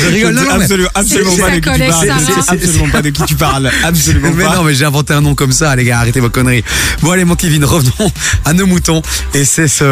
[0.00, 0.34] je rigole.
[0.34, 2.20] Non, non, absolument, absolument pas de qui tu parles.
[2.24, 3.70] Sais absolument pas de qui tu parles.
[3.84, 4.56] Absolument Mais pas.
[4.56, 6.64] non, mais j'ai inventé un nom comme ça, les gars, arrêtez vos conneries.
[7.02, 8.10] Bon, allez, mon Kevin, revenons
[8.44, 9.02] à nos moutons.
[9.34, 9.84] Et c'est ce,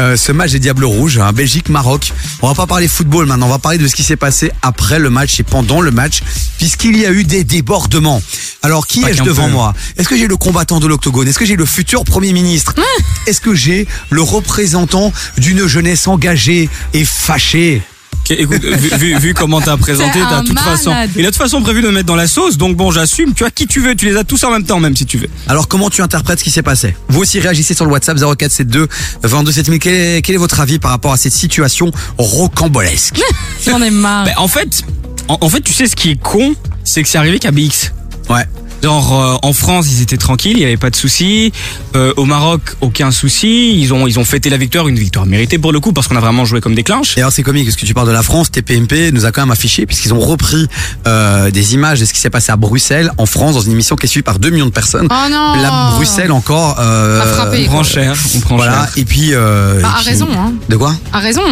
[0.00, 2.12] euh, ce match des Diables Rouges, hein, Belgique-Maroc.
[2.42, 4.98] On va pas parler football maintenant, on va parler de ce qui s'est passé après
[4.98, 6.22] le match et pendant le match,
[6.58, 8.22] puisqu'il y a eu des débordements.
[8.62, 9.52] Alors, qui qu'un devant peu.
[9.52, 9.74] moi?
[9.96, 11.28] Est-ce que j'ai le combattant de l'octogone?
[11.28, 12.74] Est-ce que j'ai le futur Premier ministre?
[13.26, 17.82] Est-ce que j'ai le représentant d'une jeunesse engagée et fâchée
[18.30, 20.90] Ok, écoute, vu, vu- vu comment t'as présenté, t'as toute façon.
[21.16, 23.32] Il a de toute façon prévu de me mettre dans la sauce, donc bon, j'assume.
[23.34, 25.16] Tu as qui tu veux, tu les as tous en même temps, même si tu
[25.16, 25.28] veux.
[25.48, 28.88] Alors comment tu interprètes ce qui s'est passé Vous aussi réagissez sur le WhatsApp 0472
[29.22, 29.78] 22 7000.
[29.80, 33.20] Quel est, quel est votre avis par rapport à cette situation rocambolesque
[33.66, 34.26] J'en ai marre.
[34.26, 34.84] Ben, en fait,
[35.28, 37.92] en, en fait, tu sais ce qui est con, c'est que c'est arrivé qu'à BX.
[38.28, 38.44] Ouais.
[38.82, 41.52] Genre euh, en France, ils étaient tranquilles, il y avait pas de soucis.
[41.96, 43.78] Euh, au Maroc, aucun souci.
[43.80, 46.16] Ils ont ils ont fêté la victoire, une victoire méritée pour le coup parce qu'on
[46.16, 47.16] a vraiment joué comme des clinches.
[47.16, 49.42] Et alors c'est comique parce que tu parles de la France, TPMP nous a quand
[49.42, 50.66] même affiché puisqu'ils ont repris
[51.06, 53.96] euh, des images de ce qui s'est passé à Bruxelles, en France, dans une émission
[53.96, 55.08] qui est suivie par 2 millions de personnes.
[55.10, 55.54] Oh non.
[55.60, 56.76] La Bruxelles encore.
[56.78, 58.72] Euh, frappé, On prend cher, on prend Voilà.
[58.72, 58.88] cher.
[58.96, 59.34] Et puis.
[59.34, 60.52] Euh, Bah, et puis- raison, hein.
[60.68, 60.94] De quoi?
[61.12, 61.42] A raison.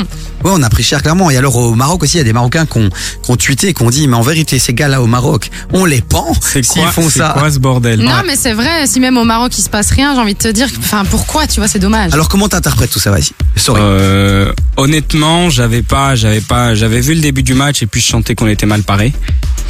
[0.45, 1.31] Ouais, on a pris cher clairement.
[1.31, 2.89] Et alors au Maroc aussi, il y a des Marocains qui ont,
[3.23, 6.01] qui ont tweeté, qui ont dit, mais en vérité, ces gars-là au Maroc, on les
[6.01, 7.35] pend C'est s'ils quoi, font c'est ça.
[7.39, 10.15] quoi ce bordel Non, mais c'est vrai, si même au Maroc il se passe rien,
[10.15, 12.13] j'ai envie de te dire, enfin pourquoi, tu vois, c'est dommage.
[12.15, 13.81] Alors comment t'interprètes tout ça, vas-y Sorry.
[13.85, 18.07] Euh, honnêtement, j'avais pas, j'avais pas, j'avais vu le début du match et puis je
[18.07, 19.13] sentais qu'on était mal paré.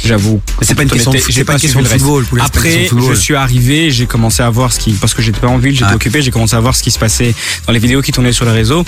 [0.05, 0.39] J'avoue.
[0.61, 2.45] Mais c'est pas une On question de j'ai pas suivi question de football, Poulet, pas
[2.47, 3.15] Après, question de football.
[3.15, 5.73] je suis arrivé, j'ai commencé à voir ce qui, parce que j'étais pas en ville,
[5.73, 5.95] j'étais Ah.
[5.95, 7.35] occupé, j'ai commencé à voir ce qui se passait
[7.67, 8.85] dans les vidéos qui tournaient sur les réseaux.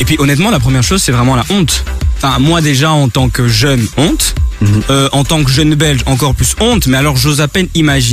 [0.00, 1.84] Et puis honnêtement, la première chose, c'est vraiment la honte.
[2.16, 4.34] Enfin, moi déjà en tant que jeune, honte.
[4.60, 4.82] Mhm.
[4.88, 6.86] Euh, en tant que jeune belge, encore plus honte.
[6.86, 8.03] Mais alors, j'ose à peine imaginer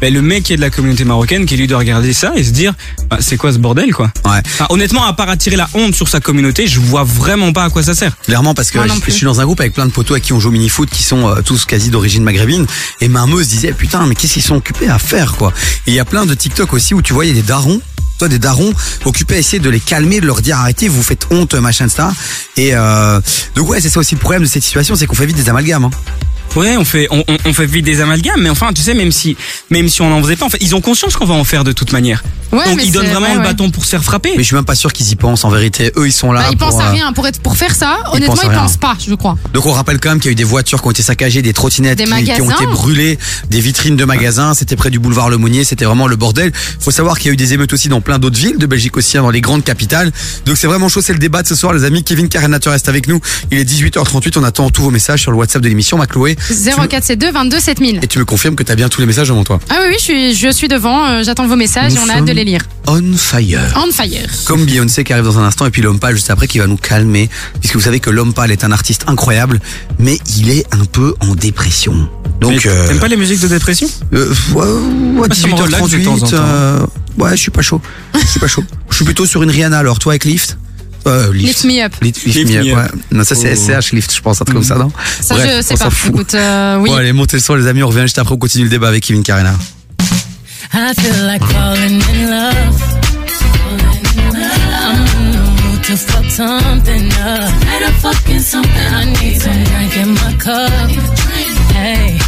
[0.00, 2.44] ben, le mec qui est de la communauté marocaine qui lui doit regarder ça et
[2.44, 2.74] se dire,
[3.08, 4.10] bah, c'est quoi ce bordel, quoi?
[4.24, 4.40] Ouais.
[4.44, 7.70] Enfin, honnêtement, à part attirer la honte sur sa communauté, je vois vraiment pas à
[7.70, 8.16] quoi ça sert.
[8.22, 10.32] Clairement parce que Moi je, suis dans un groupe avec plein de potos avec qui
[10.32, 12.66] on joue au mini-foot qui sont euh, tous quasi d'origine maghrébine
[13.00, 15.52] et ma meuse disait putain mais qu'est-ce qu'ils sont occupés à faire quoi?
[15.86, 17.46] Et il y a plein de TikTok aussi où tu vois il y a des
[17.46, 17.80] darons
[18.18, 18.72] toi des darons
[19.06, 22.12] occupés à essayer de les calmer de leur dire arrêtez vous faites honte machin ça
[22.56, 23.18] et euh,
[23.54, 25.48] donc ouais c'est ça aussi le problème de cette situation c'est qu'on fait vite des
[25.48, 25.90] amalgames hein.
[26.56, 29.12] Ouais, on fait, on, on- on fait vite des amalgames, mais enfin, tu sais, même
[29.12, 29.36] si,
[29.70, 31.62] même si on n'en faisait pas, en fait, ils ont conscience qu'on va en faire
[31.64, 32.22] de toute manière.
[32.52, 33.44] Ouais, Donc mais ils donnent vraiment ouais, le ouais.
[33.44, 34.30] bâton pour se faire frapper.
[34.32, 36.40] mais je suis même pas sûr qu'ils y pensent en vérité eux ils sont là
[36.40, 37.98] Bah, ils pour, pensent à euh, rien pour être pour faire ça.
[38.06, 38.58] ils Honnêtement, pensent ils rien.
[38.58, 39.38] pensent pas, je crois.
[39.54, 41.42] Donc on rappelle quand même qu'il y a eu des voitures qui ont été saccagées,
[41.42, 43.20] des trottinettes qui, qui ont été brûlées,
[43.50, 44.54] des vitrines de magasins.
[44.54, 46.50] C'était près du boulevard Le Monnier, c'était vraiment le bordel.
[46.80, 48.96] Faut savoir qu'il y a eu des émeutes aussi dans plein d'autres villes de Belgique
[48.96, 50.10] aussi, hein, dans les grandes capitales.
[50.44, 52.02] Donc c'est vraiment chaud, c'est le débat de ce soir, les amis.
[52.02, 53.20] Kevin Carenateur reste avec nous.
[53.52, 56.36] Il est 18h38, on attend tous vos messages sur le WhatsApp de l'émission, ma Chloé.
[56.48, 58.00] 0472 22 7000.
[58.02, 59.60] Et tu me confirmes que tu as bien tous les messages devant toi.
[59.68, 62.08] Ah oui, oui, je suis, je suis devant, euh, j'attends vos messages Nous et on
[62.08, 62.62] a hâte de les lire.
[62.86, 63.60] On fire.
[63.76, 64.28] On fire.
[64.46, 66.66] Comme Beyoncé qui arrive dans un instant et puis l'homme pâle juste après qui va
[66.66, 67.28] nous calmer
[67.60, 69.60] puisque vous savez que l'homme pâle est un artiste incroyable
[69.98, 72.08] mais il est un peu en dépression.
[72.40, 73.86] Donc euh, T'aimes pas les musiques de dépression?
[74.14, 74.64] Euh, ouais,
[75.20, 76.30] ouais, Ah, ça me relaxe de temps en 18h38.
[76.30, 76.36] temps.
[76.38, 76.86] euh,
[77.18, 77.80] ouais, je suis pas chaud.
[78.14, 78.64] Je suis pas chaud.
[78.88, 79.98] Je suis plutôt sur une Rihanna alors.
[79.98, 80.56] Toi avec Lift
[81.06, 81.92] euh, Lift me up.
[82.02, 82.92] Lift, Lift Lift me me up, up.
[82.94, 83.00] ouais.
[83.12, 83.80] Non, ça c'est Oh.
[83.80, 85.90] SCH Lift, je pense, un truc comme ça, non Ça, Bref, je sais on pas.
[85.90, 86.14] fout.
[86.14, 86.90] Écoute, euh, oui.
[86.90, 87.82] Bon, allez, montez le son, les amis.
[87.82, 88.34] On revient juste après.
[88.34, 89.54] On continue le débat avec Kevin Carena.
[90.72, 92.56] I feel like falling in love.
[94.82, 97.50] I'm in the mood mood to fuck something up.
[97.66, 98.94] Light up fucking something.
[98.94, 100.70] I need some drink in my cup.
[101.74, 102.18] Hey,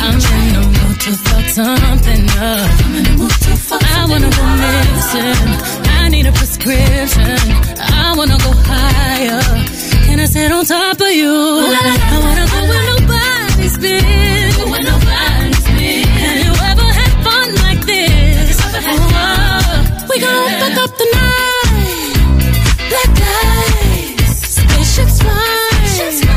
[0.00, 2.68] I'm in the mood to fuck something up.
[2.84, 5.91] I'm in the mood to fuck I wanna go missing.
[6.04, 7.38] I need a prescription.
[7.78, 9.40] I wanna go higher.
[10.06, 11.32] Can I sit on top of you?
[11.32, 14.52] I wanna go where nobody's been.
[14.72, 16.08] Where nobody's been.
[16.24, 18.56] Have you ever had fun like this?
[18.74, 22.16] Oh, we gon' fuck up the night.
[22.90, 26.31] Black lights, spaceships fly.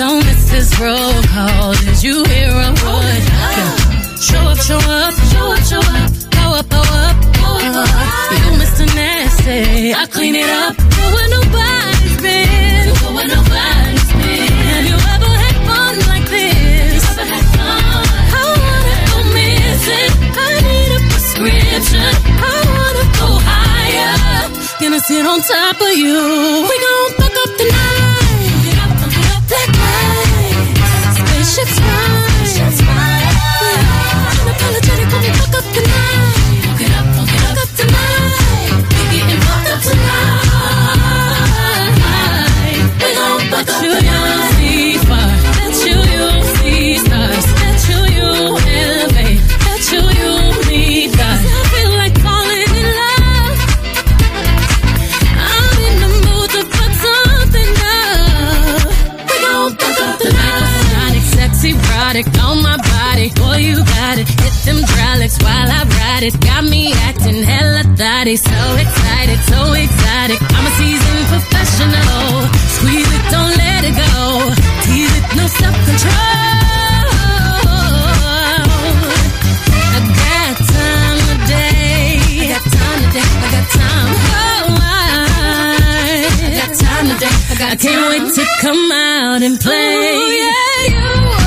[0.00, 1.74] Don't miss this roll call.
[1.74, 3.22] Did you hear a word?
[4.16, 6.10] Show up, show up, show up, show up.
[6.32, 8.32] Go up, go up, go up.
[8.32, 8.86] You Mr.
[8.96, 9.92] Nasty.
[9.92, 10.74] I clean it up.
[10.78, 12.84] Go where nobody's been.
[12.96, 14.48] Go where nobody's been.
[14.72, 17.04] Have you ever had fun like this?
[17.20, 20.12] I wanna go missing.
[20.32, 22.12] I need a prescription.
[22.40, 24.48] I wanna go higher.
[24.80, 26.16] Gonna sit on top of you.
[26.70, 27.66] We gon' fuck up the
[65.42, 66.34] while I ride it.
[66.40, 68.36] Got me acting hella thotty.
[68.36, 70.40] So excited, so exotic.
[70.40, 72.48] I'm a seasoned professional.
[72.76, 74.50] Squeeze it, don't let it go.
[74.84, 76.50] Tease it, no self control.
[79.92, 82.18] I got time today.
[82.40, 83.30] I got time today.
[83.30, 84.08] I got time.
[84.30, 85.28] Oh, I,
[86.46, 87.34] I got time today.
[87.50, 90.14] I, got I can't wait to come out and play.
[90.14, 91.39] Ooh, yeah, you.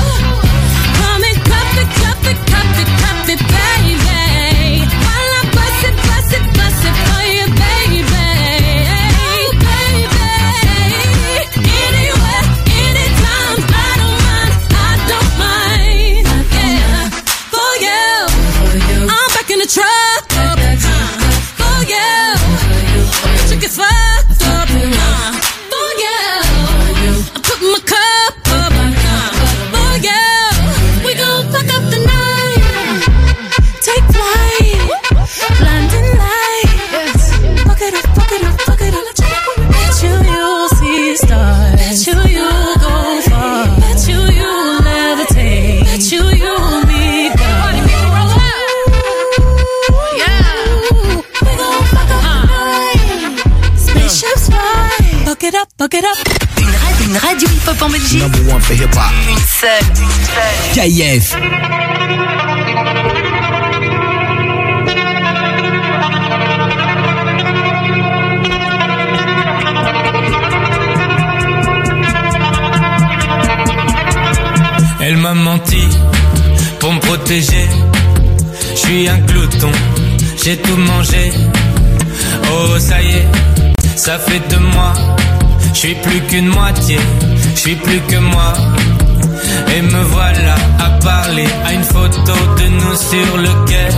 [55.44, 56.16] It up, fuck it up.
[56.58, 58.22] Une, radio, une radio hip-hop en Belgique.
[59.28, 59.84] Une seule.
[60.72, 61.36] KIF.
[75.00, 75.82] Elle m'a menti
[76.80, 77.68] pour me protéger.
[78.70, 79.72] Je suis un glouton,
[80.42, 81.32] j'ai tout mangé.
[82.50, 83.28] Oh, ça y est,
[83.96, 84.94] ça fait de moi.
[85.74, 86.98] Je suis plus qu'une moitié,
[87.54, 88.52] je suis plus que moi.
[89.76, 93.88] Et me voilà à parler à une photo de nous sur le quai.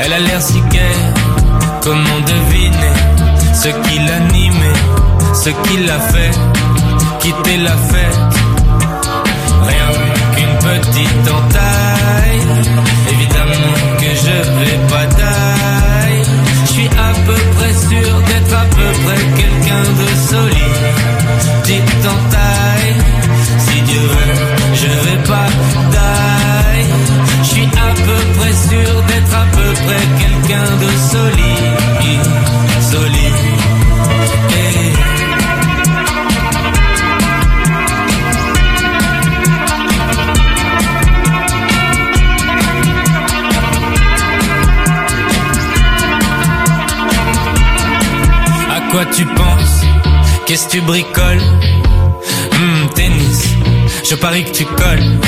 [0.00, 0.98] Elle a l'air si gaie,
[1.82, 2.94] comment deviner
[3.54, 4.80] ce qui l'animait,
[5.32, 6.32] ce qui l'a fait
[7.20, 8.18] quitter la fête.
[9.70, 9.90] Rien
[10.34, 12.42] qu'une petite entaille.
[13.12, 16.22] Évidemment que je vais pas taille.
[16.66, 20.80] Je suis à peu près sûr d'être à peu près quelqu'un de solide,
[21.62, 22.94] petite en taille.
[23.58, 24.34] Si Dieu veut,
[24.74, 25.48] je vais pas
[25.92, 26.86] taille.
[27.42, 32.20] Je suis à peu près sûr d'être à peu près quelqu'un de solide,
[32.90, 33.40] solide.
[34.50, 34.54] Eh.
[34.54, 35.08] Hey.
[48.90, 49.57] quoi tu penses?
[50.66, 51.40] Tu bricoles
[52.52, 53.54] Hmm, tennis,
[54.04, 55.18] je parie que tu colles.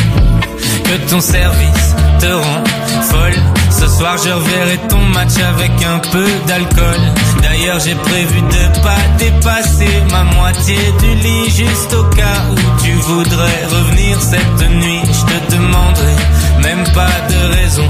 [0.84, 2.64] Que ton service te rend
[3.02, 3.38] folle.
[3.70, 7.00] Ce soir, je reverrai ton match avec un peu d'alcool.
[7.42, 12.92] D'ailleurs, j'ai prévu de pas dépasser ma moitié du lit juste au cas où tu
[12.92, 15.00] voudrais revenir cette nuit.
[15.04, 16.16] Je te demanderai
[16.60, 17.88] même pas de raison.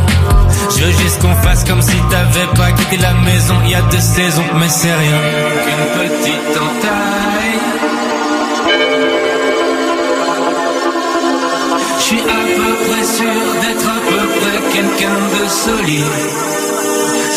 [0.81, 3.83] Je veux juste qu'on fasse comme si t'avais pas quitté la maison il y a
[3.83, 5.21] deux saisons, mais c'est rien
[5.63, 7.61] qu'une petite entaille.
[11.99, 16.15] Je suis à peu près sûr d'être à peu près quelqu'un de solide,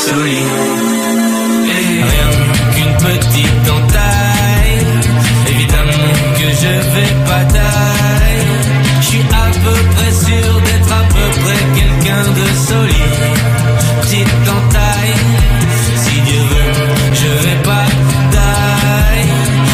[0.07, 0.47] solide.
[1.67, 2.29] Et rien
[2.73, 4.85] qu'une petite entaille.
[5.49, 8.92] Évidemment que je vais pas taille.
[9.03, 13.19] Je suis à peu près sûr d'être à peu près quelqu'un de solide,
[14.01, 15.15] petite entaille.
[15.97, 16.73] Si Dieu veut,
[17.13, 17.85] je vais pas
[18.31, 19.27] taille.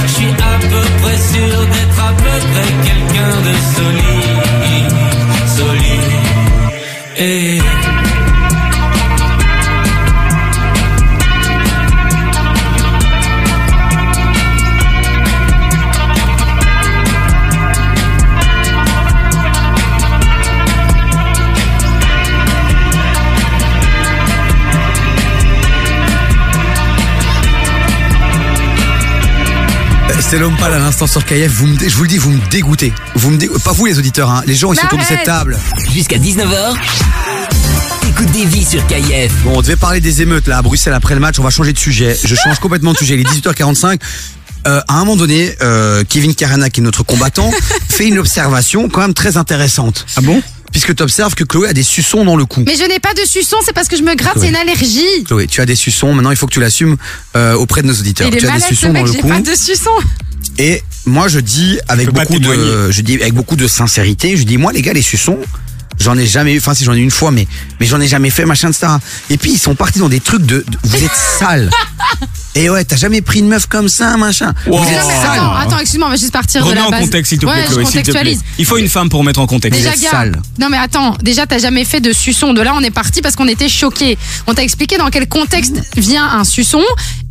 [0.08, 4.92] Je suis à peu près sûr d'être à peu près quelqu'un de solide,
[5.58, 6.10] solide.
[7.18, 7.60] Et
[30.30, 31.52] C'est l'homme pâle à l'instant sur KF.
[31.52, 32.94] Vous me, je vous le dis, vous me dégoûtez.
[33.16, 34.44] Vous me dé- Pas vous les auditeurs, hein.
[34.46, 35.58] les gens ils sont autour de cette table.
[35.92, 36.76] Jusqu'à 19h,
[38.08, 39.32] écoute des vies sur KIF.
[39.44, 41.40] Bon, on devait parler des émeutes là à Bruxelles après le match.
[41.40, 42.16] On va changer de sujet.
[42.24, 43.16] Je change complètement de sujet.
[43.16, 44.00] Il est 18h45.
[44.68, 47.50] Euh, à un moment donné, euh, Kevin Karana, qui est notre combattant,
[47.90, 50.06] fait une observation quand même très intéressante.
[50.16, 50.44] Ah bon?
[50.80, 52.64] Puisque tu observes que Chloé a des suçons dans le cou.
[52.66, 54.46] Mais je n'ai pas de suçon, c'est parce que je me gratte, Chloé.
[54.46, 55.24] c'est une allergie.
[55.26, 56.14] Chloé, tu as des suçons.
[56.14, 56.96] Maintenant, il faut que tu l'assumes
[57.36, 58.30] euh, auprès de nos auditeurs.
[58.30, 59.28] Il est tu as des ce suçons mec, dans le j'ai cou.
[59.28, 59.92] pas de suçon.
[60.58, 64.58] Et moi, je dis avec beaucoup de, je dis avec beaucoup de sincérité, je dis
[64.58, 65.38] moi les gars les suçons,
[66.00, 66.58] j'en ai jamais eu.
[66.60, 67.48] Enfin si j'en ai eu une fois, mais
[67.80, 69.00] mais j'en ai jamais fait machin de ça.
[69.30, 71.70] Et puis ils sont partis dans des trucs de, de- vous êtes sales.
[72.56, 74.54] Et ouais, t'as jamais pris une meuf comme ça, machin.
[74.66, 74.98] Vous Non, êtes mais
[75.30, 77.02] attends, attends, excuse-moi, on va juste partir de Remets la en base.
[77.02, 78.20] contexte, s'il te plaît, ouais, Chloé, je s'il te plaît.
[78.22, 78.44] contextualise.
[78.58, 79.80] Il faut une femme pour mettre en contexte.
[79.80, 80.26] Déjà, gars,
[80.60, 82.54] non mais attends, déjà t'as jamais fait de suçon.
[82.54, 84.18] De là, on est parti parce qu'on était choqués.
[84.48, 86.82] On t'a expliqué dans quel contexte vient un suçon.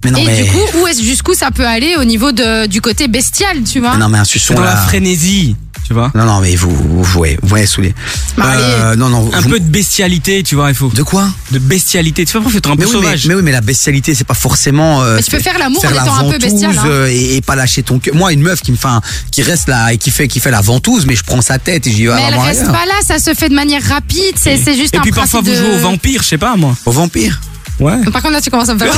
[0.05, 2.67] Mais non, et mais- du coup, où est-ce jusqu'où ça peut aller au niveau de,
[2.67, 3.95] du côté bestial, tu vois?
[3.95, 5.57] Mais non mais un suçon Dans la frénésie,
[5.89, 6.13] tu vois.
[6.15, 7.95] Non non mais vous vous voyez, vous voyez saoulé.
[8.39, 9.31] Euh, non non.
[9.33, 10.89] Un vous- peu de bestialité, tu vois, il faut.
[10.91, 11.29] De quoi?
[11.51, 12.25] De bestialité.
[12.27, 13.25] Tu vois, faut être un peu mais oui, sauvage.
[13.27, 15.03] Mais, mais oui, mais la bestialité, c'est pas forcément.
[15.03, 16.83] euh, Mais tu peux faire l'amour en la étant un peu bestial, hein.
[16.87, 18.15] euh, et, et pas lâcher ton cœur.
[18.15, 19.01] Moi, une meuf qui me fait, un-
[19.33, 21.87] qui reste là et qui fait, qui fait la ventouse, mais je prends sa tête
[21.87, 24.57] et j'y vais Mais elle reste pas là, ça se fait de manière rapide, c'est
[24.63, 26.77] c'est juste Et un puis parfois vous jouez au vampire, je sais pas moi.
[26.85, 27.41] Au vampire.
[27.81, 28.03] Ouais.
[28.11, 28.93] Par contre là tu commences à me faire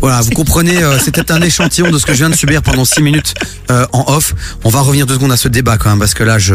[0.00, 2.84] Voilà, vous comprenez, euh, c'était un échantillon de ce que je viens de subir pendant
[2.84, 3.34] 6 minutes
[3.70, 4.34] euh, en off.
[4.64, 6.54] On va revenir deux secondes à ce débat quand même, parce que là, je,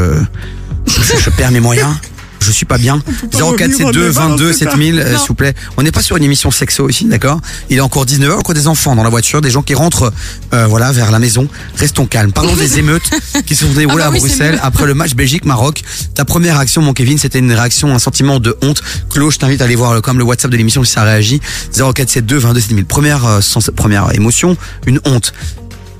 [0.87, 1.93] je, je perds mes moyens.
[2.39, 3.01] Je suis pas bien.
[3.31, 5.53] 0472 22 7000, euh, s'il vous plaît.
[5.77, 7.39] On n'est pas sur une émission sexo ici, d'accord?
[7.69, 10.13] Il est encore 19h, encore des enfants dans la voiture, des gens qui rentrent,
[10.53, 11.47] euh, voilà, vers la maison.
[11.77, 12.31] Restons calmes.
[12.31, 13.09] Parlons des émeutes
[13.45, 15.83] qui se sont déroulées Ah bah à oui, c'est Bruxelles après le match Belgique-Maroc.
[16.13, 18.81] Ta première réaction, mon Kevin, c'était une réaction, un sentiment de honte.
[19.09, 21.41] Claude, je t'invite à aller voir le, comme le WhatsApp de l'émission si ça réagit.
[21.73, 22.85] 0472 22 7000.
[22.85, 23.39] Première, euh,
[23.75, 25.33] première émotion, une honte.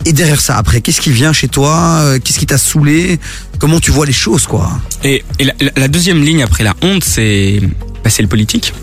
[0.05, 3.19] Et derrière ça, après, qu'est-ce qui vient chez toi Euh, Qu'est-ce qui t'a saoulé
[3.59, 4.69] Comment tu vois les choses, quoi?
[5.03, 5.23] Et,
[5.75, 7.59] la, deuxième ligne après la honte, c'est
[8.03, 8.73] bah, le politique.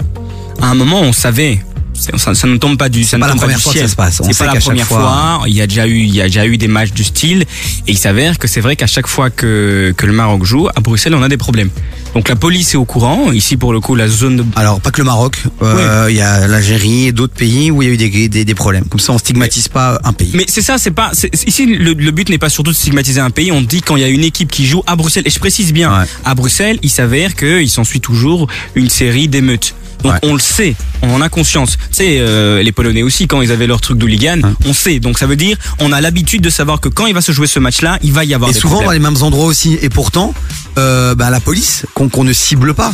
[0.60, 1.62] À un moment, on savait.
[2.02, 3.78] C'est- Ça, ça ne tombe pas du, ça ne pas la pas première fois que
[3.78, 4.20] ça se passe.
[4.24, 5.42] C'est pas la première fois- fois.
[5.46, 7.42] Il y a déjà eu, il y a déjà eu des matchs du style.
[7.86, 10.80] Et il s'avère que c'est vrai qu'à chaque fois que que le Maroc joue à
[10.80, 11.70] Bruxelles, on a des problèmes.
[12.14, 13.32] Donc la police est au courant.
[13.32, 16.20] Ici, pour le coup, la zone de Alors, pas que le Maroc, euh, il y
[16.20, 18.84] a l'Algérie et d'autres pays où il y a eu des, des, des problèmes.
[18.84, 20.30] Comme ça, on stigmatise pas un pays.
[20.34, 21.10] Mais c'est ça, c'est pas.
[21.14, 23.50] c'est- Ici, le, le but n'est pas surtout de stigmatiser un pays.
[23.50, 25.72] On dit quand il y a une équipe qui joue à Bruxelles, et je précise
[25.72, 29.74] bien, à Bruxelles, il s'avère qu'il s'ensuit toujours une série d'émeutes.
[30.02, 31.76] Donc on le sait, on en a conscience.
[31.76, 34.98] Tu sais, euh, les Polonais aussi, quand ils avaient leur truc d'hooligan, on sait.
[34.98, 37.46] Donc ça veut dire, on a l'habitude de savoir que quand il va se jouer
[37.46, 39.78] ce match-là, il va y avoir Et des souvent dans les mêmes endroits aussi.
[39.82, 40.34] Et pourtant,
[40.78, 42.92] euh, bah, la police, qu'on qu'on ne cible pas.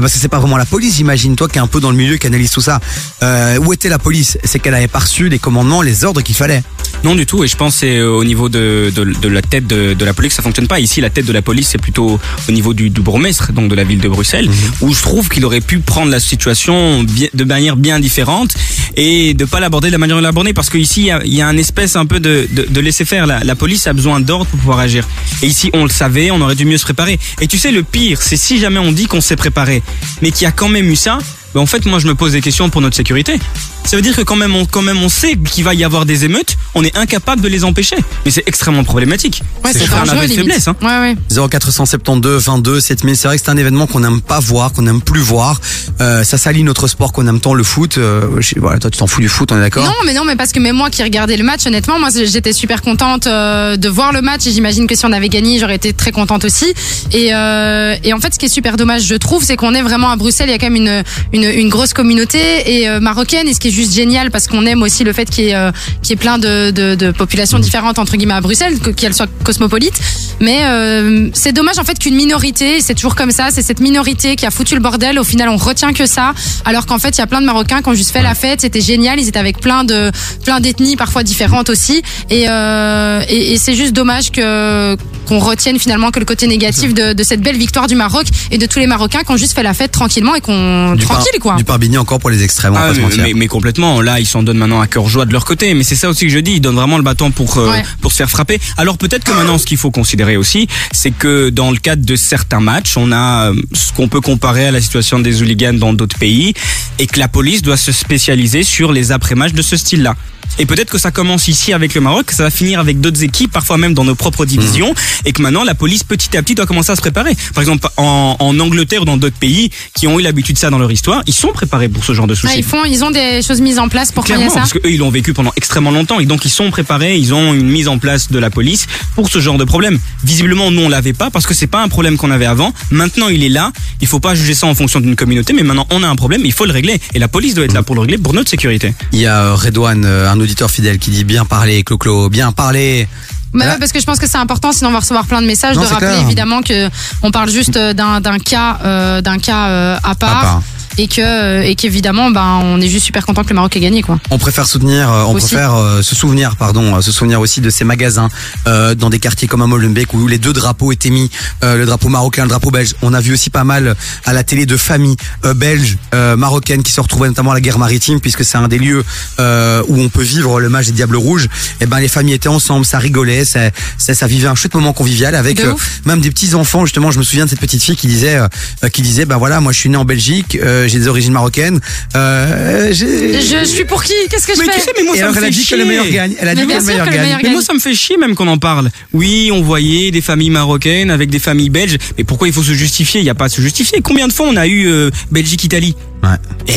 [0.00, 1.96] Parce que c'est pas vraiment la police, j'imagine, toi qui es un peu dans le
[1.96, 2.80] milieu, qui analyse tout ça.
[3.22, 4.38] Euh, où était la police?
[4.44, 6.62] C'est qu'elle avait pas reçu les commandements, les ordres qu'il fallait.
[7.04, 9.42] Non du tout, et je pense que c'est euh, au niveau de, de, de la
[9.42, 10.80] tête de, de la police, ça fonctionne pas.
[10.80, 13.74] Ici, la tête de la police, c'est plutôt au niveau du, du bourgmestre, donc de
[13.74, 14.48] la ville de Bruxelles,
[14.80, 18.54] où je trouve qu'il aurait pu prendre la situation bien- de manière bien différente
[18.96, 21.10] et de pas l'aborder de la manière dont il l'a abordé, parce qu'ici, il y
[21.10, 23.26] a, y a un espèce un peu de, de, de laisser faire.
[23.26, 25.06] La, la police a besoin d'ordre pour pouvoir agir.
[25.42, 27.18] Et ici, on le savait, on aurait dû mieux se préparer.
[27.40, 29.82] Et tu sais, le pire, c'est si jamais on dit qu'on s'est préparé,
[30.22, 31.18] mais qu'il y a quand même eu ça,
[31.54, 33.38] ben en fait, moi, je me pose des questions pour notre sécurité.
[33.84, 36.06] Ça veut dire que quand même on, quand même on sait qu'il va y avoir
[36.06, 37.96] des émeutes, on est incapable de les empêcher.
[38.24, 39.42] Mais c'est extrêmement problématique.
[39.64, 40.68] Ouais, c'est un aveu de faiblesse.
[40.68, 40.76] Hein.
[40.82, 41.48] Ouais, ouais.
[41.48, 45.00] 0472 22 7000 c'est vrai que c'est un événement qu'on n'aime pas voir qu'on n'aime
[45.00, 45.60] plus voir
[46.00, 48.26] euh, ça salit notre sport qu'on aime tant le foot euh,
[48.56, 49.84] voilà toi tu t'en fous du foot on est d'accord?
[49.84, 52.52] Non, mais non, mais parce que même moi qui regardais le match, honnêtement, moi j'étais
[52.52, 55.76] super contente euh, de voir le match et j'imagine que si on avait gagné, j'aurais
[55.76, 56.72] été très contente aussi.
[57.12, 59.82] Et, euh, et en fait, ce qui est super dommage, je trouve, c'est qu'on est
[59.82, 61.02] vraiment à Bruxelles, il y a quand même une,
[61.32, 63.48] une, une grosse communauté et euh, marocaine.
[63.48, 65.54] Et ce qui est juste génial, parce qu'on aime aussi le fait qu'il y ait,
[65.54, 68.90] euh, qu'il y ait plein de, de, de populations différentes entre guillemets à Bruxelles, que-
[68.90, 69.98] qu'elles soient cosmopolites.
[70.40, 73.80] Mais euh, c'est dommage en fait qu'une minorité, et c'est toujours comme ça, c'est cette
[73.80, 75.18] minorité qui a foutu le bordel.
[75.18, 76.34] Au final, on retient que ça,
[76.64, 78.60] alors qu'en fait, il y a plein de Marocains qui ont juste fait la fête.
[78.60, 79.18] C'était génial.
[79.20, 80.10] Ils étaient avec plein de
[80.44, 82.02] plein d'ethnies, parfois différentes aussi.
[82.30, 86.92] Et, euh, et, et c'est juste dommage que qu'on retienne finalement que le côté négatif
[86.94, 89.52] de, de cette belle victoire du Maroc et de tous les Marocains qui ont juste
[89.54, 91.54] fait la fête tranquillement et qu'on du, par- tranquille quoi.
[91.54, 93.46] du Parbini encore pour les extrêmes on va Ah, pas se mais, mentir mais- mais
[93.60, 94.00] complètement.
[94.00, 95.74] Là, ils s'en donnent maintenant à cœur joie de leur côté.
[95.74, 96.52] Mais c'est ça aussi que je dis.
[96.52, 97.84] Ils donnent vraiment le bâton pour euh, Ouais.
[98.00, 98.58] pour se faire frapper.
[98.78, 102.16] Alors peut-être que maintenant, ce qu'il faut considérer aussi, c'est que dans le cadre de
[102.16, 105.92] certains matchs, on a euh, ce qu'on peut comparer à la situation des hooligans dans
[105.92, 106.54] d'autres pays,
[106.98, 110.16] et que la police doit se spécialiser sur les après-matchs de ce style-là.
[110.58, 113.22] Et peut-être que ça commence ici avec le Maroc, que ça va finir avec d'autres
[113.22, 114.92] équipes, parfois même dans nos propres divisions,
[115.24, 117.36] et que maintenant la police petit à petit doit commencer à se préparer.
[117.54, 120.70] Par exemple, en, en Angleterre ou dans d'autres pays qui ont eu l'habitude de ça
[120.70, 122.52] dans leur histoire, ils sont préparés pour ce genre de soucis.
[122.54, 124.54] Ouais, ils font, ils ont des choses mises en place pour il y a Clairement,
[124.54, 124.60] ça.
[124.60, 127.52] parce qu'eux, ils l'ont vécu pendant extrêmement longtemps et donc ils sont préparés, ils ont
[127.54, 129.98] une mise en place de la police pour ce genre de problème.
[130.24, 132.72] Visiblement, nous, on l'avait pas parce que c'est pas un problème qu'on avait avant.
[132.90, 133.72] Maintenant, il est là.
[134.00, 136.42] Il faut pas juger ça en fonction d'une communauté, mais maintenant, on a un problème,
[136.44, 137.00] il faut le régler.
[137.14, 138.94] Et la police doit être là pour le régler pour notre sécurité.
[139.12, 142.52] il y a euh, Redouane euh, un auditeur fidèle qui dit bien parler Clo-Clo bien
[142.52, 143.08] parler
[143.52, 145.46] Mais ouais, parce que je pense que c'est important, sinon on va recevoir plein de
[145.46, 146.20] messages, Non, de rappeler clair.
[146.26, 146.88] évidemment que
[147.22, 150.40] on parle juste euh, d'un d'un cas, euh, d'un cas euh, à part.
[150.42, 150.62] part.
[151.02, 153.80] Et que euh, et qu'évidemment, ben, on est juste super content que le Maroc ait
[153.80, 154.18] gagné, quoi.
[154.30, 155.46] On préfère soutenir, euh, on Aussi.
[155.46, 158.28] préfère euh, se souvenir, pardon, euh, se souvenir aussi de ces magasins
[158.66, 161.30] euh, dans des quartiers comme à Molenbeek où les deux drapeaux étaient mis,
[161.64, 162.96] euh, le drapeau marocain, le drapeau belge.
[163.00, 163.96] On a vu aussi pas mal
[164.26, 167.62] à la télé de familles euh, belges, euh, marocaines qui se retrouvaient notamment à la
[167.62, 169.02] guerre maritime puisque c'est un des lieux
[169.38, 171.48] euh, où on peut vivre le match des Diables Rouges.
[171.80, 174.92] Et ben les familles étaient ensemble, ça rigolait, ça, ça, ça vivait un chouette moment
[174.92, 176.84] convivial avec De euh, même des petits enfants.
[176.84, 179.60] Justement, je me souviens de cette petite fille qui disait, euh, qui disait, ben voilà,
[179.60, 181.80] moi je suis né en Belgique, euh, j'ai des origines marocaines.
[182.16, 184.12] Euh, Je suis pour qui?
[184.30, 184.72] Qu'est-ce que je Mais fais?
[184.72, 185.76] tu sais, mais moi, Et ça alors me elle a fait dit que chier.
[185.76, 186.34] le meilleur gagne.
[186.40, 187.24] Elle a Mais dit que bien le sûr meilleur que le gagne.
[187.26, 188.90] meilleur Mais moi, ça me fait chier même qu'on en parle.
[189.12, 191.96] Oui, on voyait des familles marocaines avec des familles belges.
[192.18, 193.20] Mais pourquoi il faut se justifier?
[193.20, 194.00] Il n'y a pas à se justifier.
[194.02, 196.36] Combien de fois on a eu euh, Belgique-Italie Ouais.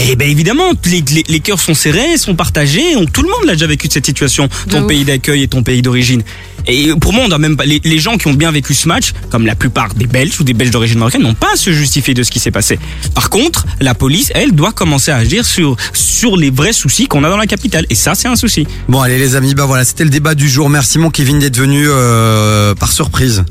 [0.09, 2.93] Eh ben évidemment, les, les, les cœurs sont serrés, sont partagés.
[2.95, 4.47] Donc tout le monde l'a déjà vécu de cette situation.
[4.69, 6.23] Ton pays d'accueil et ton pays d'origine.
[6.65, 7.65] Et pour moi, on doit même pas.
[7.65, 10.45] Les, les gens qui ont bien vécu ce match, comme la plupart des Belges ou
[10.45, 12.79] des Belges d'origine marocaine, n'ont pas à se justifier de ce qui s'est passé.
[13.13, 17.25] Par contre, la police, elle, doit commencer à agir sur sur les vrais soucis qu'on
[17.25, 17.85] a dans la capitale.
[17.89, 18.65] Et ça, c'est un souci.
[18.87, 20.69] Bon allez les amis, bah voilà, c'était le débat du jour.
[20.69, 23.43] Merci mon Kevin d'être venu euh, par surprise.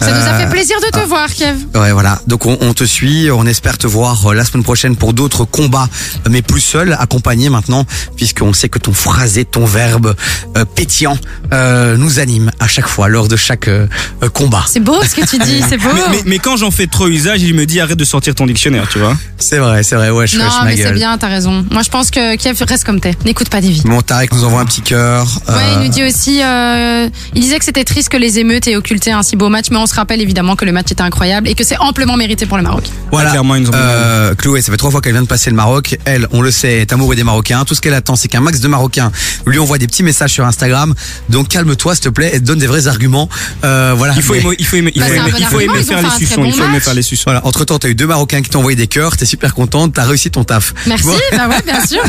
[0.00, 1.56] Ça nous a Euh, fait plaisir de te voir, Kev.
[1.74, 4.96] Ouais voilà, donc on, on te suit, on espère te voir euh, la semaine prochaine
[4.96, 5.88] pour d'autres combats,
[6.26, 7.84] euh, mais plus seul, accompagné maintenant,
[8.16, 10.14] puisqu'on sait que ton phrasé, ton verbe
[10.56, 11.16] euh, pétillant
[11.52, 13.86] euh, nous anime à chaque fois lors de chaque euh,
[14.22, 14.64] euh, combat.
[14.68, 15.88] C'est beau ce que tu dis, c'est beau.
[15.94, 18.46] Mais, mais, mais quand j'en fais trop usage, il me dit arrête de sortir ton
[18.46, 19.16] dictionnaire, tu vois.
[19.38, 21.64] C'est vrai, c'est vrai, ouais, je non, mais c'est bien, t'as raison.
[21.70, 23.14] Moi, je pense que Kev reste comme t'es.
[23.24, 23.82] N'écoute pas Davy.
[23.84, 25.24] Bon, Tarek nous envoie un petit cœur.
[25.48, 28.66] Ouais, euh, il nous dit aussi, euh, il disait que c'était triste que les émeutes
[28.68, 31.02] aient occulté un si beau match, mais on se rappelle évidemment que le match était
[31.02, 32.82] incroyable et que c'est amplement mérité pour le Maroc.
[33.12, 33.30] Voilà.
[33.30, 35.48] Clairement, ils nous ont mis Euh, Chloé, ça fait trois fois qu'elle vient de passer
[35.48, 35.96] le Maroc.
[36.04, 37.64] Elle, on le sait, est amoureuse des Marocains.
[37.64, 39.12] Tout ce qu'elle attend, c'est qu'un max de Marocains
[39.46, 40.92] lui envoie des petits messages sur Instagram.
[41.28, 43.28] Donc calme-toi, s'il te plaît, et donne des vrais arguments.
[43.64, 44.14] Euh, voilà.
[44.16, 45.54] Il faut Mais- aimer, il faut aimer, il faut c'est un aimer, bon il faut
[45.56, 46.82] argument, aimer ils ont faire les suçons, il bon faut aimer match.
[46.84, 47.22] faire les suçons.
[47.26, 47.46] Voilà.
[47.46, 49.16] Entre temps, t'as eu deux Marocains qui t'ont envoyé des cœurs.
[49.16, 49.92] T'es super contente.
[49.94, 50.74] T'as réussi ton taf.
[50.86, 51.14] Merci, Bon.
[51.32, 52.02] bah ouais, bien sûr.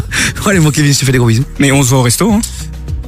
[0.44, 1.46] Bon, allez, mon Kevin, je te fais des gros bisous.
[1.60, 2.42] Mais on se voit au resto, hein.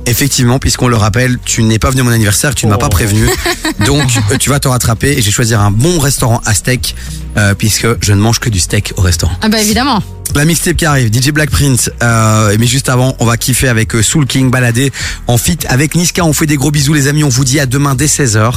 [0.10, 2.80] Effectivement, puisqu'on le rappelle, tu n'es pas venu à mon anniversaire, tu ne m'as Oh.
[2.80, 3.30] pas prévenu.
[3.86, 6.96] Donc, euh, tu vas te rattraper et j'ai choisi un bon restaurant à steak,
[7.38, 9.34] euh, puisque je ne mange que du steak au restaurant.
[9.42, 10.02] Ah bah évidemment.
[10.36, 11.90] La mixtape qui arrive, DJ Black Prince.
[12.02, 14.92] Euh, mais juste avant, on va kiffer avec euh, Soul King baladé
[15.28, 16.24] en fit avec Niska.
[16.24, 17.24] On fait des gros bisous les amis.
[17.24, 18.54] On vous dit à demain dès 16h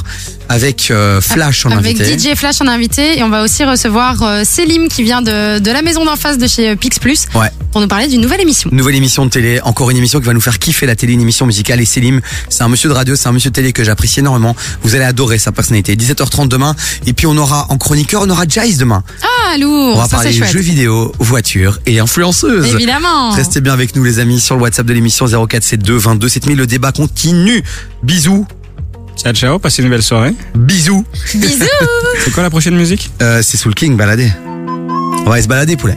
[0.48, 2.18] avec euh, Flash en Avec invité.
[2.32, 5.70] DJ Flash en invité et on va aussi recevoir euh, Selim qui vient de, de
[5.70, 7.48] la maison d'en face de chez euh, Pix Plus Ouais.
[7.72, 8.68] pour nous parler d'une nouvelle émission.
[8.72, 11.22] Nouvelle émission de télé, encore une émission qui va nous faire kiffer la télé, une
[11.22, 11.80] émission musicale.
[11.80, 12.20] Et Selim,
[12.50, 14.54] c'est un monsieur de radio, c'est un monsieur de télé que j'apprécie énormément.
[14.82, 15.96] Vous allez adorer sa personnalité.
[15.96, 16.76] 17h30 demain.
[17.06, 19.02] Et puis on aura en chroniqueur, on aura Jace demain.
[19.22, 21.12] Ah lourd, on va ça parler jeux vidéo,
[21.86, 22.74] et influenceuses.
[22.74, 23.30] Évidemment.
[23.30, 26.56] Restez bien avec nous les amis sur le WhatsApp de l'émission 0472 22 7000.
[26.58, 27.62] Le débat continue.
[28.02, 28.46] Bisous.
[29.16, 30.34] Ciao, ciao, passez une belle soirée.
[30.54, 31.04] Bisous.
[31.34, 31.64] Bisous.
[32.24, 34.32] C'est quoi la prochaine musique Euh, c'est Soul King baladé.
[34.46, 35.96] On va aller se balader poulet.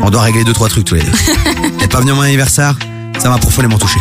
[0.00, 1.10] On doit régler deux trois trucs tous les deux.
[1.78, 2.76] T'es pas venu à mon anniversaire
[3.18, 3.98] Ça m'a profondément touché.